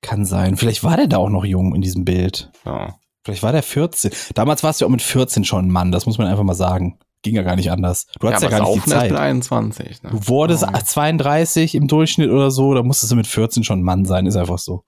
Kann 0.00 0.24
sein. 0.24 0.56
Vielleicht 0.56 0.82
war 0.84 0.96
der 0.96 1.06
da 1.08 1.18
auch 1.18 1.28
noch 1.28 1.44
jung 1.44 1.74
in 1.74 1.82
diesem 1.82 2.04
Bild. 2.04 2.50
Ja. 2.64 2.96
Vielleicht 3.24 3.42
war 3.42 3.52
der 3.52 3.62
14. 3.62 4.10
Damals 4.34 4.62
warst 4.62 4.80
du 4.80 4.84
ja 4.84 4.86
auch 4.86 4.92
mit 4.92 5.02
14 5.02 5.44
schon 5.44 5.66
ein 5.66 5.70
Mann, 5.70 5.92
das 5.92 6.06
muss 6.06 6.18
man 6.18 6.26
einfach 6.26 6.44
mal 6.44 6.54
sagen. 6.54 6.98
Ging 7.22 7.34
ja 7.34 7.42
gar 7.42 7.56
nicht 7.56 7.70
anders. 7.72 8.06
Du 8.20 8.28
hattest 8.28 8.44
ja, 8.44 8.48
aber 8.48 8.58
gar 8.58 8.70
nicht 8.74 8.86
die 8.86 8.90
Zeit. 8.90 9.10
mit 9.10 9.18
21. 9.20 10.02
Ne? 10.04 10.10
Du 10.10 10.28
wurdest 10.28 10.62
Ja. 10.62 10.72
32 10.84 11.74
im 11.74 11.88
Durchschnitt 11.88 12.30
oder 12.30 12.50
so, 12.52 12.74
da 12.74 12.82
musstest 12.84 13.10
du 13.12 13.16
mit 13.16 13.26
14 13.26 13.64
schon 13.64 13.80
ein 13.80 13.82
Mann 13.82 14.04
sein, 14.04 14.24
ist 14.26 14.36
einfach 14.36 14.58
so. 14.58 14.84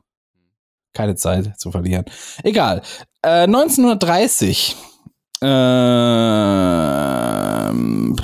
Keine 0.94 1.16
Zeit 1.16 1.58
zu 1.58 1.70
verlieren. 1.72 2.04
Egal. 2.44 2.82
Äh, 3.22 3.42
1930. 3.46 4.76
Ähm, 6.40 8.16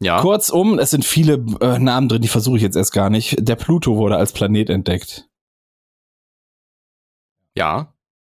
Ja. 0.00 0.20
Kurzum, 0.20 0.78
es 0.80 0.90
sind 0.90 1.04
viele 1.04 1.34
äh, 1.60 1.78
Namen 1.78 2.08
drin, 2.08 2.22
die 2.22 2.28
versuche 2.28 2.56
ich 2.56 2.62
jetzt 2.62 2.74
erst 2.76 2.92
gar 2.92 3.08
nicht. 3.08 3.36
Der 3.38 3.54
Pluto 3.54 3.96
wurde 3.96 4.16
als 4.16 4.32
Planet 4.32 4.68
entdeckt. 4.68 5.28
Ja. 7.54 7.94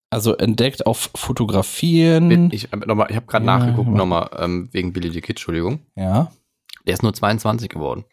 Also 0.09 0.37
entdeckt 0.37 0.85
auf 0.85 1.09
Fotografien. 1.13 2.49
Ich, 2.51 2.71
äh, 2.71 2.77
noch 2.77 2.95
mal, 2.95 3.07
ich 3.09 3.17
habe 3.17 3.25
gerade 3.25 3.45
Ja, 3.45 3.57
nachgeguckt, 3.59 3.89
nochmal, 3.89 4.29
ähm, 4.37 4.69
wegen 4.71 4.93
Billy 4.93 5.11
the 5.11 5.19
Kid, 5.19 5.31
Entschuldigung. 5.31 5.79
Ja. 5.95 6.31
Der 6.85 6.93
ist 6.93 7.03
nur 7.03 7.13
22 7.13 7.67
geworden. 7.69 8.05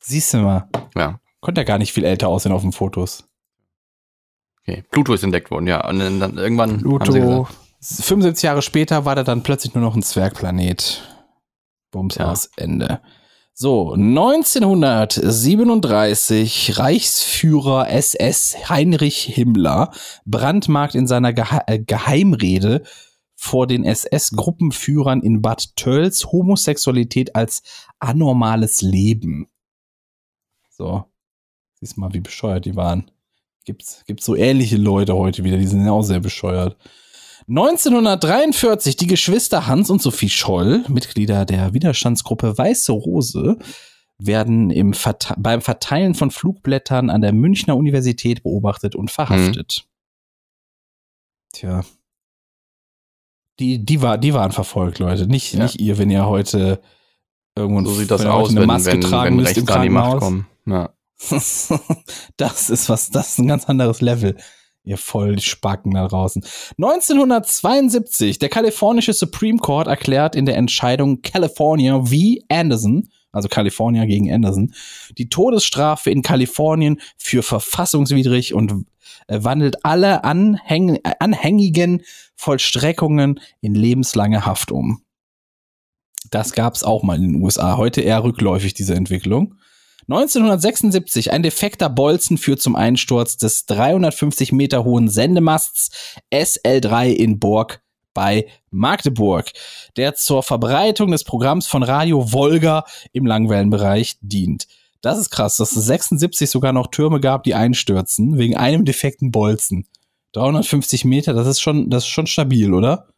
Siehst 0.00 0.34
du 0.34 0.38
mal. 0.38 0.68
Ja. 0.94 1.18
Konnte 1.40 1.62
ja 1.62 1.64
gar 1.64 1.78
nicht 1.78 1.92
viel 1.94 2.04
älter 2.04 2.28
aussehen 2.28 2.52
auf 2.52 2.60
den 2.60 2.72
Fotos. 2.72 3.26
Okay. 4.68 4.84
Pluto 4.90 5.14
ist 5.14 5.22
entdeckt 5.22 5.50
worden, 5.50 5.66
ja. 5.66 5.88
Und 5.88 5.98
dann, 5.98 6.20
dann 6.20 6.36
irgendwann 6.36 6.78
Pluto. 6.78 7.12
gesagt, 7.12 7.54
75 7.80 8.42
Jahre 8.42 8.60
später 8.62 9.04
war 9.04 9.14
der 9.14 9.24
dann 9.24 9.42
plötzlich 9.42 9.74
nur 9.74 9.82
noch 9.82 9.96
ein 9.96 10.02
Zwergplanet. 10.02 11.02
Bums 11.90 12.16
Ja. 12.16 12.30
aus 12.30 12.50
Ende. 12.56 13.00
So, 13.54 13.94
1937 13.94 16.78
Reichsführer 16.78 17.88
SS 17.90 18.68
Heinrich 18.68 19.22
Himmler 19.22 19.90
brandmarkt 20.26 20.94
in 20.94 21.06
seiner 21.08 21.32
Gehe 21.32 21.62
äh, 21.66 21.78
Geheimrede 21.80 22.82
vor 23.34 23.66
den 23.66 23.84
SS-Gruppenführern 23.84 25.22
in 25.22 25.40
Bad 25.42 25.74
Tölz 25.76 26.26
Homosexualität 26.26 27.34
als 27.34 27.62
anormales 27.98 28.82
Leben. 28.82 29.48
So. 30.70 31.04
Siehst 31.80 31.96
mal, 31.96 32.12
wie 32.12 32.20
bescheuert 32.20 32.64
die 32.64 32.76
waren. 32.76 33.10
Gibt's, 33.68 34.02
gibt's 34.06 34.24
so 34.24 34.34
ähnliche 34.34 34.78
Leute 34.78 35.14
heute 35.14 35.44
wieder, 35.44 35.58
die 35.58 35.66
sind 35.66 35.84
ja 35.84 35.92
auch 35.92 36.00
sehr 36.02 36.20
bescheuert. 36.20 36.78
1943 37.46 38.96
die 38.96 39.06
Geschwister 39.06 39.66
Hans 39.66 39.90
und 39.90 40.00
Sophie 40.00 40.30
Scholl, 40.30 40.84
Mitglieder 40.88 41.44
der 41.44 41.74
Widerstandsgruppe 41.74 42.56
Weiße 42.56 42.92
Rose, 42.92 43.58
werden 44.16 44.70
im 44.70 44.94
Verte 44.94 45.34
beim 45.36 45.60
Verteilen 45.60 46.14
von 46.14 46.30
Flugblättern 46.30 47.10
an 47.10 47.20
der 47.20 47.34
Münchner 47.34 47.76
Universität 47.76 48.42
beobachtet 48.42 48.96
und 48.96 49.10
verhaftet. 49.10 49.84
Tja. 51.52 51.84
Die, 53.60 53.84
die, 53.84 54.00
war, 54.00 54.16
die 54.16 54.32
waren 54.32 54.52
verfolgt, 54.52 54.98
Leute. 54.98 55.26
Nicht, 55.26 55.52
Ja. 55.52 55.64
nicht 55.64 55.78
ihr, 55.78 55.98
wenn 55.98 56.08
ihr 56.10 56.24
heute 56.24 56.80
irgendwo 57.54 57.84
so 57.90 57.96
sieht 57.96 58.10
das 58.10 58.24
aus, 58.24 58.48
eine 58.48 58.60
wenn, 58.60 58.66
Maske 58.66 58.92
wenn, 58.92 59.00
tragen 59.02 59.36
wenn 59.36 59.44
müsst 59.44 59.58
im 59.58 59.66
Krankenhaus. 59.66 60.20
kommen. 60.20 60.46
Ja. 60.64 60.88
das 62.36 62.70
ist 62.70 62.88
was, 62.88 63.10
das 63.10 63.30
ist 63.30 63.38
ein 63.38 63.48
ganz 63.48 63.66
anderes 63.66 64.00
Level. 64.00 64.36
Ihr 64.84 64.96
Vollspacken 64.96 65.92
da 65.92 66.08
draußen. 66.08 66.42
1972, 66.78 68.38
der 68.38 68.48
kalifornische 68.48 69.12
Supreme 69.12 69.58
Court 69.58 69.86
erklärt 69.86 70.34
in 70.34 70.46
der 70.46 70.56
Entscheidung 70.56 71.20
California 71.20 72.02
v. 72.04 72.14
Anderson 72.48 73.10
also 73.32 73.48
California 73.48 74.04
gegen 74.04 74.32
Anderson, 74.32 74.74
die 75.16 75.28
Todesstrafe 75.28 76.10
in 76.10 76.22
Kalifornien 76.22 77.00
für 77.16 77.42
verfassungswidrig 77.42 78.54
und 78.54 78.86
äh, 79.26 79.42
wandelt 79.42 79.84
alle 79.84 80.24
anhäng 80.24 80.98
anhängigen 81.18 82.02
Vollstreckungen 82.36 83.40
in 83.60 83.74
lebenslange 83.74 84.46
Haft 84.46 84.72
um. 84.72 85.02
Das 86.30 86.52
gab's 86.52 86.82
auch 86.82 87.02
mal 87.02 87.16
in 87.16 87.32
den 87.32 87.42
USA. 87.42 87.76
Heute 87.76 88.00
eher 88.00 88.22
rückläufig, 88.22 88.74
diese 88.74 88.94
Entwicklung. 88.94 89.54
1976, 90.08 91.32
ein 91.32 91.42
defekter 91.42 91.90
Bolzen 91.90 92.38
führt 92.38 92.62
zum 92.62 92.76
Einsturz 92.76 93.36
des 93.36 93.66
350 93.66 94.52
Meter 94.52 94.84
hohen 94.84 95.08
Sendemasts 95.08 96.16
SL3 96.32 97.10
in 97.10 97.38
Borg 97.38 97.82
bei 98.14 98.46
Magdeburg, 98.70 99.50
der 99.96 100.14
zur 100.14 100.42
Verbreitung 100.42 101.10
des 101.10 101.24
Programms 101.24 101.66
von 101.66 101.82
Radio 101.82 102.32
Volga 102.32 102.84
im 103.12 103.26
Langwellenbereich 103.26 104.16
dient. 104.22 104.66
Das 105.02 105.18
ist 105.18 105.30
krass, 105.30 105.56
dass 105.58 105.76
es 105.76 105.84
76 105.84 106.50
sogar 106.50 106.72
noch 106.72 106.88
Türme 106.88 107.20
gab, 107.20 107.44
die 107.44 107.54
einstürzen, 107.54 108.38
wegen 108.38 108.56
einem 108.56 108.84
defekten 108.84 109.30
Bolzen. 109.30 109.86
350 110.32 111.04
Meter, 111.04 111.34
das 111.34 111.46
ist 111.46 111.60
schon, 111.60 111.90
das 111.90 112.04
ist 112.04 112.08
schon 112.08 112.26
stabil, 112.26 112.72
oder? 112.72 113.08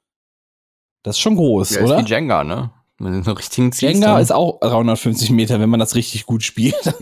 Das 1.03 1.17
ist 1.17 1.21
schon 1.21 1.37
groß, 1.37 1.77
Ja, 1.77 1.83
oder? 1.83 2.01
ist 2.01 2.07
wie 2.07 2.11
Jenga, 2.11 2.45
ne? 2.45 2.73
Mit 3.01 3.15
den 3.15 3.23
richtigen 3.33 3.73
ziehst, 3.73 3.83
Jenga 3.95 4.13
dann- 4.13 4.23
ist 4.23 4.31
auch 4.31 4.61
350 4.61 5.31
Meter, 5.31 5.59
wenn 5.59 5.71
man 5.71 5.81
das 5.81 5.95
richtig 5.95 6.27
gut 6.27 6.43
spielt. 6.43 6.77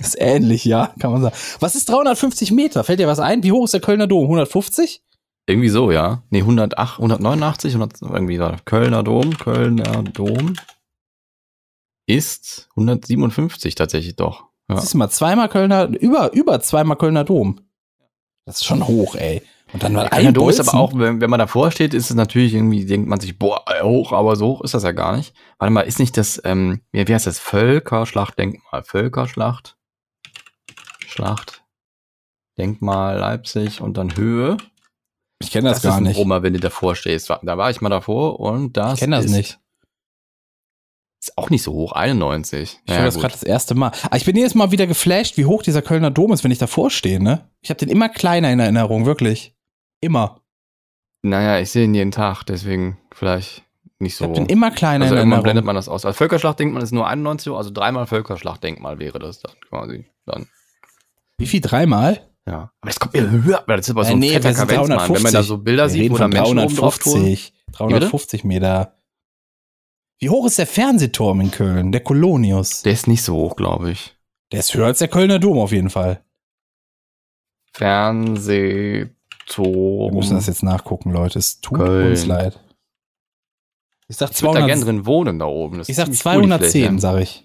ist 0.00 0.16
ähnlich, 0.20 0.64
ja, 0.64 0.94
kann 1.00 1.10
man 1.10 1.22
sagen. 1.22 1.34
Was 1.60 1.74
ist 1.74 1.88
350 1.88 2.52
Meter? 2.52 2.84
Fällt 2.84 3.00
dir 3.00 3.08
was 3.08 3.18
ein? 3.18 3.42
Wie 3.42 3.50
hoch 3.52 3.64
ist 3.64 3.74
der 3.74 3.80
Kölner 3.80 4.06
Dom? 4.06 4.24
150? 4.24 5.02
Irgendwie 5.48 5.68
so, 5.68 5.90
ja. 5.90 6.22
Nee, 6.30 6.40
108, 6.40 6.98
189, 6.98 7.74
100, 7.74 8.02
irgendwie 8.02 8.36
so. 8.36 8.52
Kölner 8.64 9.02
Dom, 9.02 9.36
Kölner 9.36 10.02
Dom 10.04 10.54
ist 12.08 12.68
157 12.76 13.74
tatsächlich 13.74 14.14
doch. 14.16 14.44
Ja. 14.68 14.76
Das 14.76 14.84
ist 14.84 14.94
mal 14.94 15.08
zweimal 15.10 15.48
Kölner, 15.48 15.88
über, 15.88 16.32
über 16.32 16.60
zweimal 16.60 16.96
Kölner 16.96 17.24
Dom. 17.24 17.60
Das 18.44 18.56
ist 18.60 18.64
schon 18.64 18.86
hoch, 18.86 19.16
ey. 19.16 19.42
Und 19.76 19.82
dann 19.82 19.92
mal 19.92 20.08
Kölner 20.08 20.28
ein 20.28 20.32
Dom 20.32 20.48
ist 20.48 20.58
aber 20.58 20.72
auch, 20.72 20.92
wenn, 20.94 21.20
wenn 21.20 21.28
man 21.28 21.38
davor 21.38 21.70
steht, 21.70 21.92
ist 21.92 22.08
es 22.08 22.16
natürlich 22.16 22.54
irgendwie, 22.54 22.86
denkt 22.86 23.10
man 23.10 23.20
sich, 23.20 23.38
boah, 23.38 23.62
hoch, 23.82 24.12
aber 24.12 24.34
so 24.34 24.46
hoch 24.46 24.60
ist 24.62 24.72
das 24.72 24.84
ja 24.84 24.92
gar 24.92 25.14
nicht. 25.14 25.34
Warte 25.58 25.70
mal, 25.70 25.82
ist 25.82 25.98
nicht 25.98 26.16
das, 26.16 26.40
ähm, 26.46 26.80
wie, 26.92 27.04
heißt 27.04 27.26
das? 27.26 27.38
Völkerschlachtdenkmal, 27.38 28.84
Völkerschlacht, 28.84 29.76
Schlacht, 31.06 31.62
Denkmal 32.56 33.18
Leipzig 33.18 33.82
und 33.82 33.98
dann 33.98 34.16
Höhe. 34.16 34.56
ich 35.42 35.50
kenne 35.50 35.68
das, 35.68 35.82
gar 35.82 35.92
ist 35.92 35.98
ein 35.98 36.04
nicht. 36.04 36.16
Roma, 36.16 36.42
wenn 36.42 36.54
du 36.54 36.60
davor 36.60 36.96
stehst. 36.96 37.28
Da 37.28 37.58
war 37.58 37.68
ich 37.68 37.82
mal 37.82 37.90
davor 37.90 38.40
und 38.40 38.78
das 38.78 38.94
Ich 38.94 39.00
kenne 39.00 39.16
das 39.16 39.26
ist, 39.26 39.32
nicht. 39.32 39.60
Ist 41.20 41.36
auch 41.36 41.50
nicht 41.50 41.62
so 41.62 41.74
hoch, 41.74 41.92
91. 41.92 42.80
Ich 42.82 42.94
höre 42.94 43.04
das 43.04 43.18
gerade 43.18 43.34
das 43.34 43.42
erste 43.42 43.74
Mal. 43.74 43.92
Aber 44.04 44.16
ich 44.16 44.24
bin 44.24 44.36
jedes 44.36 44.54
Mal 44.54 44.70
wieder 44.70 44.86
geflasht, 44.86 45.36
wie 45.36 45.44
hoch 45.44 45.62
dieser 45.62 45.82
Kölner 45.82 46.10
Dom 46.10 46.32
ist, 46.32 46.44
wenn 46.44 46.50
ich 46.50 46.58
davor 46.58 46.88
stehe, 46.88 47.22
ne? 47.22 47.50
Ich 47.60 47.68
habe 47.68 47.78
den 47.78 47.90
immer 47.90 48.08
kleiner 48.08 48.50
in 48.50 48.60
Erinnerung, 48.60 49.04
wirklich. 49.04 49.55
Immer. 50.06 50.40
Naja, 51.22 51.58
ich 51.58 51.72
sehe 51.72 51.84
ihn 51.84 51.94
jeden 51.94 52.12
Tag, 52.12 52.44
deswegen 52.44 52.98
vielleicht 53.12 53.64
nicht 53.98 54.12
Ich 54.12 54.18
so. 54.18 54.26
habe 54.26 54.34
den 54.34 54.46
immer 54.46 54.70
kleiner 54.70 55.06
also 55.06 55.16
irgendwann 55.16 55.42
blendet 55.42 55.64
man 55.64 55.74
das 55.74 55.88
aus. 55.88 56.04
Also 56.04 56.16
Völkerschlachtdenkmal 56.16 56.80
ist 56.82 56.92
nur 56.92 57.08
91, 57.08 57.52
also 57.52 57.70
dreimal 57.70 58.06
Völkerschlachtdenkmal 58.06 59.00
wäre 59.00 59.18
das 59.18 59.40
dann 59.40 59.52
quasi. 59.68 60.06
Dann. 60.26 60.46
Wie 61.38 61.46
viel? 61.46 61.60
Dreimal? 61.60 62.20
Ja. 62.46 62.70
Aber 62.80 62.90
das 62.90 63.00
kommt 63.00 63.14
mir 63.14 63.28
höher, 63.28 63.64
das 63.66 63.80
ist 63.80 63.90
aber 63.90 64.04
so 64.04 64.10
Äh, 64.10 64.12
ein 64.12 64.18
nee, 64.20 64.30
fetter 64.30 64.54
Kavenzmann. 64.54 65.12
Wenn 65.12 65.22
man 65.22 65.32
da 65.32 65.42
so 65.42 65.58
Bilder 65.58 65.84
Wir 65.84 65.90
sieht, 65.90 66.12
wo 66.12 66.18
da 66.18 66.28
Menschen 66.28 66.58
oben 66.60 66.76
drauf 66.76 66.98
tun. 67.00 67.12
350. 67.14 67.52
350 67.72 68.44
Meter. 68.44 68.92
Wie 70.20 70.30
hoch 70.30 70.46
ist 70.46 70.58
der 70.58 70.66
Fernsehturm 70.68 71.40
in 71.40 71.50
Köln? 71.50 71.90
Der 71.90 72.02
Kolonius. 72.02 72.82
Der 72.82 72.92
ist 72.92 73.08
nicht 73.08 73.22
so 73.22 73.34
hoch, 73.34 73.56
glaube 73.56 73.90
ich. 73.90 74.16
Der 74.52 74.60
ist 74.60 74.72
höher 74.72 74.86
als 74.86 75.00
der 75.00 75.08
Kölner 75.08 75.40
Dom 75.40 75.58
auf 75.58 75.72
jeden 75.72 75.90
Fall. 75.90 76.22
Fernsehturm. 79.48 80.10
Wir 80.12 80.16
müssen 80.16 80.34
das 80.36 80.46
jetzt 80.46 80.62
nachgucken, 80.62 81.10
Leute. 81.12 81.38
Es 81.38 81.60
tut 81.60 81.78
Köln. 81.78 82.10
uns 82.10 82.26
leid. 82.26 82.60
Ich 84.08 84.16
sag 84.16 84.30
Ich 84.30 84.42
würde 84.42 84.60
da 84.60 84.66
gerne 84.66 84.82
200. 84.82 84.86
drin 84.88 85.06
wohnen 85.06 85.38
da 85.38 85.46
oben. 85.46 85.78
Das 85.78 85.88
Ich 85.88 85.96
sag 85.96 86.04
ziemlich 86.04 86.24
cool, 86.26 86.42
die 86.42 86.48
210, 86.48 86.82
Fläche. 86.84 87.00
sag 87.00 87.20
ich. 87.20 87.42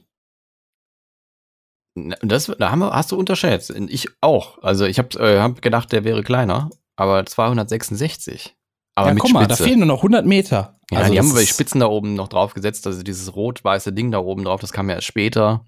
Das, 2.22 2.46
da 2.58 2.72
haben 2.72 2.80
wir, 2.80 2.92
hast 2.94 3.12
du 3.12 3.18
unterschätzt. 3.18 3.70
Ich 3.72 4.08
auch. 4.22 4.62
Also 4.64 4.86
ich 4.86 4.98
habe 4.98 5.18
äh, 5.20 5.40
hab 5.40 5.62
gedacht, 5.62 5.92
der 5.92 6.04
wäre 6.04 6.24
kleiner, 6.24 6.70
aber 6.96 7.26
266. 7.26 8.56
Aber 8.96 9.08
ja, 9.10 9.14
mit 9.14 9.24
guck 9.24 9.34
mal, 9.34 9.48
da 9.48 9.56
Spitze. 9.56 9.64
fehlen 9.64 9.80
nur 9.80 9.88
noch 9.88 9.98
100 9.98 10.26
Meter. 10.26 10.80
Ja, 10.92 11.00
Also 11.00 11.12
die 11.12 11.20
haben 11.20 11.32
aber 11.32 11.40
die 11.42 11.48
Spitzen 11.48 11.80
da 11.80 11.88
oben 11.88 12.14
noch 12.16 12.28
drauf 12.28 12.54
gesetzt, 12.54 12.86
also 12.88 13.02
dieses 13.04 13.36
rot-weiße 13.36 13.94
Ding 13.94 14.12
da 14.12 14.20
oben 14.20 14.44
drauf, 14.44 14.62
das 14.62 14.72
kam 14.74 14.90
ja 14.90 14.96
erst 14.96 15.08
später 15.08 15.66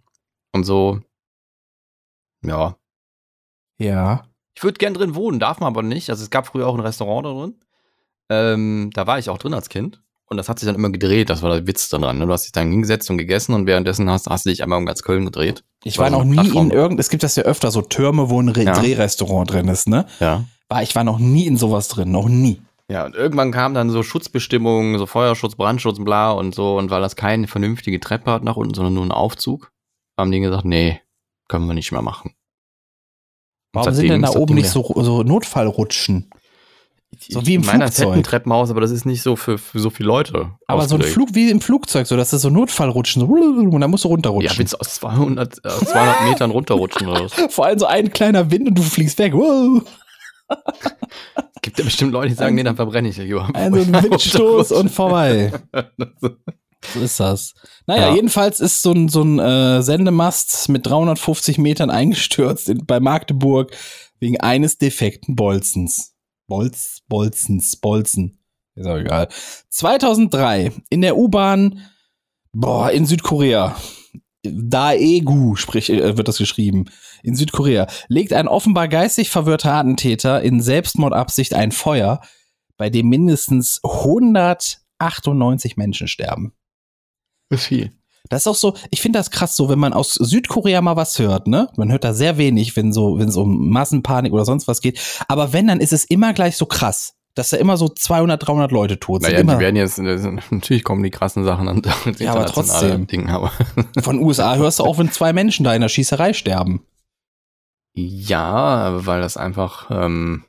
und 0.54 0.64
so. 0.66 1.02
Ja. 2.46 2.78
Ja. 3.80 4.28
Ich 4.56 4.64
würde 4.64 4.78
gern 4.78 4.94
drin 4.94 5.16
wohnen, 5.16 5.40
darf 5.40 5.60
man 5.60 5.68
aber 5.68 5.82
nicht. 5.84 6.10
Also 6.10 6.24
es 6.24 6.30
gab 6.30 6.48
früher 6.48 6.68
auch 6.68 6.76
ein 6.76 6.80
Restaurant 6.80 7.26
da 7.26 7.34
drin. 7.34 7.56
Ähm, 8.30 8.90
da 8.94 9.08
war 9.08 9.20
ich 9.20 9.30
auch 9.30 9.38
drin 9.38 9.54
als 9.54 9.70
Kind. 9.70 10.02
Und 10.28 10.38
das 10.38 10.50
hat 10.50 10.58
sich 10.58 10.66
dann 10.66 10.76
immer 10.76 10.90
gedreht, 10.90 11.30
das 11.30 11.42
war 11.44 11.52
der 11.52 11.68
Witz 11.68 11.90
daran. 11.90 12.18
Ne? 12.18 12.26
Du 12.26 12.32
hast 12.34 12.44
dich 12.46 12.52
dann 12.54 12.72
hingesetzt 12.72 13.10
und 13.10 13.18
gegessen 13.18 13.54
und 13.54 13.68
währenddessen 13.68 14.10
hast, 14.10 14.28
hast 14.28 14.46
du 14.46 14.50
dich 14.50 14.64
einmal 14.64 14.80
um 14.80 14.86
ganz 14.86 15.04
Köln 15.04 15.26
gedreht. 15.26 15.64
Ich 15.84 15.98
War 15.98 16.06
war 16.06 16.12
noch 16.12 16.22
ein 16.22 16.30
nie 16.30 16.36
Plattform. 16.36 16.68
in 16.68 16.72
irgend, 16.72 17.00
es 17.00 17.10
gibt 17.10 17.22
das 17.24 17.36
ja 17.36 17.44
öfter, 17.44 17.70
so 17.72 17.82
Türme, 17.82 18.30
wo 18.30 18.42
ein 18.42 18.50
Re 18.50 18.64
Ja. 18.64 18.74
Drehrestaurant 18.74 19.52
drin 19.52 19.68
ist, 19.68 19.88
ne? 19.88 20.08
Ja. 20.20 20.46
War, 20.70 20.82
ich 20.82 20.96
war 20.96 21.04
noch 21.04 21.20
nie 21.20 21.46
in 21.46 21.58
sowas 21.58 21.88
drin, 21.90 22.10
noch 22.12 22.28
nie. 22.30 22.62
Ja, 22.90 23.06
und 23.06 23.16
irgendwann 23.16 23.52
kamen 23.52 23.76
dann 23.76 23.90
so 23.92 24.02
Schutzbestimmungen, 24.02 24.98
so 24.98 25.06
Feuerschutz, 25.06 25.56
Brandschutz, 25.56 26.00
bla 26.04 26.32
und 26.32 26.56
so. 26.56 26.78
Und 26.78 26.90
weil 26.90 27.02
das 27.02 27.16
keine 27.16 27.48
vernünftige 27.48 28.00
Treppe 28.00 28.32
hat 28.32 28.44
nach 28.44 28.56
unten, 28.56 28.74
sondern 28.74 28.94
nur 28.94 29.04
einen 29.04 29.12
Aufzug, 29.12 29.72
haben 30.18 30.32
die 30.32 30.40
gesagt, 30.40 30.66
nee, 30.66 31.00
können 31.48 31.68
wir 31.68 31.74
nicht 31.76 31.92
mehr 31.92 32.02
machen. 32.02 32.34
Warum 33.74 33.94
sind 33.94 34.10
denn 34.10 34.22
da 34.22 34.28
das 34.28 34.36
oben 34.38 34.56
nicht 34.56 34.70
so, 34.70 34.84
so 34.96 35.24
Notfallrutschen? 35.24 36.30
so 37.30 37.46
wie 37.46 37.54
im 37.56 37.62
Ich 37.62 37.68
meine, 37.68 37.86
das 37.86 37.96
hätte 37.98 38.08
ein 38.08 38.14
Flugzeug. 38.14 38.26
Treppenhaus, 38.26 38.70
aber 38.72 38.82
das 38.82 38.90
ist 38.92 39.06
nicht 39.06 39.22
so 39.22 39.36
für, 39.36 39.58
für 39.60 39.80
so 39.80 39.90
viele 39.92 40.08
Leute. 40.08 40.50
Aber 40.68 40.82
so 40.88 40.96
ein 40.96 41.02
ausgelegt. 41.02 41.10
Flug 41.14 41.30
wie 41.36 41.50
im 41.52 41.62
Flugzeug, 41.62 42.08
so 42.08 42.18
dass 42.18 42.32
das 42.32 42.42
so 42.42 42.50
Notfallrutschen, 42.50 43.22
so 43.22 43.26
und 43.28 43.80
dann 43.82 43.92
musst 43.92 44.04
du 44.04 44.08
Ja, 44.10 44.14
runterrutschen. 44.14 44.58
willst 44.58 44.74
du 44.74 44.78
aus 44.80 44.96
200, 44.96 45.60
äh, 45.64 45.68
aus 45.68 45.80
200 45.92 46.30
Metern 46.30 46.52
runterrutschen 46.52 47.08
oder 47.08 47.26
was? 47.26 47.34
Vor 47.54 47.66
allem 47.66 47.78
so 47.80 47.86
ein 47.86 48.12
kleiner 48.12 48.50
Wind 48.52 48.68
und 48.70 48.76
du 48.78 48.82
fliegst 48.82 49.20
weg. 49.20 49.34
Wow. 49.34 49.84
Gibt 51.62 51.78
ja 51.80 51.86
bestimmt 51.86 52.12
Leute, 52.12 52.30
die 52.30 52.34
sagen, 52.36 52.50
Ein- 52.50 52.56
nee, 52.56 52.64
dann 52.64 52.76
verbrenne 52.76 53.08
ich 53.10 53.18
lieber. 53.18 53.48
Also 53.54 53.78
ein 53.80 53.94
Windstoß 54.04 54.72
und 54.74 54.90
vorbei. 54.90 55.52
So 56.94 57.00
ist 57.02 57.20
das. 57.20 57.54
Naja, 57.88 58.10
Ja. 58.10 58.16
jedenfalls 58.16 58.60
ist 58.60 58.82
so 58.82 58.92
ein, 58.92 59.10
so 59.10 59.22
ein 59.24 59.40
äh, 59.40 59.82
Sendemast 59.82 60.70
mit 60.70 60.86
350 60.86 61.58
Metern 61.58 61.90
eingestürzt 61.90 62.70
in, 62.70 62.86
bei 62.86 63.00
Magdeburg 63.00 63.72
wegen 64.20 64.40
eines 64.40 64.78
defekten 64.78 65.36
Bolzens. 65.36 66.14
Bolz, 66.48 67.00
Bolzens, 67.08 67.76
Bolzen. 67.78 68.40
Ist 68.76 68.88
auch 68.88 68.98
egal. 68.98 69.28
2003 69.70 70.72
in 70.90 71.02
der 71.02 71.18
U-Bahn, 71.18 71.82
boah, 72.52 72.92
in 72.92 73.06
Südkorea. 73.06 73.76
Daegu, 74.46 75.56
sprich, 75.56 75.90
äh, 75.90 76.18
wird 76.18 76.28
das 76.28 76.38
geschrieben. 76.38 76.86
In 77.24 77.36
Südkorea 77.36 77.88
legt 78.10 78.34
ein 78.34 78.48
offenbar 78.50 78.88
geistig 78.90 79.30
verwirrter 79.30 79.74
Attentäter 79.74 80.42
in 80.42 80.62
Selbstmordabsicht 80.62 81.54
ein 81.54 81.72
Feuer, 81.72 82.20
bei 82.76 82.90
dem 82.90 83.08
mindestens 83.08 83.80
198 83.84 85.78
Menschen 85.78 86.08
sterben. 86.08 86.54
Das 87.54 87.62
ist 87.62 87.68
viel. 87.68 87.92
Das 88.30 88.44
ist 88.44 88.48
auch 88.48 88.56
so, 88.56 88.74
ich 88.90 89.02
finde 89.02 89.20
das 89.20 89.32
krass 89.32 89.56
so, 89.56 89.70
wenn 89.70 89.80
man 89.80 89.94
aus 89.94 90.14
Südkorea 90.14 90.82
mal 90.82 90.96
was 90.96 91.20
hört, 91.20 91.48
ne? 91.48 91.70
Man 91.76 91.92
hört 91.92 92.04
da 92.04 92.14
sehr 92.14 92.38
wenig, 92.38 92.76
wenn 92.76 92.94
so, 92.94 93.20
wenn 93.20 93.30
es 93.30 93.36
um 93.36 93.70
Massenpanik 93.70 94.34
oder 94.34 94.46
sonst 94.46 94.68
was 94.68 94.82
geht. 94.82 95.00
Aber 95.28 95.54
wenn, 95.54 95.68
dann 95.68 95.80
ist 95.80 95.94
es 95.94 96.06
immer 96.06 96.34
gleich 96.34 96.56
so 96.56 96.66
krass, 96.66 97.16
dass 97.36 97.50
da 97.50 97.58
immer 97.58 97.78
so 97.78 97.90
200, 97.90 98.48
300 98.48 98.72
Leute 98.72 99.00
tot 99.00 99.22
sind. 99.22 99.32
Naja, 99.32 99.42
immer. 99.42 99.56
die 99.56 99.60
werden 99.60 99.76
jetzt, 99.76 100.00
natürlich 100.52 100.84
kommen 100.84 101.04
die 101.04 101.10
krassen 101.10 101.44
Sachen 101.44 101.68
an 101.68 101.82
Ja, 102.20 102.32
aber 102.32 102.46
trotzdem. 102.46 103.08
Ding, 103.08 103.30
aber. 103.30 103.52
Von 104.02 104.20
USA 104.20 104.56
hörst 104.56 104.80
du 104.80 104.84
auch, 104.84 104.98
wenn 104.98 105.12
zwei 105.12 105.34
Menschen 105.34 105.64
da 105.64 105.76
in 105.76 105.82
der 105.82 105.90
Schießerei 105.90 106.34
sterben. 106.34 106.86
Ja, 107.94 109.06
weil 109.06 109.22
das 109.22 109.38
einfach, 109.38 109.92
ähm, 109.92 110.46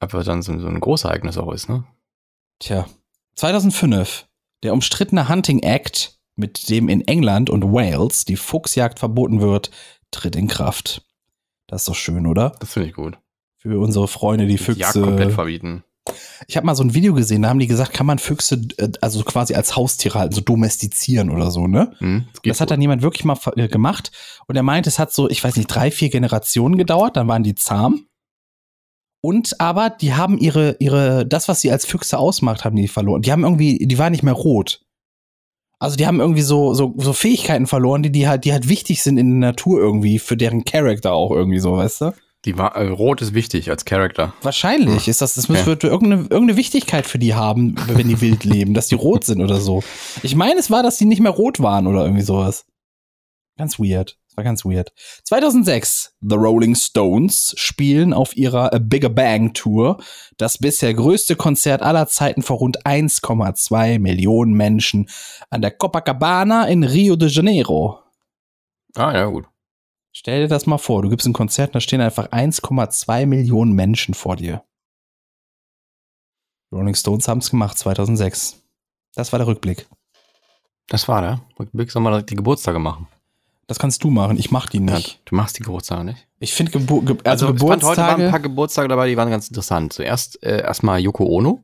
einfach 0.00 0.24
dann 0.24 0.42
so, 0.42 0.58
so 0.58 0.66
ein 0.66 0.80
Großereignis 0.80 1.38
auch 1.38 1.52
ist, 1.52 1.68
ne? 1.68 1.84
Tja. 2.58 2.86
2005. 3.36 4.26
Der 4.62 4.72
umstrittene 4.72 5.28
Hunting 5.28 5.60
Act, 5.60 6.19
mit 6.40 6.68
dem 6.68 6.88
in 6.88 7.06
England 7.06 7.48
und 7.50 7.62
Wales 7.72 8.24
die 8.24 8.36
Fuchsjagd 8.36 8.98
verboten 8.98 9.40
wird, 9.40 9.70
tritt 10.10 10.34
in 10.34 10.48
Kraft. 10.48 11.02
Das 11.68 11.82
ist 11.82 11.88
doch 11.88 11.94
schön, 11.94 12.26
oder? 12.26 12.52
Das 12.58 12.72
finde 12.72 12.88
ich 12.88 12.94
gut. 12.94 13.16
Für 13.58 13.78
unsere 13.78 14.08
Freunde, 14.08 14.46
die 14.46 14.56
Die 14.56 14.72
Jagd 14.72 14.94
komplett 14.94 15.18
Füchse. 15.26 15.30
verbieten. 15.34 15.84
Ich 16.48 16.56
habe 16.56 16.66
mal 16.66 16.74
so 16.74 16.82
ein 16.82 16.94
Video 16.94 17.14
gesehen, 17.14 17.42
da 17.42 17.50
haben 17.50 17.58
die 17.60 17.66
gesagt, 17.68 17.92
kann 17.92 18.06
man 18.06 18.18
Füchse 18.18 18.60
äh, 18.78 18.90
also 19.00 19.22
quasi 19.22 19.54
als 19.54 19.76
Haustiere 19.76 20.18
halten, 20.18 20.34
so 20.34 20.40
domestizieren 20.40 21.30
oder 21.30 21.50
so, 21.52 21.68
ne? 21.68 21.92
Hm, 21.98 22.24
geht 22.42 22.50
Das 22.50 22.60
hat 22.60 22.68
gut. 22.68 22.72
dann 22.72 22.80
jemand 22.80 23.02
wirklich 23.02 23.24
mal 23.24 23.38
äh, 23.54 23.68
gemacht 23.68 24.10
und 24.48 24.56
er 24.56 24.62
meint, 24.64 24.86
es 24.88 24.98
hat 24.98 25.12
so, 25.12 25.28
ich 25.28 25.44
weiß 25.44 25.56
nicht, 25.56 25.66
drei, 25.68 25.90
vier 25.92 26.08
Generationen 26.08 26.78
gedauert, 26.78 27.16
dann 27.16 27.28
waren 27.28 27.42
die 27.44 27.54
zahm. 27.54 28.06
Und 29.22 29.60
aber 29.60 29.90
die 29.90 30.14
haben 30.14 30.38
ihre, 30.38 30.76
ihre, 30.80 31.26
das, 31.26 31.46
was 31.48 31.60
sie 31.60 31.70
als 31.70 31.84
Füchse 31.84 32.18
ausmacht, 32.18 32.64
haben 32.64 32.74
die 32.76 32.88
verloren. 32.88 33.20
Die 33.22 33.30
haben 33.30 33.44
irgendwie, 33.44 33.86
die 33.86 33.98
waren 33.98 34.12
nicht 34.12 34.22
mehr 34.22 34.32
rot. 34.32 34.80
Also 35.80 35.96
die 35.96 36.06
haben 36.06 36.20
irgendwie 36.20 36.42
so, 36.42 36.74
so, 36.74 36.94
so 36.98 37.12
Fähigkeiten 37.14 37.66
verloren, 37.66 38.02
die, 38.02 38.12
die 38.12 38.28
halt, 38.28 38.44
die 38.44 38.52
halt 38.52 38.68
wichtig 38.68 39.02
sind 39.02 39.16
in 39.16 39.40
der 39.40 39.50
Natur 39.50 39.80
irgendwie, 39.80 40.18
für 40.18 40.36
deren 40.36 40.64
Charakter 40.64 41.12
auch 41.12 41.30
irgendwie 41.32 41.58
so, 41.58 41.76
weißt 41.76 42.00
du? 42.02 42.12
Die 42.44 42.56
war, 42.56 42.76
äh, 42.76 42.88
Rot 42.88 43.20
ist 43.22 43.34
wichtig 43.34 43.70
als 43.70 43.84
Charakter. 43.84 44.32
Wahrscheinlich 44.42 45.08
ist 45.08 45.20
das, 45.22 45.34
das 45.34 45.48
Ja. 45.48 45.66
wird 45.66 45.84
irgendeine, 45.84 46.22
irgendeine 46.22 46.56
Wichtigkeit 46.56 47.06
für 47.06 47.18
die 47.18 47.34
haben, 47.34 47.74
wenn 47.88 48.08
die 48.08 48.20
wild 48.20 48.44
leben, 48.44 48.74
dass 48.74 48.88
die 48.88 48.94
rot 48.94 49.24
sind 49.24 49.40
oder 49.40 49.60
so. 49.60 49.82
Ich 50.22 50.34
meine, 50.36 50.60
es 50.60 50.70
war, 50.70 50.82
dass 50.82 50.96
die 50.98 51.06
nicht 51.06 51.20
mehr 51.20 51.32
rot 51.32 51.60
waren 51.60 51.86
oder 51.86 52.02
irgendwie 52.04 52.22
sowas. 52.22 52.66
Ganz 53.58 53.78
weird. 53.78 54.16
War 54.40 54.44
ganz 54.44 54.64
weird. 54.64 54.90
2006, 55.24 56.14
The 56.22 56.34
Rolling 56.34 56.74
Stones 56.74 57.52
spielen 57.58 58.14
auf 58.14 58.34
ihrer 58.34 58.72
A 58.72 58.78
Bigger 58.78 59.10
Bang 59.10 59.52
Tour 59.52 60.02
das 60.38 60.56
bisher 60.56 60.94
größte 60.94 61.36
Konzert 61.36 61.82
aller 61.82 62.06
Zeiten 62.06 62.40
vor 62.40 62.56
rund 62.56 62.86
1,2 62.86 63.98
Millionen 63.98 64.54
Menschen 64.54 65.10
an 65.50 65.60
der 65.60 65.72
Copacabana 65.72 66.68
in 66.68 66.84
Rio 66.84 67.16
de 67.16 67.28
Janeiro. 67.28 67.98
Ah, 68.94 69.12
ja, 69.12 69.26
gut. 69.26 69.44
Stell 70.10 70.40
dir 70.40 70.48
das 70.48 70.64
mal 70.64 70.78
vor, 70.78 71.02
du 71.02 71.10
gibst 71.10 71.26
ein 71.26 71.34
Konzert 71.34 71.68
und 71.68 71.74
da 71.74 71.80
stehen 71.82 72.00
einfach 72.00 72.28
1,2 72.28 73.26
Millionen 73.26 73.72
Menschen 73.72 74.14
vor 74.14 74.36
dir. 74.36 74.64
Rolling 76.72 76.94
Stones 76.94 77.28
haben 77.28 77.40
es 77.40 77.50
gemacht, 77.50 77.76
2006. 77.76 78.62
Das 79.14 79.32
war 79.34 79.38
der 79.38 79.48
Rückblick. 79.48 79.86
Das 80.88 81.08
war 81.08 81.20
der. 81.20 81.42
Rückblick 81.58 81.90
soll 81.90 82.00
mal 82.00 82.22
die 82.22 82.36
Geburtstage 82.36 82.78
machen. 82.78 83.06
Das 83.70 83.78
kannst 83.78 84.02
du 84.02 84.10
machen, 84.10 84.36
ich 84.36 84.50
mach 84.50 84.66
die 84.68 84.78
Ja, 84.78 84.96
nicht. 84.96 85.20
du 85.26 85.36
machst 85.36 85.56
die 85.56 85.62
Geburtstage 85.62 86.02
nicht. 86.02 86.26
Ich 86.40 86.54
finde 86.54 86.72
Gebur 86.72 87.04
Ge 87.04 87.18
also, 87.22 87.46
Also, 87.46 87.54
es 87.54 87.62
fand 87.62 87.84
heute 87.84 88.00
waren 88.00 88.08
ein 88.08 88.16
Geburtstage, 88.16 88.30
paar 88.30 88.40
Geburtstage 88.40 88.88
dabei, 88.88 89.08
die 89.08 89.16
waren 89.16 89.30
ganz 89.30 89.46
interessant. 89.46 89.92
Zuerst 89.92 90.42
äh, 90.42 90.60
erstmal 90.62 90.98
Yoko 90.98 91.24
Ono. 91.24 91.62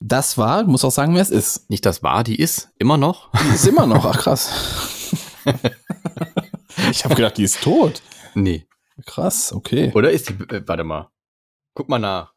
das 0.00 0.36
war, 0.36 0.64
muss 0.64 0.84
auch 0.84 0.90
sagen, 0.90 1.14
wer 1.14 1.22
es 1.22 1.30
ist. 1.30 1.70
Nicht 1.70 1.86
das 1.86 2.02
war, 2.02 2.24
die 2.24 2.34
ist 2.34 2.70
immer 2.80 2.96
noch. 2.96 3.30
Die 3.30 3.54
ist 3.54 3.68
immer 3.68 3.86
noch, 3.86 4.04
ach 4.04 4.18
krass. 4.18 4.50
ich 6.90 7.04
habe 7.04 7.14
gedacht, 7.14 7.38
die 7.38 7.44
ist 7.44 7.62
tot. 7.62 8.02
Nee. 8.34 8.66
Krass, 9.04 9.52
okay. 9.52 9.92
Oder 9.94 10.10
ist 10.10 10.28
die, 10.28 10.32
äh, 10.52 10.60
warte 10.66 10.82
mal. 10.82 11.08
Guck 11.74 11.88
mal 11.88 12.00
nach. 12.00 12.32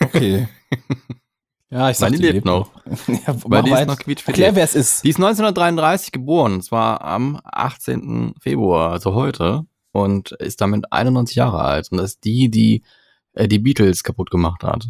Okay. 0.00 0.46
Ja, 1.70 1.90
ich 1.90 1.96
sag, 1.96 2.10
Weil 2.12 2.18
die 2.18 2.22
lebt 2.22 2.44
noch. 2.44 2.70
ja, 3.08 3.36
Weil 3.44 3.62
die 3.64 3.70
ist 3.72 3.86
noch 3.86 3.98
quietschfit. 3.98 4.28
Erklär, 4.28 4.54
wer 4.54 4.64
es 4.64 4.74
ist. 4.74 5.04
Die 5.04 5.10
ist 5.10 5.16
1933 5.16 6.12
geboren, 6.12 6.54
und 6.54 6.62
zwar 6.62 7.02
am 7.02 7.40
18. 7.44 8.34
Februar, 8.40 8.92
also 8.92 9.14
heute, 9.14 9.64
und 9.92 10.32
ist 10.32 10.60
damit 10.60 10.92
91 10.92 11.36
Jahre 11.36 11.60
alt. 11.60 11.90
Und 11.90 11.98
das 11.98 12.12
ist 12.12 12.24
die, 12.24 12.50
die 12.50 12.82
äh, 13.36 13.48
die 13.48 13.58
Beatles 13.58 14.02
kaputt 14.02 14.30
gemacht 14.30 14.64
hat. 14.64 14.88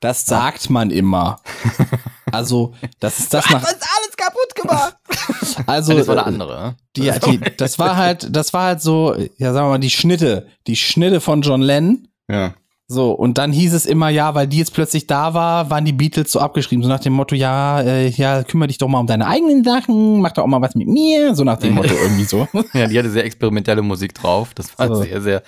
Das 0.00 0.26
sagt 0.26 0.70
man 0.70 0.90
immer. 0.90 1.40
Also, 2.30 2.74
das 3.00 3.20
ist 3.20 3.32
das 3.32 3.48
nach. 3.48 3.64
alles 3.64 4.14
kaputt 4.14 4.54
gemacht. 4.54 4.96
Also, 5.66 5.94
das 5.94 6.08
war 6.08 6.16
der 6.16 6.24
äh, 6.24 6.28
andere. 6.28 6.76
Die, 6.94 7.10
die, 7.24 7.40
das 7.56 7.78
war 7.78 7.96
halt, 7.96 8.28
das 8.36 8.52
war 8.52 8.64
halt 8.64 8.82
so, 8.82 9.16
ja, 9.38 9.54
sagen 9.54 9.64
wir 9.66 9.70
mal, 9.70 9.78
die 9.78 9.88
Schnitte, 9.88 10.46
die 10.66 10.76
Schnitte 10.76 11.22
von 11.22 11.40
John 11.40 11.62
Lennon. 11.62 12.08
Ja. 12.28 12.52
So, 12.90 13.12
und 13.12 13.36
dann 13.36 13.52
hieß 13.52 13.74
es 13.74 13.84
immer, 13.84 14.08
ja, 14.08 14.34
weil 14.34 14.46
die 14.46 14.56
jetzt 14.56 14.72
plötzlich 14.72 15.06
da 15.06 15.34
war, 15.34 15.68
waren 15.68 15.84
die 15.84 15.92
Beatles 15.92 16.32
so 16.32 16.40
abgeschrieben, 16.40 16.82
so 16.82 16.88
nach 16.88 17.00
dem 17.00 17.12
Motto, 17.12 17.34
ja, 17.34 17.82
äh, 17.82 18.08
ja, 18.08 18.42
kümmere 18.44 18.68
dich 18.68 18.78
doch 18.78 18.88
mal 18.88 18.98
um 19.00 19.06
deine 19.06 19.26
eigenen 19.26 19.62
Sachen, 19.62 20.22
mach 20.22 20.32
doch 20.32 20.44
auch 20.44 20.46
mal 20.46 20.62
was 20.62 20.74
mit 20.74 20.88
mir, 20.88 21.34
so 21.34 21.44
nach 21.44 21.58
dem 21.58 21.74
Motto 21.74 21.92
irgendwie 22.02 22.24
so. 22.24 22.48
ja, 22.72 22.86
die 22.86 22.98
hatte 22.98 23.10
sehr 23.10 23.26
experimentelle 23.26 23.82
Musik 23.82 24.14
drauf. 24.14 24.54
Das 24.54 24.78
war 24.78 24.88
So. 24.88 25.02
sehr, 25.02 25.20
sehr, 25.20 25.42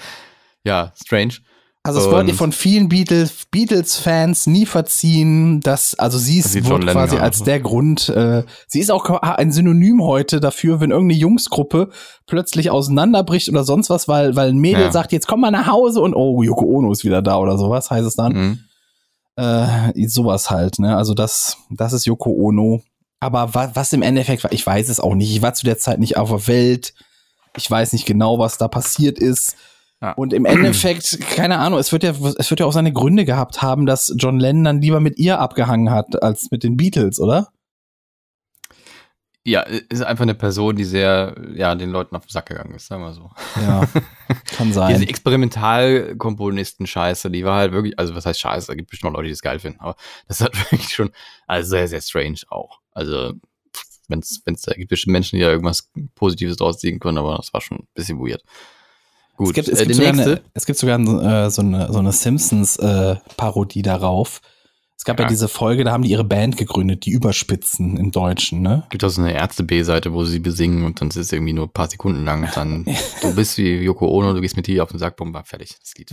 ja, 0.65 0.93
strange. 1.03 1.37
Also 1.83 2.01
es 2.01 2.07
wurde 2.09 2.25
ihr 2.27 2.33
Und- 2.33 2.37
von 2.37 2.53
vielen 2.53 2.91
Beatles, 2.91 3.47
Beatles-Fans 3.51 4.47
nie 4.47 4.67
verziehen, 4.67 5.61
dass, 5.61 5.99
also 5.99 6.19
sie 6.19 6.39
ist 6.39 6.55
wurde 6.69 6.87
quasi 6.87 7.17
als 7.17 7.41
hat. 7.41 7.47
der 7.47 7.61
Grund, 7.61 8.11
äh, 8.11 8.45
sie 8.69 8.81
ist 8.81 8.91
auch 8.91 9.09
ein 9.09 9.51
Synonym 9.51 10.03
heute 10.05 10.41
dafür, 10.41 10.81
wenn 10.81 10.91
irgendeine 10.91 11.19
Jungsgruppe 11.19 11.89
plötzlich 12.27 12.71
auseinanderbricht 12.71 13.49
oder 13.49 13.65
sonst 13.65 13.89
was, 13.89 14.09
weil, 14.09 14.37
weil 14.37 14.51
ein 14.51 14.59
Mädel 14.59 14.83
Ja. 14.83 14.93
sagt, 14.93 15.13
jetzt 15.13 15.27
komm 15.27 15.41
mal 15.41 15.51
nach 15.51 15.69
Hause 15.69 16.01
und 16.03 16.15
oh, 16.15 16.43
Yoko 16.43 16.67
Ono 16.67 16.93
ist 16.93 17.03
wieder 17.05 17.23
da 17.23 17.39
oder 17.39 17.57
sowas, 17.57 17.91
heißt 17.91 18.07
es 18.07 18.15
dann. 18.15 18.33
Mhm. 18.35 18.59
Äh, 19.37 20.07
sowas 20.09 20.51
halt, 20.51 20.79
ne? 20.81 20.97
Also 20.99 21.15
das, 21.15 21.57
das 21.71 21.95
ist 21.95 22.05
Yoko 22.05 22.31
Ono. 22.31 22.83
Aber 23.21 23.55
wa 23.55 23.71
was 23.73 23.93
im 23.95 24.03
Endeffekt 24.03 24.45
war, 24.45 24.53
ich 24.53 24.67
weiß 24.67 24.89
es 24.91 25.01
auch 25.01 25.15
nicht. 25.15 25.31
Ich 25.35 25.41
war 25.41 25.55
zu 25.55 25.65
der 25.65 25.79
Zeit 25.79 25.99
nicht 25.99 26.19
auf 26.19 26.29
der 26.29 26.47
Welt. 26.47 26.93
Ich 27.57 27.71
weiß 27.71 27.95
nicht 27.95 28.05
genau, 28.07 28.39
was 28.39 28.59
da 28.59 28.69
passiert 28.69 29.19
ist. 29.19 29.57
Ja. 30.03 30.13
Und 30.13 30.33
im 30.33 30.47
Endeffekt, 30.47 31.21
keine 31.21 31.59
Ahnung, 31.59 31.79
es 31.79 31.93
wird 31.93 32.03
ja, 32.03 32.11
es 32.11 32.51
wird 32.51 32.61
ja 32.61 32.67
auch 32.67 32.73
seine 32.73 32.93
Gründe 32.93 33.27
gehabt 33.27 33.61
haben, 33.61 33.85
dass 33.85 34.15
John 34.17 34.41
Lennon 34.41 34.65
dann 34.65 34.81
lieber 34.81 35.01
mit 35.01 35.19
ihr 35.19 35.39
abgehangen 35.39 35.91
hat, 35.91 36.23
als 36.23 36.51
mit 36.51 36.63
den 36.63 36.79
Beatles, 36.79 37.21
oder? 37.21 37.49
Ja, 39.43 39.63
ist 39.63 40.03
einfach 40.03 40.23
eine 40.23 40.35
Person, 40.35 40.77
die 40.77 40.85
sehr, 40.85 41.35
ja, 41.55 41.75
den 41.75 41.89
Leuten 41.91 42.15
auf 42.15 42.27
den 42.27 42.31
Sack 42.31 42.45
gegangen 42.47 42.75
ist, 42.75 42.87
sagen 42.87 43.03
wir 43.03 43.15
so. 43.15 43.31
Ja, 43.57 43.87
kann 44.57 44.69
Diese 44.69 44.75
sein. 44.75 45.03
Experimentalkomponisten-Scheiße, 45.03 47.31
die 47.31 47.45
war 47.45 47.57
halt 47.57 47.73
wirklich, 47.73 47.99
also 47.99 48.15
was 48.15 48.27
heißt 48.27 48.39
Scheiße, 48.39 48.67
da 48.67 48.75
gibt 48.75 48.91
bestimmt 48.91 49.13
auch 49.13 49.17
Leute, 49.17 49.29
die 49.29 49.33
das 49.33 49.41
geil 49.41 49.59
finden, 49.59 49.81
aber 49.81 49.97
das 50.29 50.43
hat 50.43 50.55
wirklich 50.71 50.91
schon, 50.91 51.11
also 51.47 51.71
sehr, 51.71 51.89
sehr 51.89 52.03
strange 52.03 52.41
auch. 52.49 52.81
Also, 52.93 53.33
wenn 54.09 54.19
es, 54.19 54.43
wenn 54.45 54.55
es 54.55 54.63
da 54.63 54.75
gibt 54.75 54.91
bestimmt 54.91 55.13
Menschen, 55.13 55.37
die 55.37 55.43
da 55.43 55.51
irgendwas 55.51 55.91
Positives 56.15 56.57
draus 56.57 56.79
ziehen 56.79 57.01
können, 57.01 57.17
aber 57.17 57.37
das 57.37 57.55
war 57.55 57.63
schon 57.63 57.79
ein 57.79 57.89
bisschen 57.95 58.19
weird. 58.19 58.43
Gut, 59.41 59.57
Es 59.57 59.65
gibt, 59.65 59.69
es 59.69 59.81
äh, 59.81 59.85
gibt 59.87 59.97
sogar, 59.97 60.13
eine, 60.13 60.41
es 60.53 60.67
gibt 60.67 60.79
sogar 60.79 61.01
äh, 61.01 61.51
so 61.51 61.63
eine, 61.63 61.91
so 61.91 61.99
eine 61.99 62.13
Simpsons-Parodie 62.13 63.81
darauf. 63.81 64.43
Es 65.01 65.05
gab 65.07 65.19
ja. 65.19 65.25
Ja. 65.25 65.29
diese 65.31 65.49
Folge, 65.49 65.83
da 65.85 65.93
haben 65.93 66.03
die 66.03 66.11
ihre 66.11 66.25
Band 66.25 66.59
gegründet, 66.59 67.07
die 67.07 67.11
Überspitzen 67.13 67.97
im 67.97 68.11
Deutschen, 68.13 68.61
ne? 68.61 68.83
gibt 68.91 69.03
auch 69.03 69.09
so 69.09 69.23
eine 69.23 69.33
Ärzte-B-Seite, 69.33 70.13
wo 70.13 70.27
sie 70.27 70.41
besingen 70.41 70.85
und 70.85 71.01
dann 71.01 71.09
ist 71.09 71.17
es 71.17 71.33
irgendwie 71.33 71.55
nur 71.55 71.69
ein 71.69 71.73
paar 71.73 71.89
Sekunden 71.89 72.23
lang. 72.23 72.43
Und 72.43 72.55
dann, 72.55 72.85
du 73.23 73.35
bist 73.35 73.57
wie 73.57 73.77
Yoko 73.77 74.07
Ono, 74.09 74.35
du 74.35 74.43
gehst 74.43 74.57
mit 74.57 74.67
dir 74.67 74.83
auf 74.83 74.91
den 74.91 74.99
Sack, 74.99 75.17
bumm, 75.17 75.33
war 75.33 75.43
fertig. 75.45 75.75
Das 75.81 75.95
Lied. 75.97 76.11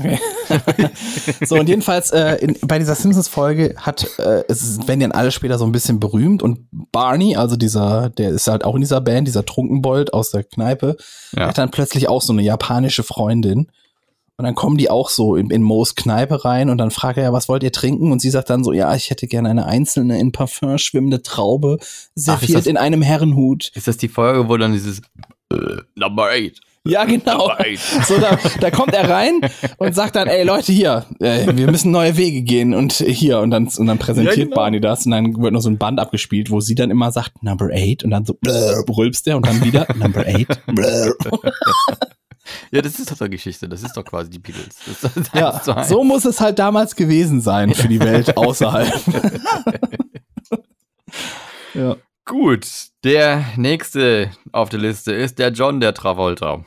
So, 1.45 1.59
und 1.59 1.67
jedenfalls 1.67 2.11
äh, 2.11 2.35
in, 2.35 2.55
bei 2.61 2.79
dieser 2.79 2.95
Simpsons-Folge 2.95 3.75
hat, 3.75 4.07
äh, 4.19 4.45
es 4.47 4.87
werden 4.87 5.01
dann 5.01 5.11
alle 5.11 5.31
später 5.31 5.57
so 5.57 5.65
ein 5.65 5.73
bisschen 5.73 5.99
berühmt 5.99 6.41
und 6.41 6.69
Barney, 6.71 7.35
also 7.35 7.57
dieser, 7.57 8.09
der 8.11 8.29
ist 8.29 8.47
halt 8.47 8.63
auch 8.63 8.75
in 8.75 8.81
dieser 8.81 9.01
Band, 9.01 9.27
dieser 9.27 9.43
Trunkenbold 9.45 10.13
aus 10.13 10.31
der 10.31 10.45
Kneipe, 10.45 10.95
Ja. 11.33 11.47
hat 11.49 11.57
dann 11.57 11.71
plötzlich 11.71 12.07
auch 12.07 12.21
so 12.21 12.31
eine 12.31 12.41
japanische 12.41 13.03
Freundin. 13.03 13.67
Und 14.39 14.45
dann 14.45 14.53
kommen 14.53 14.77
die 14.77 14.91
auch 14.91 15.09
so 15.09 15.35
in, 15.35 15.49
in 15.49 15.63
Moos 15.63 15.95
Kneipe 15.95 16.45
rein 16.45 16.69
und 16.69 16.77
dann 16.77 16.91
fragt 16.91 17.17
er 17.17 17.23
ja, 17.23 17.33
was 17.33 17.49
wollt 17.49 17.63
ihr 17.63 17.71
trinken? 17.71 18.11
Und 18.11 18.21
sie 18.21 18.29
sagt 18.29 18.51
dann 18.51 18.63
so, 18.63 18.71
ja, 18.71 18.93
ich 18.93 19.09
hätte 19.09 19.25
gerne 19.25 19.49
eine 19.49 19.65
einzelne 19.65 20.19
in 20.19 20.31
Parfum 20.31 20.77
schwimmende 20.77 21.23
Traube, 21.23 21.79
serviert 22.13 22.53
das- 22.59 22.67
in 22.67 22.77
einem 22.77 23.01
Herrenhut. 23.01 23.71
Ist 23.73 23.87
das 23.87 23.97
die 23.97 24.07
Folge, 24.09 24.47
wo 24.47 24.55
dann 24.57 24.73
dieses 24.73 25.01
äh, 25.51 25.55
Number 25.95 26.29
8? 26.29 26.59
Ja, 26.85 27.05
genau. 27.05 27.47
Number 27.47 27.59
8. 27.61 28.05
So, 28.07 28.19
da, 28.19 28.37
da 28.61 28.69
kommt 28.69 28.93
er 28.93 29.09
rein 29.09 29.41
und 29.79 29.95
sagt 29.95 30.15
dann, 30.15 30.27
ey 30.27 30.43
Leute, 30.43 30.71
hier, 30.71 31.05
äh, 31.19 31.47
wir 31.57 31.71
müssen 31.71 31.89
neue 31.89 32.15
Wege 32.15 32.43
gehen 32.43 32.75
und 32.75 32.93
hier 32.93 33.39
und 33.39 33.49
dann, 33.49 33.67
und 33.75 33.87
dann 33.87 33.97
präsentiert 33.97 34.37
Ja, 34.37 34.43
genau. 34.43 34.55
Barney 34.55 34.79
das 34.79 35.03
und 35.07 35.13
dann 35.13 35.35
wird 35.41 35.51
noch 35.51 35.61
so 35.61 35.69
ein 35.71 35.79
Band 35.79 35.99
abgespielt, 35.99 36.51
wo 36.51 36.61
sie 36.61 36.75
dann 36.75 36.91
immer 36.91 37.11
sagt, 37.11 37.41
Number 37.41 37.69
eight 37.73 38.03
und 38.03 38.11
dann 38.11 38.23
so 38.23 38.35
blur, 38.35 38.85
rülpst 38.95 39.25
der 39.25 39.35
und 39.37 39.47
dann 39.47 39.63
wieder 39.63 39.87
Number 39.97 40.27
eight. 40.27 40.61
Ja, 42.71 42.81
das 42.81 42.99
ist 42.99 43.11
doch 43.11 43.17
die 43.17 43.29
Geschichte. 43.31 43.67
Das 43.69 43.83
ist 43.83 43.95
doch 43.97 44.03
quasi 44.05 44.29
die 44.29 44.39
Beatles. 44.39 44.75
Das 45.01 45.15
ist 45.17 45.33
Ja, 45.33 45.83
so 45.83 46.03
muss 46.03 46.25
es 46.25 46.39
halt 46.41 46.59
damals 46.59 46.95
gewesen 46.95 47.41
sein 47.41 47.73
für 47.73 47.87
die 47.87 47.99
Welt 47.99 48.35
außerhalb. 48.37 48.93
ja. 51.73 51.95
Gut, 52.25 52.67
der 53.03 53.45
nächste 53.55 54.31
auf 54.51 54.69
der 54.69 54.79
Liste 54.79 55.13
ist 55.13 55.39
der 55.39 55.49
John 55.51 55.79
der 55.79 55.93
Travolta. 55.93 56.65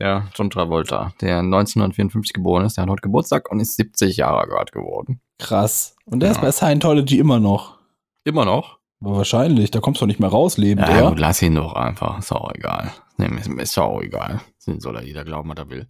Der 0.00 0.28
John 0.34 0.48
Travolta, 0.48 1.12
der 1.20 1.38
1954 1.40 2.32
geboren 2.32 2.64
ist. 2.64 2.76
Der 2.78 2.82
hat 2.82 2.90
heute 2.90 3.02
Geburtstag 3.02 3.50
und 3.50 3.60
ist 3.60 3.76
70 3.76 4.16
Jahre 4.16 4.46
gerade 4.48 4.72
geworden. 4.72 5.20
Krass. 5.38 5.94
Und 6.06 6.20
der 6.20 6.30
ist 6.30 6.36
Ja. 6.36 6.42
bei 6.44 6.52
Scientology 6.52 7.18
immer 7.18 7.38
noch. 7.40 7.76
Immer 8.24 8.46
noch. 8.46 8.78
Aber 9.02 9.16
wahrscheinlich, 9.18 9.70
da 9.70 9.80
kommst 9.80 10.00
du 10.00 10.06
nicht 10.06 10.18
mehr 10.18 10.30
raus, 10.30 10.56
lebend, 10.56 10.88
Ja, 10.88 10.96
ja? 11.00 11.08
gut, 11.10 11.18
lass 11.18 11.42
ihn 11.42 11.54
doch 11.56 11.74
einfach. 11.74 12.18
Ist 12.18 12.32
auch 12.32 12.50
egal. 12.54 12.90
Nee, 13.18 13.28
ist, 13.38 13.48
ist 13.48 13.78
auch 13.78 14.00
egal. 14.02 14.40
Den 14.66 14.80
soll 14.80 14.96
er 14.96 15.02
jeder 15.02 15.24
glauben, 15.24 15.48
was 15.50 15.56
er 15.58 15.70
will. 15.70 15.86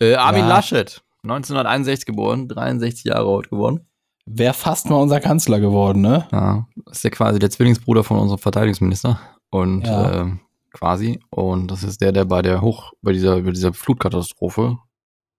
Äh, 0.00 0.14
Armin 0.14 0.42
Ja. 0.42 0.48
Laschet, 0.48 1.02
1961 1.22 2.06
geboren, 2.06 2.48
63 2.48 3.04
Jahre 3.04 3.28
alt 3.34 3.50
geworden. 3.50 3.86
Wäre 4.26 4.54
fast 4.54 4.88
mal 4.88 4.96
unser 4.96 5.20
Kanzler 5.20 5.58
geworden, 5.60 6.02
ne? 6.02 6.28
Ja, 6.30 6.66
ist 6.90 7.02
ja 7.04 7.10
quasi 7.10 7.38
der 7.38 7.50
Zwillingsbruder 7.50 8.04
von 8.04 8.18
unserem 8.18 8.38
Verteidigungsminister. 8.38 9.18
Und 9.50 9.86
Ja. 9.86 10.20
ähm, 10.20 10.40
quasi. 10.72 11.18
Und 11.30 11.68
das 11.70 11.82
ist 11.82 12.00
der, 12.00 12.12
der 12.12 12.24
bei 12.26 12.42
der 12.42 12.60
Hoch, 12.60 12.92
bei 13.02 13.12
dieser, 13.12 13.40
bei 13.42 13.50
dieser 13.50 13.72
Flutkatastrophe 13.72 14.78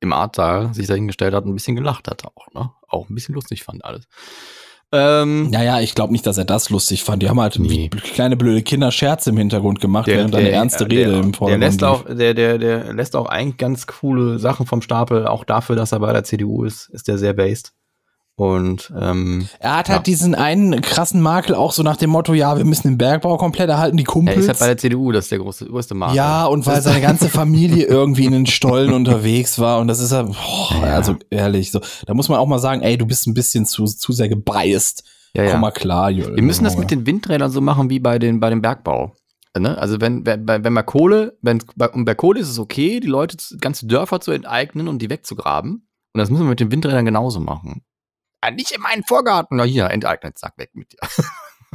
im 0.02 0.12
Ahrtal 0.14 0.74
sich 0.74 0.88
dahingestellt 0.88 1.34
hat 1.34 1.46
und 1.46 1.52
ein 1.52 1.56
bisschen 1.56 1.76
gelacht 1.78 2.10
hat 2.10 2.26
auch, 2.26 2.48
ne? 2.54 2.72
Auch 2.90 3.08
ein 3.10 3.16
bisschen 3.16 3.36
lustig 3.36 3.64
fand 3.64 3.86
alles. 3.86 4.08
Ähm, 4.94 5.50
Ja, 5.52 5.64
ja, 5.64 5.80
ich 5.80 5.96
glaube 5.96 6.12
nicht, 6.12 6.26
dass 6.28 6.38
er 6.38 6.46
das 6.46 6.70
lustig 6.70 7.04
fand. 7.04 7.24
Die 7.24 7.30
haben 7.30 7.40
halt 7.40 7.58
Nee. 7.60 7.90
kleine 7.90 8.36
blöde 8.36 8.62
Kinder 8.62 8.92
Scherze 8.92 9.30
im 9.30 9.38
Hintergrund 9.38 9.80
gemacht, 9.80 10.08
während 10.08 10.34
dann 10.34 10.42
eine 10.42 10.52
ernste 10.52 10.86
der, 10.86 10.98
Rede 10.98 11.12
der, 11.12 11.20
im 11.20 11.32
der 11.32 11.38
Vordergrund 11.38 11.64
lässt 11.64 11.82
lief. 11.82 11.90
auch, 11.90 12.04
der, 12.06 12.34
der, 12.34 12.58
der 12.58 12.94
lässt 12.94 13.16
auch 13.16 13.28
eigentlich 13.28 13.58
ganz 13.58 13.88
coole 13.88 14.38
Sachen 14.40 14.66
vom 14.66 14.82
Stapel, 14.82 15.28
auch 15.28 15.44
dafür, 15.46 15.76
dass 15.76 15.92
er 15.94 16.00
bei 16.00 16.12
der 16.12 16.24
CDU 16.24 16.64
ist, 16.66 16.90
ist 16.90 17.08
der 17.08 17.18
sehr 17.18 17.34
based. 17.34 17.74
Und 18.42 18.92
ähm, 19.00 19.48
Er 19.60 19.76
hat 19.78 19.88
Ja. 19.88 19.96
halt 19.96 20.08
diesen 20.08 20.34
einen 20.34 20.82
krassen 20.82 21.22
Makel 21.22 21.54
auch 21.54 21.72
so 21.74 21.84
nach 21.84 21.96
dem 21.98 22.10
Motto, 22.10 22.34
ja, 22.34 22.58
wir 22.58 22.66
müssen 22.66 22.88
den 22.88 22.98
Bergbau 22.98 23.38
komplett 23.38 23.70
erhalten, 23.70 23.98
die 23.98 24.04
er 24.04 24.08
Kumpels. 24.08 24.38
ist 24.38 24.48
halt 24.48 24.60
bei 24.60 24.66
der 24.68 24.78
CDU, 24.78 25.12
das 25.12 25.26
ist 25.26 25.32
der 25.32 25.38
große, 25.40 25.66
größte 25.68 25.94
Markt. 25.94 26.16
ja, 26.16 26.46
und 26.48 26.66
weil 26.66 26.82
seine 26.82 27.02
ganze 27.02 27.30
Familie 27.30 27.86
irgendwie 27.86 28.26
in 28.26 28.32
den 28.32 28.46
Stollen 28.48 28.94
unterwegs 28.94 29.60
war 29.60 29.80
und 29.80 29.88
das 29.88 30.00
ist 30.00 30.12
ja, 30.12 30.24
boah, 30.24 30.84
also 30.84 31.18
ehrlich, 31.30 31.70
so, 31.72 31.82
da 32.08 32.16
muss 32.16 32.30
man 32.30 32.40
auch 32.40 32.48
mal 32.48 32.58
sagen, 32.58 32.82
ey, 32.82 32.98
du 32.98 33.06
bist 33.06 33.28
ein 33.28 33.36
bisschen 33.36 33.68
zu, 33.68 33.86
zu 33.86 34.12
sehr 34.12 34.28
gebiased. 34.28 35.04
ja, 35.36 35.44
ja. 35.44 35.52
Komm 35.52 35.62
mal 35.62 35.72
klar, 35.72 36.10
Jürgen. 36.10 36.36
Wir 36.36 36.44
müssen 36.44 36.64
das 36.64 36.78
mit 36.78 36.90
den 36.90 37.06
Windrädern 37.06 37.52
so 37.52 37.62
machen 37.62 37.92
wie 37.92 38.00
bei 38.00 38.18
den 38.18 38.40
bei 38.40 38.50
dem 38.50 38.64
Bergbau. 38.64 39.14
Ne? 39.56 39.78
Also 39.78 40.02
wenn, 40.02 40.26
wenn, 40.26 40.48
wenn 40.48 40.74
bei 40.74 40.82
Kohle, 40.84 41.38
wenn 41.44 41.62
bei, 41.76 41.90
und 41.90 42.06
bei 42.06 42.16
Kohle 42.16 42.40
ist 42.40 42.50
es 42.50 42.58
okay, 42.58 43.00
die 43.02 43.08
Leute, 43.08 43.38
ganze 43.60 43.86
Dörfer 43.86 44.20
zu 44.20 44.32
enteignen 44.32 44.88
und 44.88 45.00
die 45.02 45.10
wegzugraben. 45.12 45.88
Und 46.14 46.20
das 46.20 46.30
müssen 46.30 46.44
wir 46.46 46.50
mit 46.50 46.60
den 46.60 46.72
Windrädern 46.72 47.06
genauso 47.06 47.40
machen. 47.40 47.84
Ah, 48.42 48.52
nicht 48.52 48.72
in 48.72 48.82
meinen 48.82 49.04
Vorgarten. 49.04 49.58
Na 49.58 49.64
hier, 49.64 49.90
enteignet, 49.90 50.38
zack, 50.38 50.54
weg 50.58 50.72
mit 50.74 50.92
dir. 50.94 51.00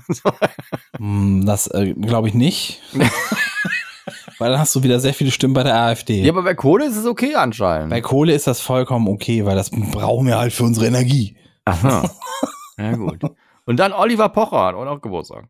so. 0.09 0.31
Hm, 0.99 1.45
Das 1.47 1.67
äh, 1.69 1.95
glaube 1.95 2.29
ich 2.29 2.35
nicht. 2.35 2.81
weil 4.39 4.51
dann 4.51 4.59
hast 4.61 4.75
du 4.75 4.83
wieder 4.83 5.01
sehr 5.01 5.15
viele 5.15 5.31
Stimmen 5.31 5.55
bei 5.55 5.63
der 5.63 5.77
AfD. 5.77 6.23
Ja, 6.23 6.33
aber 6.33 6.43
bei 6.43 6.55
Kohle 6.55 6.87
ist 6.87 6.97
es 6.97 7.07
okay 7.07 7.35
anscheinend. 7.35 7.91
Bei 7.91 8.01
Kohle 8.01 8.35
ist 8.35 8.47
das 8.47 8.61
vollkommen 8.61 9.09
okay, 9.09 9.45
weil 9.45 9.57
das 9.57 9.71
brauchen 9.71 10.27
wir 10.27 10.39
halt 10.39 10.53
für 10.53 10.65
unsere 10.65 10.87
Energie. 10.87 11.37
Aha. 11.65 12.11
Ja, 12.79 12.93
gut. 12.95 13.21
Und 13.65 13.79
dann 13.79 13.95
Oliver 13.95 14.29
Pocher 14.29 14.65
hat 14.67 14.75
auch 14.75 15.01
Geburtstag. 15.01 15.47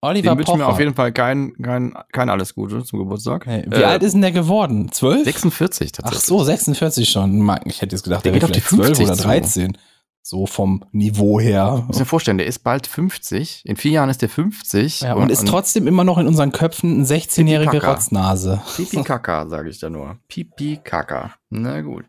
Oliver 0.00 0.30
Dem 0.30 0.38
wünschen 0.38 0.52
Pocher. 0.52 0.58
wir 0.60 0.68
auf 0.68 0.78
jeden 0.78 0.94
Fall 0.94 1.10
kein, 1.12 1.54
kein, 1.60 1.92
kein 2.12 2.30
alles 2.30 2.54
Gute 2.54 2.84
zum 2.84 3.00
Geburtstag. 3.00 3.46
Hey, 3.46 3.64
wie 3.66 3.80
Äh, 3.82 3.84
alt 3.84 4.04
ist 4.04 4.12
denn 4.12 4.22
der 4.22 4.30
geworden? 4.30 4.92
Zwölf? 4.92 5.24
46 5.24 5.88
Ach 5.90 6.02
tatsächlich. 6.04 6.24
so, 6.24 6.44
46 6.44 7.08
schon. 7.10 7.58
Ich 7.64 7.82
hätte 7.82 7.96
jetzt 7.96 8.04
gedacht, 8.04 8.24
Der 8.24 8.30
der, 8.30 8.40
geht 8.40 8.44
auf 8.44 8.52
die 8.52 8.60
vielleicht 8.60 8.94
12 8.94 9.10
oder 9.10 9.16
50 9.16 9.52
zu. 9.74 9.80
13. 10.26 10.38
So 10.38 10.46
vom 10.46 10.84
Niveau 10.92 11.38
her. 11.40 11.84
Muss 11.86 11.98
dir 11.98 12.04
vorstellen, 12.04 12.38
der 12.38 12.46
ist 12.46 12.60
bald 12.60 12.86
50. 12.86 13.62
In 13.64 13.76
vier 13.76 13.92
Jahren 13.92 14.10
ist 14.10 14.22
der 14.22 14.28
50. 14.28 15.02
Ja, 15.02 15.14
und 15.14 15.30
ist 15.30 15.46
trotzdem 15.46 15.86
immer 15.86 16.04
noch 16.04 16.18
in 16.18 16.26
unseren 16.26 16.52
Köpfen 16.52 17.00
ein 17.00 17.04
16-jährige 17.06 17.70
Pipi-Kaka. 17.70 17.92
Rotznase. 17.92 18.62
Pipi 18.76 19.02
Kaka, 19.02 19.46
sage 19.48 19.68
ich 19.70 19.78
da 19.78 19.88
nur. 19.90 20.18
Pipi 20.28 20.78
Kaka. 20.82 21.34
Na 21.50 21.80
gut. 21.82 22.04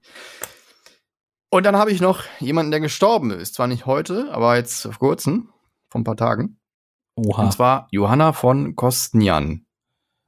Und 1.49 1.65
dann 1.65 1.77
habe 1.77 1.91
ich 1.91 2.01
noch 2.01 2.23
jemanden, 2.39 2.71
der 2.71 2.79
gestorben 2.81 3.31
ist. 3.31 3.53
Zwar 3.55 3.67
nicht 3.67 3.85
heute, 3.85 4.29
aber 4.33 4.57
jetzt 4.57 4.81
vor 4.81 4.91
kurzem, 4.93 5.49
vor 5.89 6.01
ein 6.01 6.03
paar 6.03 6.17
Tagen. 6.17 6.59
Oha. 7.15 7.43
Und 7.43 7.53
zwar 7.53 7.87
Johanna 7.91 8.33
von 8.33 8.75
Kostnian. 8.75 9.65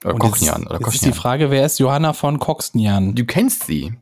Oder 0.05 0.13
Und 0.13 0.23
jetzt- 0.23 0.31
Kochnian. 0.31 0.65
Oder 0.67 0.79
jetzt 0.79 0.79
ist 0.79 0.85
Kochnian. 0.93 1.11
die 1.13 1.17
Frage, 1.19 1.51
wer 1.51 1.65
ist 1.65 1.77
Johanna 1.79 2.13
von 2.13 2.39
Koxnian? 2.39 3.15
Du 3.15 3.25
kennst 3.25 3.65
sie. 3.65 3.97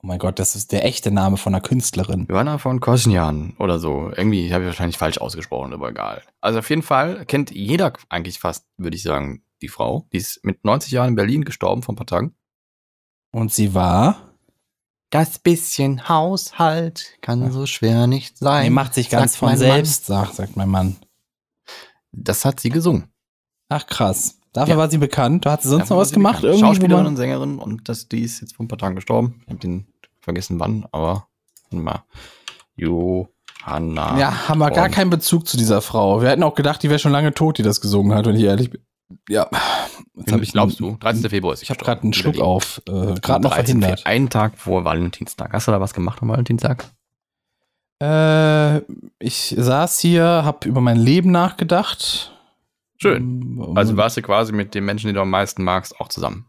Oh 0.00 0.06
mein 0.06 0.20
Gott, 0.20 0.38
das 0.38 0.54
ist 0.54 0.70
der 0.70 0.84
echte 0.84 1.10
Name 1.10 1.36
von 1.36 1.54
einer 1.54 1.60
Künstlerin. 1.60 2.26
Johanna 2.30 2.58
von 2.58 2.78
Kosnian 2.78 3.56
oder 3.58 3.80
so. 3.80 4.12
Irgendwie 4.16 4.52
habe 4.54 4.62
ich 4.62 4.68
wahrscheinlich 4.68 4.96
falsch 4.96 5.18
ausgesprochen, 5.18 5.72
aber 5.72 5.88
egal. 5.88 6.22
Also 6.40 6.60
auf 6.60 6.70
jeden 6.70 6.82
Fall 6.82 7.26
kennt 7.26 7.50
jeder 7.50 7.92
eigentlich 8.08 8.38
fast, 8.38 8.66
würde 8.76 8.96
ich 8.96 9.02
sagen, 9.02 9.42
die 9.60 9.68
Frau. 9.68 10.06
Die 10.12 10.18
ist 10.18 10.44
mit 10.44 10.64
90 10.64 10.92
Jahren 10.92 11.08
in 11.08 11.14
Berlin 11.16 11.44
gestorben 11.44 11.82
vor 11.82 11.94
ein 11.94 11.96
paar 11.96 12.06
Tagen. 12.06 12.36
Und 13.32 13.52
sie 13.52 13.74
war? 13.74 14.28
Das 15.10 15.38
bisschen 15.38 16.08
Haushalt 16.08 17.18
kann 17.20 17.50
so 17.50 17.66
schwer 17.66 18.06
nicht 18.06 18.38
sein. 18.38 18.64
Nee, 18.64 18.70
macht 18.70 18.94
sich 18.94 19.10
ganz 19.10 19.36
von 19.36 19.56
selbst, 19.56 20.06
sagt, 20.06 20.34
sagt 20.34 20.56
mein. 20.56 20.68
Mann. 20.68 20.96
Das 22.12 22.44
hat 22.44 22.60
sie 22.60 22.68
gesungen. 22.68 23.08
Ach 23.68 23.86
krass. 23.86 24.37
Dafür 24.52 24.74
Ja. 24.74 24.78
war 24.78 24.90
sie 24.90 24.98
bekannt. 24.98 25.46
Hat 25.46 25.62
sie 25.62 25.68
sonst 25.68 25.82
Dafür 25.82 25.96
noch 25.96 26.02
was 26.02 26.12
gemacht? 26.12 26.36
bekannt. 26.40 26.44
Irgendwie, 26.54 26.66
Schauspielerin 26.66 27.06
und 27.06 27.16
Sängerin 27.16 27.58
und 27.58 27.88
das, 27.88 28.08
die 28.08 28.20
ist 28.22 28.40
jetzt 28.40 28.56
vor 28.56 28.64
ein 28.64 28.68
paar 28.68 28.78
Tagen 28.78 28.94
gestorben. 28.96 29.40
Ich 29.44 29.48
habe 29.50 29.58
den 29.60 29.86
vergessen 30.20 30.58
wann, 30.60 30.86
aber 30.92 31.26
mal. 31.70 32.02
Johanna. 32.76 34.18
Ja, 34.18 34.48
haben 34.48 34.58
wir 34.58 34.70
gar 34.70 34.88
keinen 34.88 35.10
Bezug 35.10 35.46
zu 35.48 35.56
dieser 35.56 35.80
Frau. 35.82 36.22
Wir 36.22 36.30
hätten 36.30 36.42
auch 36.42 36.54
gedacht, 36.54 36.82
die 36.82 36.88
wäre 36.90 36.98
schon 36.98 37.12
lange 37.12 37.34
tot, 37.34 37.58
die 37.58 37.62
das 37.62 37.80
gesungen 37.80 38.14
hat, 38.16 38.26
wenn 38.26 38.36
ich 38.36 38.44
ehrlich 38.44 38.70
bin. 38.70 38.80
Ja. 39.28 39.48
Jetzt 40.16 40.32
hab 40.32 40.42
ich 40.42 40.52
glaubst 40.52 40.80
du? 40.80 40.96
13. 41.00 41.30
Februar 41.30 41.54
ist 41.54 41.62
Ich 41.62 41.70
habe 41.70 41.82
gerade 41.82 42.02
einen 42.02 42.12
Schluck 42.12 42.40
auf, 42.40 42.82
äh, 42.88 43.14
gerade 43.20 43.42
noch 43.42 43.54
13. 43.54 43.80
verhindert. 43.80 44.06
Einen 44.06 44.28
Tag 44.30 44.58
vor 44.58 44.84
Valentinstag. 44.84 45.52
Hast 45.52 45.66
du 45.68 45.72
da 45.72 45.80
was 45.80 45.94
gemacht 45.94 46.18
am 46.22 46.28
Valentinstag? 46.28 46.84
Äh, 48.02 48.78
ich 49.18 49.54
saß 49.58 49.98
hier, 50.00 50.24
habe 50.24 50.68
über 50.68 50.80
mein 50.80 50.96
Leben 50.98 51.30
nachgedacht. 51.30 52.32
Schön. 53.00 53.58
Ähm, 53.60 53.72
Also 53.76 53.96
warst 53.96 54.16
du 54.16 54.22
quasi 54.22 54.52
mit 54.52 54.74
dem 54.74 54.84
Menschen, 54.84 55.06
den 55.08 55.14
du 55.14 55.20
am 55.22 55.30
meisten 55.30 55.64
magst, 55.64 55.98
auch 56.00 56.08
zusammen. 56.08 56.46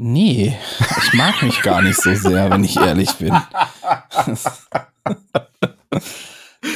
Nee, 0.00 0.56
ich 1.02 1.12
mag 1.14 1.42
mich 1.42 1.60
gar 1.62 1.82
nicht 1.82 2.00
so 2.00 2.14
sehr, 2.14 2.50
wenn 2.50 2.62
ich 2.62 2.76
ehrlich 2.76 3.14
bin. 3.16 3.34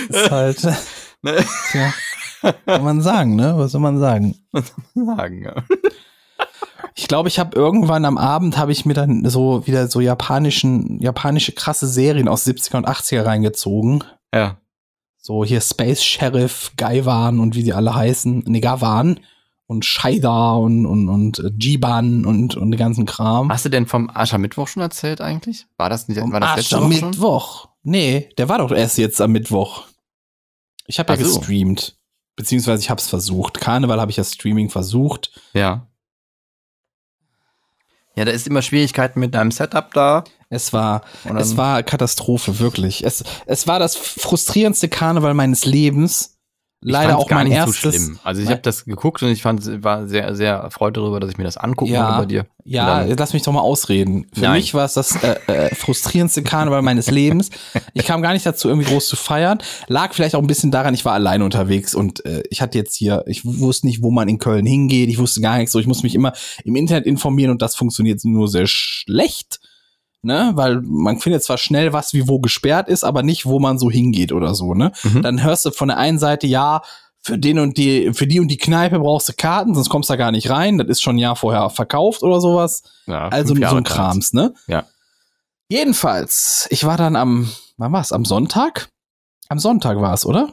ist 0.08 0.30
halt, 0.30 0.58
tja, 1.70 1.94
kann 2.66 2.82
man 2.84 3.00
sagen, 3.00 3.36
ne? 3.36 3.54
Was 3.56 3.72
soll 3.72 3.80
man 3.80 3.98
sagen? 3.98 4.36
Sagen, 4.94 5.44
ja. 5.44 5.54
Ich 6.94 7.08
glaube, 7.08 7.28
ich 7.28 7.38
habe 7.38 7.56
irgendwann 7.56 8.04
am 8.04 8.18
Abend 8.18 8.58
habe 8.58 8.72
ich 8.72 8.84
mir 8.84 8.94
dann 8.94 9.28
so 9.30 9.66
wieder 9.66 9.86
so 9.88 10.00
japanischen, 10.00 11.00
japanische 11.00 11.52
krasse 11.52 11.86
Serien 11.86 12.28
aus 12.28 12.46
70er 12.46 12.76
und 12.76 12.88
80er 12.88 13.24
reingezogen. 13.24 14.04
ja. 14.34 14.58
So 15.24 15.44
hier 15.44 15.60
Space 15.60 16.02
Sheriff, 16.02 16.72
Gaiwan 16.76 17.38
und 17.38 17.54
wie 17.54 17.62
die 17.62 17.72
alle 17.72 17.94
heißen. 17.94 18.42
Nee, 18.46 18.60
Gawan 18.60 19.20
und 19.66 19.84
Shaida 19.84 20.54
und, 20.54 20.84
und, 20.84 21.08
und 21.08 21.38
äh, 21.38 21.52
Jiban 21.56 22.26
und, 22.26 22.56
und 22.56 22.72
den 22.72 22.78
ganzen 22.78 23.06
Kram. 23.06 23.48
Hast 23.48 23.64
du 23.64 23.68
denn 23.68 23.86
vom 23.86 24.10
Aschermittwoch 24.12 24.66
schon 24.66 24.82
erzählt 24.82 25.20
eigentlich? 25.20 25.66
War 25.76 25.88
das 25.88 26.08
nicht, 26.08 26.20
Am 26.20 26.32
war 26.32 26.40
das 26.40 26.56
letzte 26.56 26.80
Woche 26.80 26.92
schon? 26.94 27.10
Mittwoch. 27.10 27.68
Nee, 27.84 28.30
der 28.36 28.48
war 28.48 28.58
doch 28.58 28.72
erst 28.72 28.98
jetzt 28.98 29.20
am 29.20 29.30
Mittwoch. 29.30 29.84
Ich 30.86 30.98
habe 30.98 31.12
ja 31.12 31.24
so. 31.24 31.38
gestreamt. 31.38 31.96
Beziehungsweise 32.34 32.82
ich 32.82 32.90
habe 32.90 33.00
es 33.00 33.08
versucht. 33.08 33.60
Karneval 33.60 34.00
habe 34.00 34.10
ich 34.10 34.16
ja 34.16 34.24
Streaming 34.24 34.70
versucht. 34.70 35.40
Ja. 35.52 35.86
Ja, 38.16 38.24
da 38.24 38.32
ist 38.32 38.48
immer 38.48 38.62
Schwierigkeiten 38.62 39.20
mit 39.20 39.34
deinem 39.34 39.52
Setup 39.52 39.94
da. 39.94 40.24
Es 40.52 40.72
war, 40.72 41.02
es 41.38 41.56
war 41.56 41.82
Katastrophe, 41.82 42.58
wirklich. 42.58 43.04
Es, 43.04 43.24
es 43.46 43.66
war 43.66 43.78
das 43.78 43.96
frustrierendste 43.96 44.88
Karneval 44.88 45.34
meines 45.34 45.64
Lebens. 45.64 46.28
Leider 46.84 47.16
auch 47.16 47.30
mein 47.30 47.46
so 47.46 47.52
erstes. 47.52 47.94
schlimm. 47.94 48.18
Also 48.24 48.42
ich 48.42 48.48
habe 48.48 48.60
das 48.60 48.84
geguckt 48.84 49.22
und 49.22 49.28
ich 49.28 49.40
fand, 49.40 49.84
war 49.84 50.08
sehr, 50.08 50.34
sehr 50.34 50.54
erfreut 50.54 50.96
darüber, 50.96 51.20
dass 51.20 51.30
ich 51.30 51.38
mir 51.38 51.44
das 51.44 51.56
angucken 51.56 51.92
Ja. 51.92 52.06
konnte 52.06 52.18
bei 52.22 52.26
dir. 52.26 52.46
Ja, 52.64 53.02
lass 53.02 53.32
mich 53.32 53.44
doch 53.44 53.52
mal 53.52 53.60
ausreden. 53.60 54.26
Für 54.34 54.40
Nein. 54.40 54.52
mich 54.54 54.74
war 54.74 54.84
es 54.84 54.94
das 54.94 55.14
äh, 55.22 55.36
äh, 55.46 55.74
frustrierendste 55.76 56.42
Karneval 56.42 56.82
meines 56.82 57.08
Lebens. 57.08 57.50
Ich 57.94 58.04
kam 58.04 58.20
gar 58.20 58.32
nicht 58.32 58.44
dazu, 58.44 58.68
irgendwie 58.68 58.90
groß 58.90 59.06
zu 59.06 59.14
feiern. 59.14 59.58
Lag 59.86 60.12
vielleicht 60.12 60.34
auch 60.34 60.40
ein 60.40 60.48
bisschen 60.48 60.72
daran, 60.72 60.92
ich 60.92 61.04
war 61.04 61.12
alleine 61.12 61.44
unterwegs 61.44 61.94
und 61.94 62.24
äh, 62.26 62.42
ich 62.50 62.60
hatte 62.60 62.78
jetzt 62.78 62.96
hier, 62.96 63.22
ich 63.28 63.44
wusste 63.44 63.86
nicht, 63.86 64.02
wo 64.02 64.10
man 64.10 64.28
in 64.28 64.38
Köln 64.40 64.66
hingeht. 64.66 65.08
Ich 65.08 65.18
wusste 65.18 65.40
gar 65.40 65.58
nichts 65.58 65.70
so. 65.70 65.78
Ich 65.78 65.86
musste 65.86 66.02
mich 66.04 66.16
immer 66.16 66.32
im 66.64 66.74
Internet 66.74 67.06
informieren 67.06 67.52
und 67.52 67.62
das 67.62 67.76
funktioniert 67.76 68.24
nur 68.24 68.48
sehr 68.48 68.66
schlecht. 68.66 69.60
Ne, 70.24 70.52
weil 70.54 70.80
man 70.82 71.18
findet 71.18 71.42
zwar 71.42 71.58
schnell, 71.58 71.92
was 71.92 72.14
wie 72.14 72.28
wo 72.28 72.38
gesperrt 72.38 72.88
ist, 72.88 73.02
aber 73.02 73.24
nicht, 73.24 73.44
wo 73.44 73.58
man 73.58 73.80
so 73.80 73.90
hingeht 73.90 74.30
oder 74.30 74.54
so, 74.54 74.72
ne? 74.72 74.92
Mhm. 75.02 75.22
Dann 75.22 75.42
hörst 75.42 75.64
du 75.64 75.72
von 75.72 75.88
der 75.88 75.98
einen 75.98 76.20
Seite, 76.20 76.46
ja, 76.46 76.82
für 77.20 77.38
den 77.38 77.58
und 77.58 77.76
die, 77.76 78.12
für 78.14 78.28
die 78.28 78.38
und 78.38 78.46
die 78.48 78.56
Kneipe 78.56 79.00
brauchst 79.00 79.28
du 79.28 79.32
Karten, 79.32 79.74
sonst 79.74 79.88
kommst 79.88 80.10
du 80.10 80.12
da 80.12 80.16
gar 80.16 80.30
nicht 80.30 80.48
rein. 80.48 80.78
Das 80.78 80.86
ist 80.88 81.02
schon 81.02 81.16
ein 81.16 81.18
Jahr 81.18 81.34
vorher 81.34 81.70
verkauft 81.70 82.22
oder 82.22 82.40
sowas. 82.40 82.84
Ja, 83.06 83.28
Also 83.28 83.54
so 83.56 83.64
ein 83.76 83.84
Krams, 83.84 84.32
ne? 84.32 84.54
Ja. 84.68 84.86
Jedenfalls, 85.68 86.66
ich 86.70 86.84
war 86.84 86.96
dann 86.96 87.16
am, 87.16 87.50
wann 87.76 87.92
war's? 87.92 88.12
Am 88.12 88.24
Sonntag? 88.24 88.88
Am 89.48 89.58
Sonntag 89.58 90.00
war 90.00 90.14
es, 90.14 90.26
oder? 90.26 90.50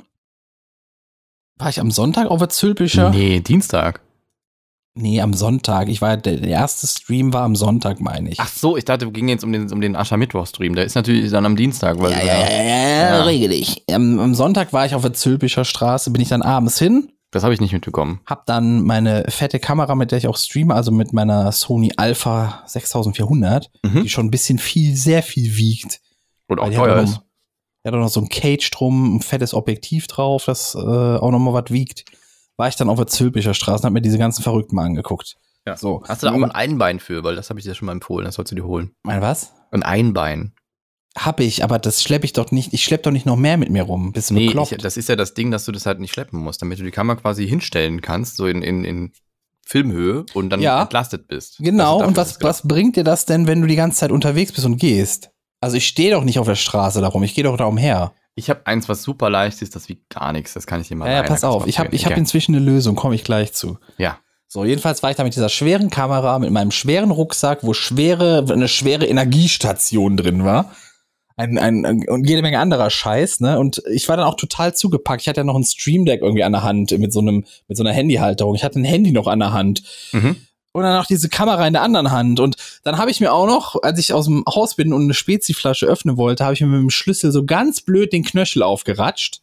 War 1.57 1.69
ich 1.69 1.79
am 1.79 1.91
Sonntag 1.91 2.27
auf 2.27 2.39
der 2.39 2.49
Zülpischer? 2.49 3.09
Nee, 3.09 3.39
Dienstag. 3.41 4.01
Nee, 5.01 5.21
am 5.21 5.33
Sonntag. 5.33 5.87
Ich 5.89 6.01
war, 6.01 6.17
der, 6.17 6.37
der 6.37 6.49
erste 6.49 6.85
Stream 6.87 7.31
war 7.33 7.43
am 7.43 7.55
Sonntag, 7.55 8.01
meine 8.01 8.29
ich. 8.29 8.39
Ach 8.39 8.47
so, 8.49 8.75
ich 8.77 8.85
dachte, 8.85 9.05
wir 9.05 9.13
gingen 9.13 9.29
jetzt 9.29 9.43
um 9.43 9.51
den, 9.51 9.71
um 9.71 9.79
den 9.81 9.95
Aschermittwoch-Stream. 9.95 10.75
Der 10.75 10.85
ist 10.85 10.95
natürlich 10.95 11.31
dann 11.31 11.45
am 11.45 11.55
Dienstag. 11.55 11.99
Weil 11.99 12.11
ja, 12.11 12.19
ja, 12.19 12.49
ja, 12.49 12.63
ja, 12.63 13.15
Ja. 13.17 13.23
regel 13.23 13.51
ich. 13.53 13.83
Am, 13.91 14.19
am 14.19 14.35
Sonntag 14.35 14.73
war 14.73 14.85
ich 14.85 14.95
auf 14.95 15.01
der 15.01 15.13
Zülpischer 15.13 15.63
Straße, 15.65 16.11
bin 16.11 16.21
ich 16.21 16.29
dann 16.29 16.41
abends 16.41 16.77
hin, 16.79 17.09
Das 17.31 17.43
habe 17.43 17.53
ich 17.53 17.61
nicht 17.61 17.71
mitbekommen. 17.73 18.19
hab 18.25 18.45
dann 18.45 18.83
meine 18.83 19.23
fette 19.29 19.59
Kamera, 19.59 19.95
mit 19.95 20.11
der 20.11 20.17
ich 20.17 20.27
auch 20.27 20.37
streame, 20.37 20.73
also 20.75 20.91
mit 20.91 21.13
meiner 21.13 21.51
Sony 21.51 21.91
Alpha 21.97 22.63
6400, 22.65 23.69
Mhm. 23.85 24.03
die 24.03 24.09
schon 24.09 24.25
ein 24.27 24.31
bisschen 24.31 24.59
viel, 24.59 24.95
sehr 24.95 25.23
viel 25.23 25.55
wiegt. 25.57 26.01
Und 26.47 26.59
auch 26.59 26.69
teuer 26.71 27.03
ist. 27.03 27.21
die 27.83 27.87
hat 27.87 27.93
auch 27.95 27.99
noch 27.99 28.09
so 28.09 28.19
ein 28.21 28.29
Cage 28.29 28.69
drum, 28.71 29.15
ein 29.17 29.21
fettes 29.21 29.53
Objektiv 29.53 30.07
drauf, 30.07 30.45
das 30.45 30.75
äh, 30.75 30.79
auch 30.79 31.31
noch 31.31 31.39
mal 31.39 31.53
was 31.53 31.69
wiegt. 31.71 32.03
War 32.59 32.67
ich 32.67 32.75
dann 32.75 32.89
auf 32.89 32.97
der 32.97 33.07
Zülpischer 33.07 33.53
Straße 33.53 33.83
und 33.83 33.85
hab 33.85 33.93
mir 33.93 34.01
diese 34.01 34.17
ganzen 34.17 34.43
Verrückten 34.43 34.75
mal 34.75 34.83
angeguckt. 34.85 35.37
Ja. 35.65 35.77
So. 35.77 36.03
Hast 36.05 36.23
du 36.23 36.27
da 36.27 36.33
auch 36.33 36.41
ein 36.41 36.51
Einbein 36.51 36.99
für? 36.99 37.23
Weil 37.23 37.37
das 37.37 37.49
habe 37.49 37.57
ich 37.59 37.65
dir 37.65 37.73
schon 37.73 37.85
mal 37.85 37.93
empfohlen. 37.93 38.25
Das 38.25 38.35
sollst 38.35 38.51
du 38.51 38.55
dir 38.57 38.65
holen. 38.65 38.91
Mein 39.03 39.21
was? 39.21 39.53
Ein 39.71 39.81
Einbein. 39.81 40.51
Hab 41.17 41.39
ich, 41.39 41.63
aber 41.63 41.79
das 41.79 42.03
schlepp 42.03 42.25
ich 42.25 42.33
doch 42.33 42.51
nicht. 42.51 42.73
Ich 42.73 42.83
schlepp 42.83 43.03
doch 43.03 43.11
nicht 43.11 43.25
noch 43.25 43.37
mehr 43.37 43.55
mit 43.55 43.69
mir 43.69 43.83
rum. 43.83 44.11
Bist 44.11 44.29
du 44.29 44.33
Nee, 44.33 44.47
ich, 44.51 44.77
das 44.77 44.97
ist 44.97 45.07
ja 45.07 45.15
das 45.15 45.33
Ding, 45.35 45.51
dass 45.51 45.63
du 45.63 45.71
das 45.71 45.85
halt 45.85 46.01
nicht 46.01 46.11
schleppen 46.13 46.37
musst, 46.39 46.61
damit 46.61 46.79
du 46.79 46.83
die 46.83 46.91
Kamera 46.91 47.15
quasi 47.19 47.47
hinstellen 47.47 48.01
kannst, 48.01 48.35
so 48.35 48.45
in, 48.45 48.61
in, 48.61 48.83
in 48.83 49.13
Filmhöhe 49.65 50.25
und 50.33 50.49
dann 50.49 50.59
Ja. 50.59 50.81
entlastet 50.81 51.27
bist. 51.29 51.59
Genau, 51.59 51.95
Also 51.99 52.07
und 52.07 52.17
dafür 52.17 52.31
ist 52.31 52.43
was, 52.43 52.61
was 52.63 52.67
bringt 52.67 52.97
dir 52.97 53.03
das 53.05 53.25
denn, 53.25 53.47
wenn 53.47 53.61
du 53.61 53.67
die 53.67 53.75
ganze 53.77 53.99
Zeit 53.99 54.11
unterwegs 54.11 54.51
bist 54.51 54.65
und 54.65 54.77
gehst? 54.77 55.29
Also 55.61 55.77
ich 55.77 55.87
stehe 55.87 56.11
doch 56.11 56.23
nicht 56.25 56.39
auf 56.39 56.47
der 56.47 56.55
Straße 56.55 56.99
darum, 56.99 57.23
ich 57.23 57.35
gehe 57.35 57.43
doch 57.45 57.55
da 57.57 57.65
umher. 57.65 58.11
Ich 58.39 58.49
habe 58.49 58.65
eins, 58.65 58.87
was 58.87 59.03
super 59.03 59.29
leicht 59.29 59.61
ist, 59.61 59.75
das 59.75 59.89
wiegt 59.89 60.09
gar 60.09 60.31
nichts. 60.31 60.53
Das 60.53 60.65
kann 60.65 60.79
ich 60.79 60.87
dir 60.87 60.95
mal 60.95 61.07
Ja, 61.07 61.17
ja, 61.17 61.23
pass 61.23 61.43
auf, 61.43 61.67
ich 61.67 61.77
habe 61.77 61.93
ich 61.93 62.05
hab 62.05 62.17
inzwischen 62.17 62.55
eine 62.55 62.63
Lösung, 62.63 62.95
komme 62.95 63.13
ich 63.13 63.23
gleich 63.23 63.53
zu. 63.53 63.77
Ja. 63.97 64.17
So, 64.47 64.65
jedenfalls 64.65 65.03
war 65.03 65.11
ich 65.11 65.17
da 65.17 65.23
mit 65.23 65.35
dieser 65.35 65.49
schweren 65.49 65.89
Kamera, 65.89 66.39
mit 66.39 66.49
meinem 66.49 66.71
schweren 66.71 67.11
Rucksack, 67.11 67.59
wo 67.63 67.73
schwere, 67.73 68.45
eine 68.49 68.67
schwere 68.67 69.05
Energiestation 69.05 70.17
drin 70.17 70.43
war. 70.43 70.73
Ein, 71.35 71.57
ein, 71.57 71.85
ein, 71.85 72.09
und 72.09 72.27
jede 72.27 72.41
Menge 72.41 72.59
anderer 72.59 72.89
Scheiß, 72.89 73.41
ne? 73.41 73.59
Und 73.59 73.81
ich 73.91 74.09
war 74.09 74.17
dann 74.17 74.25
auch 74.25 74.35
total 74.35 74.73
zugepackt. 74.73 75.21
Ich 75.21 75.27
hatte 75.27 75.41
ja 75.41 75.43
noch 75.43 75.55
ein 75.55 75.63
Stream 75.63 76.05
Deck 76.05 76.21
irgendwie 76.21 76.43
an 76.43 76.53
der 76.53 76.63
Hand 76.63 76.97
mit 76.97 77.13
so 77.13 77.19
einem, 77.19 77.45
mit 77.67 77.77
so 77.77 77.83
einer 77.83 77.93
Handyhalterung. 77.93 78.55
Ich 78.55 78.63
hatte 78.63 78.79
ein 78.79 78.85
Handy 78.85 79.11
noch 79.11 79.27
an 79.27 79.39
der 79.39 79.53
Hand. 79.53 79.83
Mhm. 80.13 80.37
Und 80.71 80.83
dann 80.83 80.99
auch 81.01 81.05
diese 81.07 81.29
Kamera 81.29 81.65
in 81.65 81.73
der 81.73 81.81
anderen 81.81 82.11
Hand. 82.11 82.39
Und 82.39 82.55
dann 82.83 82.97
habe 82.97 83.09
ich 83.09 83.19
mir 83.19 83.33
auch 83.33 83.47
noch, 83.47 83.81
als 83.81 83.97
ich 83.99 84.13
aus 84.13 84.25
dem 84.25 84.43
Haus 84.47 84.75
bin 84.75 84.93
und 84.93 85.03
eine 85.03 85.13
Speziflasche 85.15 85.87
öffnen 85.87 86.15
wollte, 86.17 86.43
habe 86.43 86.53
ich 86.53 86.61
mir 86.61 86.67
mit 86.67 86.79
dem 86.81 86.89
Schlüssel 86.91 87.31
so 87.31 87.43
ganz 87.45 87.81
blöd 87.81 88.13
den 88.13 88.23
Knöchel 88.23 88.61
aufgeratscht. 88.63 89.41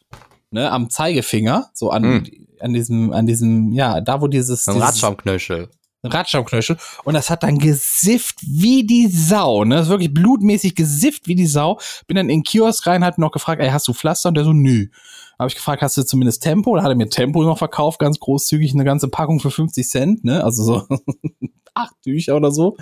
Ne, 0.52 0.70
am 0.70 0.88
Zeigefinger, 0.90 1.70
so 1.74 1.90
an, 1.90 2.02
Mhm. 2.02 2.46
an 2.60 2.72
diesem, 2.72 3.12
an 3.12 3.26
diesem, 3.26 3.72
ja, 3.72 4.00
da 4.00 4.20
wo 4.20 4.28
dieses, 4.28 4.68
Ein 4.68 4.74
dieses 4.74 4.88
Radschaumknöchel. 4.88 5.68
Radschaumknöchel 6.06 6.76
und 7.04 7.14
das 7.14 7.30
hat 7.30 7.42
dann 7.42 7.58
gesifft 7.58 8.36
wie 8.42 8.84
die 8.86 9.08
Sau, 9.08 9.64
ne? 9.64 9.76
Das 9.76 9.86
ist 9.86 9.90
wirklich 9.90 10.12
blutmäßig 10.12 10.74
gesifft 10.74 11.26
wie 11.26 11.34
die 11.34 11.46
Sau. 11.46 11.78
Bin 12.06 12.16
dann 12.16 12.28
in 12.28 12.38
den 12.38 12.42
Kiosk 12.42 12.86
rein, 12.86 13.04
hat 13.04 13.18
noch 13.18 13.32
gefragt, 13.32 13.60
ey, 13.62 13.70
hast 13.70 13.88
du 13.88 13.92
Pflaster? 13.92 14.28
Und 14.28 14.36
der 14.36 14.44
so, 14.44 14.52
nö. 14.52 14.86
Habe 15.38 15.48
ich 15.48 15.54
gefragt, 15.54 15.82
hast 15.82 15.96
du 15.96 16.02
zumindest 16.02 16.42
Tempo? 16.42 16.76
Da 16.76 16.82
hat 16.82 16.90
er 16.90 16.96
mir 16.96 17.10
Tempo 17.10 17.42
noch 17.42 17.58
verkauft, 17.58 17.98
ganz 17.98 18.18
großzügig, 18.18 18.72
eine 18.72 18.84
ganze 18.84 19.08
Packung 19.08 19.40
für 19.40 19.50
50 19.50 19.86
Cent, 19.86 20.24
ne? 20.24 20.42
Also 20.42 20.62
so 20.62 20.86
acht 21.74 21.94
Tücher 22.02 22.36
oder 22.36 22.50
so. 22.50 22.76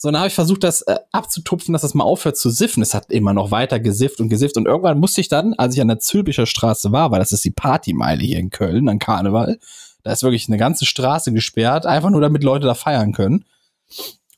So, 0.00 0.12
dann 0.12 0.20
habe 0.20 0.28
ich 0.28 0.34
versucht, 0.34 0.62
das 0.62 0.82
äh, 0.82 0.96
abzutupfen, 1.10 1.72
dass 1.72 1.82
das 1.82 1.94
mal 1.94 2.04
aufhört 2.04 2.36
zu 2.36 2.50
siffen. 2.50 2.84
Es 2.84 2.94
hat 2.94 3.10
immer 3.10 3.32
noch 3.32 3.50
weiter 3.50 3.80
gesifft 3.80 4.20
und 4.20 4.28
gesifft. 4.28 4.56
Und 4.56 4.66
irgendwann 4.66 5.00
musste 5.00 5.20
ich 5.20 5.28
dann, 5.28 5.54
als 5.54 5.74
ich 5.74 5.80
an 5.80 5.88
der 5.88 5.98
Zülpicher 5.98 6.46
Straße 6.46 6.92
war, 6.92 7.10
weil 7.10 7.18
das 7.18 7.32
ist 7.32 7.44
die 7.44 7.50
Partymeile 7.50 8.22
hier 8.22 8.38
in 8.38 8.50
Köln, 8.50 8.88
an 8.88 9.00
Karneval, 9.00 9.58
da 10.02 10.12
ist 10.12 10.22
wirklich 10.22 10.48
eine 10.48 10.58
ganze 10.58 10.86
Straße 10.86 11.32
gesperrt, 11.32 11.86
einfach 11.86 12.10
nur 12.10 12.20
damit 12.20 12.44
Leute 12.44 12.66
da 12.66 12.74
feiern 12.74 13.12
können. 13.12 13.44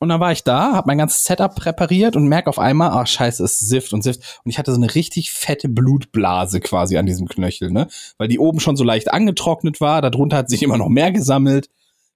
Und 0.02 0.08
dann 0.08 0.20
war 0.20 0.32
ich 0.32 0.44
da, 0.44 0.72
habe 0.72 0.86
mein 0.86 0.96
ganzes 0.96 1.24
Setup 1.24 1.54
präpariert 1.54 2.16
und 2.16 2.26
merke 2.26 2.48
auf 2.48 2.58
einmal, 2.58 2.90
ach 2.92 3.06
scheiße, 3.06 3.44
es 3.44 3.58
sifft 3.58 3.92
und 3.92 4.02
sifft. 4.02 4.40
Und 4.44 4.50
ich 4.50 4.58
hatte 4.58 4.72
so 4.72 4.80
eine 4.80 4.94
richtig 4.94 5.30
fette 5.30 5.68
Blutblase 5.68 6.60
quasi 6.60 6.96
an 6.96 7.04
diesem 7.04 7.28
Knöchel, 7.28 7.70
ne? 7.70 7.86
Weil 8.16 8.28
die 8.28 8.38
oben 8.38 8.60
schon 8.60 8.76
so 8.76 8.84
leicht 8.84 9.12
angetrocknet 9.12 9.82
war, 9.82 10.00
darunter 10.00 10.38
hat 10.38 10.48
sich 10.48 10.62
immer 10.62 10.78
noch 10.78 10.88
mehr 10.88 11.12
gesammelt. 11.12 11.68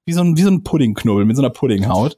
Wie 0.06 0.14
so 0.14 0.22
ein, 0.22 0.36
wie 0.38 0.42
so 0.42 0.50
ein 0.50 0.64
Puddingknubbel 0.64 1.26
mit 1.26 1.36
so 1.36 1.42
einer 1.42 1.50
Puddinghaut. 1.50 2.16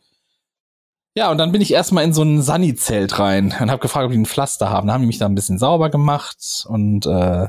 Ja, 1.17 1.33
und 1.33 1.39
dann 1.39 1.51
bin 1.51 1.63
ich 1.63 1.73
erstmal 1.73 2.05
in 2.05 2.13
so 2.13 2.23
ein 2.23 2.43
Sunny-Zelt 2.43 3.19
rein 3.19 3.47
und 3.47 3.71
habe 3.71 3.81
gefragt, 3.81 4.07
ob 4.07 4.13
die 4.13 4.19
ein 4.19 4.27
Pflaster 4.27 4.71
haben. 4.71 4.87
Da 4.87 4.93
haben 4.93 5.01
die 5.01 5.07
mich 5.09 5.19
da 5.19 5.27
ein 5.27 5.35
bisschen 5.35 5.59
sauber 5.59 5.91
gemacht 5.91 6.65
und 6.69 7.07
äh, 7.07 7.49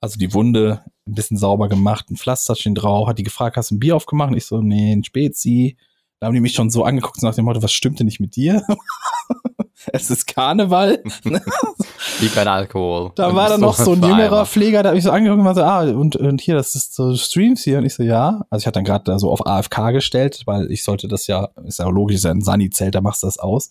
also 0.00 0.18
die 0.18 0.32
Wunde 0.32 0.84
ein 1.06 1.14
bisschen 1.14 1.36
sauber 1.36 1.68
gemacht, 1.68 2.10
ein 2.10 2.16
Pflasterchen 2.16 2.74
drauf, 2.74 3.08
hat 3.08 3.18
die 3.18 3.22
gefragt, 3.22 3.56
hast 3.56 3.70
du 3.70 3.76
ein 3.76 3.80
Bier 3.80 3.96
aufgemacht? 3.96 4.30
Und 4.30 4.36
ich 4.36 4.46
so, 4.46 4.60
nee, 4.60 4.92
ein 4.92 5.04
Spezi. 5.04 5.76
Da 6.18 6.26
haben 6.26 6.34
die 6.34 6.40
mich 6.40 6.54
schon 6.54 6.70
so 6.70 6.84
angeguckt, 6.84 7.20
so 7.20 7.26
nach 7.26 7.34
dem 7.34 7.44
Motto, 7.44 7.62
was 7.62 7.72
stimmt 7.72 7.98
denn 7.98 8.06
nicht 8.06 8.20
mit 8.20 8.36
dir? 8.36 8.62
es 9.92 10.10
ist 10.10 10.26
Karneval. 10.26 11.02
Wie 12.20 12.28
kein 12.28 12.48
Alkohol. 12.48 13.12
Da 13.14 13.34
war 13.34 13.50
dann 13.50 13.60
noch 13.60 13.74
so 13.74 13.92
ein 13.92 14.02
jüngerer 14.02 14.46
Pfleger, 14.46 14.82
der 14.82 14.90
hat 14.90 14.96
mich 14.96 15.04
so 15.04 15.10
angeguckt 15.10 15.38
und 15.38 15.44
war 15.44 15.54
so, 15.54 15.62
ah, 15.62 15.82
und, 15.82 16.16
und 16.16 16.40
hier, 16.40 16.54
das 16.54 16.74
ist 16.74 16.94
so 16.94 17.14
Streams 17.14 17.62
hier. 17.62 17.78
Und 17.78 17.84
ich 17.84 17.94
so, 17.94 18.02
ja. 18.02 18.46
Also 18.48 18.62
ich 18.62 18.66
hatte 18.66 18.78
dann 18.78 18.84
gerade 18.84 19.04
da 19.04 19.18
so 19.18 19.30
auf 19.30 19.46
AFK 19.46 19.92
gestellt, 19.92 20.42
weil 20.46 20.70
ich 20.70 20.82
sollte 20.82 21.06
das 21.06 21.26
ja, 21.26 21.50
ist 21.64 21.78
ja 21.78 21.88
logisch, 21.88 22.16
ist 22.16 22.24
ja 22.24 22.30
ein 22.30 22.40
Sunny-Zelt, 22.40 22.94
da 22.94 23.00
machst 23.02 23.22
du 23.22 23.26
das 23.26 23.38
aus. 23.38 23.70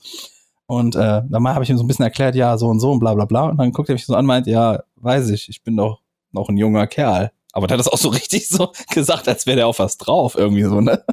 Und 0.67 0.95
äh, 0.95 1.21
dann 1.27 1.47
habe 1.47 1.63
ich 1.63 1.69
ihm 1.69 1.77
so 1.77 1.83
ein 1.83 1.87
bisschen 1.87 2.05
erklärt, 2.05 2.35
ja, 2.35 2.57
so 2.57 2.67
und 2.67 2.79
so 2.79 2.91
und 2.91 2.99
bla 2.99 3.13
bla 3.13 3.25
bla. 3.25 3.49
Und 3.49 3.57
dann 3.57 3.71
guckt 3.71 3.89
er 3.89 3.93
mich 3.93 4.05
so 4.05 4.13
an 4.13 4.21
und 4.21 4.25
meint, 4.27 4.47
ja, 4.47 4.83
weiß 4.97 5.29
ich, 5.29 5.49
ich 5.49 5.63
bin 5.63 5.75
doch 5.77 5.99
noch 6.35 6.49
ein 6.49 6.57
junger 6.57 6.87
Kerl. 6.87 7.31
Aber 7.51 7.67
der 7.67 7.77
hat 7.77 7.85
das 7.85 7.91
auch 7.91 7.97
so 7.97 8.09
richtig 8.09 8.47
so 8.47 8.71
gesagt, 8.93 9.27
als 9.27 9.45
wäre 9.47 9.57
der 9.57 9.67
auf 9.67 9.79
was 9.79 9.97
drauf, 9.97 10.35
irgendwie 10.35 10.63
so, 10.63 10.81
ne? 10.81 11.03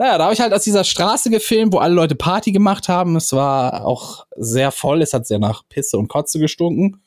Naja, 0.00 0.16
da 0.16 0.24
habe 0.24 0.34
ich 0.34 0.40
halt 0.40 0.52
aus 0.52 0.62
dieser 0.62 0.84
Straße 0.84 1.28
gefilmt, 1.28 1.72
wo 1.72 1.78
alle 1.78 1.94
Leute 1.94 2.14
Party 2.14 2.52
gemacht 2.52 2.88
haben. 2.88 3.16
Es 3.16 3.32
war 3.32 3.84
auch 3.84 4.26
sehr 4.36 4.70
voll, 4.70 5.02
es 5.02 5.12
hat 5.12 5.26
sehr 5.26 5.40
nach 5.40 5.64
Pisse 5.68 5.98
und 5.98 6.06
Kotze 6.06 6.38
gestunken. 6.38 7.02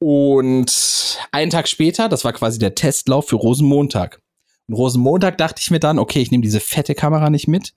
Und 0.00 1.18
einen 1.30 1.50
Tag 1.50 1.68
später, 1.68 2.08
das 2.08 2.24
war 2.24 2.32
quasi 2.32 2.58
der 2.58 2.74
Testlauf 2.74 3.28
für 3.28 3.36
Rosenmontag. 3.36 4.20
Und 4.66 4.74
Rosenmontag 4.74 5.38
dachte 5.38 5.60
ich 5.60 5.70
mir 5.70 5.80
dann, 5.80 6.00
okay, 6.00 6.20
ich 6.20 6.30
nehme 6.32 6.42
diese 6.42 6.60
fette 6.60 6.94
Kamera 6.94 7.30
nicht 7.30 7.46
mit. 7.46 7.74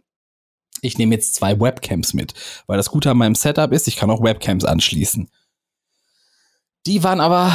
Ich 0.82 0.98
nehme 0.98 1.14
jetzt 1.14 1.36
zwei 1.36 1.60
Webcams 1.60 2.14
mit. 2.14 2.34
Weil 2.66 2.78
das 2.78 2.90
Gute 2.90 3.12
an 3.12 3.18
meinem 3.18 3.36
Setup 3.36 3.72
ist, 3.72 3.88
ich 3.88 3.98
kann 3.98 4.10
auch 4.10 4.24
Webcams 4.24 4.66
anschließen. 4.66 5.30
Die 6.88 7.03
waren 7.03 7.20
aber, 7.20 7.52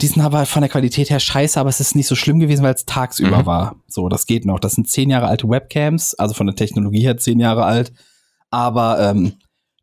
die 0.00 0.06
sind 0.06 0.22
aber 0.22 0.46
von 0.46 0.62
der 0.62 0.68
Qualität 0.70 1.10
her 1.10 1.18
scheiße, 1.18 1.58
aber 1.58 1.68
es 1.68 1.80
ist 1.80 1.96
nicht 1.96 2.06
so 2.06 2.14
schlimm 2.14 2.38
gewesen, 2.38 2.62
weil 2.62 2.74
es 2.74 2.84
tagsüber 2.84 3.38
Mhm. 3.42 3.46
war. 3.46 3.76
So, 3.88 4.08
das 4.08 4.26
geht 4.26 4.44
noch. 4.44 4.60
Das 4.60 4.74
sind 4.74 4.88
zehn 4.88 5.10
Jahre 5.10 5.26
alte 5.26 5.48
Webcams, 5.48 6.14
also 6.14 6.34
von 6.34 6.46
der 6.46 6.54
Technologie 6.54 7.00
her 7.00 7.16
zehn 7.16 7.40
Jahre 7.40 7.64
alt. 7.64 7.92
Aber 8.50 9.00
ähm, 9.00 9.34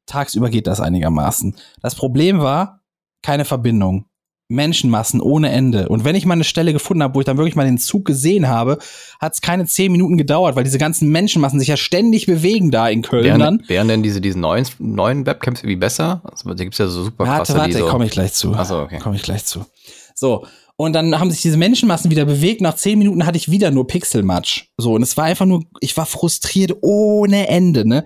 tagsüber 0.06 0.50
geht 0.50 0.68
das 0.68 0.80
einigermaßen. 0.80 1.56
Das 1.82 1.96
Problem 1.96 2.40
war, 2.40 2.80
keine 3.22 3.44
Verbindung. 3.44 4.06
Menschenmassen 4.48 5.22
ohne 5.22 5.50
Ende. 5.50 5.90
Und 5.90 6.06
wenn 6.06 6.16
ich 6.16 6.26
mal 6.26 6.34
eine 6.34 6.44
Stelle 6.44 6.72
gefunden 6.72 7.02
habe, 7.02 7.16
wo 7.16 7.20
ich 7.20 7.26
dann 7.26 7.38
wirklich 7.38 7.56
mal 7.56 7.66
den 7.66 7.80
Zug 7.80 8.06
gesehen 8.06 8.48
habe, 8.48 8.78
hat 9.20 9.34
es 9.34 9.42
keine 9.42 9.66
zehn 9.66 9.92
Minuten 9.92 10.18
gedauert, 10.18 10.56
weil 10.56 10.64
diese 10.64 10.78
ganzen 10.78 11.10
Menschenmassen 11.10 11.60
sich 11.60 11.68
ja 11.68 11.78
ständig 11.78 12.28
bewegen 12.28 12.70
da 12.70 12.88
in 12.88 13.02
Köln 13.02 13.24
Wären, 13.24 13.40
dann. 13.40 13.64
wären 13.68 13.88
denn 13.88 14.04
diese, 14.04 14.22
diese 14.22 14.40
neuen, 14.40 14.68
neuen 14.78 15.26
Webcams 15.26 15.62
irgendwie 15.62 15.78
besser? 15.78 16.22
Also, 16.24 16.54
da 16.54 16.64
gibt's 16.64 16.78
ja 16.78 16.88
so 16.88 17.06
super 17.06 17.26
krasse, 17.26 17.54
Warte, 17.54 17.56
warte, 17.56 17.72
die 17.72 17.80
so, 17.80 17.88
komme 17.88 18.06
ich 18.06 18.12
gleich 18.12 18.34
zu. 18.34 18.54
Ach 18.56 18.66
so, 18.66 18.80
okay. 18.80 19.00
Komme 19.00 19.16
ich 19.16 19.24
gleich 19.24 19.46
zu. 19.46 19.66
So. 20.14 20.46
Und 20.78 20.94
dann 20.94 21.18
haben 21.20 21.32
sich 21.32 21.42
diese 21.42 21.58
Menschenmassen 21.58 22.12
wieder 22.12 22.26
bewegt. 22.26 22.62
Nach 22.62 22.76
zehn 22.76 23.00
Minuten 23.00 23.26
hatte 23.26 23.38
ich 23.38 23.50
wieder 23.50 23.72
nur 23.72 23.88
Pixelmatch. 23.88 24.70
So. 24.78 24.94
Und 24.94 25.02
es 25.02 25.16
war 25.18 25.24
einfach 25.24 25.46
nur, 25.46 25.64
ich 25.80 25.96
war 25.96 26.06
frustriert 26.06 26.74
ohne 26.82 27.48
Ende, 27.48 27.88
ne? 27.88 28.06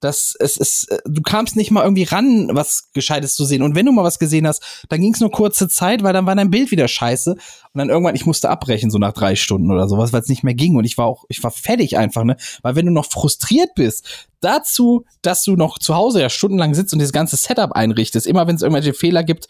Das, 0.00 0.34
es 0.38 0.56
ist, 0.56 0.88
du 1.04 1.20
kamst 1.22 1.56
nicht 1.56 1.70
mal 1.70 1.82
irgendwie 1.82 2.04
ran, 2.04 2.48
was 2.52 2.90
Gescheites 2.94 3.34
zu 3.34 3.44
sehen. 3.44 3.62
Und 3.62 3.74
wenn 3.74 3.86
du 3.86 3.92
mal 3.92 4.04
was 4.04 4.18
gesehen 4.18 4.46
hast, 4.46 4.84
dann 4.88 5.00
ging 5.00 5.12
es 5.12 5.20
nur 5.20 5.30
kurze 5.30 5.68
Zeit, 5.68 6.02
weil 6.02 6.12
dann 6.12 6.26
war 6.26 6.34
dein 6.34 6.50
Bild 6.50 6.70
wieder 6.70 6.88
scheiße. 6.88 7.32
Und 7.32 7.78
dann 7.78 7.90
irgendwann, 7.90 8.16
ich 8.16 8.26
musste 8.26 8.48
abbrechen, 8.48 8.90
so 8.90 8.98
nach 8.98 9.12
drei 9.12 9.36
Stunden 9.36 9.70
oder 9.70 9.88
sowas, 9.88 10.12
weil 10.12 10.22
es 10.22 10.28
nicht 10.28 10.42
mehr 10.42 10.54
ging. 10.54 10.76
Und 10.76 10.84
ich 10.84 10.96
war 10.96 11.06
auch, 11.06 11.24
ich 11.28 11.42
war 11.42 11.50
fertig 11.50 11.98
einfach, 11.98 12.24
ne? 12.24 12.36
Weil 12.62 12.76
wenn 12.76 12.86
du 12.86 12.92
noch 12.92 13.06
frustriert 13.06 13.70
bist, 13.74 14.28
dazu, 14.40 15.04
dass 15.22 15.44
du 15.44 15.56
noch 15.56 15.78
zu 15.78 15.94
Hause 15.94 16.22
ja 16.22 16.30
stundenlang 16.30 16.74
sitzt 16.74 16.92
und 16.92 16.98
dieses 16.98 17.12
ganze 17.12 17.36
Setup 17.36 17.72
einrichtest, 17.72 18.26
immer 18.26 18.46
wenn 18.46 18.56
es 18.56 18.62
irgendwelche 18.62 18.94
Fehler 18.94 19.22
gibt, 19.22 19.48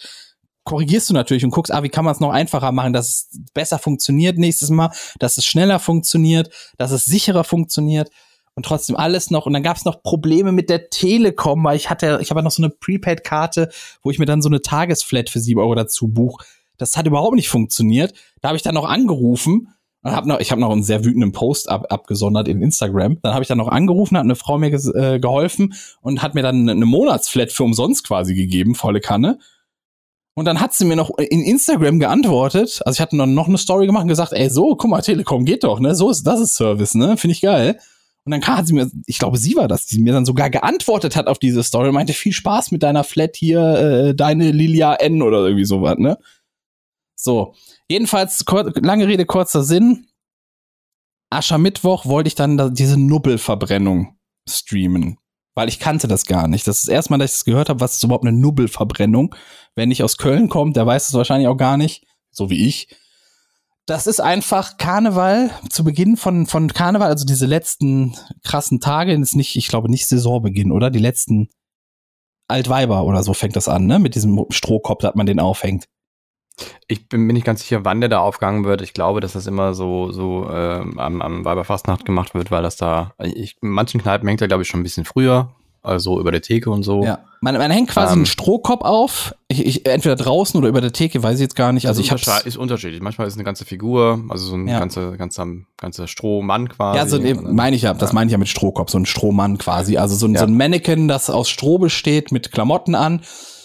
korrigierst 0.64 1.10
du 1.10 1.14
natürlich 1.14 1.44
und 1.44 1.50
guckst, 1.50 1.72
ah, 1.72 1.82
wie 1.82 1.88
kann 1.88 2.04
man 2.04 2.14
es 2.14 2.20
noch 2.20 2.30
einfacher 2.30 2.72
machen, 2.72 2.92
dass 2.92 3.06
es 3.06 3.40
besser 3.54 3.78
funktioniert 3.78 4.38
nächstes 4.38 4.70
Mal, 4.70 4.90
dass 5.18 5.38
es 5.38 5.44
schneller 5.44 5.78
funktioniert, 5.78 6.50
dass 6.76 6.90
es 6.90 7.04
sicherer 7.04 7.44
funktioniert 7.44 8.10
und 8.60 8.66
trotzdem 8.66 8.94
alles 8.94 9.30
noch. 9.30 9.46
Und 9.46 9.54
dann 9.54 9.62
gab 9.62 9.78
es 9.78 9.86
noch 9.86 10.02
Probleme 10.02 10.52
mit 10.52 10.68
der 10.68 10.90
Telekom, 10.90 11.64
weil 11.64 11.76
ich 11.76 11.88
hatte, 11.88 12.18
ich 12.20 12.28
habe 12.28 12.42
noch 12.42 12.50
so 12.50 12.62
eine 12.62 12.68
Prepaid-Karte, 12.68 13.70
wo 14.02 14.10
ich 14.10 14.18
mir 14.18 14.26
dann 14.26 14.42
so 14.42 14.50
eine 14.50 14.60
Tagesflat 14.60 15.30
für 15.30 15.40
sieben 15.40 15.60
Euro 15.60 15.74
dazu 15.74 16.08
buche. 16.08 16.44
Das 16.76 16.94
hat 16.94 17.06
überhaupt 17.06 17.36
nicht 17.36 17.48
funktioniert. 17.48 18.12
Da 18.42 18.48
habe 18.48 18.56
ich 18.56 18.62
dann 18.62 18.74
noch 18.74 18.86
angerufen 18.86 19.68
und 20.02 20.12
hab 20.12 20.26
noch, 20.26 20.40
ich 20.40 20.50
habe 20.50 20.60
noch 20.60 20.70
einen 20.70 20.82
sehr 20.82 21.06
wütenden 21.06 21.32
Post 21.32 21.70
ab, 21.70 21.86
abgesondert 21.88 22.48
in 22.48 22.60
Instagram. 22.60 23.16
Dann 23.22 23.32
habe 23.32 23.40
ich 23.40 23.48
dann 23.48 23.56
noch 23.56 23.68
angerufen, 23.68 24.18
hat 24.18 24.24
eine 24.24 24.36
Frau 24.36 24.58
mir 24.58 24.70
äh, 24.70 25.18
geholfen 25.18 25.72
und 26.02 26.20
hat 26.20 26.34
mir 26.34 26.42
dann 26.42 26.68
eine 26.68 26.84
Monatsflat 26.84 27.52
für 27.52 27.64
umsonst 27.64 28.06
quasi 28.06 28.34
gegeben, 28.34 28.74
volle 28.74 29.00
Kanne. 29.00 29.38
Und 30.34 30.44
dann 30.44 30.60
hat 30.60 30.74
sie 30.74 30.84
mir 30.84 30.96
noch 30.96 31.16
in 31.16 31.42
Instagram 31.42 31.98
geantwortet. 31.98 32.82
Also 32.84 32.98
ich 32.98 33.00
hatte 33.00 33.16
noch, 33.16 33.24
noch 33.24 33.48
eine 33.48 33.56
Story 33.56 33.86
gemacht 33.86 34.02
und 34.02 34.08
gesagt, 34.08 34.34
ey, 34.34 34.50
so, 34.50 34.76
guck 34.76 34.90
mal, 34.90 35.00
Telekom 35.00 35.46
geht 35.46 35.64
doch, 35.64 35.80
ne? 35.80 35.94
So 35.94 36.10
ist, 36.10 36.24
das 36.24 36.40
ist 36.40 36.56
Service, 36.56 36.94
ne? 36.94 37.16
Finde 37.16 37.32
ich 37.32 37.40
geil. 37.40 37.78
Und 38.24 38.32
dann 38.32 38.42
hat 38.46 38.66
sie 38.66 38.74
mir, 38.74 38.90
ich 39.06 39.18
glaube, 39.18 39.38
sie 39.38 39.56
war 39.56 39.66
das, 39.66 39.86
die 39.86 39.98
mir 39.98 40.12
dann 40.12 40.26
sogar 40.26 40.50
geantwortet 40.50 41.16
hat 41.16 41.26
auf 41.26 41.38
diese 41.38 41.62
Story 41.62 41.88
und 41.88 41.94
meinte, 41.94 42.12
viel 42.12 42.32
Spaß 42.32 42.70
mit 42.70 42.82
deiner 42.82 43.02
Flat 43.02 43.36
hier, 43.36 43.60
äh, 43.60 44.14
deine 44.14 44.50
Lilia 44.50 44.94
N 44.94 45.22
oder 45.22 45.44
irgendwie 45.44 45.64
sowas, 45.64 45.96
ne? 45.98 46.18
So. 47.16 47.54
Jedenfalls, 47.88 48.44
lange 48.76 49.08
Rede, 49.08 49.26
kurzer 49.26 49.62
Sinn. 49.62 50.06
Aschermittwoch 51.30 52.06
wollte 52.06 52.28
ich 52.28 52.34
dann 52.34 52.56
da 52.56 52.68
diese 52.68 52.98
Nubbelverbrennung 52.98 54.16
streamen. 54.48 55.18
Weil 55.54 55.68
ich 55.68 55.80
kannte 55.80 56.08
das 56.08 56.26
gar 56.26 56.48
nicht. 56.48 56.66
Das 56.66 56.78
ist 56.78 56.88
das 56.88 56.94
erste 56.94 57.12
Mal, 57.12 57.18
dass 57.18 57.32
ich 57.32 57.38
das 57.38 57.44
gehört 57.44 57.68
habe, 57.68 57.80
was 57.80 57.96
ist 57.96 58.04
überhaupt 58.04 58.24
eine 58.24 58.36
Nubbelverbrennung. 58.36 59.34
Wer 59.74 59.86
nicht 59.86 60.02
aus 60.02 60.16
Köln 60.16 60.48
kommt, 60.48 60.76
der 60.76 60.86
weiß 60.86 61.08
es 61.08 61.14
wahrscheinlich 61.14 61.48
auch 61.48 61.56
gar 61.56 61.76
nicht. 61.76 62.06
So 62.30 62.50
wie 62.50 62.66
ich. 62.66 62.88
Das 63.86 64.06
ist 64.06 64.20
einfach 64.20 64.76
Karneval, 64.76 65.50
zu 65.68 65.82
Beginn 65.82 66.16
von, 66.16 66.46
von 66.46 66.72
Karneval, 66.72 67.08
also 67.08 67.24
diese 67.24 67.46
letzten 67.46 68.14
krassen 68.44 68.80
Tage, 68.80 69.12
ist 69.12 69.34
nicht, 69.34 69.56
ich 69.56 69.68
glaube 69.68 69.90
nicht 69.90 70.06
Saisonbeginn, 70.06 70.70
oder? 70.70 70.90
Die 70.90 70.98
letzten 70.98 71.48
Altweiber 72.46 73.04
oder 73.04 73.22
so 73.22 73.34
fängt 73.34 73.56
das 73.56 73.68
an, 73.68 73.86
ne? 73.86 73.98
Mit 73.98 74.14
diesem 74.14 74.46
Strohkopf, 74.50 75.02
dass 75.02 75.14
man 75.14 75.26
den 75.26 75.40
aufhängt. 75.40 75.86
Ich 76.88 77.08
bin 77.08 77.22
mir 77.22 77.32
nicht 77.32 77.46
ganz 77.46 77.60
sicher, 77.60 77.84
wann 77.84 78.00
der 78.00 78.10
da 78.10 78.20
aufgegangen 78.20 78.64
wird. 78.64 78.82
Ich 78.82 78.92
glaube, 78.92 79.20
dass 79.20 79.32
das 79.32 79.46
immer 79.46 79.72
so, 79.72 80.12
so 80.12 80.48
ähm, 80.50 80.98
am, 80.98 81.22
am 81.22 81.44
Weiberfastnacht 81.44 82.04
gemacht 82.04 82.34
wird, 82.34 82.50
weil 82.50 82.62
das 82.62 82.76
da, 82.76 83.14
ich, 83.18 83.56
in 83.62 83.70
manchen 83.70 84.00
Kneipen 84.02 84.28
hängt 84.28 84.42
er, 84.42 84.48
glaube 84.48 84.62
ich, 84.62 84.68
schon 84.68 84.80
ein 84.80 84.84
bisschen 84.84 85.04
früher. 85.04 85.54
Also 85.82 86.20
über 86.20 86.30
der 86.32 86.42
Theke 86.42 86.70
und 86.70 86.82
so. 86.82 87.02
Ja. 87.04 87.20
Man, 87.40 87.56
man 87.56 87.70
hängt 87.70 87.88
quasi 87.88 88.12
Ähm. 88.12 88.18
einen 88.20 88.26
Strohkopf 88.26 88.82
auf, 88.84 89.34
ich, 89.48 89.64
ich, 89.64 89.86
entweder 89.86 90.14
draußen 90.16 90.58
oder 90.58 90.68
über 90.68 90.80
der 90.82 90.92
Theke, 90.92 91.22
weiß 91.22 91.36
ich 91.36 91.40
jetzt 91.40 91.56
gar 91.56 91.72
nicht. 91.72 91.86
Also 91.88 92.00
ich 92.02 92.10
Untersche- 92.12 92.30
hab's, 92.34 92.44
ist 92.44 92.58
unterschiedlich. 92.58 93.00
Manchmal 93.00 93.26
ist 93.26 93.34
eine 93.34 93.44
ganze 93.44 93.64
Figur, 93.64 94.22
also 94.28 94.44
so 94.46 94.56
ein 94.56 94.68
Ja. 94.68 94.78
ganzer, 94.78 95.16
ganzer, 95.16 95.46
ganzer 95.78 96.06
Strohmann 96.06 96.68
quasi. 96.68 96.98
ja, 96.98 97.06
so 97.06 97.18
dann- 97.18 97.54
meine 97.54 97.76
ich 97.76 97.82
ja, 97.82 97.94
das 97.94 98.12
meine 98.12 98.26
ich 98.28 98.32
ja 98.32 98.38
mit 98.38 98.48
Strohkopf, 98.48 98.90
so 98.90 98.98
ein 98.98 99.06
Strohmann 99.06 99.56
quasi. 99.56 99.96
Also 99.96 100.16
so 100.16 100.26
ein, 100.26 100.34
Ja. 100.34 100.40
so 100.40 100.46
ein 100.46 100.56
Mannequin, 100.56 101.08
das 101.08 101.30
aus 101.30 101.48
Stroh 101.48 101.78
besteht 101.78 102.30
mit 102.30 102.52
Klamotten 102.52 102.94
an. 102.94 103.22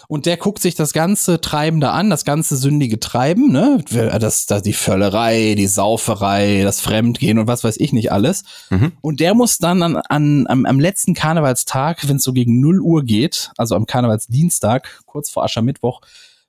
Und 0.08 0.26
der 0.26 0.38
guckt 0.38 0.62
sich 0.62 0.76
das 0.76 0.94
ganze 0.94 1.42
Treiben 1.42 1.80
da 1.80 1.92
an, 1.92 2.10
das 2.10 2.26
ganze 2.26 2.58
sündige 2.58 3.00
Treiben, 3.00 3.52
ne? 3.52 3.84
Das, 4.20 4.46
das, 4.46 4.62
die 4.62 4.74
Völlerei, 4.74 5.56
die 5.56 5.68
Sauferei, 5.68 6.62
das 6.64 6.82
Fremdgehen 6.82 7.40
und 7.40 7.48
was 7.48 7.64
weiß 7.64 7.78
ich 7.78 7.94
nicht 7.94 8.12
alles. 8.12 8.44
Mhm. 8.70 8.92
Und 9.02 9.20
der 9.20 9.34
muss 9.34 9.58
dann 9.58 9.82
an, 9.84 9.98
an, 9.98 10.48
am, 10.48 10.66
am 10.66 10.80
letzten 10.80 11.14
Karnevalstag, 11.14 12.08
wenn 12.08 12.18
es 12.18 12.24
so 12.24 12.34
gegen 12.34 12.60
0 12.60 12.80
Uhr 12.82 13.04
geht, 13.04 13.52
also 13.58 13.76
am 13.76 13.86
Karnevalsdienstag, 13.86 15.04
kurz 15.06 15.30
vor 15.30 15.44
Aschermittwoch, 15.44 16.02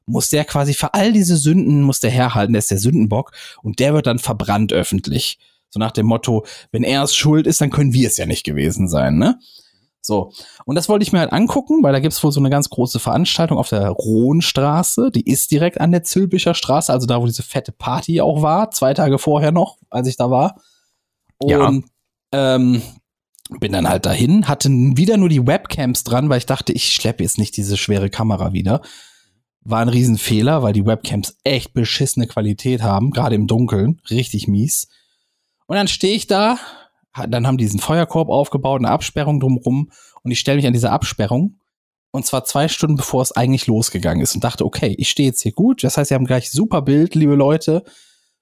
muss 0.06 0.28
der 0.28 0.44
quasi 0.44 0.72
für 0.72 0.94
all 0.94 1.12
diese 1.12 1.36
Sünden, 1.36 1.82
muss 1.82 2.00
der 2.00 2.10
herhalten, 2.10 2.52
der 2.52 2.60
ist 2.60 2.70
der 2.70 2.78
Sündenbock 2.78 3.32
und 3.62 3.80
der 3.80 3.92
wird 3.92 4.06
dann 4.06 4.18
verbrannt 4.18 4.72
öffentlich. 4.72 5.38
So 5.68 5.80
nach 5.80 5.90
dem 5.90 6.06
Motto, 6.06 6.46
wenn 6.70 6.84
er 6.84 7.02
es 7.02 7.14
schuld 7.14 7.46
ist, 7.46 7.60
dann 7.60 7.70
können 7.70 7.92
wir 7.92 8.08
es 8.08 8.16
ja 8.16 8.26
nicht 8.26 8.44
gewesen 8.44 8.88
sein, 8.88 9.18
ne? 9.18 9.38
So. 10.06 10.32
Und 10.64 10.76
das 10.76 10.88
wollte 10.88 11.02
ich 11.02 11.12
mir 11.12 11.18
halt 11.18 11.32
angucken, 11.32 11.82
weil 11.82 11.92
da 11.92 12.00
gibt's 12.00 12.22
wohl 12.22 12.32
so 12.32 12.40
eine 12.40 12.50
ganz 12.50 12.70
große 12.70 13.00
Veranstaltung 13.00 13.58
auf 13.58 13.68
der 13.68 13.88
Rohnstraße. 13.88 15.10
Die 15.10 15.28
ist 15.28 15.50
direkt 15.50 15.80
an 15.80 15.90
der 15.90 16.04
Zülpicher 16.04 16.54
Straße, 16.54 16.92
also 16.92 17.06
da, 17.06 17.20
wo 17.20 17.26
diese 17.26 17.42
fette 17.42 17.72
Party 17.72 18.20
auch 18.20 18.40
war, 18.40 18.70
zwei 18.70 18.94
Tage 18.94 19.18
vorher 19.18 19.52
noch, 19.52 19.78
als 19.90 20.06
ich 20.06 20.16
da 20.16 20.30
war. 20.30 20.60
Ja. 21.42 21.66
Und 21.66 21.86
ähm, 22.32 22.82
bin 23.60 23.72
dann 23.72 23.88
halt 23.88 24.06
dahin, 24.06 24.48
hatte 24.48 24.68
wieder 24.70 25.16
nur 25.16 25.28
die 25.28 25.46
Webcams 25.46 26.04
dran, 26.04 26.28
weil 26.28 26.38
ich 26.38 26.46
dachte, 26.46 26.72
ich 26.72 26.92
schleppe 26.92 27.22
jetzt 27.22 27.38
nicht 27.38 27.56
diese 27.56 27.76
schwere 27.76 28.10
Kamera 28.10 28.52
wieder. 28.52 28.82
War 29.62 29.80
ein 29.80 29.88
Riesenfehler, 29.88 30.62
weil 30.62 30.72
die 30.72 30.86
Webcams 30.86 31.36
echt 31.42 31.72
beschissene 31.72 32.28
Qualität 32.28 32.82
haben, 32.82 33.10
gerade 33.10 33.34
im 33.34 33.48
Dunkeln, 33.48 34.00
richtig 34.08 34.46
mies. 34.46 34.88
Und 35.66 35.76
dann 35.76 35.88
stehe 35.88 36.14
ich 36.14 36.28
da, 36.28 36.58
dann 37.28 37.46
haben 37.46 37.56
die 37.56 37.64
diesen 37.64 37.80
Feuerkorb 37.80 38.28
aufgebaut, 38.28 38.80
eine 38.80 38.90
Absperrung 38.90 39.40
drumrum 39.40 39.90
und 40.22 40.30
ich 40.30 40.38
stelle 40.40 40.56
mich 40.56 40.66
an 40.66 40.72
diese 40.72 40.90
Absperrung 40.90 41.58
und 42.10 42.26
zwar 42.26 42.44
zwei 42.44 42.68
Stunden 42.68 42.96
bevor 42.96 43.22
es 43.22 43.32
eigentlich 43.32 43.66
losgegangen 43.66 44.22
ist 44.22 44.34
und 44.34 44.44
dachte, 44.44 44.64
okay, 44.64 44.94
ich 44.98 45.08
stehe 45.08 45.28
jetzt 45.28 45.42
hier 45.42 45.52
gut, 45.52 45.84
das 45.84 45.96
heißt, 45.96 46.10
wir 46.10 46.16
haben 46.16 46.26
gleich 46.26 46.50
super 46.50 46.82
Bild, 46.82 47.14
liebe 47.14 47.34
Leute, 47.34 47.84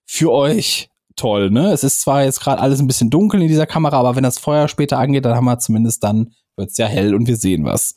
für 0.06 0.32
euch 0.32 0.90
toll, 1.16 1.50
ne? 1.50 1.72
Es 1.72 1.84
ist 1.84 2.00
zwar 2.00 2.24
jetzt 2.24 2.40
gerade 2.40 2.60
alles 2.60 2.80
ein 2.80 2.86
bisschen 2.86 3.10
dunkel 3.10 3.42
in 3.42 3.48
dieser 3.48 3.66
Kamera, 3.66 3.98
aber 3.98 4.16
wenn 4.16 4.22
das 4.22 4.38
Feuer 4.38 4.68
später 4.68 4.98
angeht, 4.98 5.24
dann 5.24 5.34
haben 5.34 5.44
wir 5.44 5.58
zumindest 5.58 6.02
dann 6.02 6.32
wird's 6.56 6.78
ja 6.78 6.86
hell 6.86 7.14
und 7.14 7.26
wir 7.26 7.36
sehen 7.36 7.64
was. 7.64 7.96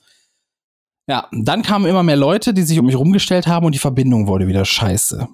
Ja, 1.09 1.29
dann 1.31 1.61
kamen 1.61 1.85
immer 1.85 2.03
mehr 2.03 2.17
Leute, 2.17 2.53
die 2.53 2.63
sich 2.63 2.79
um 2.79 2.85
mich 2.85 2.97
rumgestellt 2.97 3.47
haben 3.47 3.65
und 3.65 3.73
die 3.73 3.79
Verbindung 3.79 4.27
wurde 4.27 4.47
wieder 4.47 4.65
scheiße. 4.65 5.27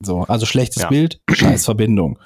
So, 0.00 0.20
also 0.22 0.46
schlechtes 0.46 0.84
Ja. 0.84 0.88
Bild, 0.88 1.20
scheiß 1.30 1.64
Verbindung. 1.64 2.18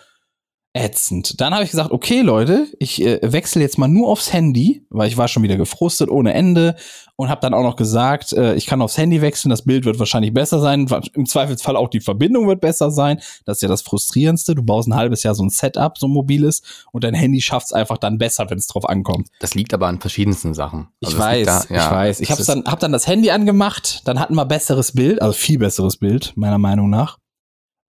Ätzend. 0.75 1.41
Dann 1.41 1.55
habe 1.55 1.65
ich 1.65 1.71
gesagt, 1.71 1.91
okay, 1.91 2.21
Leute, 2.21 2.67
ich 2.79 3.03
äh, 3.03 3.19
wechsle 3.23 3.63
jetzt 3.63 3.79
mal 3.79 3.89
nur 3.89 4.09
aufs 4.09 4.33
Handy, 4.33 4.87
weil 4.91 5.09
ich 5.09 5.17
war 5.17 5.27
schon 5.27 5.43
wieder 5.43 5.57
gefrustet 5.57 6.11
ohne 6.11 6.35
Ende 6.35 6.77
und 7.17 7.31
habe 7.31 7.41
dann 7.41 7.55
auch 7.55 7.63
noch 7.63 7.75
gesagt, 7.75 8.35
äh, 8.35 8.55
ich 8.55 8.67
kann 8.67 8.83
aufs 8.83 8.99
Handy 8.99 9.21
wechseln, 9.23 9.49
das 9.51 9.63
Bild 9.63 9.87
wird 9.87 9.99
wahrscheinlich 9.99 10.33
besser 10.35 10.61
sein, 10.61 10.87
im 11.15 11.27
Zweifelsfall 11.27 11.75
auch 11.75 11.89
die 11.89 12.01
Verbindung 12.01 12.47
wird 12.47 12.61
besser 12.61 12.91
sein. 12.91 13.19
Das 13.47 13.57
ist 13.59 13.63
ja 13.63 13.69
das 13.69 13.81
Frustrierendste. 13.83 14.55
Du 14.55 14.63
baust 14.63 14.89
ein 14.89 14.95
halbes 14.95 15.23
Jahr 15.23 15.35
so 15.35 15.43
ein 15.43 15.49
Setup, 15.51 15.97
so 15.99 16.07
ein 16.07 16.13
mobiles, 16.13 16.63
und 16.93 17.03
dein 17.03 17.15
Handy 17.15 17.41
schafft's 17.41 17.73
einfach 17.73 17.97
dann 17.99 18.19
besser, 18.19 18.49
wenn 18.51 18.59
es 18.59 18.67
drauf 18.67 18.89
ankommt. 18.89 19.29
Das 19.41 19.55
liegt 19.55 19.73
aber 19.75 19.87
an 19.89 20.01
verschiedensten 20.01 20.53
Sachen. 20.55 20.89
Ich 21.01 21.09
Also 21.09 21.19
das 21.19 21.27
weiß, 21.27 21.47
da- 21.47 21.75
ja, 21.75 21.87
ich 21.87 21.91
weiß. 21.91 22.21
Ich 22.21 22.29
das 22.29 22.39
hab's 22.39 22.41
ist- 22.49 22.49
dann, 22.55 22.65
hab 22.67 22.79
dann 22.81 22.93
das 22.93 23.07
Handy 23.07 23.31
angemacht, 23.31 24.03
dann 24.05 24.21
hatten 24.21 24.35
wir 24.35 24.45
besseres 24.45 24.93
Bild, 24.93 25.23
also 25.23 25.33
viel 25.33 25.59
besseres 25.59 25.97
Bild, 25.97 26.35
meiner 26.37 26.59
Meinung 26.59 26.91
nach. 26.91 27.19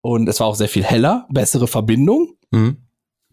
Und 0.01 0.29
es 0.29 0.39
war 0.39 0.47
auch 0.47 0.55
sehr 0.55 0.69
viel 0.69 0.83
heller, 0.85 1.27
bessere 1.29 1.67
Verbindung. 1.67 2.35
Mhm. 2.51 2.77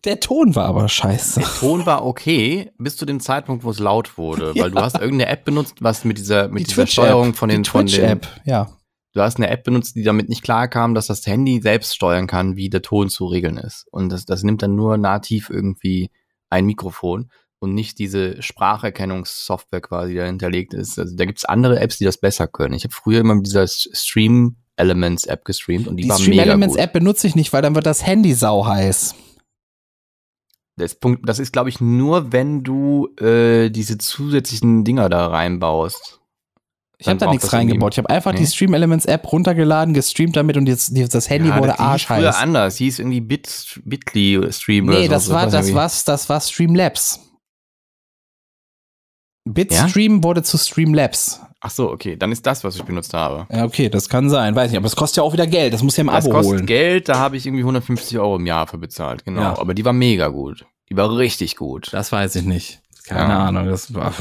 Der 0.04 0.20
Ton 0.20 0.54
war 0.54 0.66
aber 0.66 0.88
scheiße. 0.88 1.40
Der 1.40 1.48
Ton 1.48 1.84
war 1.84 2.04
okay 2.06 2.70
bis 2.78 2.96
zu 2.96 3.06
dem 3.06 3.18
Zeitpunkt, 3.18 3.64
wo 3.64 3.70
es 3.70 3.80
laut 3.80 4.18
wurde, 4.18 4.54
weil 4.56 4.70
du 4.70 4.80
hast 4.80 4.94
irgendeine 4.94 5.30
App 5.30 5.44
benutzt, 5.44 5.76
was 5.80 6.04
mit 6.04 6.18
dieser 6.18 6.48
mit 6.48 6.60
Die 6.60 6.64
dieser 6.68 6.86
Steuerung 6.86 7.34
von 7.34 7.48
den 7.48 7.62
die 7.62 7.70
Twitch-App, 7.70 8.26
ja. 8.44 8.70
du 9.14 9.20
hast 9.20 9.36
eine 9.36 9.48
App 9.50 9.64
benutzt, 9.64 9.96
die 9.96 10.04
damit 10.04 10.28
nicht 10.28 10.42
klar 10.42 10.68
kam, 10.68 10.94
dass 10.94 11.08
das 11.08 11.26
Handy 11.26 11.60
selbst 11.60 11.94
steuern 11.94 12.26
kann, 12.26 12.56
wie 12.56 12.70
der 12.70 12.82
Ton 12.82 13.08
zu 13.08 13.26
regeln 13.26 13.56
ist. 13.56 13.86
Und 13.90 14.10
das, 14.10 14.26
das 14.26 14.44
nimmt 14.44 14.62
dann 14.62 14.76
nur 14.76 14.96
nativ 14.96 15.50
irgendwie 15.50 16.10
ein 16.50 16.66
Mikrofon 16.66 17.30
und 17.58 17.74
nicht 17.74 17.98
diese 17.98 18.40
Spracherkennungssoftware 18.42 19.80
quasi, 19.80 20.12
die 20.12 20.18
da 20.18 20.26
hinterlegt 20.26 20.74
ist. 20.74 20.98
Also 20.98 21.16
da 21.16 21.24
gibt's 21.24 21.44
andere 21.44 21.80
Apps, 21.80 21.98
die 21.98 22.04
das 22.04 22.18
besser 22.18 22.46
können. 22.46 22.74
Ich 22.74 22.84
habe 22.84 22.94
früher 22.94 23.20
immer 23.20 23.34
mit 23.34 23.46
dieser 23.46 23.66
Stream 23.66 24.56
Elements 24.76 25.24
App 25.24 25.44
gestreamt 25.44 25.88
und 25.88 25.96
die, 25.96 26.04
Die 26.04 26.08
war 26.08 26.16
Stream 26.18 26.30
mega 26.30 26.42
Elements 26.44 26.74
gut. 26.74 26.82
App 26.84 26.92
benutze 26.92 27.26
ich 27.26 27.34
nicht, 27.34 27.52
weil 27.52 27.62
dann 27.62 27.74
wird 27.74 27.86
das 27.86 28.06
Handy 28.06 28.34
sau 28.34 28.66
heiß. 28.66 29.14
Das, 30.78 30.94
Punkt, 30.94 31.26
das 31.26 31.38
ist, 31.38 31.52
glaube 31.52 31.70
ich, 31.70 31.80
nur, 31.80 32.32
wenn 32.32 32.62
du 32.62 33.08
äh, 33.18 33.70
diese 33.70 33.96
zusätzlichen 33.96 34.84
Dinger 34.84 35.08
da 35.08 35.28
reinbaust. 35.28 36.20
Ich 36.98 37.08
habe 37.08 37.18
da 37.18 37.30
nichts 37.30 37.44
das 37.46 37.52
reingebaut. 37.54 37.94
Ich 37.94 37.98
habe 37.98 38.08
einfach 38.10 38.32
Nee. 38.32 38.38
die 38.40 38.46
Stream 38.46 38.72
Elements 38.74 39.04
App 39.06 39.30
runtergeladen, 39.30 39.92
gestreamt 39.94 40.34
damit 40.36 40.56
und 40.56 40.66
jetzt 40.66 40.96
jetzt 40.96 41.14
das 41.14 41.28
Handy 41.30 41.48
Ja, 41.50 41.56
wurde 41.58 41.68
das 41.68 41.76
hieß 41.76 41.84
früher 42.06 42.16
arschheiß. 42.18 42.36
anders. 42.36 42.76
Hieß 42.76 42.98
irgendwie 42.98 43.20
Bit, 43.20 43.80
Bitly 43.84 44.50
Stream 44.52 44.88
oder 44.88 44.98
Nee, 44.98 45.04
so. 45.06 45.10
das 45.12 45.28
war 45.30 45.46
weiß 45.46 45.52
das 45.52 45.74
was 45.74 46.04
das 46.04 46.28
war 46.30 46.40
Streamlabs. 46.40 47.20
Ja? 49.46 49.52
Bitstream 49.52 50.24
wurde 50.24 50.42
zu 50.42 50.58
Streamlabs. 50.58 51.40
Ach 51.66 51.70
so, 51.72 51.90
okay, 51.90 52.14
dann 52.16 52.30
ist 52.30 52.46
das, 52.46 52.62
was 52.62 52.76
ich 52.76 52.84
benutzt 52.84 53.12
habe. 53.12 53.48
Ja, 53.52 53.64
okay, 53.64 53.88
das 53.88 54.08
kann 54.08 54.30
sein, 54.30 54.54
weiß 54.54 54.70
nicht, 54.70 54.78
aber 54.78 54.86
es 54.86 54.94
kostet 54.94 55.16
ja 55.16 55.22
auch 55.24 55.32
wieder 55.32 55.48
Geld, 55.48 55.72
das 55.74 55.82
muss 55.82 55.96
ja 55.96 56.02
im 56.02 56.06
Das 56.06 56.24
Abo 56.24 56.30
kostet 56.34 56.52
holen. 56.58 56.66
Geld, 56.66 57.08
da 57.08 57.18
habe 57.18 57.36
ich 57.36 57.44
irgendwie 57.44 57.62
150 57.64 58.16
Euro 58.20 58.36
im 58.36 58.46
Jahr 58.46 58.68
für 58.68 58.78
bezahlt, 58.78 59.24
genau. 59.24 59.40
Ja. 59.40 59.58
Aber 59.58 59.74
die 59.74 59.84
war 59.84 59.92
mega 59.92 60.28
gut. 60.28 60.64
Die 60.90 60.96
war 60.96 61.16
richtig 61.16 61.56
gut. 61.56 61.88
Das 61.92 62.12
weiß 62.12 62.36
ich 62.36 62.44
nicht. 62.44 62.78
Keine 63.08 63.32
Ja. 63.32 63.46
Ahnung. 63.46 63.66
Das 63.66 63.92
war 63.92 64.12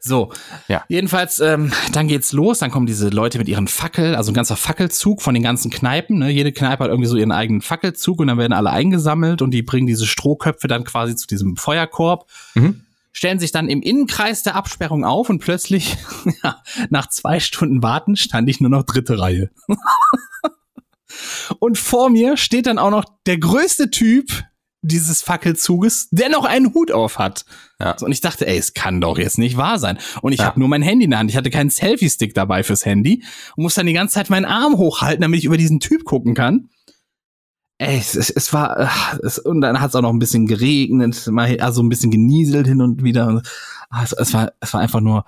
so. 0.00 0.32
Ja. 0.68 0.82
Jedenfalls, 0.88 1.40
ähm, 1.40 1.72
dann 1.92 2.08
geht's 2.08 2.32
los. 2.32 2.60
Dann 2.60 2.70
kommen 2.70 2.86
diese 2.86 3.10
Leute 3.10 3.36
mit 3.36 3.48
ihren 3.48 3.68
Fackel, 3.68 4.14
also 4.14 4.32
ein 4.32 4.34
ganzer 4.34 4.56
Fackelzug 4.56 5.20
von 5.20 5.34
den 5.34 5.42
ganzen 5.42 5.70
Kneipen. 5.70 6.18
Ne? 6.20 6.30
Jede 6.30 6.52
Kneipe 6.52 6.84
hat 6.84 6.90
irgendwie 6.90 7.08
so 7.08 7.16
ihren 7.18 7.32
eigenen 7.32 7.60
Fackelzug 7.60 8.18
und 8.20 8.28
dann 8.28 8.38
werden 8.38 8.54
alle 8.54 8.70
eingesammelt 8.70 9.42
und 9.42 9.50
die 9.50 9.62
bringen 9.62 9.86
diese 9.86 10.06
Strohköpfe 10.06 10.68
dann 10.68 10.84
quasi 10.84 11.16
zu 11.16 11.26
diesem 11.26 11.56
Feuerkorb. 11.56 12.26
Mhm. 12.54 12.80
Stellen 13.20 13.38
sich 13.38 13.52
dann 13.52 13.68
im 13.68 13.82
Innenkreis 13.82 14.44
der 14.44 14.54
Absperrung 14.54 15.04
auf 15.04 15.28
und 15.28 15.40
plötzlich, 15.40 15.98
ja, 16.42 16.62
nach 16.88 17.06
zwei 17.10 17.38
Stunden 17.38 17.82
Warten, 17.82 18.16
stand 18.16 18.48
ich 18.48 18.62
nur 18.62 18.70
noch 18.70 18.82
dritte 18.82 19.18
Reihe. 19.18 19.50
und 21.58 21.76
vor 21.76 22.08
mir 22.08 22.38
steht 22.38 22.64
dann 22.64 22.78
auch 22.78 22.88
noch 22.90 23.04
der 23.26 23.36
größte 23.36 23.90
Typ 23.90 24.42
dieses 24.80 25.20
Fackelzuges, 25.20 26.08
der 26.10 26.30
noch 26.30 26.46
einen 26.46 26.72
Hut 26.72 26.90
auf 26.92 27.18
hat. 27.18 27.44
Ja. 27.78 27.94
Und 28.00 28.10
ich 28.10 28.22
dachte, 28.22 28.46
ey, 28.46 28.56
es 28.56 28.72
kann 28.72 29.02
doch 29.02 29.18
jetzt 29.18 29.36
nicht 29.36 29.58
wahr 29.58 29.78
sein. 29.78 29.98
Und 30.22 30.32
ich 30.32 30.38
Ja. 30.38 30.46
habe 30.46 30.58
nur 30.58 30.68
mein 30.70 30.80
Handy 30.80 31.04
in 31.04 31.10
der 31.10 31.18
Hand. 31.18 31.28
Ich 31.30 31.36
hatte 31.36 31.50
keinen 31.50 31.68
Selfie-Stick 31.68 32.32
dabei 32.32 32.62
fürs 32.62 32.86
Handy 32.86 33.22
und 33.54 33.64
muss 33.64 33.74
dann 33.74 33.84
die 33.84 33.92
ganze 33.92 34.14
Zeit 34.14 34.30
meinen 34.30 34.46
Arm 34.46 34.78
hochhalten, 34.78 35.20
damit 35.20 35.40
ich 35.40 35.44
über 35.44 35.58
diesen 35.58 35.80
Typ 35.80 36.04
gucken 36.06 36.34
kann. 36.34 36.70
Ey, 37.80 37.96
es, 37.96 38.14
es, 38.14 38.52
war, 38.52 38.78
äh, 38.78 38.88
es, 39.22 39.38
und 39.38 39.62
dann 39.62 39.80
hat 39.80 39.88
es 39.88 39.94
auch 39.94 40.02
noch 40.02 40.12
ein 40.12 40.18
bisschen 40.18 40.46
geregnet, 40.46 41.26
mal, 41.28 41.58
also 41.60 41.82
ein 41.82 41.88
bisschen 41.88 42.10
genieselt 42.10 42.66
hin 42.66 42.82
und 42.82 43.02
wieder. 43.02 43.40
Ah, 43.88 44.02
es, 44.04 44.12
es 44.12 44.34
war, 44.34 44.52
es 44.60 44.74
war 44.74 44.82
einfach 44.82 45.00
nur, 45.00 45.24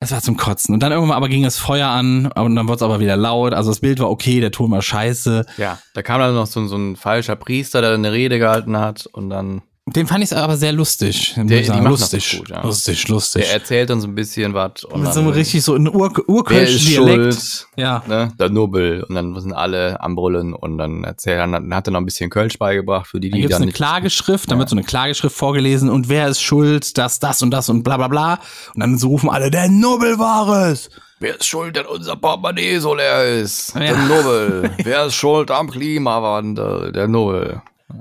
es 0.00 0.10
war 0.10 0.20
zum 0.20 0.36
Kotzen. 0.36 0.74
Und 0.74 0.82
dann 0.82 0.90
irgendwann 0.90 1.16
aber 1.16 1.28
ging 1.28 1.44
das 1.44 1.56
Feuer 1.56 1.86
an 1.86 2.26
und 2.32 2.56
dann 2.56 2.66
wurde 2.66 2.78
es 2.78 2.82
aber 2.82 2.98
wieder 2.98 3.16
laut. 3.16 3.54
Also 3.54 3.70
das 3.70 3.78
Bild 3.78 4.00
war 4.00 4.10
okay, 4.10 4.40
der 4.40 4.50
Ton 4.50 4.72
war 4.72 4.82
scheiße. 4.82 5.46
Ja, 5.56 5.78
da 5.94 6.02
kam 6.02 6.18
dann 6.18 6.34
noch 6.34 6.48
so, 6.48 6.66
so 6.66 6.76
ein 6.76 6.96
falscher 6.96 7.36
Priester, 7.36 7.80
der 7.80 7.92
eine 7.92 8.10
Rede 8.10 8.40
gehalten 8.40 8.76
hat 8.76 9.06
und 9.06 9.30
dann 9.30 9.62
Den 9.86 10.06
fand 10.06 10.24
ich 10.24 10.34
aber 10.34 10.56
sehr 10.56 10.72
lustig. 10.72 11.34
Der- 11.36 11.44
die 11.60 11.68
machen 11.68 11.84
lustig, 11.84 12.38
gut, 12.38 12.48
ja. 12.48 12.62
lustig, 12.62 13.06
lustig. 13.08 13.42
der 13.44 13.52
erzählt 13.52 13.90
dann 13.90 14.00
so 14.00 14.08
ein 14.08 14.14
bisschen 14.14 14.54
was. 14.54 14.82
und 14.84 15.02
Mit 15.02 15.12
so 15.12 15.20
dann- 15.20 15.24
einem 15.28 15.34
richtig 15.36 15.62
so 15.62 15.74
einem 15.74 15.94
Ur 15.94 16.10
urkölschen 16.26 16.86
Dialekt. 16.86 17.34
schuld? 17.34 17.66
Ja. 17.76 18.02
Ne? 18.08 18.32
Der 18.40 18.48
Nobel. 18.48 19.02
Und 19.02 19.14
dann 19.14 19.38
sind 19.38 19.52
alle 19.52 20.00
am 20.00 20.16
Brüllen 20.16 20.54
und 20.54 20.78
dann 20.78 21.04
erzählt 21.04 21.38
er, 21.38 21.46
dann 21.46 21.74
hat 21.74 21.86
er 21.86 21.90
noch 21.90 22.00
ein 22.00 22.06
bisschen 22.06 22.30
Kölsch 22.30 22.58
beigebracht 22.58 23.08
für 23.08 23.20
die, 23.20 23.28
Dann 23.28 23.36
die 23.36 23.40
gibt 23.42 23.52
es 23.52 23.56
dann 23.56 23.62
eine 23.62 23.66
nicht. 23.66 23.76
Klageschrift, 23.76 24.50
dann 24.50 24.56
Ja. 24.56 24.60
wird 24.60 24.70
so 24.70 24.76
eine 24.76 24.84
Klageschrift 24.86 25.36
vorgelesen 25.36 25.90
und 25.90 26.08
wer 26.08 26.28
ist 26.28 26.40
schuld, 26.40 26.96
dass 26.96 27.18
das 27.18 27.42
und 27.42 27.50
das 27.50 27.68
und 27.68 27.82
bla 27.82 27.98
bla 27.98 28.08
bla. 28.08 28.38
Und 28.74 28.80
dann 28.80 28.96
so 28.96 29.08
rufen 29.08 29.28
alle, 29.28 29.50
der 29.50 29.68
Nobel 29.68 30.18
war 30.18 30.68
es. 30.70 30.88
Wer 31.20 31.36
ist 31.36 31.44
schuld, 31.46 31.76
dass 31.76 31.86
unser 31.86 32.16
Portemonnaie 32.16 32.78
so 32.78 32.94
leer 32.94 33.22
ist? 33.40 33.74
Ja. 33.74 33.80
Der 33.80 33.96
Nobel. 33.98 34.70
Wer 34.82 35.04
ist 35.04 35.14
schuld 35.14 35.50
am 35.50 35.70
Klimawandel? 35.70 36.90
Der 36.90 37.06
Nobel. 37.06 37.60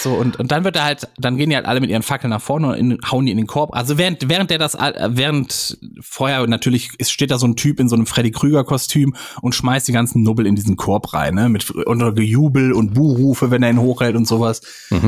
So, 0.00 0.14
und, 0.14 0.38
und 0.38 0.52
dann 0.52 0.64
wird 0.64 0.76
er 0.76 0.84
halt, 0.84 1.08
dann 1.18 1.36
gehen 1.36 1.50
die 1.50 1.56
halt 1.56 1.66
alle 1.66 1.80
mit 1.80 1.90
ihren 1.90 2.02
Fackeln 2.02 2.30
nach 2.30 2.40
vorne 2.42 2.68
und 2.68 2.74
in, 2.74 2.98
hauen 3.10 3.26
die 3.26 3.32
in 3.32 3.38
den 3.38 3.46
Korb. 3.46 3.74
Also 3.74 3.98
während, 3.98 4.28
während 4.28 4.50
der 4.50 4.58
das, 4.58 4.74
all- 4.76 5.10
während 5.16 5.78
vorher 6.00 6.46
natürlich 6.46 6.90
ist, 6.98 7.10
steht 7.10 7.30
da 7.30 7.38
so 7.38 7.46
ein 7.46 7.56
Typ 7.56 7.80
in 7.80 7.88
so 7.88 7.96
einem 7.96 8.06
Freddy 8.06 8.30
Krüger-Kostüm 8.30 9.14
und 9.42 9.54
schmeißt 9.54 9.88
die 9.88 9.92
ganzen 9.92 10.22
Nubbel 10.22 10.46
in 10.46 10.54
diesen 10.54 10.76
Korb 10.76 11.12
rein, 11.14 11.34
ne? 11.34 11.48
Mit 11.48 11.70
unter 11.70 12.12
Gejubel 12.12 12.72
und 12.72 12.94
Buhrufe, 12.94 13.50
wenn 13.50 13.62
er 13.62 13.70
ihn 13.70 13.80
hochhält 13.80 14.16
und 14.16 14.26
sowas. 14.28 14.60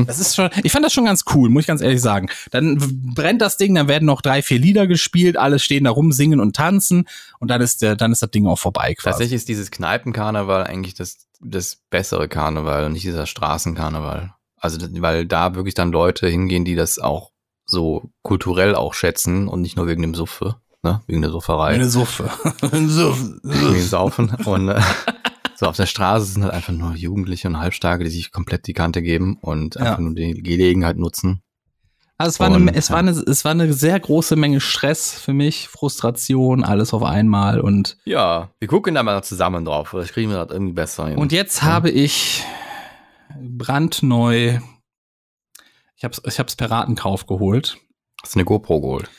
Das 0.07 0.19
ist 0.19 0.35
schon, 0.35 0.49
ich 0.63 0.71
fand 0.71 0.85
das 0.85 0.93
schon 0.93 1.05
ganz 1.05 1.23
cool, 1.33 1.49
muss 1.49 1.61
ich 1.61 1.67
ganz 1.67 1.81
ehrlich 1.81 2.01
sagen. 2.01 2.29
Dann 2.51 2.77
brennt 3.15 3.41
das 3.41 3.57
Ding, 3.57 3.75
dann 3.75 3.87
werden 3.87 4.05
noch 4.05 4.21
drei, 4.21 4.41
vier 4.41 4.59
Lieder 4.59 4.87
gespielt, 4.87 5.37
alle 5.37 5.59
stehen 5.59 5.83
da 5.83 5.91
rum, 5.91 6.11
singen 6.11 6.39
und 6.39 6.55
tanzen 6.55 7.07
und 7.39 7.49
dann 7.49 7.61
ist 7.61 7.81
der, 7.81 7.95
dann 7.95 8.11
ist 8.11 8.21
das 8.21 8.31
Ding 8.31 8.47
auch 8.47 8.59
vorbei 8.59 8.93
quasi. 8.95 9.11
Tatsächlich 9.11 9.35
ist 9.37 9.47
dieses 9.49 9.71
Kneipenkarneval 9.71 10.63
eigentlich 10.63 10.93
das, 10.93 11.27
das 11.39 11.77
bessere 11.89 12.27
Karneval 12.27 12.85
und 12.85 12.93
nicht 12.93 13.05
dieser 13.05 13.25
Straßenkarneval. 13.25 14.33
Also, 14.61 14.77
weil 15.01 15.25
da 15.25 15.55
wirklich 15.55 15.73
dann 15.73 15.91
Leute 15.91 16.27
hingehen, 16.27 16.63
die 16.65 16.75
das 16.75 16.99
auch 16.99 17.31
so 17.65 18.11
kulturell 18.21 18.75
auch 18.75 18.93
schätzen 18.93 19.47
und 19.47 19.61
nicht 19.61 19.75
nur 19.75 19.87
wegen 19.87 20.01
dem 20.01 20.13
Suffe, 20.13 20.55
ne? 20.83 21.01
Wegen 21.07 21.21
der 21.21 21.31
Sufferei. 21.31 21.73
Eine 21.73 21.89
Suffe. 21.89 22.29
Eine 22.71 22.87
Suffe. 22.87 23.39
wegen 23.43 23.73
dem 23.73 23.81
Saufen. 23.87 24.29
Und 24.45 24.69
äh, 24.69 24.79
so 25.55 25.65
auf 25.67 25.75
der 25.77 25.85
Straße 25.87 26.25
sind 26.25 26.43
halt 26.43 26.53
einfach 26.53 26.73
nur 26.73 26.93
Jugendliche 26.95 27.47
und 27.47 27.59
Halbstarke, 27.59 28.03
die 28.03 28.09
sich 28.09 28.31
komplett 28.31 28.67
die 28.67 28.73
Kante 28.73 29.01
geben 29.01 29.37
und 29.41 29.75
Ja. 29.75 29.81
einfach 29.81 29.99
nur 29.99 30.13
die 30.15 30.33
Gelegenheit 30.43 30.97
nutzen. 30.97 31.41
Also 32.17 32.29
es 32.29 32.39
war, 32.39 32.47
eine, 32.47 32.57
Und, 32.57 32.67
es, 32.75 32.91
war 32.91 32.97
ja. 32.97 33.09
eine, 33.09 33.11
es 33.19 33.45
war 33.45 33.51
eine 33.51 33.73
sehr 33.73 33.99
große 33.99 34.35
Menge 34.35 34.59
Stress 34.61 35.11
für 35.11 35.33
mich, 35.33 35.67
Frustration, 35.69 36.63
alles 36.63 36.93
auf 36.93 37.01
einmal 37.01 37.59
und 37.59 37.97
Ja, 38.05 38.49
wir 38.59 38.67
gucken 38.67 38.93
da 38.93 39.01
mal 39.01 39.23
zusammen 39.23 39.65
drauf. 39.65 39.87
Vielleicht 39.89 40.13
kriegen 40.13 40.29
wir 40.29 40.37
das 40.45 40.51
irgendwie 40.53 40.73
besser 40.73 41.07
hin. 41.07 41.17
Und 41.17 41.31
jetzt 41.31 41.63
habe 41.63 41.89
ich 41.89 42.43
brandneu, 43.39 44.59
ich 45.95 46.03
habe 46.03 46.15
ich 46.25 46.39
hab's 46.39 46.55
per 46.55 46.71
Ratenkauf 46.71 47.25
geholt, 47.27 47.77
Hast 48.23 48.35
du 48.35 48.39
eine 48.39 48.45
GoPro 48.45 48.81
geholt? 48.81 49.09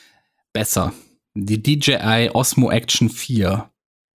besser. 0.52 0.92
Die 1.34 1.62
DJI 1.62 2.30
Osmo 2.34 2.70
Action 2.70 3.08
4. 3.08 3.70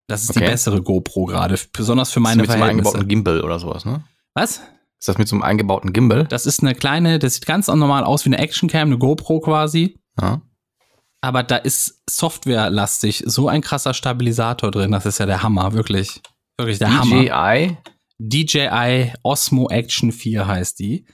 Das 0.07 0.21
ist 0.23 0.35
die 0.35 0.39
Okay. 0.39 0.49
bessere 0.49 0.81
GoPro 0.83 1.25
gerade, 1.25 1.57
besonders 1.73 2.11
für 2.11 2.19
Ist 2.19 2.23
meine 2.23 2.41
mit 2.41 2.47
so 2.47 2.53
einem 2.53 2.61
Verhältnisse. 2.61 2.89
eingebauten 2.89 3.07
Gimbal 3.07 3.41
oder 3.41 3.57
sowas, 3.59 3.85
ne? 3.85 4.03
Was? 4.35 4.57
Ist 4.99 5.07
das 5.07 5.17
mit 5.17 5.27
so 5.27 5.35
einem 5.35 5.43
eingebauten 5.43 5.93
Gimbal? 5.93 6.25
Das 6.25 6.45
ist 6.45 6.61
eine 6.61 6.75
kleine, 6.75 7.17
das 7.19 7.35
sieht 7.35 7.45
ganz 7.45 7.67
normal 7.67 8.03
aus 8.03 8.25
wie 8.25 8.29
eine 8.29 8.37
Actioncam, 8.39 8.89
eine 8.89 8.97
GoPro 8.97 9.39
quasi. 9.39 9.97
Ja. 10.19 10.41
Aber 11.21 11.41
da 11.41 11.55
ist 11.55 12.03
softwarelastig 12.09 13.23
so 13.25 13.47
ein 13.47 13.61
krasser 13.61 13.93
Stabilisator 13.93 14.69
drin. 14.71 14.91
Das 14.91 15.05
ist 15.05 15.17
ja 15.19 15.25
der 15.25 15.41
Hammer, 15.41 15.73
wirklich. 15.73 16.21
Wirklich 16.57 16.77
der 16.79 16.95
Hammer. 16.99 17.21
DJI? 17.23 17.77
DJI 18.19 19.13
Osmo 19.23 19.69
Action 19.69 20.11
4 20.11 20.47
heißt 20.47 20.79
die. 20.79 21.05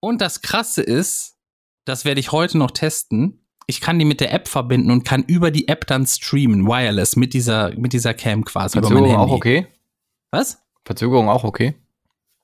Und 0.00 0.20
das 0.20 0.42
Krasse 0.42 0.82
ist, 0.82 1.36
das 1.84 2.04
werde 2.04 2.20
ich 2.20 2.32
heute 2.32 2.58
noch 2.58 2.70
testen. 2.70 3.46
Ich 3.66 3.80
kann 3.80 3.98
die 3.98 4.04
mit 4.04 4.20
der 4.20 4.32
App 4.32 4.48
verbinden 4.48 4.90
und 4.90 5.04
kann 5.04 5.22
über 5.22 5.50
die 5.50 5.68
App 5.68 5.86
dann 5.86 6.06
streamen, 6.06 6.66
wireless, 6.66 7.16
mit 7.16 7.32
dieser, 7.32 7.72
mit 7.78 7.92
dieser 7.92 8.12
Cam 8.12 8.44
quasi. 8.44 8.78
Verzögerung 8.78 9.16
auch 9.16 9.30
okay? 9.30 9.66
Was? 10.30 10.58
Verzögerung 10.84 11.28
auch 11.28 11.44
okay? 11.44 11.74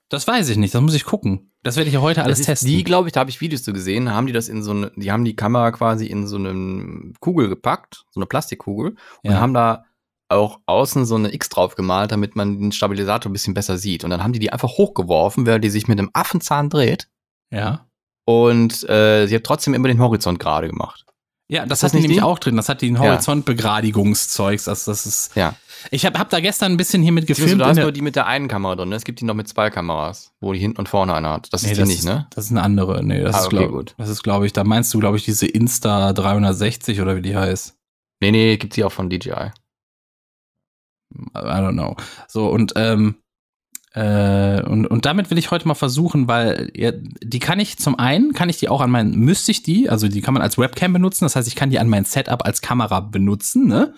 Das 0.08 0.26
weiß 0.26 0.48
ich 0.48 0.56
nicht, 0.56 0.74
das 0.74 0.80
muss 0.80 0.94
ich 0.94 1.04
gucken. 1.04 1.50
Das 1.62 1.76
werde 1.76 1.88
ich 1.88 1.94
ja 1.94 2.00
heute 2.00 2.22
alles 2.22 2.42
testen. 2.42 2.68
Die, 2.68 2.84
glaube 2.84 3.08
ich, 3.08 3.12
da 3.12 3.20
habe 3.20 3.30
ich 3.30 3.40
Videos 3.40 3.62
zu 3.62 3.72
gesehen, 3.72 4.10
haben 4.14 4.26
die 4.26 4.32
das 4.32 4.48
in 4.48 4.62
so 4.62 4.70
eine, 4.70 4.92
die 4.96 5.10
haben 5.10 5.24
die 5.24 5.36
Kamera 5.36 5.70
quasi 5.72 6.06
in 6.06 6.26
so 6.26 6.36
eine 6.36 7.12
Kugel 7.20 7.48
gepackt, 7.48 8.06
so 8.12 8.20
eine 8.20 8.26
Plastikkugel, 8.26 8.92
und 9.22 9.30
Ja. 9.30 9.40
haben 9.40 9.52
da 9.54 9.84
auch 10.28 10.60
außen 10.66 11.06
so 11.06 11.14
eine 11.14 11.32
X 11.32 11.48
drauf 11.48 11.74
gemalt, 11.74 12.12
damit 12.12 12.36
man 12.36 12.58
den 12.60 12.72
Stabilisator 12.72 13.30
ein 13.30 13.32
bisschen 13.32 13.54
besser 13.54 13.78
sieht. 13.78 14.04
Und 14.04 14.10
dann 14.10 14.22
haben 14.22 14.32
die 14.32 14.38
die 14.38 14.52
einfach 14.52 14.70
hochgeworfen, 14.70 15.46
während 15.46 15.64
die 15.64 15.70
sich 15.70 15.88
mit 15.88 15.98
einem 15.98 16.10
Affenzahn 16.12 16.68
dreht. 16.70 17.08
ja. 17.50 17.84
Und 18.26 18.86
äh, 18.90 19.26
sie 19.26 19.34
hat 19.36 19.44
trotzdem 19.44 19.72
immer 19.72 19.88
den 19.88 20.00
Horizont 20.02 20.38
gerade 20.38 20.68
gemacht. 20.68 21.06
Ja, 21.50 21.64
das, 21.64 21.78
Ist 21.78 21.82
das 21.84 21.92
hat 21.94 21.96
die 21.96 22.02
nämlich 22.02 22.18
die? 22.18 22.22
auch 22.22 22.38
drin. 22.38 22.56
Das 22.56 22.68
hat 22.68 22.82
den 22.82 22.98
Horizontbegradigungszeugs. 23.72 24.68
Also 24.68 24.90
das 24.90 25.06
ist. 25.06 25.34
Ja. 25.34 25.54
Ich 25.90 26.04
habe 26.04 26.18
hab 26.18 26.28
da 26.28 26.40
gestern 26.40 26.72
ein 26.72 26.76
bisschen 26.76 27.02
hier 27.02 27.12
mit 27.12 27.26
Gefilmt, 27.26 27.60
du 27.60 27.64
hast 27.64 27.76
nur 27.78 27.92
die 27.92 28.02
mit 28.02 28.16
der 28.16 28.26
einen 28.26 28.48
Kamera 28.48 28.74
drin. 28.76 28.88
ne? 28.90 28.96
Es 28.96 29.04
gibt 29.04 29.20
die 29.20 29.24
noch 29.24 29.34
mit 29.34 29.48
zwei 29.48 29.70
Kameras, 29.70 30.32
wo 30.40 30.52
die 30.52 30.58
hinten 30.58 30.78
und 30.78 30.88
vorne 30.88 31.14
eine 31.14 31.30
hat. 31.30 31.48
Das 31.52 31.62
Nee, 31.62 31.70
ist 31.70 31.76
die 31.76 31.80
das 31.80 31.88
nicht, 31.88 32.04
ne? 32.04 32.26
Das 32.34 32.44
ist 32.46 32.50
eine 32.50 32.62
andere. 32.62 33.02
Nee, 33.04 33.22
das 33.22 33.34
Ah, 33.36 33.38
ist 33.40 33.46
okay, 33.46 33.56
glaub, 33.58 33.70
gut. 33.70 33.94
Das 33.96 34.08
ist, 34.08 34.22
glaube 34.22 34.44
ich, 34.46 34.52
da 34.52 34.64
meinst 34.64 34.92
du, 34.92 34.98
glaube 34.98 35.16
ich, 35.16 35.24
diese 35.24 35.46
Insta 35.46 36.12
360 36.12 37.00
oder 37.00 37.16
wie 37.16 37.22
die 37.22 37.36
heißt. 37.36 37.76
Nee, 38.20 38.30
nee, 38.32 38.56
gibt 38.56 38.74
sie 38.74 38.84
auch 38.84 38.92
von 38.92 39.08
DJI. 39.08 39.52
I 41.14 41.60
don't 41.60 41.72
know. 41.72 41.96
So, 42.26 42.48
und, 42.48 42.72
ähm, 42.76 43.16
äh, 43.94 44.62
und, 44.62 44.86
und 44.86 45.06
damit 45.06 45.30
will 45.30 45.38
ich 45.38 45.50
heute 45.50 45.66
mal 45.66 45.74
versuchen, 45.74 46.28
weil 46.28 46.70
ja, 46.74 46.92
die 46.92 47.38
kann 47.38 47.58
ich 47.58 47.78
zum 47.78 47.98
einen, 47.98 48.32
kann 48.32 48.48
ich 48.48 48.58
die 48.58 48.68
auch 48.68 48.80
an 48.80 48.90
mein, 48.90 49.12
müsste 49.12 49.50
ich 49.50 49.62
die, 49.62 49.88
also 49.88 50.08
die 50.08 50.20
kann 50.20 50.34
man 50.34 50.42
als 50.42 50.58
Webcam 50.58 50.92
benutzen, 50.92 51.24
das 51.24 51.36
heißt, 51.36 51.48
ich 51.48 51.56
kann 51.56 51.70
die 51.70 51.78
an 51.78 51.88
mein 51.88 52.04
Setup 52.04 52.44
als 52.44 52.60
Kamera 52.60 53.00
benutzen, 53.00 53.66
ne? 53.66 53.94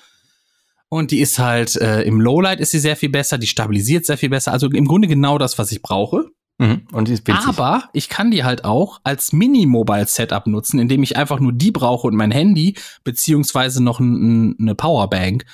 Und 0.93 1.13
die 1.13 1.21
ist 1.21 1.39
halt, 1.39 1.77
äh, 1.77 2.03
im 2.03 2.21
Lowlight 2.21 2.59
ist 2.59 2.73
sie 2.73 2.81
sehr 2.81 2.97
viel 2.97 3.11
besser, 3.11 3.39
die 3.39 3.47
stabilisiert 3.47 4.07
sehr 4.07 4.19
viel 4.19 4.29
besser, 4.29 4.53
also 4.53 4.69
im 4.69 4.87
Grunde 4.87 5.07
genau 5.07 5.39
das, 5.39 5.57
was 5.57 5.71
ich 5.71 5.83
brauche. 5.83 6.31
Mhm. 6.59 6.83
Und 6.93 7.09
die 7.09 7.13
ist 7.13 7.27
winzig. 7.27 7.47
Aber 7.47 7.85
ich 7.93 8.09
kann 8.09 8.31
die 8.31 8.45
halt 8.45 8.65
auch 8.65 9.01
als 9.05 9.33
Mini-Mobile-Setup 9.33 10.47
nutzen, 10.47 10.79
indem 10.79 11.03
ich 11.03 11.17
einfach 11.17 11.41
nur 11.41 11.53
die 11.53 11.71
brauche 11.71 12.07
und 12.09 12.17
mein 12.17 12.33
Handy, 12.33 12.75
beziehungsweise 13.05 13.83
noch 13.83 14.01
ein, 14.01 14.51
ein, 14.51 14.57
eine 14.61 14.75
Powerbank 14.75 15.45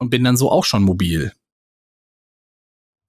und 0.00 0.10
bin 0.10 0.24
dann 0.24 0.36
so 0.36 0.50
auch 0.50 0.64
schon 0.64 0.82
mobil. 0.82 1.32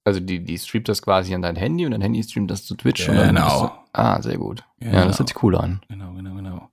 Also 0.03 0.19
die, 0.19 0.43
die 0.43 0.57
streamt 0.57 0.89
das 0.89 1.01
quasi 1.01 1.34
an 1.35 1.41
dein 1.43 1.55
Handy 1.55 1.85
und 1.85 1.91
dein 1.91 2.01
Handy 2.01 2.23
streamt 2.23 2.49
das 2.49 2.65
zu 2.65 2.76
Twitch. 2.76 3.07
Und 3.07 3.15
dann 3.15 3.35
Genau. 3.35 3.72
ah, 3.93 4.22
sehr 4.22 4.38
gut. 4.38 4.63
Ja, 4.80 4.91
Genau. 4.91 5.05
das 5.05 5.19
hört 5.19 5.30
sich 5.30 5.43
cool 5.43 5.55
an. 5.55 5.81
Genau, 5.89 6.13
genau, 6.13 6.34
genau. 6.35 6.69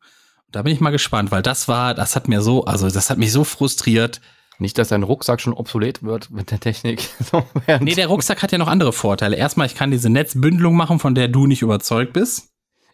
Da 0.50 0.62
bin 0.62 0.72
ich 0.72 0.80
mal 0.80 0.90
gespannt, 0.90 1.30
weil 1.30 1.42
das 1.42 1.68
war, 1.68 1.92
das 1.94 2.16
hat 2.16 2.26
mir 2.26 2.40
so, 2.40 2.64
also 2.64 2.88
das 2.90 3.10
hat 3.10 3.18
mich 3.18 3.32
so 3.32 3.44
frustriert. 3.44 4.20
Nicht, 4.60 4.78
dass 4.78 4.88
dein 4.88 5.02
Rucksack 5.04 5.40
schon 5.40 5.52
obsolet 5.52 6.02
wird 6.02 6.30
mit 6.30 6.50
der 6.50 6.58
Technik. 6.58 7.08
Nee, 7.80 7.94
der 7.94 8.08
Rucksack 8.08 8.42
hat 8.42 8.50
ja 8.50 8.58
noch 8.58 8.66
andere 8.66 8.92
Vorteile. 8.94 9.36
Erstmal, 9.36 9.66
ich 9.66 9.74
kann 9.74 9.90
diese 9.90 10.08
Netzbündelung 10.10 10.74
machen, 10.74 10.98
von 10.98 11.14
der 11.14 11.28
du 11.28 11.46
nicht 11.46 11.62
überzeugt 11.62 12.14
bist. 12.14 12.48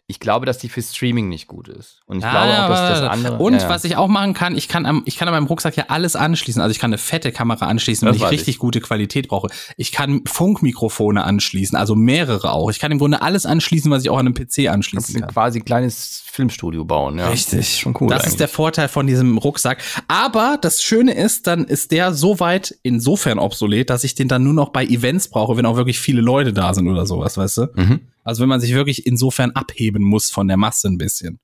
Ich 0.07 0.19
glaube, 0.19 0.45
dass 0.45 0.59
die 0.59 0.69
für 0.69 0.83
Streaming 0.83 1.29
nicht 1.29 1.47
gut 1.47 1.67
ist. 1.67 2.01
Und 2.05 2.17
ich 2.19 2.23
Ja, 2.23 2.31
glaube 2.31 2.53
auch, 2.63 2.67
dass 2.69 2.99
das 2.99 3.09
andere. 3.09 3.37
Und 3.37 3.55
ja, 3.55 3.69
was 3.69 3.83
ich 3.85 3.95
auch 3.97 4.07
machen 4.07 4.35
kann, 4.35 4.55
ich 4.55 4.67
kann, 4.67 4.85
am, 4.85 5.01
ich 5.05 5.17
kann 5.17 5.27
an 5.27 5.33
meinem 5.33 5.47
Rucksack 5.47 5.75
ja 5.77 5.85
alles 5.87 6.15
anschließen. 6.15 6.61
Also 6.61 6.71
ich 6.71 6.77
kann 6.79 6.89
eine 6.89 6.99
fette 6.99 7.31
Kamera 7.31 7.65
anschließen, 7.65 8.07
wenn 8.07 8.13
ich 8.13 8.23
richtig 8.29 8.47
ich. 8.49 8.59
gute 8.59 8.81
Qualität 8.81 9.27
brauche. 9.29 9.47
Ich 9.77 9.91
kann 9.91 10.21
Funkmikrofone 10.27 11.23
anschließen, 11.23 11.75
also 11.75 11.95
mehrere 11.95 12.51
auch. 12.51 12.69
Ich 12.69 12.79
kann 12.79 12.91
im 12.91 12.99
Grunde 12.99 13.23
alles 13.23 13.47
anschließen, 13.47 13.89
was 13.89 14.03
ich 14.03 14.11
auch 14.11 14.17
an 14.19 14.27
einem 14.27 14.35
PC 14.35 14.69
anschließen 14.69 15.21
kann. 15.21 15.29
quasi 15.31 15.59
ein 15.59 15.65
kleines 15.65 16.21
Filmstudio 16.25 16.85
bauen. 16.85 17.17
Ja. 17.17 17.29
Richtig. 17.29 17.59
Das 17.59 17.67
ist 17.69 17.79
schon 17.79 17.95
cool. 17.99 18.09
Das 18.09 18.19
eigentlich. 18.19 18.33
ist 18.33 18.39
der 18.39 18.47
Vorteil 18.47 18.87
von 18.89 19.07
diesem 19.07 19.39
Rucksack. 19.39 19.81
Aber 20.07 20.59
das 20.61 20.83
Schöne 20.83 21.15
ist, 21.15 21.47
dann 21.47 21.65
ist 21.65 21.91
der 21.91 22.13
so 22.13 22.39
weit 22.39 22.75
insofern 22.83 23.39
obsolet, 23.39 23.89
dass 23.89 24.03
ich 24.03 24.13
den 24.13 24.27
dann 24.27 24.43
nur 24.43 24.53
noch 24.53 24.69
bei 24.69 24.85
Events 24.85 25.29
brauche, 25.29 25.57
wenn 25.57 25.65
auch 25.65 25.77
wirklich 25.77 25.99
viele 25.99 26.21
Leute 26.21 26.53
da 26.53 26.75
sind 26.75 26.87
oder 26.87 27.07
sowas, 27.07 27.37
weißt 27.37 27.57
du? 27.57 27.67
Mhm. 27.73 27.99
Also 28.25 28.41
wenn 28.41 28.49
man 28.49 28.59
sich 28.59 28.73
wirklich 28.73 29.05
insofern 29.05 29.51
abheben 29.51 30.03
muss 30.03 30.29
von 30.29 30.47
der 30.49 30.57
Masse 30.57 30.89
ein 30.89 30.97
bisschen. 30.97 31.39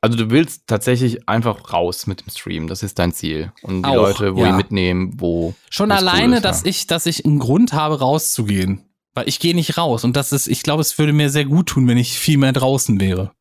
Also 0.00 0.16
du 0.16 0.30
willst 0.30 0.68
tatsächlich 0.68 1.28
einfach 1.28 1.72
raus 1.72 2.06
mit 2.06 2.20
dem 2.20 2.30
Stream. 2.30 2.68
Das 2.68 2.82
ist 2.82 2.98
dein 2.98 3.12
Ziel. 3.12 3.52
Und 3.62 3.82
die 3.82 3.88
Auch, 3.88 3.96
Leute, 3.96 4.36
wo 4.36 4.42
ja. 4.42 4.52
die 4.52 4.56
mitnehmen, 4.56 5.14
wo. 5.16 5.54
Schon 5.68 5.90
wo's 5.90 6.00
cool 6.00 6.08
alleine, 6.08 6.36
ist, 6.36 6.44
dass 6.44 6.62
ja. 6.62 6.68
ich, 6.68 6.86
dass 6.86 7.06
ich 7.06 7.24
einen 7.24 7.40
Grund 7.40 7.72
habe, 7.72 7.98
rauszugehen. 7.98 8.82
Weil 9.14 9.28
ich 9.28 9.40
gehe 9.40 9.54
nicht 9.54 9.76
raus. 9.76 10.04
Und 10.04 10.14
das 10.14 10.32
ist, 10.32 10.46
ich 10.46 10.62
glaube, 10.62 10.82
es 10.82 10.96
würde 10.98 11.12
mir 11.12 11.30
sehr 11.30 11.46
gut 11.46 11.70
tun, 11.70 11.88
wenn 11.88 11.98
ich 11.98 12.18
viel 12.18 12.38
mehr 12.38 12.52
draußen 12.52 13.00
wäre. 13.00 13.32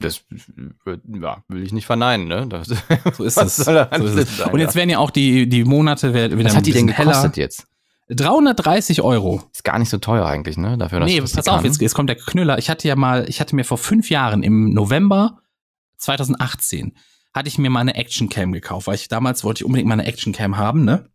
Das 0.00 0.22
ja, 1.20 1.42
will 1.48 1.62
ich 1.62 1.72
nicht 1.72 1.86
verneinen, 1.86 2.28
ne? 2.28 2.46
Das, 2.46 2.68
So 3.16 3.24
ist 3.24 3.36
es. 3.40 3.56
So 3.56 3.72
ist 3.72 4.38
es. 4.38 4.40
Und 4.40 4.58
jetzt 4.58 4.74
werden 4.74 4.90
ja 4.90 4.98
auch 4.98 5.10
die, 5.10 5.48
die 5.48 5.64
Monate 5.64 6.12
wieder 6.12 6.30
Was 6.36 6.52
ein 6.52 6.56
hat 6.56 6.66
die 6.66 6.72
denn 6.72 6.88
gekostet 6.88 7.36
heller. 7.36 7.36
jetzt? 7.36 7.66
330 8.10 9.02
Euro. 9.02 9.42
Ist 9.52 9.64
gar 9.64 9.78
nicht 9.78 9.88
so 9.88 9.98
teuer 9.98 10.26
eigentlich, 10.26 10.56
ne? 10.56 10.76
Dafür, 10.76 11.00
dass 11.00 11.10
Nee, 11.10 11.20
das 11.20 11.32
pass 11.32 11.48
auf, 11.48 11.64
jetzt, 11.64 11.80
jetzt 11.80 11.94
kommt 11.94 12.10
der 12.10 12.16
Knüller. 12.16 12.58
Ich 12.58 12.68
hatte 12.68 12.86
ja 12.86 12.96
mal, 12.96 13.28
ich 13.28 13.40
hatte 13.40 13.56
mir 13.56 13.64
vor 13.64 13.78
fünf 13.78 14.10
Jahren 14.10 14.42
im 14.42 14.72
November 14.72 15.38
2018 15.98 16.94
hatte 17.32 17.48
ich 17.48 17.58
mir 17.58 17.68
mal 17.68 17.80
eine 17.80 17.96
Actioncam 17.96 18.52
gekauft, 18.52 18.86
weil 18.86 18.94
ich 18.94 19.08
damals 19.08 19.42
wollte 19.42 19.58
ich 19.58 19.64
unbedingt 19.64 19.88
mal 19.88 19.94
eine 19.94 20.06
Actioncam 20.06 20.56
haben, 20.56 20.84
ne? 20.84 21.08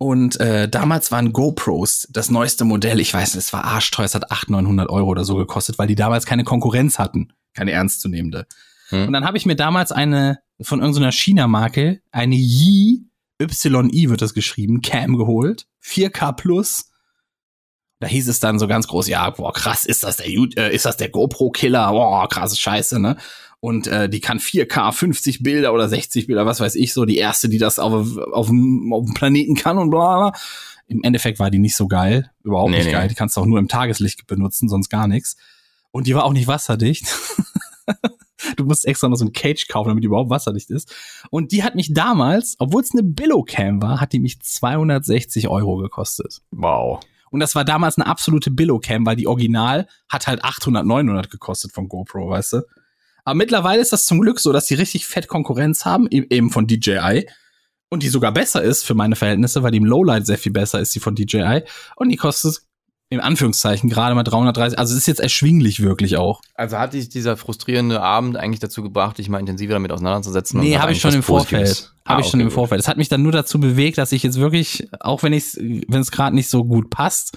Und 0.00 0.38
äh, 0.38 0.68
damals 0.68 1.10
waren 1.10 1.32
GoPros 1.32 2.06
das 2.10 2.30
neueste 2.30 2.64
Modell. 2.64 3.00
Ich 3.00 3.12
weiß, 3.12 3.34
nicht, 3.34 3.44
es 3.44 3.52
war 3.52 3.64
arschteuer, 3.64 4.04
es 4.04 4.14
hat 4.14 4.30
800, 4.30 4.62
900 4.62 4.90
Euro 4.90 5.08
oder 5.08 5.24
so 5.24 5.34
gekostet, 5.34 5.76
weil 5.76 5.88
die 5.88 5.96
damals 5.96 6.24
keine 6.24 6.44
Konkurrenz 6.44 7.00
hatten, 7.00 7.32
keine 7.52 7.72
ernstzunehmende. 7.72 8.46
Hm. 8.90 9.08
Und 9.08 9.12
dann 9.12 9.24
habe 9.24 9.36
ich 9.36 9.44
mir 9.44 9.56
damals 9.56 9.90
eine 9.90 10.38
von 10.60 10.78
irgendeiner 10.78 11.10
China-Marke, 11.10 12.00
eine 12.12 12.36
Yi, 12.36 13.07
YI 13.40 14.10
wird 14.10 14.22
das 14.22 14.34
geschrieben, 14.34 14.82
Cam 14.82 15.16
geholt, 15.16 15.66
4K 15.84 16.32
Plus. 16.32 16.90
Da 18.00 18.06
hieß 18.06 18.28
es 18.28 18.38
dann 18.38 18.58
so 18.58 18.68
ganz 18.68 18.86
groß, 18.86 19.08
ja, 19.08 19.28
boah, 19.30 19.52
krass, 19.52 19.84
ist 19.84 20.04
das 20.04 20.18
der, 20.18 20.26
äh, 20.28 20.74
ist 20.74 20.84
das 20.84 20.96
der 20.96 21.08
GoPro-Killer? 21.08 21.90
Boah, 21.90 22.28
krasse 22.28 22.56
Scheiße, 22.56 23.00
ne? 23.00 23.16
Und 23.60 23.88
äh, 23.88 24.08
die 24.08 24.20
kann 24.20 24.38
4K 24.38 24.92
50 24.92 25.42
Bilder 25.42 25.72
oder 25.74 25.88
60 25.88 26.28
Bilder, 26.28 26.46
was 26.46 26.60
weiß 26.60 26.76
ich, 26.76 26.92
so 26.92 27.04
die 27.04 27.16
erste, 27.16 27.48
die 27.48 27.58
das 27.58 27.80
auf, 27.80 28.16
auf, 28.16 28.46
dem, 28.46 28.92
auf 28.92 29.04
dem 29.04 29.14
Planeten 29.14 29.56
kann 29.56 29.78
und 29.78 29.90
bla 29.90 30.30
bla. 30.30 30.40
Im 30.86 31.02
Endeffekt 31.02 31.40
war 31.40 31.50
die 31.50 31.58
nicht 31.58 31.76
so 31.76 31.88
geil, 31.88 32.30
überhaupt 32.44 32.70
Nee, 32.70 32.78
nicht 32.78 32.86
nee. 32.86 32.92
geil. 32.92 33.08
Die 33.08 33.16
kannst 33.16 33.36
du 33.36 33.40
auch 33.40 33.46
nur 33.46 33.58
im 33.58 33.68
Tageslicht 33.68 34.26
benutzen, 34.26 34.68
sonst 34.68 34.88
gar 34.88 35.08
nichts. 35.08 35.36
Und 35.90 36.06
die 36.06 36.14
war 36.14 36.24
auch 36.24 36.32
nicht 36.32 36.46
wasserdicht. 36.46 37.06
du 38.56 38.64
musst 38.64 38.86
extra 38.86 39.08
noch 39.08 39.16
so 39.16 39.24
ein 39.24 39.32
Cage 39.32 39.68
kaufen, 39.68 39.88
damit 39.88 40.02
die 40.02 40.06
überhaupt 40.06 40.30
wasserdicht 40.30 40.70
ist. 40.70 40.94
Und 41.30 41.52
die 41.52 41.62
hat 41.62 41.74
mich 41.74 41.92
damals, 41.94 42.56
obwohl 42.58 42.82
es 42.82 42.92
eine 42.92 43.02
Billo-Cam 43.02 43.82
war, 43.82 44.00
hat 44.00 44.12
die 44.12 44.20
mich 44.20 44.40
260 44.40 45.48
Euro 45.48 45.76
gekostet. 45.76 46.40
Wow. 46.50 47.00
Und 47.30 47.40
das 47.40 47.54
war 47.54 47.64
damals 47.64 47.98
eine 47.98 48.06
absolute 48.06 48.50
Billo-Cam, 48.50 49.04
weil 49.04 49.16
die 49.16 49.26
Original 49.26 49.86
hat 50.08 50.26
halt 50.26 50.44
800, 50.44 50.86
900 50.86 51.30
gekostet 51.30 51.72
von 51.72 51.88
GoPro, 51.88 52.30
weißt 52.30 52.54
du? 52.54 52.62
Aber 53.24 53.34
mittlerweile 53.34 53.82
ist 53.82 53.92
das 53.92 54.06
zum 54.06 54.20
Glück 54.20 54.40
so, 54.40 54.52
dass 54.52 54.66
die 54.66 54.74
richtig 54.74 55.06
fett 55.06 55.28
Konkurrenz 55.28 55.84
haben, 55.84 56.06
e- 56.10 56.26
eben 56.30 56.50
von 56.50 56.66
DJI. 56.66 57.28
Und 57.90 58.02
die 58.02 58.08
sogar 58.08 58.32
besser 58.32 58.62
ist 58.62 58.84
für 58.84 58.94
meine 58.94 59.16
Verhältnisse, 59.16 59.62
weil 59.62 59.70
die 59.70 59.78
im 59.78 59.84
Lowlight 59.84 60.26
sehr 60.26 60.38
viel 60.38 60.52
besser 60.52 60.80
ist, 60.80 60.94
die 60.94 61.00
von 61.00 61.14
DJI. 61.14 61.62
Und 61.96 62.08
die 62.08 62.16
kostet 62.16 62.62
in 63.10 63.20
Anführungszeichen 63.20 63.88
gerade 63.88 64.14
mal 64.14 64.22
330. 64.22 64.78
Also 64.78 64.94
ist 64.96 65.06
jetzt 65.06 65.20
erschwinglich 65.20 65.80
wirklich 65.82 66.16
auch. 66.18 66.40
Also 66.54 66.78
hat 66.78 66.92
dich 66.92 67.08
dieser 67.08 67.36
frustrierende 67.38 68.02
Abend 68.02 68.36
eigentlich 68.36 68.60
dazu 68.60 68.82
gebracht, 68.82 69.16
dich 69.18 69.28
mal 69.30 69.38
intensiver 69.38 69.72
damit 69.74 69.92
auseinanderzusetzen? 69.92 70.60
Nee, 70.60 70.76
habe 70.78 70.92
ich 70.92 70.96
eigentlich 70.96 71.02
schon 71.02 71.14
im? 71.14 71.22
Vorfeld. 71.22 71.92
Habe 72.06 72.18
Ah, 72.18 72.20
ich 72.20 72.26
schon 72.30 72.40
okay, 72.40 72.42
im 72.42 72.48
gut. 72.48 72.54
Vorfeld. 72.54 72.78
Das 72.80 72.88
hat 72.88 72.96
mich 72.98 73.08
dann 73.08 73.22
nur 73.22 73.32
dazu 73.32 73.58
bewegt, 73.60 73.96
dass 73.98 74.12
ich 74.12 74.22
jetzt 74.22 74.38
wirklich, 74.38 74.88
auch 75.00 75.22
wenn 75.22 75.32
ich 75.32 75.54
wenn 75.56 76.00
es 76.00 76.10
gerade 76.10 76.34
nicht 76.36 76.50
so 76.50 76.64
gut 76.64 76.90
passt, 76.90 77.36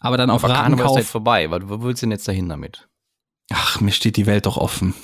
aber 0.00 0.16
dann 0.16 0.30
auf 0.30 0.44
Aber 0.44 0.52
Karneval 0.52 0.72
ist 0.72 0.80
Ratenkauf. 0.80 0.98
jetzt 0.98 1.10
vorbei. 1.10 1.50
weil 1.50 1.68
Wo 1.68 1.82
willst 1.82 2.02
du 2.02 2.06
denn 2.06 2.12
jetzt 2.12 2.26
dahin 2.28 2.48
damit? 2.48 2.88
Ach, 3.52 3.80
mir 3.80 3.92
steht 3.92 4.16
die 4.16 4.26
Welt 4.26 4.46
doch 4.46 4.56
offen. 4.56 4.94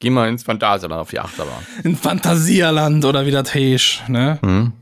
Geh 0.00 0.10
mal 0.10 0.28
ins 0.28 0.42
Phantasialand 0.42 1.00
auf 1.00 1.10
die 1.10 1.20
Achterbahn. 1.20 1.66
in 1.84 1.96
Phantasialand 1.96 3.04
oder 3.04 3.26
wie 3.26 3.30
das 3.30 3.54
heißt, 3.54 4.08
ne? 4.08 4.38
Hm? 4.42 4.72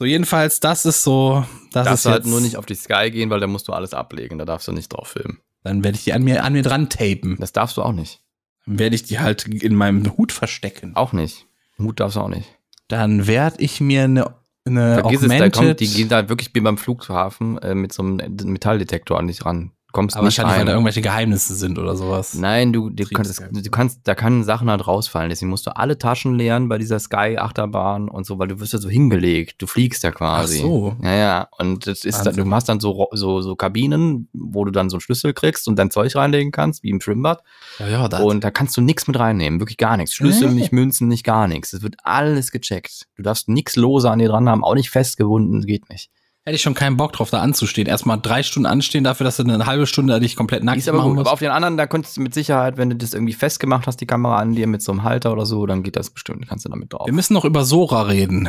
So, 0.00 0.06
jedenfalls, 0.06 0.60
das 0.60 0.86
ist 0.86 1.02
so, 1.02 1.44
das 1.72 1.84
Darfst 1.84 1.92
ist 1.92 2.06
du 2.06 2.10
halt 2.10 2.24
nur 2.24 2.40
nicht 2.40 2.56
auf 2.56 2.64
die 2.64 2.74
Sky 2.74 3.10
gehen, 3.10 3.28
weil 3.28 3.38
da 3.38 3.46
musst 3.46 3.68
du 3.68 3.74
alles 3.74 3.92
ablegen. 3.92 4.38
Da 4.38 4.46
darfst 4.46 4.66
du 4.66 4.72
nicht 4.72 4.88
drauf 4.88 5.08
filmen. 5.08 5.40
dann 5.62 5.84
werde 5.84 5.98
ich 5.98 6.04
die 6.04 6.14
an 6.14 6.22
mir, 6.22 6.42
an 6.42 6.54
mir 6.54 6.62
dran 6.62 6.88
tapen. 6.88 7.36
Das 7.38 7.52
darfst 7.52 7.76
du 7.76 7.82
auch 7.82 7.92
nicht. 7.92 8.22
Dann 8.64 8.78
werde 8.78 8.96
ich 8.96 9.02
die 9.02 9.18
halt 9.18 9.46
in 9.46 9.74
meinem 9.74 10.16
Hut 10.16 10.32
verstecken. 10.32 10.96
Auch 10.96 11.12
nicht. 11.12 11.46
Mut 11.76 12.00
darfst 12.00 12.16
du 12.16 12.20
auch 12.20 12.28
nicht. 12.28 12.48
Dann 12.88 13.26
werde 13.26 13.62
ich 13.62 13.82
mir 13.82 14.04
eine, 14.04 14.34
eine 14.64 15.00
Vergiss 15.00 15.20
es, 15.20 15.28
da 15.28 15.50
kommt, 15.50 15.80
die 15.80 15.88
gehen 15.88 16.08
da 16.08 16.30
wirklich 16.30 16.48
wie 16.54 16.60
beim 16.60 16.78
Flughafen 16.78 17.58
äh, 17.58 17.74
mit 17.74 17.92
so 17.92 18.02
einem 18.02 18.36
Metalldetektor 18.44 19.18
an 19.18 19.26
dich 19.26 19.44
ran. 19.44 19.72
Kommst 19.92 20.16
aber 20.16 20.26
nicht 20.26 20.38
wahrscheinlich, 20.38 20.52
weil 20.52 20.58
rein. 20.60 20.66
da 20.66 20.72
irgendwelche 20.72 21.02
Geheimnisse 21.02 21.54
sind 21.54 21.78
oder 21.78 21.96
sowas. 21.96 22.34
Nein, 22.34 22.72
du, 22.72 22.90
du, 22.90 23.04
kannst, 23.06 23.40
du 23.40 23.70
kannst, 23.70 24.00
da 24.04 24.14
können 24.14 24.44
Sachen 24.44 24.70
halt 24.70 24.86
rausfallen. 24.86 25.30
Deswegen 25.30 25.50
musst 25.50 25.66
du 25.66 25.76
alle 25.76 25.98
Taschen 25.98 26.36
leeren 26.36 26.68
bei 26.68 26.78
dieser 26.78 26.98
Sky-Achterbahn 26.98 28.08
und 28.08 28.24
so, 28.24 28.38
weil 28.38 28.48
du 28.48 28.60
wirst 28.60 28.72
ja 28.72 28.78
so 28.78 28.88
hingelegt. 28.88 29.60
Du 29.60 29.66
fliegst 29.66 30.02
ja 30.04 30.12
quasi. 30.12 30.58
Ach 30.58 30.62
so. 30.62 30.96
Ja, 31.02 31.14
ja. 31.14 31.48
Und 31.58 31.86
das 31.86 32.04
ist 32.04 32.22
dann, 32.22 32.36
du 32.36 32.50
hast 32.52 32.68
dann 32.68 32.78
so, 32.78 33.08
so, 33.12 33.40
so 33.40 33.56
Kabinen, 33.56 34.28
wo 34.32 34.64
du 34.64 34.70
dann 34.70 34.90
so 34.90 34.96
einen 34.96 35.00
Schlüssel 35.00 35.32
kriegst 35.32 35.66
und 35.66 35.76
dein 35.76 35.90
Zeug 35.90 36.14
reinlegen 36.14 36.52
kannst, 36.52 36.82
wie 36.82 36.90
im 36.90 37.00
Schwimmbad. 37.00 37.42
Ja, 37.78 37.88
ja, 37.88 38.08
das. 38.08 38.20
Und 38.20 38.44
da 38.44 38.50
kannst 38.50 38.76
du 38.76 38.80
nichts 38.80 39.06
mit 39.08 39.18
reinnehmen. 39.18 39.60
Wirklich 39.60 39.78
gar 39.78 39.96
nichts. 39.96 40.14
Schlüssel, 40.14 40.50
nicht 40.52 40.72
Münzen, 40.72 41.08
nicht 41.08 41.24
gar 41.24 41.48
nichts. 41.48 41.72
Es 41.72 41.82
wird 41.82 41.96
alles 42.04 42.52
gecheckt. 42.52 43.06
Du 43.16 43.22
darfst 43.22 43.48
nichts 43.48 43.76
lose 43.76 44.10
an 44.10 44.18
dir 44.18 44.28
dran 44.28 44.48
haben, 44.48 44.62
auch 44.62 44.74
nicht 44.74 44.90
festgebunden, 44.90 45.64
geht 45.66 45.88
nicht. 45.88 46.10
Hätte 46.50 46.56
ich 46.56 46.62
schon 46.62 46.74
keinen 46.74 46.96
Bock 46.96 47.12
drauf, 47.12 47.30
da 47.30 47.40
anzustehen. 47.42 47.86
Erstmal 47.86 48.18
drei 48.20 48.42
Stunden 48.42 48.66
anstehen 48.66 49.04
dafür, 49.04 49.22
dass 49.22 49.36
du 49.36 49.44
eine 49.44 49.66
halbe 49.66 49.86
Stunde 49.86 50.18
dich 50.18 50.34
komplett 50.34 50.64
nackt 50.64 50.78
Ist 50.78 50.88
aber 50.88 50.98
machen 50.98 51.10
gut. 51.10 51.14
musst. 51.18 51.26
Aber 51.28 51.34
auf 51.34 51.38
den 51.38 51.52
anderen, 51.52 51.76
da 51.76 51.86
könntest 51.86 52.16
du 52.16 52.22
mit 52.22 52.34
Sicherheit, 52.34 52.76
wenn 52.76 52.90
du 52.90 52.96
das 52.96 53.14
irgendwie 53.14 53.34
festgemacht 53.34 53.86
hast, 53.86 53.98
die 54.00 54.06
Kamera 54.06 54.38
an 54.38 54.56
dir 54.56 54.66
mit 54.66 54.82
so 54.82 54.90
einem 54.90 55.04
Halter 55.04 55.30
oder 55.30 55.46
so, 55.46 55.64
dann 55.66 55.84
geht 55.84 55.94
das 55.94 56.10
bestimmt. 56.10 56.48
Kannst 56.48 56.64
du 56.64 56.68
damit 56.68 56.92
drauf. 56.92 57.06
Wir 57.06 57.12
müssen 57.12 57.34
noch 57.34 57.44
über 57.44 57.64
Sora 57.64 58.02
reden. 58.02 58.48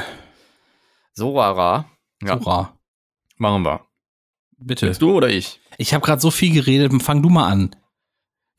Sorara. 1.14 1.86
Ja, 2.24 2.40
Sora. 2.40 2.74
machen 3.38 3.62
wir. 3.62 3.82
Bitte. 4.58 4.88
Willst 4.88 5.04
du 5.04 5.12
oder 5.16 5.30
ich? 5.30 5.60
Ich 5.78 5.94
habe 5.94 6.04
gerade 6.04 6.22
so 6.22 6.32
viel 6.32 6.52
geredet, 6.52 6.92
fang 7.04 7.22
du 7.22 7.30
mal 7.30 7.50
an. 7.52 7.76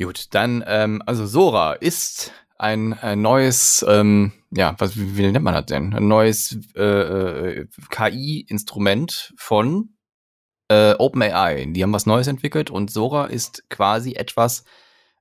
Gut, 0.00 0.26
dann, 0.34 0.62
ähm, 0.68 1.02
also 1.04 1.26
Sora 1.26 1.72
ist 1.72 2.30
ein, 2.62 2.92
ein 2.94 3.20
neues, 3.20 3.84
ähm, 3.88 4.32
ja, 4.50 4.74
was, 4.78 4.96
wie, 4.96 5.16
wie 5.16 5.22
nennt 5.30 5.44
man 5.44 5.54
das 5.54 5.66
denn? 5.66 5.92
Ein 5.94 6.08
neues 6.08 6.58
äh, 6.76 6.82
äh, 6.82 7.66
KI-Instrument 7.90 9.32
von 9.36 9.90
äh, 10.68 10.94
OpenAI. 10.94 11.66
Die 11.72 11.82
haben 11.82 11.92
was 11.92 12.06
Neues 12.06 12.26
entwickelt 12.26 12.70
und 12.70 12.90
Sora 12.90 13.26
ist 13.26 13.68
quasi 13.68 14.14
etwas, 14.14 14.64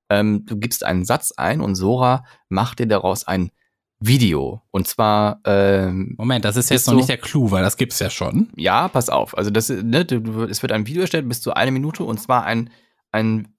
ähm, 0.10 0.46
du 0.46 0.58
gibst 0.58 0.84
einen 0.86 1.04
Satz 1.06 1.32
ein 1.36 1.62
und 1.62 1.76
Sora 1.76 2.26
macht 2.50 2.80
dir 2.80 2.88
daraus 2.88 3.26
ein 3.28 3.52
Video. 4.00 4.62
Und 4.72 4.88
zwar, 4.88 5.42
ähm, 5.46 6.16
Moment, 6.18 6.44
das 6.46 6.58
ist 6.58 6.70
jetzt 6.72 6.88
noch 6.88 6.94
so- 6.94 6.98
nicht 6.98 7.10
der 7.10 7.18
Clou, 7.18 7.52
weil 7.52 7.64
das 7.64 7.78
gibt's 7.78 8.00
ja 8.00 8.10
schon. 8.10 8.50
ja, 8.56 8.88
pass 8.88 9.10
auf. 9.10 9.38
Also 9.38 9.52
das, 9.52 9.70
ne, 9.70 10.06
du, 10.06 10.44
es 10.46 10.62
wird 10.62 10.72
ein 10.72 10.88
Video 10.88 11.02
erstellt 11.02 11.28
bis 11.28 11.42
zu 11.42 11.54
eine 11.54 11.72
Minute 11.72 12.04
und 12.04 12.20
zwar 12.20 12.44
ein, 12.46 12.70
ein 13.12 13.54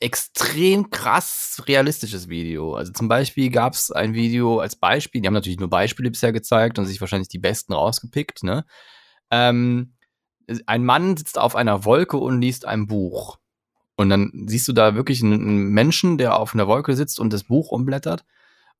extrem 0.00 0.90
krass 0.90 1.62
realistisches 1.66 2.28
Video. 2.28 2.74
Also 2.74 2.92
zum 2.92 3.08
Beispiel 3.08 3.50
gab 3.50 3.74
es 3.74 3.90
ein 3.90 4.14
Video 4.14 4.60
als 4.60 4.76
Beispiel, 4.76 5.20
die 5.20 5.26
haben 5.26 5.34
natürlich 5.34 5.58
nur 5.58 5.70
Beispiele 5.70 6.10
bisher 6.10 6.32
gezeigt 6.32 6.78
und 6.78 6.86
sich 6.86 7.00
wahrscheinlich 7.00 7.28
die 7.28 7.38
besten 7.38 7.72
rausgepickt, 7.72 8.42
ne? 8.42 8.64
Ähm, 9.30 9.94
ein 10.66 10.84
Mann 10.84 11.16
sitzt 11.16 11.38
auf 11.38 11.56
einer 11.56 11.84
Wolke 11.84 12.16
und 12.16 12.40
liest 12.40 12.64
ein 12.64 12.86
Buch. 12.86 13.38
Und 13.96 14.10
dann 14.10 14.44
siehst 14.46 14.68
du 14.68 14.72
da 14.72 14.94
wirklich 14.94 15.22
einen, 15.22 15.70
Menschen, 15.70 16.18
der 16.18 16.38
auf 16.38 16.54
einer 16.54 16.68
Wolke 16.68 16.94
sitzt 16.94 17.18
und 17.18 17.32
das 17.32 17.44
Buch 17.44 17.70
umblättert. 17.70 18.24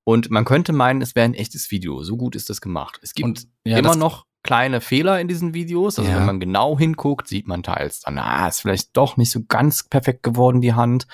Und 0.05 0.31
man 0.31 0.45
könnte 0.45 0.73
meinen, 0.73 1.03
es 1.03 1.15
wäre 1.15 1.25
ein 1.25 1.35
echtes 1.35 1.71
Video. 1.71 2.03
So 2.03 2.17
gut 2.17 2.37
ist 2.37 2.49
das 2.49 2.61
gemacht. 2.61 2.99
Es 3.03 3.13
gibt 3.13 3.27
Und 3.27 3.49
ja, 3.65 3.79
immer 3.79 3.97
noch 3.97 4.28
kleine 4.43 4.81
Fehler 4.81 5.21
in 5.21 5.29
diesen 5.29 5.55
Videos. 5.55 5.99
Also 5.99 6.11
Ja. 6.11 6.17
wenn 6.19 6.27
man 6.27 6.41
genau 6.41 6.79
hinguckt, 6.79 7.29
sieht 7.29 7.47
man 7.47 7.63
teils 7.63 8.01
dann, 8.01 8.19
ah, 8.19 8.49
ist 8.49 8.61
vielleicht 8.61 8.97
doch 8.97 9.17
nicht 9.17 9.31
so 9.31 9.41
ganz 9.47 9.83
perfekt 9.85 10.23
geworden, 10.23 10.61
die 10.61 10.75
Hand. 10.75 11.07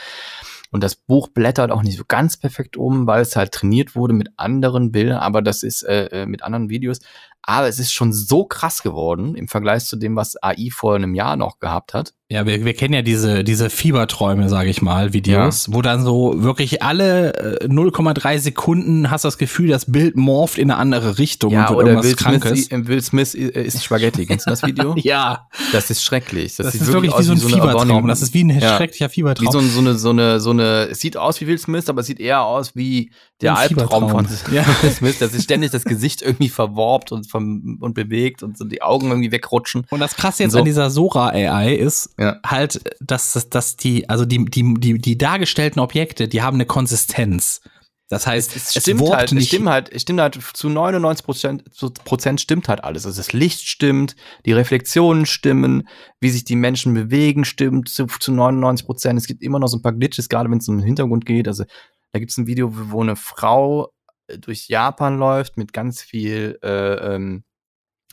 Und 0.71 0.83
das 0.83 0.97
Buch 0.97 1.29
blättert 1.29 1.71
auch 1.71 1.83
nicht 1.83 1.97
so 1.97 2.03
ganz 2.07 2.37
perfekt 2.37 2.77
um, 2.77 3.07
weil 3.07 3.23
es 3.23 3.37
halt 3.37 3.53
trainiert 3.53 3.95
wurde 3.95 4.13
mit 4.13 4.31
anderen 4.37 4.91
Bildern, 4.91 5.19
aber 5.19 5.41
das 5.41 5.63
ist 5.63 5.85
äh, 5.85 6.07
äh, 6.07 6.27
mit 6.27 6.43
anderen 6.43 6.69
Videos. 6.69 6.99
Aber 7.43 7.69
es 7.69 7.79
ist 7.79 7.93
schon 7.93 8.13
so 8.13 8.45
krass 8.45 8.83
geworden 8.83 9.37
im 9.37 9.47
Vergleich 9.49 9.85
zu 9.85 9.97
dem, 9.97 10.17
was 10.17 10.43
AI 10.43 10.71
vor 10.73 10.97
einem 10.97 11.15
Jahr 11.15 11.37
noch 11.37 11.61
gehabt 11.61 11.95
hat. 11.95 12.15
Ja, 12.31 12.47
wir, 12.47 12.65
wir 12.65 12.73
kennen 12.73 12.95
ja 12.95 13.03
diese, 13.03 13.45
diese 13.45 13.69
Fieberträume, 13.69 14.49
sage 14.49 14.71
ich 14.71 14.81
mal, 14.81 15.13
Videos, 15.13 15.71
wo 15.71 15.83
dann 15.83 16.03
so 16.07 16.43
wirklich 16.43 16.83
alle 16.83 17.61
äh, 17.61 17.67
0,3 17.67 18.39
Sekunden 18.39 19.11
hast 19.11 19.27
das 19.27 19.37
Gefühl, 19.37 19.69
das 19.69 19.85
Bild 19.93 20.17
morpht 20.17 20.57
in 20.57 20.71
eine 20.71 20.81
andere 20.81 21.19
Richtung 21.19 21.53
und 21.55 21.59
wird 21.69 21.71
irgendwas 21.81 22.07
Will 22.07 22.15
Krankes. 22.17 22.65
Smith, 22.65 22.73
äh, 22.73 22.89
Will 22.89 23.03
Smith 23.03 23.35
äh, 23.35 23.63
isst 23.65 23.85
Spaghetti. 23.85 24.25
Kennst 24.25 24.47
du 24.47 24.51
das 24.51 24.63
Video? 24.63 24.95
Ja, 25.05 25.49
Das 25.73 25.91
ist 25.91 26.03
schrecklich. 26.03 26.57
das, 26.57 26.73
sieht 26.73 26.81
ist 26.81 26.93
wirklich 26.95 27.13
wie 27.19 27.23
so 27.25 27.33
ein 27.33 27.37
aus 27.39 27.45
Fiebertraum. 27.45 27.91
Abomin- 27.91 28.09
Das 28.09 28.23
ist 28.23 28.33
wie 28.33 28.43
ein 28.45 28.59
Ja. 28.59 28.75
schrecklicher 28.79 29.11
Wie 29.11 29.13
Fiebertraum. 29.15 29.53
so, 29.53 29.59
ein- 29.59 29.69
so 29.69 29.81
eine, 29.81 29.95
so 29.99 30.11
eine, 30.11 30.41
so 30.41 30.51
eine, 30.51 30.89
es 30.91 31.01
sieht 31.01 31.19
aus 31.19 31.39
wie 31.43 31.47
Will 31.47 31.59
Smith, 31.59 31.91
aber 31.91 32.01
es 32.01 32.07
sieht 32.07 32.21
eher 32.21 32.43
aus 32.43 32.75
wie 32.75 33.11
der 33.43 33.53
Ein 33.53 33.69
Albtraum 33.77 34.09
von 34.09 34.27
Fiebertraum. 34.27 34.55
Ja. 34.55 34.65
Will 34.83 34.91
Smith, 34.93 35.19
dass 35.19 35.33
sich 35.33 35.43
ständig 35.43 35.73
das 35.73 35.85
Gesicht 35.85 36.23
irgendwie 36.23 36.49
verworbt 36.49 37.13
und, 37.13 37.31
vom, 37.31 37.77
und 37.83 37.93
bewegt 37.93 38.43
und 38.43 38.57
so 38.57 38.65
die 38.65 38.81
Augen 38.81 39.09
irgendwie 39.09 39.31
wegrutschen. 39.31 39.85
Und 39.91 40.01
das 40.01 40.17
krasse 40.17 40.45
jetzt 40.45 40.53
So. 40.53 40.61
an 40.61 40.65
dieser 40.65 40.89
Sora 40.89 41.29
AI 41.29 41.75
ist 41.75 42.14
Ja. 42.19 42.39
halt, 42.47 42.81
dass, 43.01 43.33
dass, 43.33 43.49
dass 43.51 43.77
die, 43.77 44.09
also 44.09 44.25
die, 44.25 44.45
die, 44.45 44.75
die, 44.79 44.99
die 44.99 45.19
dargestellten 45.19 45.81
Objekte, 45.81 46.29
die 46.29 46.43
haben 46.43 46.55
eine 46.55 46.67
Konsistenz. 46.67 47.61
Das 48.09 48.27
heißt, 48.27 48.55
Es 48.55 48.75
stimmt 48.75 49.01
warpt 49.01 49.17
halt, 49.17 49.29
es 49.31 49.33
nicht. 49.33 49.49
stimmt 49.49 49.69
halt, 49.69 49.91
es 49.91 50.03
stimmt 50.03 50.21
halt 50.21 50.39
zu 50.53 50.69
99 50.69 51.25
Prozent, 51.25 51.75
zu 51.75 51.91
Prozent 51.91 52.41
stimmt 52.41 52.69
halt 52.69 52.85
alles. 52.85 53.07
Also 53.07 53.17
das 53.17 53.33
Licht 53.33 53.67
stimmt, 53.67 54.15
die 54.45 54.53
Reflexionen 54.53 55.27
stimmen, 55.27 55.89
wie 56.21 56.31
sich 56.31 56.45
die 56.45 56.55
Menschen 56.55 56.93
bewegen 56.95 57.45
stimmt 57.45 57.89
zu, 57.89 58.07
zu 58.07 58.33
99 58.33 58.87
Prozent. 58.87 59.19
Es 59.19 59.27
gibt 59.27 59.43
immer 59.43 59.59
noch 59.59 59.69
so 59.69 59.79
ein 59.79 59.83
paar 59.83 59.95
Glitches, 59.95 60.29
gerade 60.29 60.51
wenn 60.51 60.59
es 60.59 60.69
um 60.69 60.77
den 60.77 60.85
Hintergrund 60.87 61.25
geht. 61.25 61.49
Also 61.49 61.65
da 62.13 62.19
gibt 62.19 62.31
es 62.31 62.37
ein 62.37 62.47
Video, 62.47 62.71
wo 62.73 63.03
eine 63.03 63.17
Frau 63.17 63.91
äh, 64.29 64.39
durch 64.39 64.69
Japan 64.69 65.19
läuft 65.19 65.57
mit 65.57 65.73
ganz 65.73 66.03
viel 66.03 66.59
äh, 66.63 67.15
ähm, 67.15 67.43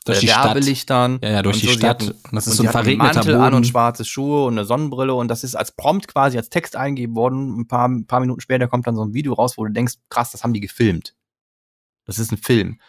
Durch 0.06 0.18
äh, 0.18 0.22
die 0.22 0.28
Stadt. 0.28 0.46
Werbelichtern. 0.46 1.20
Ja, 1.22 1.30
ja, 1.30 1.42
durch 1.42 1.60
die 1.60 1.68
so. 1.68 1.74
Stadt. 1.74 2.02
hat 2.04 2.10
Und 2.10 2.34
das 2.34 2.48
ist 2.48 2.58
so 2.58 2.64
ein 2.64 2.70
verregneter 2.70 3.16
Mantel 3.16 3.36
an 3.36 3.46
und 3.46 3.52
Boden. 3.52 3.64
schwarze 3.66 4.06
Schuhe 4.06 4.46
und 4.46 4.54
eine 4.54 4.66
Sonnenbrille 4.66 5.14
und 5.14 5.28
das 5.28 5.44
ist 5.44 5.56
als 5.56 5.72
Prompt 5.72 6.08
quasi 6.08 6.38
als 6.38 6.50
Text 6.50 6.76
eingegeben 6.76 7.16
worden. 7.16 7.60
Ein 7.60 7.68
paar, 7.68 7.88
ein 7.88 8.08
paar 8.08 8.20
Minuten 8.20 8.42
später 8.42 8.68
kommt 8.68 8.88
dann 8.88 8.96
so 8.96 9.04
ein 9.04 9.14
Video 9.14 9.34
raus, 9.34 9.58
wo 9.58 9.66
du 9.66 9.72
denkst, 9.72 9.96
krass, 10.10 10.32
das 10.32 10.44
haben 10.44 10.54
die 10.54 10.62
gefilmt. 10.62 11.16
Das 12.06 12.18
ist 12.18 12.32
ein 12.32 12.38
Film. 12.38 12.80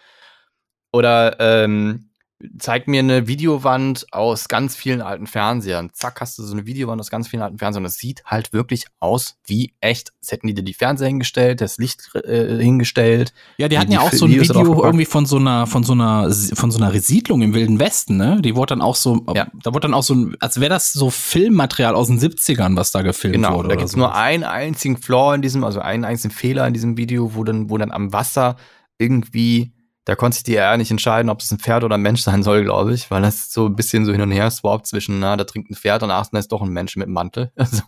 Oder 0.93 1.39
ähm, 1.39 2.11
zeig 2.59 2.89
mir 2.89 3.01
eine 3.01 3.29
Videowand 3.29 4.07
aus 4.13 4.49
ganz 4.49 4.75
vielen 4.77 5.01
alten 5.01 5.27
Fernsehern. 5.27 5.91
Zack, 5.93 6.21
hast 6.21 6.39
du 6.39 6.43
so 6.43 6.53
eine 6.53 6.67
Videowand 6.67 7.01
aus 7.01 7.11
ganz 7.11 7.29
vielen 7.29 7.43
alten 7.43 7.59
Fernsehern. 7.59 7.85
Das 7.85 7.95
sieht 7.97 8.25
halt 8.25 8.53
wirklich 8.53 8.87
aus 9.01 9.37
wie 9.47 9.75
echt. 9.81 10.13
Es 10.21 10.33
hätten 10.33 10.47
die 10.47 10.55
dir 10.55 10.63
die 10.63 10.75
Fernseher 10.75 11.09
hingestellt, 11.09 11.61
das 11.61 11.79
Licht 11.79 12.11
äh, 12.15 12.59
hingestellt. 12.63 13.33
Ja, 13.59 13.69
die 13.69 13.79
hatten 13.79 13.91
die 13.91 13.95
ja 13.97 14.01
auch 14.01 14.13
so 14.13 14.25
ein 14.27 14.31
Videos 14.33 14.49
Video 14.51 14.85
irgendwie 14.85 15.05
von 15.05 15.27
so 15.27 15.37
einer, 15.37 15.67
von 15.67 15.85
so 15.85 15.93
einer, 15.93 16.31
von 16.55 16.71
so 16.71 16.83
einer 16.83 16.93
Siedlung 16.99 17.43
im 17.43 17.55
Wilden 17.55 17.79
Westen, 17.79 18.17
ne? 18.17 18.41
Die 18.43 18.57
wurde 18.57 18.71
dann 18.75 18.83
auch 18.83 18.97
so, 18.97 19.25
Ja. 19.35 19.47
da 19.63 19.73
wurde 19.73 19.83
dann 19.89 19.95
auch 19.95 20.03
so, 20.03 20.15
ein- 20.15 20.37
als 20.41 20.59
wäre 20.61 20.71
das 20.71 20.93
so 20.93 21.11
Filmmaterial 21.11 21.95
aus 21.95 22.09
den 22.09 22.19
70ern, 22.19 22.77
was 22.77 22.91
da 22.93 23.03
gefilmt 23.03 23.37
Genau, 23.37 23.55
wurde. 23.57 23.69
da 23.69 23.75
oder 23.75 23.77
gibt's 23.77 23.93
so. 23.93 23.99
nur 23.99 24.15
einen 24.15 24.45
einzigen 24.45 24.97
Flaw 24.97 25.35
in 25.35 25.43
diesem, 25.43 25.65
also 25.65 25.81
einen 25.81 26.05
einzigen 26.05 26.35
Fehler 26.35 26.67
in 26.67 26.75
diesem 26.75 26.97
Video, 26.97 27.35
wo 27.35 27.45
dann, 27.45 27.71
wo 27.71 27.79
dann 27.79 27.91
am 27.93 28.13
Wasser 28.13 28.57
irgendwie 28.99 29.73
Da 30.05 30.17
konnte 30.17 30.35
sich 30.35 30.43
die 30.43 30.59
AI 30.59 30.77
nicht 30.79 30.91
entscheiden, 30.91 31.31
ob 31.31 31.41
es 31.41 31.51
ein 31.53 31.61
Pferd 31.61 31.85
oder 31.85 31.95
ein 31.95 32.03
Mensch 32.03 32.23
sein 32.23 32.43
soll, 32.43 32.65
glaube 32.65 32.93
ich, 32.93 33.11
weil 33.11 33.23
das 33.23 33.53
so 33.53 33.67
ein 33.67 33.77
bisschen 33.77 34.05
so 34.05 34.11
hin 34.11 34.21
und 34.21 34.33
her 34.33 34.51
swappt 34.51 34.89
zwischen, 34.89 35.21
na, 35.21 35.37
da 35.37 35.45
trinkt 35.45 35.71
ein 35.71 35.77
Pferd 35.77 36.03
und 36.03 36.11
ach, 36.11 36.27
da 36.33 36.39
ist 36.39 36.51
doch 36.51 36.61
ein 36.61 36.71
Mensch 36.71 36.97
mit 36.97 37.07
einem 37.07 37.15
Mantel. 37.15 37.53
Also, 37.57 37.83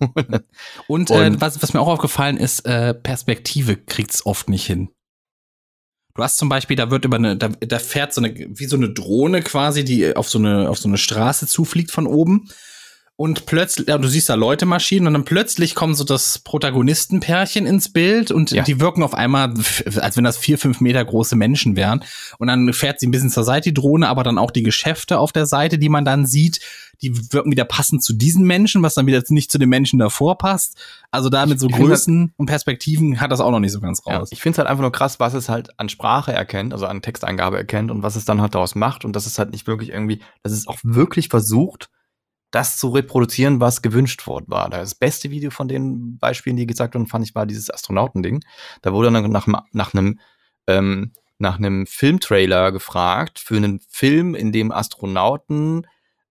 Und, 0.87 1.11
äh, 1.11 1.41
was, 1.41 1.61
was 1.61 1.75
mir 1.75 1.81
auch 1.81 1.89
aufgefallen 1.89 2.37
ist, 2.37 2.61
äh, 2.61 2.95
Perspektive 2.95 3.77
kriegt's 3.77 4.25
oft 4.25 4.49
nicht 4.49 4.67
hin. 4.67 4.91
Du 6.15 6.23
hast 6.23 6.39
zum 6.39 6.49
Beispiel, 6.49 6.77
da 6.77 6.93
wird 6.93 7.05
über 7.05 7.17
eine, 7.17 7.37
da, 7.37 7.49
da 7.49 7.79
fährt 7.81 8.15
so 8.15 8.23
eine, 8.23 8.33
wie 8.33 8.67
so 8.67 8.77
eine 8.77 8.91
Drohne 8.91 9.43
quasi, 9.43 9.85
die 9.85 10.15
auf 10.15 10.29
so 10.29 10.39
eine, 10.39 10.71
auf 10.71 10.79
so 10.79 10.89
eine 10.89 10.97
Straße 10.97 11.49
zufliegt 11.49 11.91
von 11.91 12.07
oben. 12.07 12.49
Und 13.17 13.47
plötzlich, 13.47 13.87
ja, 13.87 13.97
du 13.97 14.09
siehst 14.09 14.29
da 14.29 14.35
Leute 14.35 14.67
marschieren 14.67 15.07
und 15.07 15.13
dann 15.13 15.25
plötzlich 15.25 15.77
kommt 15.77 15.97
so 15.97 16.03
das 16.03 16.41
Protagonistenpärchen 16.41 17.65
ins 17.67 17.93
Bild 17.93 18.31
und 18.31 18.51
Ja. 18.51 18.65
die 18.65 18.81
wirken 18.81 19.03
auf 19.03 19.15
einmal, 19.15 19.55
als 20.01 20.17
wenn 20.17 20.25
das 20.25 20.37
vier, 20.37 20.59
fünf 20.59 20.81
Meter 20.81 21.05
große 21.05 21.37
Menschen 21.37 21.77
wären. 21.77 22.03
Und 22.39 22.49
dann 22.49 22.73
fährt 22.73 22.99
sie 23.01 23.07
ein 23.07 23.13
bisschen 23.13 23.31
zur 23.31 23.45
Seite, 23.45 23.71
die 23.71 23.75
Drohne, 23.75 24.09
aber 24.09 24.25
dann 24.25 24.39
auch 24.39 24.51
die 24.51 24.63
Geschäfte 24.65 25.19
auf 25.19 25.33
der 25.33 25.47
Seite, 25.47 25.79
die 25.79 25.89
man 25.89 26.05
dann 26.05 26.27
sieht, 26.27 26.61
die 27.03 27.33
wirken 27.33 27.51
wieder 27.51 27.65
passend 27.65 28.03
zu 28.03 28.15
diesen 28.15 28.45
Menschen, 28.47 28.83
was 28.83 28.95
dann 28.95 29.07
wieder 29.07 29.23
nicht 29.29 29.51
zu 29.53 29.59
den 29.59 29.69
Menschen 29.69 29.99
davor 29.99 30.39
passt. 30.39 30.77
Also 31.11 31.29
da 31.29 31.45
mit 31.47 31.61
so 31.61 31.69
Größen 31.69 32.33
und 32.37 32.47
Perspektiven 32.47 33.21
hat 33.21 33.31
das 33.31 33.41
auch 33.41 33.51
noch 33.51 33.61
nicht 33.61 33.73
so 33.73 33.81
ganz 33.81 34.01
Ja, 34.07 34.19
raus. 34.19 34.31
ich 34.33 34.41
finde 34.41 34.55
es 34.55 34.59
halt 34.59 34.69
einfach 34.69 34.83
nur 34.83 34.93
krass, 34.93 35.21
was 35.21 35.35
es 35.35 35.49
halt 35.49 35.79
an 35.79 35.89
Sprache 35.89 36.33
erkennt, 36.33 36.73
also 36.73 36.87
an 36.87 37.03
Texteingabe 37.03 37.59
erkennt 37.59 37.91
und 37.91 38.03
was 38.03 38.17
es 38.17 38.25
dann 38.25 38.41
halt 38.41 38.55
daraus 38.55 38.75
macht 38.75 39.05
und 39.05 39.15
dass 39.15 39.27
es 39.27 39.39
halt 39.39 39.53
nicht 39.53 39.67
wirklich 39.67 39.91
irgendwie, 39.91 40.21
dass 40.43 40.53
es 40.53 40.67
auch 40.67 40.79
wirklich 40.83 41.29
versucht, 41.29 41.91
das 42.55 42.79
zu 42.79 42.89
reproduzieren, 42.89 43.61
was 43.61 43.83
gewünscht 43.83 44.27
worden 44.27 44.47
war. 44.49 44.71
Das 44.71 44.95
beste 44.95 45.31
Video 45.31 45.51
von 45.51 45.69
den 45.69 46.19
Beispielen, 46.19 46.57
die 46.57 46.67
gesagt 46.67 46.95
wurden, 46.95 47.07
fand 47.07 47.27
ich, 47.27 47.35
war 47.35 47.47
dieses 47.47 47.71
Astronautending. 47.71 48.45
Da 48.83 48.93
wurde 48.93 49.11
dann 49.11 49.31
nach, 49.31 49.47
nach 49.73 49.95
einem 49.95 50.21
ähm, 50.67 51.13
nach 51.39 51.59
einem 51.59 51.87
Filmtrailer 51.87 52.73
gefragt 52.73 53.39
für 53.39 53.57
einen 53.57 53.81
Film, 53.89 54.35
in 54.35 54.53
dem 54.53 54.71
Astronauten 54.71 55.87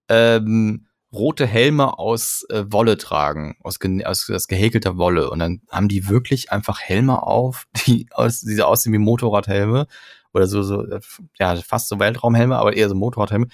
ähm, 0.09 0.87
rote 1.13 1.45
Helme 1.45 1.99
aus 1.99 2.45
äh, 2.49 2.63
Wolle 2.69 2.97
tragen, 2.97 3.55
aus, 3.61 3.79
ge 3.79 4.03
aus, 4.05 4.29
aus 4.29 4.47
gehäkelter 4.47 4.97
Wolle. 4.97 5.29
Und 5.29 5.39
dann 5.39 5.61
haben 5.69 5.87
die 5.87 6.09
wirklich 6.09 6.51
einfach 6.51 6.79
Helme 6.79 7.21
auf, 7.23 7.67
die 7.85 8.07
aus, 8.11 8.41
die 8.41 8.61
aussehen 8.61 8.93
wie 8.93 8.97
Motorradhelme 8.97 9.87
oder 10.33 10.47
so, 10.47 10.63
so, 10.63 10.83
äh, 10.85 10.99
ja, 11.39 11.55
fast 11.57 11.89
so 11.89 11.99
Weltraumhelme, 11.99 12.57
aber 12.57 12.75
eher 12.75 12.89
so 12.89 12.95
Motorradhelme. 12.95 13.47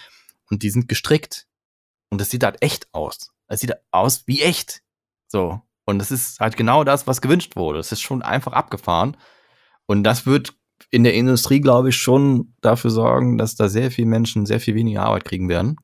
Und 0.49 0.63
die 0.63 0.69
sind 0.69 0.87
gestrickt. 0.87 1.48
Und 2.10 2.19
das 2.19 2.30
sieht 2.30 2.44
halt 2.44 2.61
echt 2.61 2.88
aus. 2.94 3.31
Es 3.48 3.61
sieht 3.61 3.73
aus 3.91 4.23
wie 4.26 4.41
echt. 4.41 4.81
So. 5.27 5.61
Und 5.86 5.99
das 5.99 6.11
ist 6.11 6.40
halt 6.40 6.56
genau 6.57 6.84
das, 6.84 7.07
was 7.07 7.22
gewünscht 7.22 7.56
wurde. 7.56 7.80
Es 7.80 7.91
ist 7.91 8.02
schon 8.02 8.22
einfach 8.22 8.53
abgefahren. 8.53 9.18
Und 9.88 10.03
das 10.03 10.26
wird 10.26 10.53
in 10.91 11.03
der 11.03 11.14
Industrie, 11.14 11.60
glaube 11.61 11.90
ich, 11.90 11.98
schon 11.98 12.53
dafür 12.61 12.91
sorgen, 12.91 13.38
dass 13.38 13.56
da 13.56 13.69
sehr 13.69 13.91
viele 13.91 14.07
Menschen 14.07 14.45
sehr 14.45 14.60
viel 14.60 14.76
weniger 14.76 15.03
Arbeit 15.03 15.26
kriegen 15.26 15.49
werden. 15.49 15.77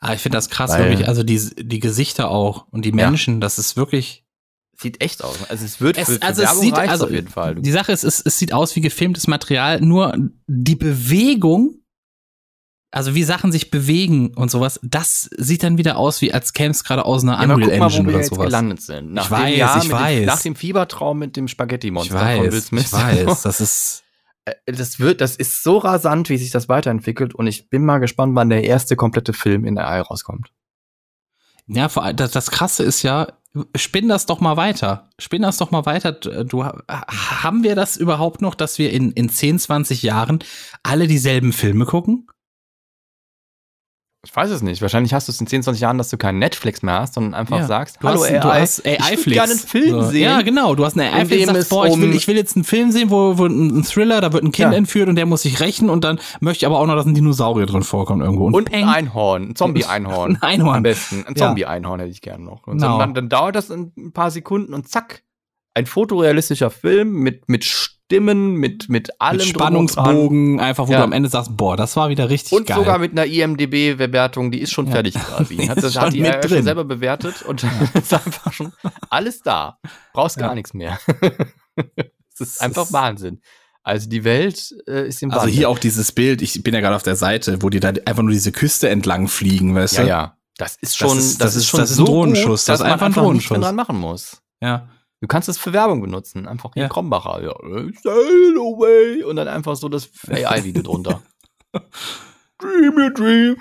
Ah, 0.00 0.12
ich 0.14 0.20
finde 0.20 0.36
das 0.38 0.50
krass, 0.50 0.70
Weil- 0.72 0.90
wirklich. 0.90 1.08
Also 1.08 1.22
die, 1.22 1.38
die 1.56 1.78
Gesichter 1.80 2.30
auch 2.30 2.66
und 2.70 2.84
die 2.84 2.90
Ja. 2.90 2.96
Menschen, 2.96 3.40
das 3.40 3.58
ist 3.58 3.76
wirklich. 3.76 4.22
Sieht 4.76 5.00
echt 5.00 5.22
aus. 5.22 5.48
Also 5.48 5.64
es 5.64 5.80
wird 5.80 5.96
Es- 5.98 6.06
für, 6.08 6.14
für 6.14 6.22
also 6.22 6.42
es 6.42 6.48
Werbung 6.48 6.62
sieht- 6.64 6.74
reicht's 6.76 6.90
also 6.92 7.04
auf 7.04 7.10
jeden 7.12 7.28
Fall. 7.28 7.54
Die 7.54 7.70
Sache 7.70 7.92
ist, 7.92 8.02
es, 8.02 8.20
es 8.20 8.38
sieht 8.38 8.52
aus 8.52 8.74
wie 8.74 8.80
gefilmtes 8.80 9.28
Material, 9.28 9.80
nur 9.80 10.16
die 10.48 10.74
Bewegung, 10.74 11.76
also 12.94 13.14
wie 13.14 13.24
Sachen 13.24 13.50
sich 13.52 13.70
bewegen 13.70 14.34
und 14.34 14.50
sowas, 14.50 14.78
das 14.82 15.28
sieht 15.36 15.62
dann 15.62 15.78
wieder 15.78 15.96
aus, 15.96 16.20
wie 16.20 16.32
als 16.32 16.52
käme 16.52 16.70
es 16.70 16.84
gerade 16.84 17.04
aus 17.04 17.22
einer 17.24 17.32
Ja, 17.42 17.52
Unreal 17.54 17.70
guck 17.70 17.78
mal, 17.78 17.80
wo 17.80 17.84
Engine 17.96 18.04
wir 18.06 18.08
oder 18.14 18.18
jetzt 18.18 18.30
sowas. 18.30 18.44
gelandet 18.46 18.80
sind. 18.82 19.12
Nach 19.12 19.24
Ich 19.24 19.28
dem 19.28 19.36
weiß, 19.44 19.56
Jahr 19.58 19.84
ich 19.84 19.90
weiß. 19.90 20.16
Dem, 20.18 20.24
nach 20.26 20.42
dem 20.42 20.56
Fiebertraum 20.56 21.18
mit 21.18 21.36
dem 21.36 21.44
Ich 21.46 21.50
Spaghetti-Monster 21.50 22.18
von 22.18 22.42
Will 22.44 22.52
weiß, 22.52 22.66
Smith. 22.66 22.84
ich 22.86 22.92
weiß, 22.92 23.42
das 23.42 23.60
ist. 23.60 24.04
Äh, 24.44 24.54
das 24.72 25.00
wird, 25.00 25.20
das 25.20 25.36
ist 25.36 25.62
so 25.62 25.78
rasant, 25.78 26.28
wie 26.28 26.36
sich 26.36 26.50
das 26.50 26.68
weiterentwickelt 26.68 27.34
und 27.34 27.46
ich 27.46 27.68
bin 27.68 27.84
mal 27.84 27.98
gespannt, 27.98 28.34
wann 28.36 28.48
der 28.50 28.64
erste 28.64 28.94
komplette 28.96 29.32
Film 29.32 29.64
in 29.64 29.74
der 29.74 29.88
AI 29.88 30.00
rauskommt. 30.02 30.50
Ja, 31.66 31.88
vor 31.88 32.04
allem, 32.04 32.16
das, 32.16 32.30
das 32.30 32.50
Krasse 32.50 32.82
ist 32.84 33.02
ja, 33.02 33.26
spinn 33.74 34.08
das 34.08 34.26
doch 34.26 34.40
mal 34.40 34.56
weiter. 34.56 35.08
Spinn 35.18 35.42
das 35.42 35.56
doch 35.56 35.70
mal 35.70 35.86
weiter. 35.86 36.12
Du, 36.12 36.64
haben 36.64 37.62
wir 37.64 37.74
das 37.74 37.96
überhaupt 37.96 38.42
noch, 38.42 38.54
dass 38.54 38.78
wir 38.78 38.92
in, 38.92 39.12
in 39.12 39.28
10, 39.30 39.58
20 39.58 40.02
Jahren 40.02 40.40
alle 40.82 41.06
dieselben 41.06 41.52
Filme 41.52 41.86
gucken? 41.86 42.26
Ich 44.24 44.34
weiß 44.34 44.50
es 44.50 44.62
nicht. 44.62 44.80
Wahrscheinlich 44.82 45.12
hast 45.12 45.28
du 45.28 45.32
es 45.32 45.40
in 45.40 45.46
10, 45.46 45.62
20 45.62 45.80
Jahren, 45.82 45.98
dass 45.98 46.08
du 46.08 46.16
keinen 46.16 46.38
Netflix 46.38 46.82
mehr 46.82 47.00
hast, 47.00 47.14
sondern 47.14 47.34
einfach 47.34 47.58
Ja. 47.58 47.66
sagst, 47.66 47.98
Du 48.00 48.08
hallo 48.08 48.20
hast, 48.24 48.30
AI, 48.32 48.38
du 48.40 48.48
hast 48.52 48.78
ich 48.78 48.84
würde 48.86 49.02
AI-Flix. 49.04 49.34
gerne 49.36 49.50
einen 49.52 49.60
Film 49.60 49.90
So. 49.90 50.02
sehen. 50.10 50.22
Ja, 50.22 50.40
genau. 50.42 50.74
Du 50.74 50.84
hast 50.84 50.98
eine 50.98 51.08
in 51.08 51.14
AI-Flix, 51.14 51.46
sagst, 51.46 51.60
es 51.60 51.68
boah, 51.68 51.86
ich 51.86 51.96
will, 51.98 52.08
um- 52.10 52.16
ich 52.16 52.26
will 52.26 52.36
jetzt 52.36 52.56
einen 52.56 52.64
Film 52.64 52.90
sehen, 52.90 53.10
wo, 53.10 53.36
wo 53.38 53.44
ein 53.46 53.84
Thriller, 53.84 54.20
da 54.20 54.32
wird 54.32 54.42
ein 54.44 54.52
Kind 54.52 54.72
Ja. 54.72 54.78
entführt 54.78 55.08
und 55.08 55.16
der 55.16 55.26
muss 55.26 55.42
sich 55.42 55.60
rächen 55.60 55.90
und 55.90 56.04
dann 56.04 56.18
möchte 56.40 56.64
ich 56.64 56.66
aber 56.66 56.78
auch 56.80 56.86
noch, 56.86 56.94
dass 56.96 57.06
ein 57.06 57.14
Dinosaurier 57.14 57.66
drin 57.66 57.82
vorkommt 57.82 58.22
irgendwo. 58.22 58.46
Und 58.46 58.70
peng, 58.70 58.84
ein 58.84 58.88
Einhorn, 59.06 59.50
ein 59.50 59.56
Zombie-Einhorn. 59.56 60.36
Ein 60.40 60.60
Einhorn. 60.60 60.76
Am 60.78 60.82
besten. 60.82 61.24
Ein. 61.26 61.36
Zombie-Einhorn 61.36 62.00
hätte 62.00 62.10
ich 62.12 62.20
gern 62.22 62.44
noch. 62.44 62.66
Und 62.66 62.78
Genau. 62.78 62.98
dann, 62.98 63.12
dann 63.14 63.28
dauert 63.28 63.54
das 63.56 63.70
ein 63.70 63.92
ein 63.96 64.12
paar 64.12 64.30
Sekunden 64.30 64.72
und 64.74 64.88
zack. 64.88 65.22
Ein 65.74 65.86
fotorealistischer 65.86 66.70
Film 66.70 67.12
mit, 67.14 67.48
mit 67.48 67.64
Stimmen, 68.06 68.54
mit, 68.56 68.88
mit 68.90 69.20
allem. 69.20 69.38
mit 69.38 69.46
und. 69.46 69.50
Spannungsbogen, 69.54 70.60
einfach, 70.60 70.88
wo 70.88 70.92
Ja. 70.92 70.98
du 70.98 71.04
am 71.04 71.12
Ende 71.12 71.28
sagst, 71.30 71.56
boah, 71.56 71.76
das 71.76 71.96
war 71.96 72.10
wieder 72.10 72.28
richtig 72.28 72.52
Und 72.52 72.66
geil. 72.66 72.76
sogar 72.76 72.98
mit 72.98 73.12
einer 73.12 73.24
IMDB-Bewertung, 73.24 74.50
die 74.50 74.60
ist 74.60 74.72
schon 74.72 74.86
Ja. 74.86 74.92
fertig 74.92 75.14
quasi. 75.14 75.56
Die 75.56 75.68
Hat, 75.70 75.82
das 75.82 75.96
hat 75.96 76.12
die 76.12 76.20
mit 76.20 76.48
schon 76.48 76.62
selber 76.62 76.84
bewertet 76.84 77.42
und 77.42 77.64
ist 77.94 78.12
einfach 78.12 78.52
schon 78.52 78.72
alles 79.08 79.40
da. 79.40 79.78
Brauchst 80.12 80.36
gar 80.38 80.50
Ja. 80.50 80.54
nichts 80.54 80.74
mehr. 80.74 80.98
Es 81.76 82.40
ist 82.40 82.60
einfach 82.62 82.92
Wahnsinn. 82.92 83.40
Also 83.84 84.08
die 84.08 84.24
Welt 84.24 84.74
äh, 84.88 85.06
ist 85.06 85.22
im 85.22 85.30
also 85.30 85.42
Wandel. 85.42 85.54
hier 85.54 85.68
auch 85.68 85.78
dieses 85.78 86.10
Bild, 86.12 86.42
ich 86.42 86.62
bin 86.64 86.74
ja 86.74 86.80
gerade 86.80 86.96
auf 86.96 87.02
der 87.04 87.14
Seite, 87.16 87.62
wo 87.62 87.70
die 87.70 87.78
da 87.80 87.88
einfach 88.06 88.22
nur 88.22 88.32
diese 88.32 88.50
Küste 88.50 88.88
entlang 88.88 89.28
fliegen, 89.28 89.74
weißt 89.74 89.94
Ja, 89.98 90.02
du? 90.02 90.08
ja. 90.08 90.36
Das 90.56 90.76
ist 90.80 90.96
schon, 90.96 91.16
Das 91.16 91.24
ist- 91.26 91.40
das 91.40 91.56
ist, 91.56 91.66
schon 91.66 91.80
das 91.80 91.90
ist 91.90 91.96
so 91.96 92.02
ein 92.02 92.06
Drohnenschuss. 92.06 92.44
Gut, 92.44 92.52
Das 92.54 92.64
dass 92.64 92.80
ist 92.80 92.84
man 92.84 92.92
einfach 92.92 93.06
ein 93.06 93.12
Drohnenschuss. 93.12 93.58
dran 93.60 93.74
machen 93.76 93.98
muss. 94.00 94.42
ja. 94.60 94.88
Du 95.24 95.28
kannst 95.28 95.48
es 95.48 95.56
für 95.56 95.72
Werbung 95.72 96.02
benutzen. 96.02 96.46
Einfach 96.46 96.74
hier 96.74 96.82
Ja. 96.82 96.88
Krombacher. 96.90 97.42
Ja, 97.42 97.54
sail 98.02 98.56
away. 98.58 99.22
Und 99.24 99.36
dann 99.36 99.48
einfach 99.48 99.74
so 99.74 99.88
das 99.88 100.10
AI-Video 100.28 100.82
drunter. 100.82 101.22
dream 102.58 102.94
your 102.98 103.10
dream. 103.10 103.56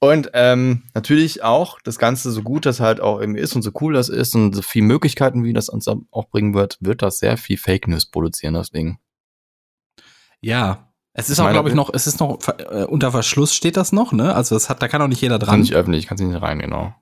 Und 0.00 0.30
ähm, 0.34 0.82
natürlich 0.94 1.44
auch 1.44 1.78
das 1.84 1.98
Ganze, 2.00 2.32
so 2.32 2.42
gut 2.42 2.66
das 2.66 2.80
halt 2.80 3.00
auch 3.00 3.20
irgendwie 3.20 3.38
ist 3.40 3.54
und 3.54 3.62
so 3.62 3.70
cool 3.80 3.94
das 3.94 4.08
ist 4.08 4.34
und 4.34 4.52
so 4.52 4.62
viele 4.62 4.84
Möglichkeiten, 4.86 5.44
wie 5.44 5.52
das 5.52 5.68
uns 5.68 5.86
auch 5.88 6.28
bringen 6.28 6.54
wird, 6.54 6.76
wird 6.80 7.02
das 7.02 7.18
sehr 7.18 7.36
viel 7.36 7.56
Fake 7.56 7.86
News 7.86 8.06
produzieren, 8.06 8.54
deswegen. 8.54 8.98
Ja. 10.40 10.92
Es 11.12 11.30
ist 11.30 11.38
Ich 11.38 11.44
auch, 11.44 11.50
glaube 11.52 11.68
ich, 11.68 11.76
noch, 11.76 11.90
es 11.94 12.08
ist 12.08 12.18
noch, 12.18 12.40
äh, 12.58 12.82
unter 12.84 13.12
Verschluss 13.12 13.54
steht 13.54 13.76
das 13.76 13.92
noch, 13.92 14.10
ne? 14.12 14.34
Also 14.34 14.56
das 14.56 14.68
hat, 14.68 14.82
da 14.82 14.88
kann 14.88 15.00
auch 15.02 15.06
nicht 15.08 15.20
jeder 15.22 15.38
Kann 15.38 15.46
dran. 15.46 15.60
nicht 15.60 15.72
öffentlich, 15.74 16.08
kannst 16.08 16.22
nicht 16.24 16.42
rein, 16.42 16.58
genau. 16.58 16.94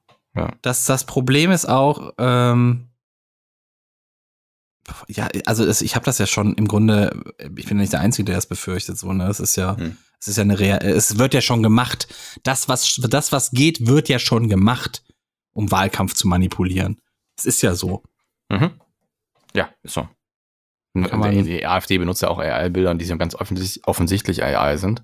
Das, 0.62 0.84
das 0.84 1.04
Problem 1.04 1.50
ist 1.52 1.64
auch, 1.66 2.12
ähm, 2.18 2.90
ja, 5.08 5.28
also 5.46 5.64
es, 5.64 5.80
ich 5.82 5.94
habe 5.94 6.04
das 6.04 6.18
ja 6.18 6.26
schon 6.26 6.54
im 6.54 6.68
Grunde, 6.68 7.22
ich 7.56 7.66
bin 7.66 7.78
nicht 7.78 7.92
der 7.92 8.00
Einzige, 8.00 8.26
der 8.26 8.34
das 8.36 8.46
befürchtet, 8.46 8.98
so, 8.98 9.12
ne? 9.12 9.26
Es 9.28 9.40
ist 9.40 9.56
ja, 9.56 9.76
Hm. 9.76 9.96
es 10.20 10.28
ist 10.28 10.36
ja 10.36 10.42
eine 10.42 10.58
Real, 10.58 10.82
es 10.84 11.18
wird 11.18 11.34
ja 11.34 11.40
schon 11.40 11.62
gemacht. 11.62 12.08
Das, 12.42 12.68
was, 12.68 12.94
das, 13.08 13.32
was 13.32 13.50
geht, 13.52 13.86
wird 13.86 14.08
ja 14.08 14.18
schon 14.18 14.48
gemacht, 14.48 15.02
um 15.52 15.70
Wahlkampf 15.70 16.14
zu 16.14 16.28
manipulieren. 16.28 17.00
Es 17.36 17.44
ist 17.46 17.62
ja 17.62 17.74
so. 17.74 18.02
Mhm. 18.50 18.72
Ja, 19.54 19.70
ist 19.82 19.94
so. 19.94 20.08
Man- 20.92 21.44
die 21.44 21.66
AfD 21.66 21.98
benutzt 21.98 22.22
ja 22.22 22.28
auch 22.28 22.38
AI-Bilder, 22.38 22.94
die 22.94 23.04
so 23.04 23.16
ganz 23.16 23.34
offensichtlich 23.34 24.44
AI 24.44 24.76
sind. 24.76 25.02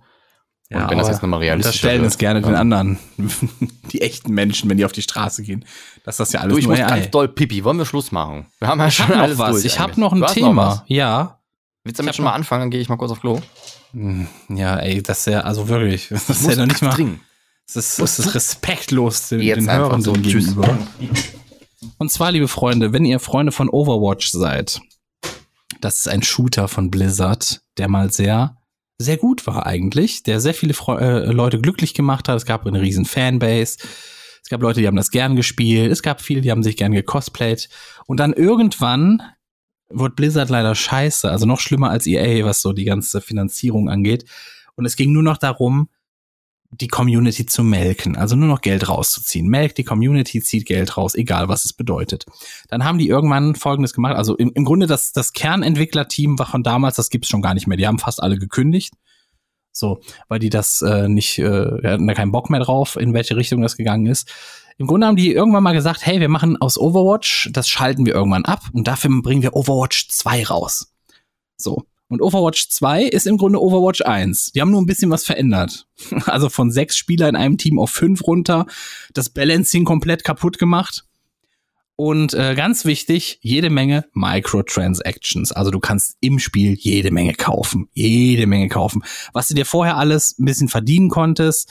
Und 0.72 0.78
Ja, 0.78 0.88
wenn 0.90 0.98
das 0.98 1.08
jetzt 1.08 1.20
nochmal 1.22 1.40
realistisch 1.40 1.74
Unterstellen 1.82 2.04
es 2.04 2.16
gerne 2.16 2.40
den 2.42 2.52
ja. 2.52 2.60
anderen, 2.60 2.98
die 3.92 4.02
echten 4.02 4.32
Menschen, 4.32 4.70
wenn 4.70 4.76
die 4.76 4.84
auf 4.84 4.92
die 4.92 5.02
Straße 5.02 5.42
gehen, 5.42 5.64
dass 6.04 6.16
das 6.18 6.32
ja 6.32 6.40
alles 6.40 6.52
Du, 6.54 6.58
ich 6.58 6.66
nur 6.66 6.76
muss 6.76 6.84
AI. 6.84 6.88
ganz 7.00 7.10
doll 7.10 7.28
pipi. 7.28 7.64
Wollen 7.64 7.78
wir 7.78 7.84
Schluss 7.86 8.12
machen? 8.12 8.46
Wir 8.60 8.68
haben 8.68 8.78
ja 8.78 8.90
schon 8.90 9.08
noch 9.08 9.16
alles 9.18 9.38
was. 9.38 9.50
durch 9.52 9.64
Ich 9.64 9.80
habe 9.80 9.98
noch 10.00 10.12
ein 10.12 10.24
Thema. 10.26 10.66
was? 10.68 10.82
ja. 10.86 11.40
Willst 11.82 11.98
du 11.98 12.02
damit 12.02 12.10
hab 12.10 12.16
schon 12.16 12.24
mal 12.24 12.30
noch- 12.30 12.36
anfangen? 12.36 12.60
Dann 12.62 12.70
gehe 12.70 12.80
ich 12.80 12.88
mal 12.88 12.96
kurz 12.96 13.10
auf 13.10 13.20
Klo. 13.20 13.40
Hm, 13.92 14.28
Ja, 14.48 14.76
ey, 14.76 15.02
das 15.02 15.20
ist 15.20 15.26
ja, 15.32 15.40
also 15.40 15.66
wirklich, 15.68 16.08
das 16.10 16.28
ist 16.30 16.46
ja 16.46 16.54
noch 16.56 16.66
nicht 16.66 16.82
mal, 16.82 16.90
dringend. 16.90 17.20
das 17.66 17.76
ist, 17.76 17.98
das 17.98 18.18
ist 18.20 18.34
respektlos 18.34 19.30
den, 19.30 19.40
Jetzt 19.40 19.56
den 19.66 19.72
Hörern 19.72 20.02
so. 20.02 20.12
gegenüber. 20.12 20.78
Und 21.98 22.12
zwar, 22.12 22.30
liebe 22.32 22.46
Freunde, 22.48 22.92
wenn 22.92 23.04
ihr 23.04 23.18
Freunde 23.18 23.50
von 23.50 23.68
Overwatch 23.68 24.30
seid, 24.30 24.80
das 25.80 25.96
ist 26.00 26.08
ein 26.08 26.22
Shooter 26.22 26.68
von 26.68 26.90
Blizzard, 26.90 27.62
der 27.78 27.88
mal 27.88 28.12
sehr, 28.12 28.56
sehr 29.00 29.16
gut 29.16 29.46
war 29.46 29.64
eigentlich, 29.66 30.24
der 30.24 30.40
sehr 30.40 30.52
viele 30.52 30.74
Freu 30.74 30.96
äh, 30.96 31.32
Leute 31.32 31.58
glücklich 31.58 31.94
gemacht 31.94 32.28
hat. 32.28 32.36
Es 32.36 32.44
gab 32.44 32.66
eine 32.66 32.82
riesen 32.82 33.06
Fanbase. 33.06 33.78
Es 34.42 34.48
gab 34.50 34.60
Leute, 34.60 34.80
die 34.80 34.86
haben 34.86 34.96
das 34.96 35.10
gern 35.10 35.36
gespielt. 35.36 35.90
Es 35.90 36.02
gab 36.02 36.20
viele, 36.20 36.42
die 36.42 36.50
haben 36.50 36.62
sich 36.62 36.76
gern 36.76 36.92
gecosplayt. 36.92 37.70
Und 38.06 38.20
dann 38.20 38.34
irgendwann 38.34 39.22
wurde 39.88 40.14
Blizzard 40.14 40.50
leider 40.50 40.74
scheiße, 40.74 41.30
also 41.30 41.46
noch 41.46 41.60
schlimmer 41.60 41.88
als 41.88 42.06
EA, 42.06 42.44
was 42.44 42.60
so 42.60 42.74
die 42.74 42.84
ganze 42.84 43.22
Finanzierung 43.22 43.88
angeht. 43.88 44.26
Und 44.76 44.84
es 44.84 44.96
ging 44.96 45.12
nur 45.12 45.22
noch 45.22 45.38
darum, 45.38 45.88
die 46.72 46.88
Community 46.88 47.46
zu 47.46 47.64
melken, 47.64 48.16
also 48.16 48.36
nur 48.36 48.48
noch 48.48 48.60
Geld 48.60 48.88
rauszuziehen. 48.88 49.48
Melkt 49.48 49.78
die 49.78 49.84
Community, 49.84 50.40
zieht 50.40 50.66
Geld 50.66 50.96
raus, 50.96 51.14
egal 51.14 51.48
was 51.48 51.64
es 51.64 51.72
bedeutet. 51.72 52.26
Dann 52.68 52.84
haben 52.84 52.98
die 52.98 53.08
irgendwann 53.08 53.56
Folgendes 53.56 53.92
gemacht, 53.92 54.14
also 54.14 54.36
im, 54.36 54.52
im 54.54 54.64
Grunde 54.64 54.86
das, 54.86 55.12
das 55.12 55.32
Kernentwicklerteam 55.32 56.38
war 56.38 56.46
von 56.46 56.62
damals, 56.62 56.96
das 56.96 57.10
gibt's 57.10 57.28
schon 57.28 57.42
gar 57.42 57.54
nicht 57.54 57.66
mehr, 57.66 57.76
die 57.76 57.86
haben 57.86 57.98
fast 57.98 58.22
alle 58.22 58.38
gekündigt. 58.38 58.94
So, 59.72 60.00
weil 60.28 60.40
die 60.40 60.50
das 60.50 60.82
äh, 60.82 61.08
nicht, 61.08 61.38
äh, 61.38 61.44
hatten 61.44 62.06
da 62.06 62.14
keinen 62.14 62.32
Bock 62.32 62.50
mehr 62.50 62.60
drauf, 62.60 62.96
in 62.96 63.14
welche 63.14 63.36
Richtung 63.36 63.62
das 63.62 63.76
gegangen 63.76 64.06
ist. 64.06 64.28
Im 64.78 64.86
Grunde 64.86 65.06
haben 65.06 65.16
die 65.16 65.32
irgendwann 65.32 65.62
mal 65.62 65.74
gesagt, 65.74 66.04
hey, 66.06 66.20
wir 66.20 66.28
machen 66.28 66.56
aus 66.60 66.78
Overwatch, 66.78 67.50
das 67.52 67.68
schalten 67.68 68.06
wir 68.06 68.14
irgendwann 68.14 68.44
ab 68.44 68.62
und 68.72 68.88
dafür 68.88 69.10
bringen 69.22 69.42
wir 69.42 69.54
Overwatch 69.54 70.08
2 70.08 70.44
raus. 70.44 70.92
So. 71.56 71.84
Und 72.10 72.20
Overwatch 72.22 72.68
2 72.68 73.04
ist 73.04 73.28
im 73.28 73.38
Grunde 73.38 73.62
Overwatch 73.62 74.02
1. 74.02 74.50
Die 74.52 74.60
haben 74.60 74.72
nur 74.72 74.82
ein 74.82 74.86
bisschen 74.86 75.10
was 75.10 75.24
verändert. 75.24 75.86
Also 76.26 76.48
von 76.48 76.70
sechs 76.70 76.96
Spieler 76.96 77.28
in 77.28 77.36
einem 77.36 77.56
Team 77.56 77.78
auf 77.78 77.90
fünf 77.90 78.26
runter, 78.26 78.66
das 79.14 79.30
Balancing 79.30 79.84
komplett 79.84 80.24
kaputt 80.24 80.58
gemacht. 80.58 81.04
Und 81.94 82.34
äh, 82.34 82.54
ganz 82.54 82.84
wichtig, 82.84 83.38
jede 83.42 83.70
Menge 83.70 84.06
Microtransactions. 84.12 85.52
Also 85.52 85.70
du 85.70 85.78
kannst 85.78 86.16
im 86.20 86.38
Spiel 86.38 86.74
jede 86.74 87.10
Menge 87.10 87.34
kaufen. 87.34 87.88
Jede 87.92 88.46
Menge 88.46 88.68
kaufen. 88.68 89.02
Was 89.32 89.48
du 89.48 89.54
dir 89.54 89.66
vorher 89.66 89.98
alles 89.98 90.38
ein 90.38 90.46
bisschen 90.46 90.68
verdienen 90.68 91.10
konntest, 91.10 91.70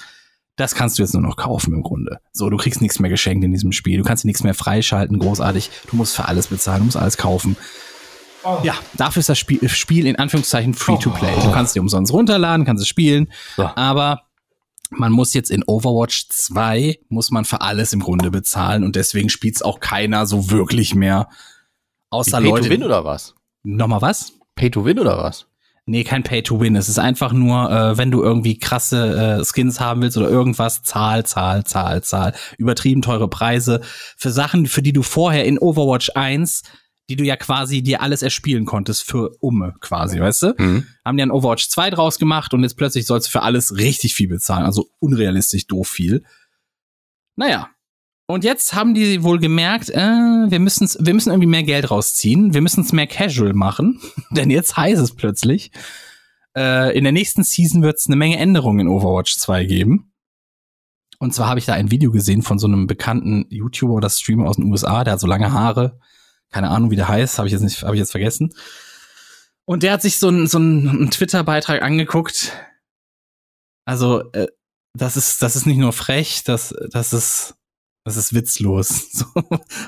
das 0.56 0.76
kannst 0.76 1.00
du 1.00 1.04
jetzt 1.04 1.14
nur 1.14 1.24
noch 1.24 1.36
kaufen 1.36 1.74
im 1.74 1.84
Grunde. 1.84 2.20
So, 2.32 2.50
du 2.50 2.58
kriegst 2.58 2.82
nichts 2.82 3.00
mehr 3.00 3.10
geschenkt 3.10 3.44
in 3.44 3.52
diesem 3.52 3.72
Spiel. 3.72 3.98
Du 3.98 4.04
kannst 4.04 4.24
dir 4.24 4.28
nichts 4.28 4.44
mehr 4.44 4.54
freischalten, 4.54 5.18
großartig. 5.18 5.70
Du 5.90 5.96
musst 5.96 6.16
für 6.16 6.26
alles 6.26 6.48
bezahlen, 6.48 6.80
du 6.80 6.86
musst 6.86 6.98
alles 6.98 7.18
kaufen. 7.18 7.58
Ja, 8.64 8.76
dafür 8.96 9.20
ist 9.20 9.30
das 9.30 9.38
Spiel, 9.38 9.68
Spiel 9.70 10.08
in 10.08 10.16
Anführungszeichen 10.16 10.74
free 10.74 10.98
to 10.98 11.10
play. 11.10 11.34
Du 11.44 11.52
kannst 11.52 11.76
dir 11.76 11.82
umsonst 11.82 12.14
runterladen, 12.14 12.66
kannst 12.66 12.82
es 12.82 12.88
spielen, 12.88 13.32
So. 13.58 13.70
aber 13.76 14.22
man 14.92 15.12
muss 15.12 15.34
jetzt 15.34 15.52
in 15.52 15.64
Overwatch 15.68 16.30
2 16.30 17.00
muss 17.10 17.32
man 17.32 17.46
für 17.46 17.62
alles 17.62 17.94
im 17.94 18.00
Grunde 18.00 18.32
bezahlen 18.32 18.84
und 18.84 18.96
deswegen 18.96 19.30
spielt's 19.30 19.62
auch 19.62 19.80
keiner 19.80 20.26
so 20.26 20.50
wirklich 20.52 20.96
mehr. 20.96 21.30
Außer 22.10 22.40
Pay 22.40 22.50
Leute. 22.50 22.64
to 22.64 22.70
win 22.72 22.84
oder 22.84 23.06
was? 23.06 23.36
Nochmal 23.64 24.02
was? 24.02 24.34
Pay 24.56 24.72
to 24.72 24.86
win 24.86 24.98
oder 25.00 25.18
was? 25.18 25.46
Nee, 25.86 26.04
kein 26.04 26.22
Pay 26.22 26.44
to 26.44 26.60
Win. 26.60 26.76
Es 26.76 26.88
ist 26.88 27.00
einfach 27.00 27.34
nur, 27.34 27.72
äh, 27.72 27.98
wenn 27.98 28.12
du 28.12 28.22
irgendwie 28.22 28.60
krasse 28.60 29.40
äh, 29.42 29.44
Skins 29.44 29.80
haben 29.80 30.04
willst 30.04 30.18
oder 30.18 30.30
irgendwas, 30.30 30.84
zahl, 30.84 31.26
zahl, 31.26 31.64
zahl, 31.64 32.04
zahl. 32.04 32.36
Übertrieben 32.60 33.02
teure 33.02 33.28
Preise 33.28 33.82
für 34.16 34.30
Sachen, 34.30 34.68
für 34.68 34.84
die 34.84 34.94
du 34.94 35.02
vorher 35.02 35.46
in 35.46 35.58
Overwatch 35.58 36.12
1, 36.14 36.62
die 37.10 37.16
du 37.16 37.24
ja 37.24 37.36
quasi 37.36 37.82
dir 37.82 38.02
alles 38.02 38.22
erspielen 38.22 38.66
konntest, 38.66 39.04
für 39.04 39.36
Umme 39.40 39.74
quasi, 39.82 40.20
weißt 40.20 40.42
du? 40.44 40.54
Mhm. 40.58 40.88
Haben 41.04 41.18
die 41.18 41.24
ein 41.24 41.32
Overwatch 41.32 41.68
2 41.70 41.90
draus 41.90 42.20
gemacht 42.20 42.54
und 42.54 42.62
jetzt 42.62 42.78
plötzlich 42.78 43.06
sollst 43.06 43.28
du 43.28 43.32
für 43.32 43.42
alles 43.42 43.78
richtig 43.78 44.14
viel 44.14 44.30
bezahlen. 44.30 44.66
Also 44.66 44.90
unrealistisch 45.00 45.68
doof 45.68 45.88
viel. 45.88 46.24
Naja. 47.36 47.70
Und 48.28 48.44
jetzt 48.44 48.76
haben 48.76 48.94
die 48.94 49.24
wohl 49.24 49.40
gemerkt, 49.40 49.90
äh, 49.90 49.98
wir, 49.98 50.60
müssen's, 50.60 50.98
wir 51.02 51.16
müssen 51.16 51.32
irgendwie 51.32 51.48
mehr 51.48 51.64
Geld 51.64 51.90
rausziehen. 51.90 52.54
Wir 52.54 52.62
müssen 52.62 52.84
es 52.84 52.94
mehr 52.94 53.08
casual 53.08 53.54
machen. 53.54 54.00
Denn 54.30 54.52
jetzt 54.52 54.78
heißt 54.78 55.02
es 55.02 55.16
plötzlich, 55.16 55.72
äh, 56.56 56.96
in 56.96 57.06
der 57.06 57.14
nächsten 57.14 57.44
Season 57.44 57.82
wird 57.82 57.98
es 57.98 58.06
eine 58.06 58.18
Menge 58.18 58.38
Änderungen 58.38 58.82
in 58.82 58.88
Overwatch 58.88 59.36
2 59.38 59.66
geben. 59.66 60.14
Und 61.18 61.34
zwar 61.34 61.50
habe 61.50 61.60
ich 61.60 61.66
da 61.66 61.74
ein 61.74 61.92
Video 61.92 62.12
gesehen 62.12 62.44
von 62.44 62.60
so 62.60 62.68
einem 62.68 62.86
bekannten 62.86 63.46
YouTuber 63.50 63.94
oder 63.94 64.10
Streamer 64.10 64.48
aus 64.48 64.56
den 64.56 64.72
USA, 64.72 65.04
der 65.04 65.14
hat 65.14 65.20
so 65.20 65.28
lange 65.28 65.52
Haare. 65.52 66.00
Keine 66.52 66.70
Ahnung, 66.70 66.92
wie 66.92 66.96
der 66.96 67.08
heißt, 67.08 67.38
habe 67.38 67.48
ich 67.48 67.52
jetzt 67.52 67.62
nicht, 67.62 67.84
habe 67.84 67.96
ich 67.96 68.00
jetzt 68.00 68.12
vergessen. 68.12 68.54
Und 69.66 69.84
der 69.84 69.94
hat 69.94 70.02
sich 70.02 70.18
so 70.18 70.30
einen 70.30 70.48
so 70.48 70.58
einen 70.58 71.12
Twitter-Beitrag 71.12 71.84
angeguckt. 71.84 72.54
Also, 73.86 74.32
äh, 74.32 74.48
das 74.94 75.18
ist, 75.18 75.42
das 75.42 75.56
ist 75.56 75.66
nicht 75.66 75.78
nur 75.78 75.94
frech, 75.94 76.44
das, 76.44 76.74
das 76.92 77.14
ist, 77.14 77.56
das 78.04 78.18
ist 78.18 78.34
witzlos, 78.34 79.10
so, 79.12 79.26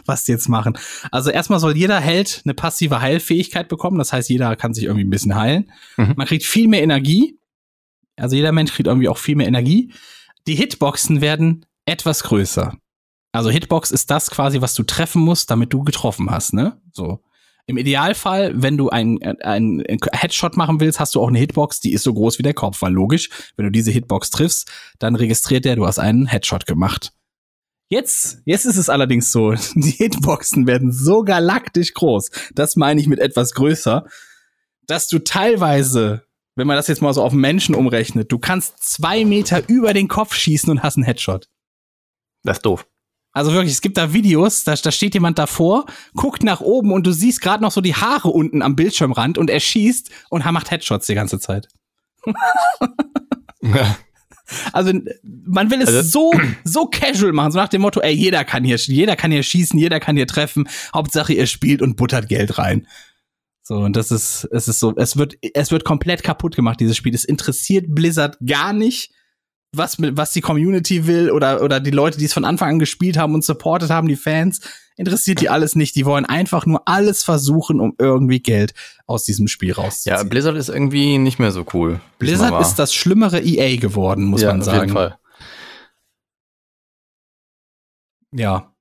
was 0.06 0.26
die 0.26 0.32
jetzt 0.32 0.50
machen. 0.50 0.78
Also 1.12 1.32
erstmal 1.32 1.60
soll 1.60 1.76
jeder 1.76 2.00
Held 2.00 2.42
eine 2.46 2.54
passive 2.54 3.02
Heilfähigkeit 3.02 3.68
bekommen. 3.68 3.98
Das 3.98 4.14
heißt, 4.14 4.30
jeder 4.30 4.56
kann 4.56 4.74
sich 4.74 4.84
irgendwie 4.84 5.06
ein 5.06 5.10
bisschen 5.10 5.36
heilen. 5.36 5.72
Mhm. 5.98 6.14
Man 6.16 6.28
kriegt 6.28 6.46
viel 6.46 6.68
mehr 6.68 6.84
Energie. 6.84 7.40
Also 8.18 8.36
jeder 8.36 8.52
Mensch 8.52 8.74
kriegt 8.74 8.88
irgendwie 8.88 9.10
auch 9.10 9.18
viel 9.18 9.36
mehr 9.36 9.48
Energie. 9.48 9.94
Die 10.48 10.56
Hitboxen 10.56 11.22
werden 11.22 11.66
etwas 11.86 12.24
größer. 12.24 12.78
Also 13.32 13.50
Hitbox 13.50 13.92
ist 13.92 14.12
das 14.12 14.30
quasi, 14.30 14.62
was 14.62 14.74
du 14.74 14.84
treffen 14.84 15.22
musst, 15.22 15.50
damit 15.52 15.72
du 15.74 15.84
getroffen 15.84 16.30
hast, 16.30 16.54
ne? 16.54 16.82
So. 16.92 17.20
Im 17.68 17.78
Idealfall, 17.78 18.62
wenn 18.62 18.76
du 18.76 18.90
einen 18.90 19.22
ein 19.22 19.84
Headshot 20.12 20.58
machen 20.58 20.80
willst, 20.80 21.00
hast 21.00 21.16
du 21.16 21.22
auch 21.22 21.30
eine 21.30 21.40
Hitbox, 21.40 21.80
die 21.80 21.94
ist 21.94 22.04
so 22.04 22.14
groß 22.14 22.40
wie 22.40 22.44
der 22.44 22.54
Kopf. 22.54 22.82
Weil 22.82 22.92
logisch, 22.92 23.30
wenn 23.56 23.66
du 23.66 23.72
diese 23.72 23.92
Hitbox 23.92 24.32
triffst, 24.32 24.70
dann 25.00 25.16
registriert 25.16 25.64
der, 25.64 25.76
du 25.76 25.86
hast 25.86 26.00
einen 26.00 26.26
Headshot 26.26 26.66
gemacht. 26.66 27.14
Jetzt, 27.88 28.42
jetzt 28.46 28.66
ist 28.66 28.78
es 28.78 28.90
allerdings 28.90 29.32
so, 29.32 29.54
die 29.76 29.92
Hitboxen 29.92 30.66
werden 30.66 30.92
so 30.92 31.24
galaktisch 31.24 31.94
groß, 31.94 32.32
das 32.56 32.76
meine 32.76 33.00
ich 33.00 33.08
mit 33.08 33.20
etwas 33.20 33.54
größer, 33.54 34.06
dass 34.88 35.08
du 35.08 35.20
teilweise, 35.20 36.24
wenn 36.56 36.68
man 36.68 36.78
das 36.78 36.88
jetzt 36.88 37.02
mal 37.02 37.14
so 37.14 37.22
auf 37.22 37.34
Menschen 37.34 37.76
umrechnet, 37.76 38.32
du 38.32 38.40
kannst 38.40 38.82
zwei 38.82 39.26
Meter 39.26 39.68
über 39.68 39.94
den 39.94 40.08
Kopf 40.08 40.36
schießen 40.36 40.70
und 40.70 40.84
hast 40.84 40.96
einen 40.96 41.04
Headshot. 41.04 41.50
Das 42.44 42.58
ist 42.58 42.66
doof. 42.66 42.88
Also 43.34 43.54
wirklich, 43.54 43.72
es 43.74 43.82
gibt 43.82 43.98
da 43.98 44.12
Videos, 44.14 44.64
da, 44.66 44.76
da 44.76 44.92
steht 44.92 45.14
jemand 45.14 45.40
davor, 45.40 45.86
guckt 46.16 46.44
nach 46.44 46.60
oben 46.60 46.92
und 46.92 47.08
du 47.08 47.12
siehst 47.14 47.40
gerade 47.42 47.64
noch 47.64 47.72
so 47.72 47.80
die 47.80 47.96
Haare 47.96 48.28
unten 48.30 48.62
am 48.62 48.76
Bildschirmrand 48.76 49.38
und 49.38 49.50
er 49.50 49.60
schießt 49.62 50.10
und 50.30 50.46
er 50.46 50.52
macht 50.52 50.70
Headshots 50.70 51.08
die 51.08 51.16
ganze 51.16 51.40
Zeit. 51.40 51.68
Also 54.74 54.92
man 55.24 55.72
will 55.72 55.82
es 55.82 55.88
Also- 55.88 56.02
so 56.10 56.32
so 56.66 56.86
casual 56.88 57.32
machen, 57.32 57.54
so 57.54 57.58
nach 57.60 57.70
dem 57.70 57.82
Motto, 57.82 58.02
ey, 58.02 58.14
jeder 58.14 58.44
kann 58.44 58.66
hier 58.66 58.76
jeder 58.76 59.16
kann 59.16 59.32
hier 59.32 59.44
schießen, 59.44 59.80
jeder 59.80 60.00
kann 60.02 60.18
hier 60.18 60.28
treffen, 60.28 60.68
Hauptsache 60.94 61.34
ihr 61.34 61.48
spielt 61.48 61.82
und 61.82 61.96
buttert 61.96 62.28
Geld 62.28 62.58
rein. 62.58 62.86
So 63.64 63.76
und 63.76 63.96
das 63.96 64.12
ist 64.12 64.44
es 64.52 64.68
ist 64.68 64.80
so, 64.80 64.94
es 64.98 65.16
wird 65.16 65.36
es 65.54 65.72
wird 65.72 65.86
komplett 65.86 66.24
kaputt 66.24 66.56
gemacht 66.58 66.82
dieses 66.82 66.98
Spiel. 66.98 67.16
Es 67.16 67.24
interessiert 67.24 67.86
Blizzard 67.88 68.38
gar 68.46 68.74
nicht, 68.74 69.14
was 69.74 69.98
was 70.00 70.32
die 70.32 70.42
Community 70.42 71.08
will 71.08 71.32
oder 71.32 71.62
oder 71.62 71.80
die 71.80 71.92
Leute, 71.92 72.18
die 72.18 72.26
es 72.26 72.34
von 72.34 72.46
Anfang 72.46 72.70
an 72.70 72.80
gespielt 72.80 73.18
haben 73.18 73.34
und 73.34 73.46
supportet 73.46 73.90
haben, 73.90 74.08
die 74.08 74.18
Fans, 74.18 74.60
interessiert 74.98 75.40
die 75.40 75.50
alles 75.50 75.76
nicht. 75.76 75.96
Die 75.96 76.06
wollen 76.06 76.26
einfach 76.26 76.66
nur 76.66 76.88
alles 76.88 77.24
versuchen, 77.24 77.80
um 77.80 77.94
irgendwie 77.98 78.40
Geld 78.42 78.74
aus 79.08 79.24
diesem 79.24 79.48
Spiel 79.48 79.72
rauszuziehen. 79.74 80.18
Ja, 80.18 80.24
Blizzard 80.24 80.58
ist 80.58 80.70
irgendwie 80.70 81.18
nicht 81.18 81.40
mehr 81.40 81.52
so 81.52 81.66
cool. 81.74 82.02
Blizzard 82.20 82.62
ist 82.62 82.76
das 82.76 82.94
schlimmere 82.94 83.40
EA 83.42 83.78
geworden, 83.78 84.26
muss 84.26 84.42
ja, 84.42 84.50
man 84.50 84.60
Auf 84.60 84.66
sagen. 84.66 84.80
jeden 84.80 84.94
Fall. 84.94 85.18
Ja, 88.34 88.72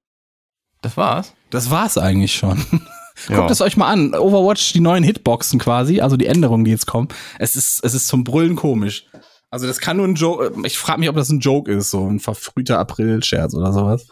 Das 0.83 0.97
war's. 0.97 1.35
das 1.51 1.71
war's 1.71 1.99
eigentlich 1.99 2.35
schon. 2.35 2.65
Ja. 3.29 3.37
Guckt 3.37 3.51
es 3.51 3.61
euch 3.61 3.77
mal 3.77 3.89
an. 3.91 4.15
Overwatch, 4.15 4.73
die 4.73 4.81
neuen 4.81 5.05
Hitboxen 5.05 5.59
quasi, 5.59 6.01
also 6.01 6.17
die 6.17 6.25
Änderungen, 6.25 6.65
die 6.65 6.71
jetzt 6.71 6.87
kommen. 6.87 7.09
Es 7.39 7.55
ist, 7.55 7.85
es 7.85 7.93
ist 7.93 8.09
zum 8.09 8.25
Brüllen 8.25 8.57
komisch. 8.57 9.05
Also 9.51 9.66
das 9.66 9.81
kann 9.81 9.97
nur 9.97 10.06
ein 10.06 10.14
Joke, 10.14 10.52
ich 10.64 10.78
frage 10.78 11.01
mich, 11.01 11.09
ob 11.09 11.16
das 11.16 11.28
ein 11.31 11.40
Joke 11.40 11.72
ist, 11.72 11.90
so 11.90 12.06
ein 12.06 12.20
verfrühter 12.20 12.78
April-Scherz 12.78 13.55
oder 13.55 13.72
sowas. 13.72 14.06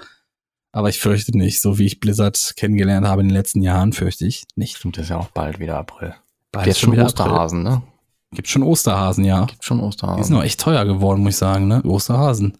Aber 0.72 0.88
ich 0.88 0.98
fürchte 0.98 1.36
nicht, 1.36 1.60
so 1.60 1.78
wie 1.78 1.86
ich 1.86 2.00
Blizzard 2.00 2.54
kennengelernt 2.56 3.06
habe 3.06 3.22
in 3.22 3.28
den 3.28 3.34
letzten 3.34 3.62
Jahren, 3.62 3.92
fürchte 3.92 4.26
ich 4.26 4.44
nicht. 4.56 4.76
Stimmt, 4.76 4.96
das 4.96 5.04
ist 5.04 5.10
ja 5.10 5.16
auch 5.16 5.28
bald 5.30 5.58
wieder 5.58 5.78
April. 5.78 6.14
Bald 6.52 6.66
ist 6.66 6.80
schon 6.80 6.92
wieder 6.92 7.06
Osterhasen, 7.06 7.62
ne? 7.62 7.70
April. 7.70 7.88
Gibt 8.34 8.48
schon 8.48 8.62
Osterhasen, 8.62 9.24
ja. 9.24 9.44
Gibt 9.46 9.64
schon 9.64 9.78
Die 9.78 9.84
Osterhasen. 9.84 10.24
sind 10.24 10.36
noch 10.36 10.42
echt 10.44 10.60
teuer 10.60 10.84
geworden, 10.84 11.22
muss 11.22 11.34
ich 11.34 11.38
sagen, 11.38 11.68
ne? 11.68 11.82
Osterhasen. 11.84 12.58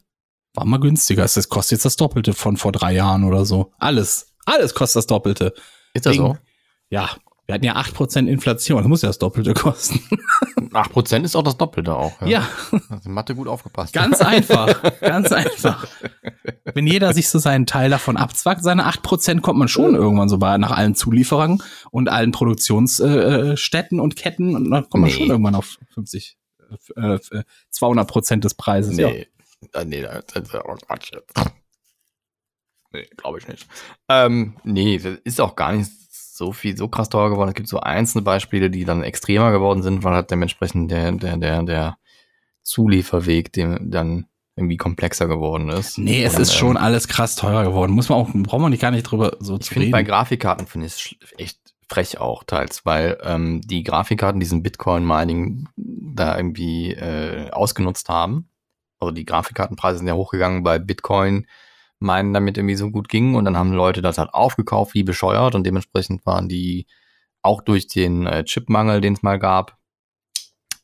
War 0.55 0.65
mal 0.65 0.81
günstiger. 0.81 1.25
Es 1.25 1.49
kostet 1.49 1.73
jetzt 1.73 1.85
das 1.85 1.97
Doppelte 1.97 2.33
von 2.33 2.57
vor 2.57 2.73
drei 2.73 2.95
Jahren 2.95 3.25
oder 3.25 3.45
so. 3.45 3.73
Alles. 3.79 4.35
Alles 4.47 4.75
kostet 4.75 5.01
das 5.01 5.07
Doppelte. 5.07 5.53
Ist 5.93 6.07
das 6.07 6.17
so? 6.17 6.39
Ja, 6.89 7.11
wir 7.49 7.55
hatten 7.55 7.65
ja 7.65 7.77
8% 7.77 8.27
Inflation. 8.29 8.77
Das 8.83 8.89
muss 8.89 9.01
ja 9.01 9.09
das 9.09 9.19
Doppelte 9.19 9.55
kosten. 9.55 10.01
8% 10.71 11.23
ist 11.25 11.35
auch 11.35 11.43
das 11.43 11.57
Doppelte 11.57 11.95
auch. 11.97 12.21
Ja, 12.21 12.47
in 13.05 13.13
Mathe 13.13 13.35
gut 13.35 13.49
aufgepasst. 13.49 13.95
ganz 13.95 14.21
einfach. 14.21 14.83
ganz 15.01 15.33
einfach. 15.33 15.87
Wenn 16.75 16.87
jeder 16.87 17.15
sich 17.15 17.31
so 17.31 17.39
seinen 17.39 17.65
Teil 17.65 17.89
davon 17.89 18.19
abzwackt, 18.19 18.63
seine 18.63 18.87
8% 18.87 19.41
kommt 19.41 19.59
man 19.59 19.69
schon 19.69 19.95
irgendwann 19.95 20.29
so 20.29 20.37
bei 20.37 20.59
nach 20.59 20.73
allen 20.73 20.95
Zulieferern 20.95 21.63
und 21.91 22.11
allen 22.11 22.33
Produktionsstätten 22.33 23.99
äh, 23.99 24.03
und 24.03 24.17
Ketten 24.17 24.55
und 24.55 24.71
dann 24.71 24.83
kommt 24.91 25.01
man 25.01 25.05
Nee. 25.05 25.17
schon 25.17 25.29
irgendwann 25.29 25.55
auf 25.55 25.79
50, 25.95 26.37
äh, 26.99 27.15
äh, 27.15 27.45
200 27.71 28.07
Prozent 28.07 28.45
des 28.45 28.55
Preises. 28.55 28.99
Ja. 28.99 29.09
Nee. 29.09 29.27
Äh, 29.73 29.85
nee, 29.87 30.03
das 30.03 30.25
ist 30.45 30.55
auch 30.55 30.77
Quatsch. 30.87 31.13
Nee, 32.93 33.07
glaube 33.17 33.39
ich 33.39 33.49
nicht. 33.49 33.67
Ähm, 34.11 34.57
nee, 34.65 34.99
das 34.99 35.17
ist 35.25 35.41
auch 35.41 35.57
gar 35.57 35.73
nicht 35.73 35.91
so 36.39 36.53
viel, 36.53 36.77
so 36.77 36.89
krass 36.89 37.09
teuer 37.09 37.31
geworden. 37.31 37.49
Es 37.49 37.55
gibt 37.55 37.69
so 37.69 37.81
einzelne 37.81 38.23
Beispiele, 38.23 38.71
die 38.71 38.85
dann 38.85 39.03
extremer 39.03 39.51
geworden 39.51 39.83
sind, 39.83 40.05
weil 40.05 40.15
halt 40.15 40.31
dementsprechend 40.31 40.91
der, 40.91 41.13
der, 41.13 41.37
der, 41.37 41.63
der 41.65 41.99
Zulieferweg 42.63 43.53
dem 43.53 43.91
dann 43.91 44.27
irgendwie 44.57 44.77
komplexer 44.77 45.29
geworden 45.29 45.69
ist. 45.69 45.99
Nee, 45.99 46.25
es 46.25 46.37
Und, 46.37 46.43
ist 46.43 46.55
schon 46.55 46.77
ähm, 46.77 46.83
alles 46.83 47.09
krass 47.09 47.37
teurer 47.37 47.65
geworden. 47.65 47.93
Muss 47.93 48.09
man 48.09 48.19
auch, 48.19 48.31
braucht 48.33 48.61
man 48.61 48.71
nicht 48.71 48.81
gar 48.81 48.91
nicht 48.91 49.05
drüber 49.05 49.37
so 49.41 49.57
Ich 49.57 49.67
zu 49.67 49.75
finde, 49.75 49.91
bei 49.91 49.99
reden. 49.99 50.09
Grafikkarten 50.09 50.67
finde 50.67 50.87
ich 50.87 51.19
es 51.21 51.33
echt 51.39 51.61
frech 51.89 52.19
auch 52.19 52.45
teils, 52.45 52.85
weil 52.85 53.19
ähm, 53.23 53.61
die 53.63 53.83
Grafikkarten 53.83 54.41
diesen 54.41 54.63
Bitcoin-Mining 54.63 55.69
da 55.77 56.37
irgendwie 56.37 56.93
äh, 56.93 57.51
ausgenutzt 57.51 58.09
haben. 58.09 58.49
Also 59.01 59.13
die 59.13 59.25
Grafikkartenpreise 59.25 59.99
sind 59.99 60.09
ja 60.09 60.15
hochgegangen, 60.15 60.63
bei 60.63 60.79
Bitcoin 60.79 61.47
meinen 62.01 62.33
damit 62.33 62.57
irgendwie 62.59 62.77
so 62.77 62.91
gut 62.91 63.09
ging 63.09 63.35
und 63.35 63.45
dann 63.45 63.57
haben 63.57 63.73
Leute 63.73 64.03
das 64.03 64.19
halt 64.19 64.33
aufgekauft 64.35 64.95
wie 64.95 65.03
bescheuert 65.03 65.55
und 65.55 65.65
dementsprechend 65.65 66.25
waren 66.27 66.49
die 66.49 66.87
auch 67.43 67.61
durch 67.63 67.87
den 67.89 68.27
äh, 68.27 68.45
Chipmangel, 68.45 69.01
den 69.01 69.15
es 69.15 69.23
mal 69.23 69.39
gab, 69.39 69.77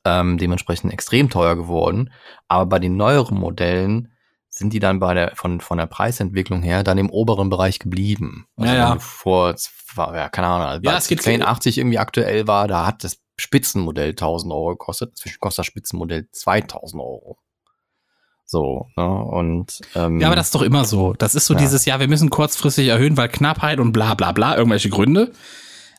ähm, 0.05 0.39
dementsprechend 0.39 0.93
extrem 0.93 1.31
teuer 1.31 1.57
geworden. 1.57 2.13
Aber 2.49 2.67
bei 2.67 2.79
den 2.79 2.97
neueren 2.97 3.39
Modellen 3.39 4.13
sind 4.49 4.73
die 4.73 4.79
dann 4.79 5.01
bei 5.01 5.15
der, 5.15 5.33
von, 5.35 5.61
von 5.61 5.79
der 5.79 5.87
Preisentwicklung 5.87 6.63
her 6.63 6.85
dann 6.85 6.99
im 6.99 7.11
oberen 7.11 7.51
Bereich 7.51 7.79
geblieben. 7.81 8.47
Also 8.57 8.73
Ja, 8.73 8.79
ja. 8.79 8.99
Vor, 9.01 9.55
ja, 9.97 10.29
keine 10.29 10.47
Ahnung, 10.47 10.83
Ja, 10.85 10.93
als 10.95 11.05
es 11.05 11.09
geht- 11.09 11.27
1080 11.27 11.79
irgendwie 11.79 11.99
aktuell 11.99 12.47
war, 12.47 12.69
da 12.69 12.87
hat 12.87 13.03
das 13.03 13.21
Spitzenmodell 13.37 14.15
1000 14.15 14.53
Euro 14.53 14.71
gekostet, 14.71 15.11
inzwischen 15.11 15.41
kostet 15.41 15.61
das 15.61 15.67
Spitzenmodell 15.67 16.29
2000 16.31 17.03
Euro. 17.03 17.39
So, 18.55 18.87
ne, 18.97 19.05
und, 19.05 19.81
ähm, 19.97 20.21
Ja, 20.21 20.29
aber 20.29 20.37
das 20.37 20.47
ist 20.47 20.55
doch 20.55 20.63
immer 20.63 20.85
so. 20.85 21.13
Das 21.15 21.35
ist 21.35 21.47
so 21.47 21.55
Ja. 21.55 21.59
dieses, 21.61 21.87
ja, 21.87 21.99
wir 21.99 22.07
müssen 22.07 22.31
kurzfristig 22.31 22.87
erhöhen, 22.87 23.17
weil 23.17 23.29
Knappheit 23.29 23.81
und 23.81 23.91
bla 23.91 24.15
bla 24.15 24.31
bla, 24.31 24.57
irgendwelche 24.57 24.91
Gründe. 24.91 25.33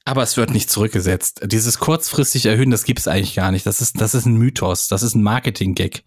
Aber 0.06 0.24
es 0.24 0.38
wird 0.38 0.52
nicht 0.52 0.70
zurückgesetzt. 0.70 1.42
Dieses 1.48 1.80
kurzfristig 1.80 2.46
erhöhen, 2.46 2.72
das 2.72 2.86
gibt's 2.86 3.10
eigentlich 3.10 3.36
gar 3.36 3.52
nicht. 3.52 3.66
Das 3.66 3.82
ist, 3.82 4.00
das 4.00 4.16
ist 4.16 4.26
ein 4.26 4.38
Mythos. 4.38 4.88
Das 4.88 5.04
ist 5.04 5.16
ein 5.16 5.24
Marketing-Gag, 5.24 6.06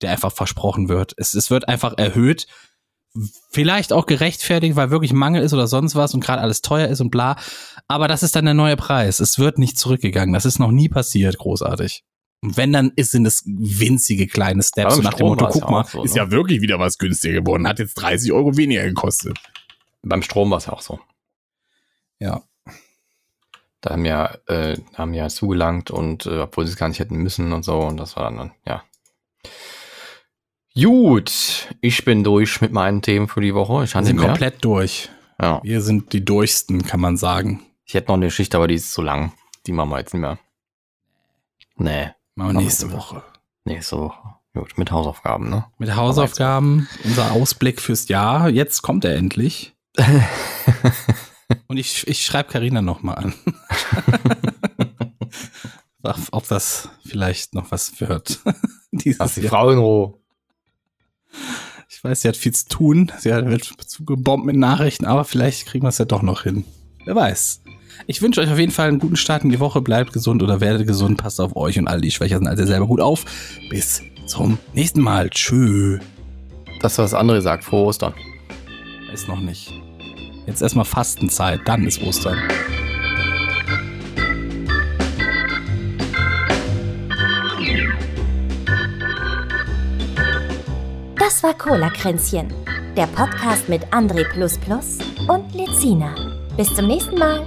der 0.00 0.10
einfach 0.12 0.32
versprochen 0.32 0.88
wird. 0.88 1.12
Es, 1.18 1.34
es 1.34 1.50
wird 1.50 1.68
einfach 1.68 1.98
erhöht. 1.98 2.46
Vielleicht 3.50 3.92
auch 3.92 4.06
gerechtfertigt, 4.06 4.76
weil 4.76 4.90
wirklich 4.90 5.12
Mangel 5.12 5.42
ist 5.42 5.52
oder 5.52 5.66
sonst 5.66 5.96
was 5.96 6.14
und 6.14 6.24
gerade 6.24 6.40
alles 6.40 6.62
teuer 6.62 6.88
ist 6.88 7.00
und 7.02 7.10
bla. 7.10 7.36
Aber 7.88 8.08
das 8.08 8.22
ist 8.22 8.36
dann 8.36 8.46
der 8.46 8.54
neue 8.54 8.76
Preis. 8.76 9.20
Es 9.20 9.38
wird 9.38 9.58
nicht 9.58 9.78
zurückgegangen. 9.78 10.32
Das 10.32 10.46
ist 10.46 10.60
noch 10.60 10.70
nie 10.70 10.88
passiert, 10.88 11.36
großartig. 11.36 12.04
Und 12.42 12.56
wenn, 12.56 12.72
dann 12.72 12.92
ist, 12.96 13.10
sind 13.10 13.26
es 13.26 13.42
winzige 13.46 14.26
kleine 14.26 14.62
Steps. 14.62 14.96
Im 14.96 15.04
nach 15.04 15.12
dem 15.12 15.16
Strom 15.16 15.28
Motto, 15.30 15.44
war's 15.44 15.54
guck 15.54 15.62
ja 15.62 15.70
mal, 15.70 15.84
so, 15.84 16.02
ist 16.04 16.14
ne? 16.14 16.22
ja 16.22 16.30
wirklich 16.30 16.62
wieder 16.62 16.78
was 16.78 16.96
günstiger 16.96 17.40
geworden. 17.40 17.68
Hat 17.68 17.78
jetzt 17.78 17.94
30 17.94 18.32
Euro 18.32 18.56
weniger 18.56 18.84
gekostet. 18.84 19.38
beim 20.02 20.22
Strom 20.22 20.50
war 20.50 20.58
es 20.58 20.66
ja 20.66 20.72
auch 20.72 20.80
so. 20.80 21.00
Ja. 22.18 22.42
Da 23.82 23.90
haben 23.90 24.04
ja, 24.04 24.36
äh, 24.46 24.78
haben 24.94 25.14
ja 25.14 25.28
zugelangt 25.28 25.90
und 25.90 26.26
äh, 26.26 26.40
obwohl 26.40 26.66
sie 26.66 26.72
es 26.72 26.78
gar 26.78 26.88
nicht 26.88 26.98
hätten 26.98 27.16
müssen 27.16 27.52
und 27.52 27.64
so 27.64 27.80
und 27.80 27.98
das 27.98 28.16
war 28.16 28.30
dann, 28.30 28.52
ja. 28.66 28.82
Gut, 30.74 31.68
ich 31.80 32.04
bin 32.04 32.22
durch 32.22 32.60
mit 32.60 32.72
meinen 32.72 33.02
Themen 33.02 33.28
für 33.28 33.40
die 33.40 33.54
Woche. 33.54 33.84
Ich 33.84 33.90
sind 33.90 34.16
mehr. 34.16 34.26
komplett 34.26 34.64
durch. 34.64 35.10
Ja. 35.40 35.60
Wir 35.62 35.80
sind 35.80 36.12
die 36.12 36.24
durchsten, 36.24 36.82
kann 36.86 37.00
man 37.00 37.16
sagen. 37.16 37.62
Ich 37.84 37.94
hätte 37.94 38.08
noch 38.08 38.14
eine 38.14 38.26
Geschichte, 38.26 38.56
aber 38.56 38.68
die 38.68 38.74
ist 38.74 38.92
zu 38.92 39.02
lang. 39.02 39.32
Die 39.66 39.72
machen 39.72 39.90
wir 39.90 39.98
jetzt 39.98 40.14
nicht 40.14 40.20
mehr. 40.20 40.38
Nee, 41.76 42.10
Machen 42.40 42.54
wir 42.56 42.62
nächste. 42.62 42.90
Woche. 42.92 43.22
nächste 43.64 43.98
Woche. 43.98 44.18
Gut, 44.54 44.76
mit 44.78 44.90
Hausaufgaben, 44.90 45.48
ne? 45.50 45.66
Mit 45.78 45.94
Hausaufgaben, 45.94 46.88
unser 47.04 47.30
Ausblick 47.32 47.80
fürs 47.80 48.08
Jahr. 48.08 48.48
Jetzt 48.48 48.82
kommt 48.82 49.04
er 49.04 49.14
endlich. 49.16 49.74
Und 51.68 51.76
ich, 51.76 52.06
ich 52.08 52.24
schreibe 52.24 52.50
Karina 52.50 52.82
noch 52.82 53.02
mal 53.02 53.14
an. 53.14 53.34
Ob 56.32 56.48
das 56.48 56.88
vielleicht 57.06 57.54
noch 57.54 57.70
was 57.70 58.00
wird. 58.00 58.40
Dieses 58.92 59.18
Lass 59.18 59.34
die 59.34 59.42
Jahr. 59.42 59.50
Frau 59.50 59.70
in 59.70 59.78
Ruhe. 59.78 60.14
Ich 61.88 62.02
weiß, 62.02 62.22
sie 62.22 62.28
hat 62.28 62.36
viel 62.36 62.52
zu 62.54 62.66
tun. 62.68 63.12
Sie 63.18 63.32
hat- 63.32 63.46
wird 63.46 63.64
zugebombt 63.64 64.46
mit 64.46 64.56
Nachrichten, 64.56 65.04
aber 65.04 65.24
vielleicht 65.24 65.66
kriegen 65.66 65.84
wir 65.84 65.90
es 65.90 65.98
ja 65.98 66.06
doch 66.06 66.22
noch 66.22 66.42
hin. 66.42 66.64
Wer 67.04 67.14
weiß. 67.14 67.62
Ich 68.06 68.22
wünsche 68.22 68.40
euch 68.40 68.50
auf 68.50 68.58
jeden 68.58 68.72
Fall 68.72 68.88
einen 68.88 68.98
guten 68.98 69.16
Start 69.16 69.44
in 69.44 69.50
die 69.50 69.60
Woche. 69.60 69.80
Bleibt 69.80 70.12
gesund 70.12 70.42
oder 70.42 70.60
werdet 70.60 70.86
gesund. 70.86 71.18
Passt 71.18 71.40
auf 71.40 71.56
euch 71.56 71.78
und 71.78 71.88
alle, 71.88 72.00
die 72.00 72.10
schwächer 72.10 72.38
sind 72.38 72.48
als 72.48 72.60
ihr 72.60 72.66
selber 72.66 72.86
gut 72.86 73.00
auf. 73.00 73.24
Bis 73.70 74.02
zum 74.26 74.58
nächsten 74.72 75.00
Mal. 75.00 75.30
Tschö. 75.30 75.98
Das, 76.80 76.98
was 76.98 77.14
andere 77.14 77.42
sagt, 77.42 77.64
frohe 77.64 77.86
Ostern. 77.86 78.14
Ist 79.12 79.28
noch 79.28 79.40
nicht. 79.40 79.72
Jetzt 80.46 80.62
erstmal 80.62 80.84
Fastenzeit, 80.84 81.60
dann 81.64 81.86
ist 81.86 82.02
Ostern. 82.02 82.38
Das 91.18 91.42
war 91.42 91.54
Cola 91.54 91.90
Kränzchen, 91.90 92.52
der 92.96 93.06
Podcast 93.06 93.68
mit 93.68 93.84
André 93.92 94.24
und 95.28 95.54
Lezina. 95.54 96.14
Bis 96.56 96.74
zum 96.74 96.86
nächsten 96.86 97.18
Mal. 97.18 97.46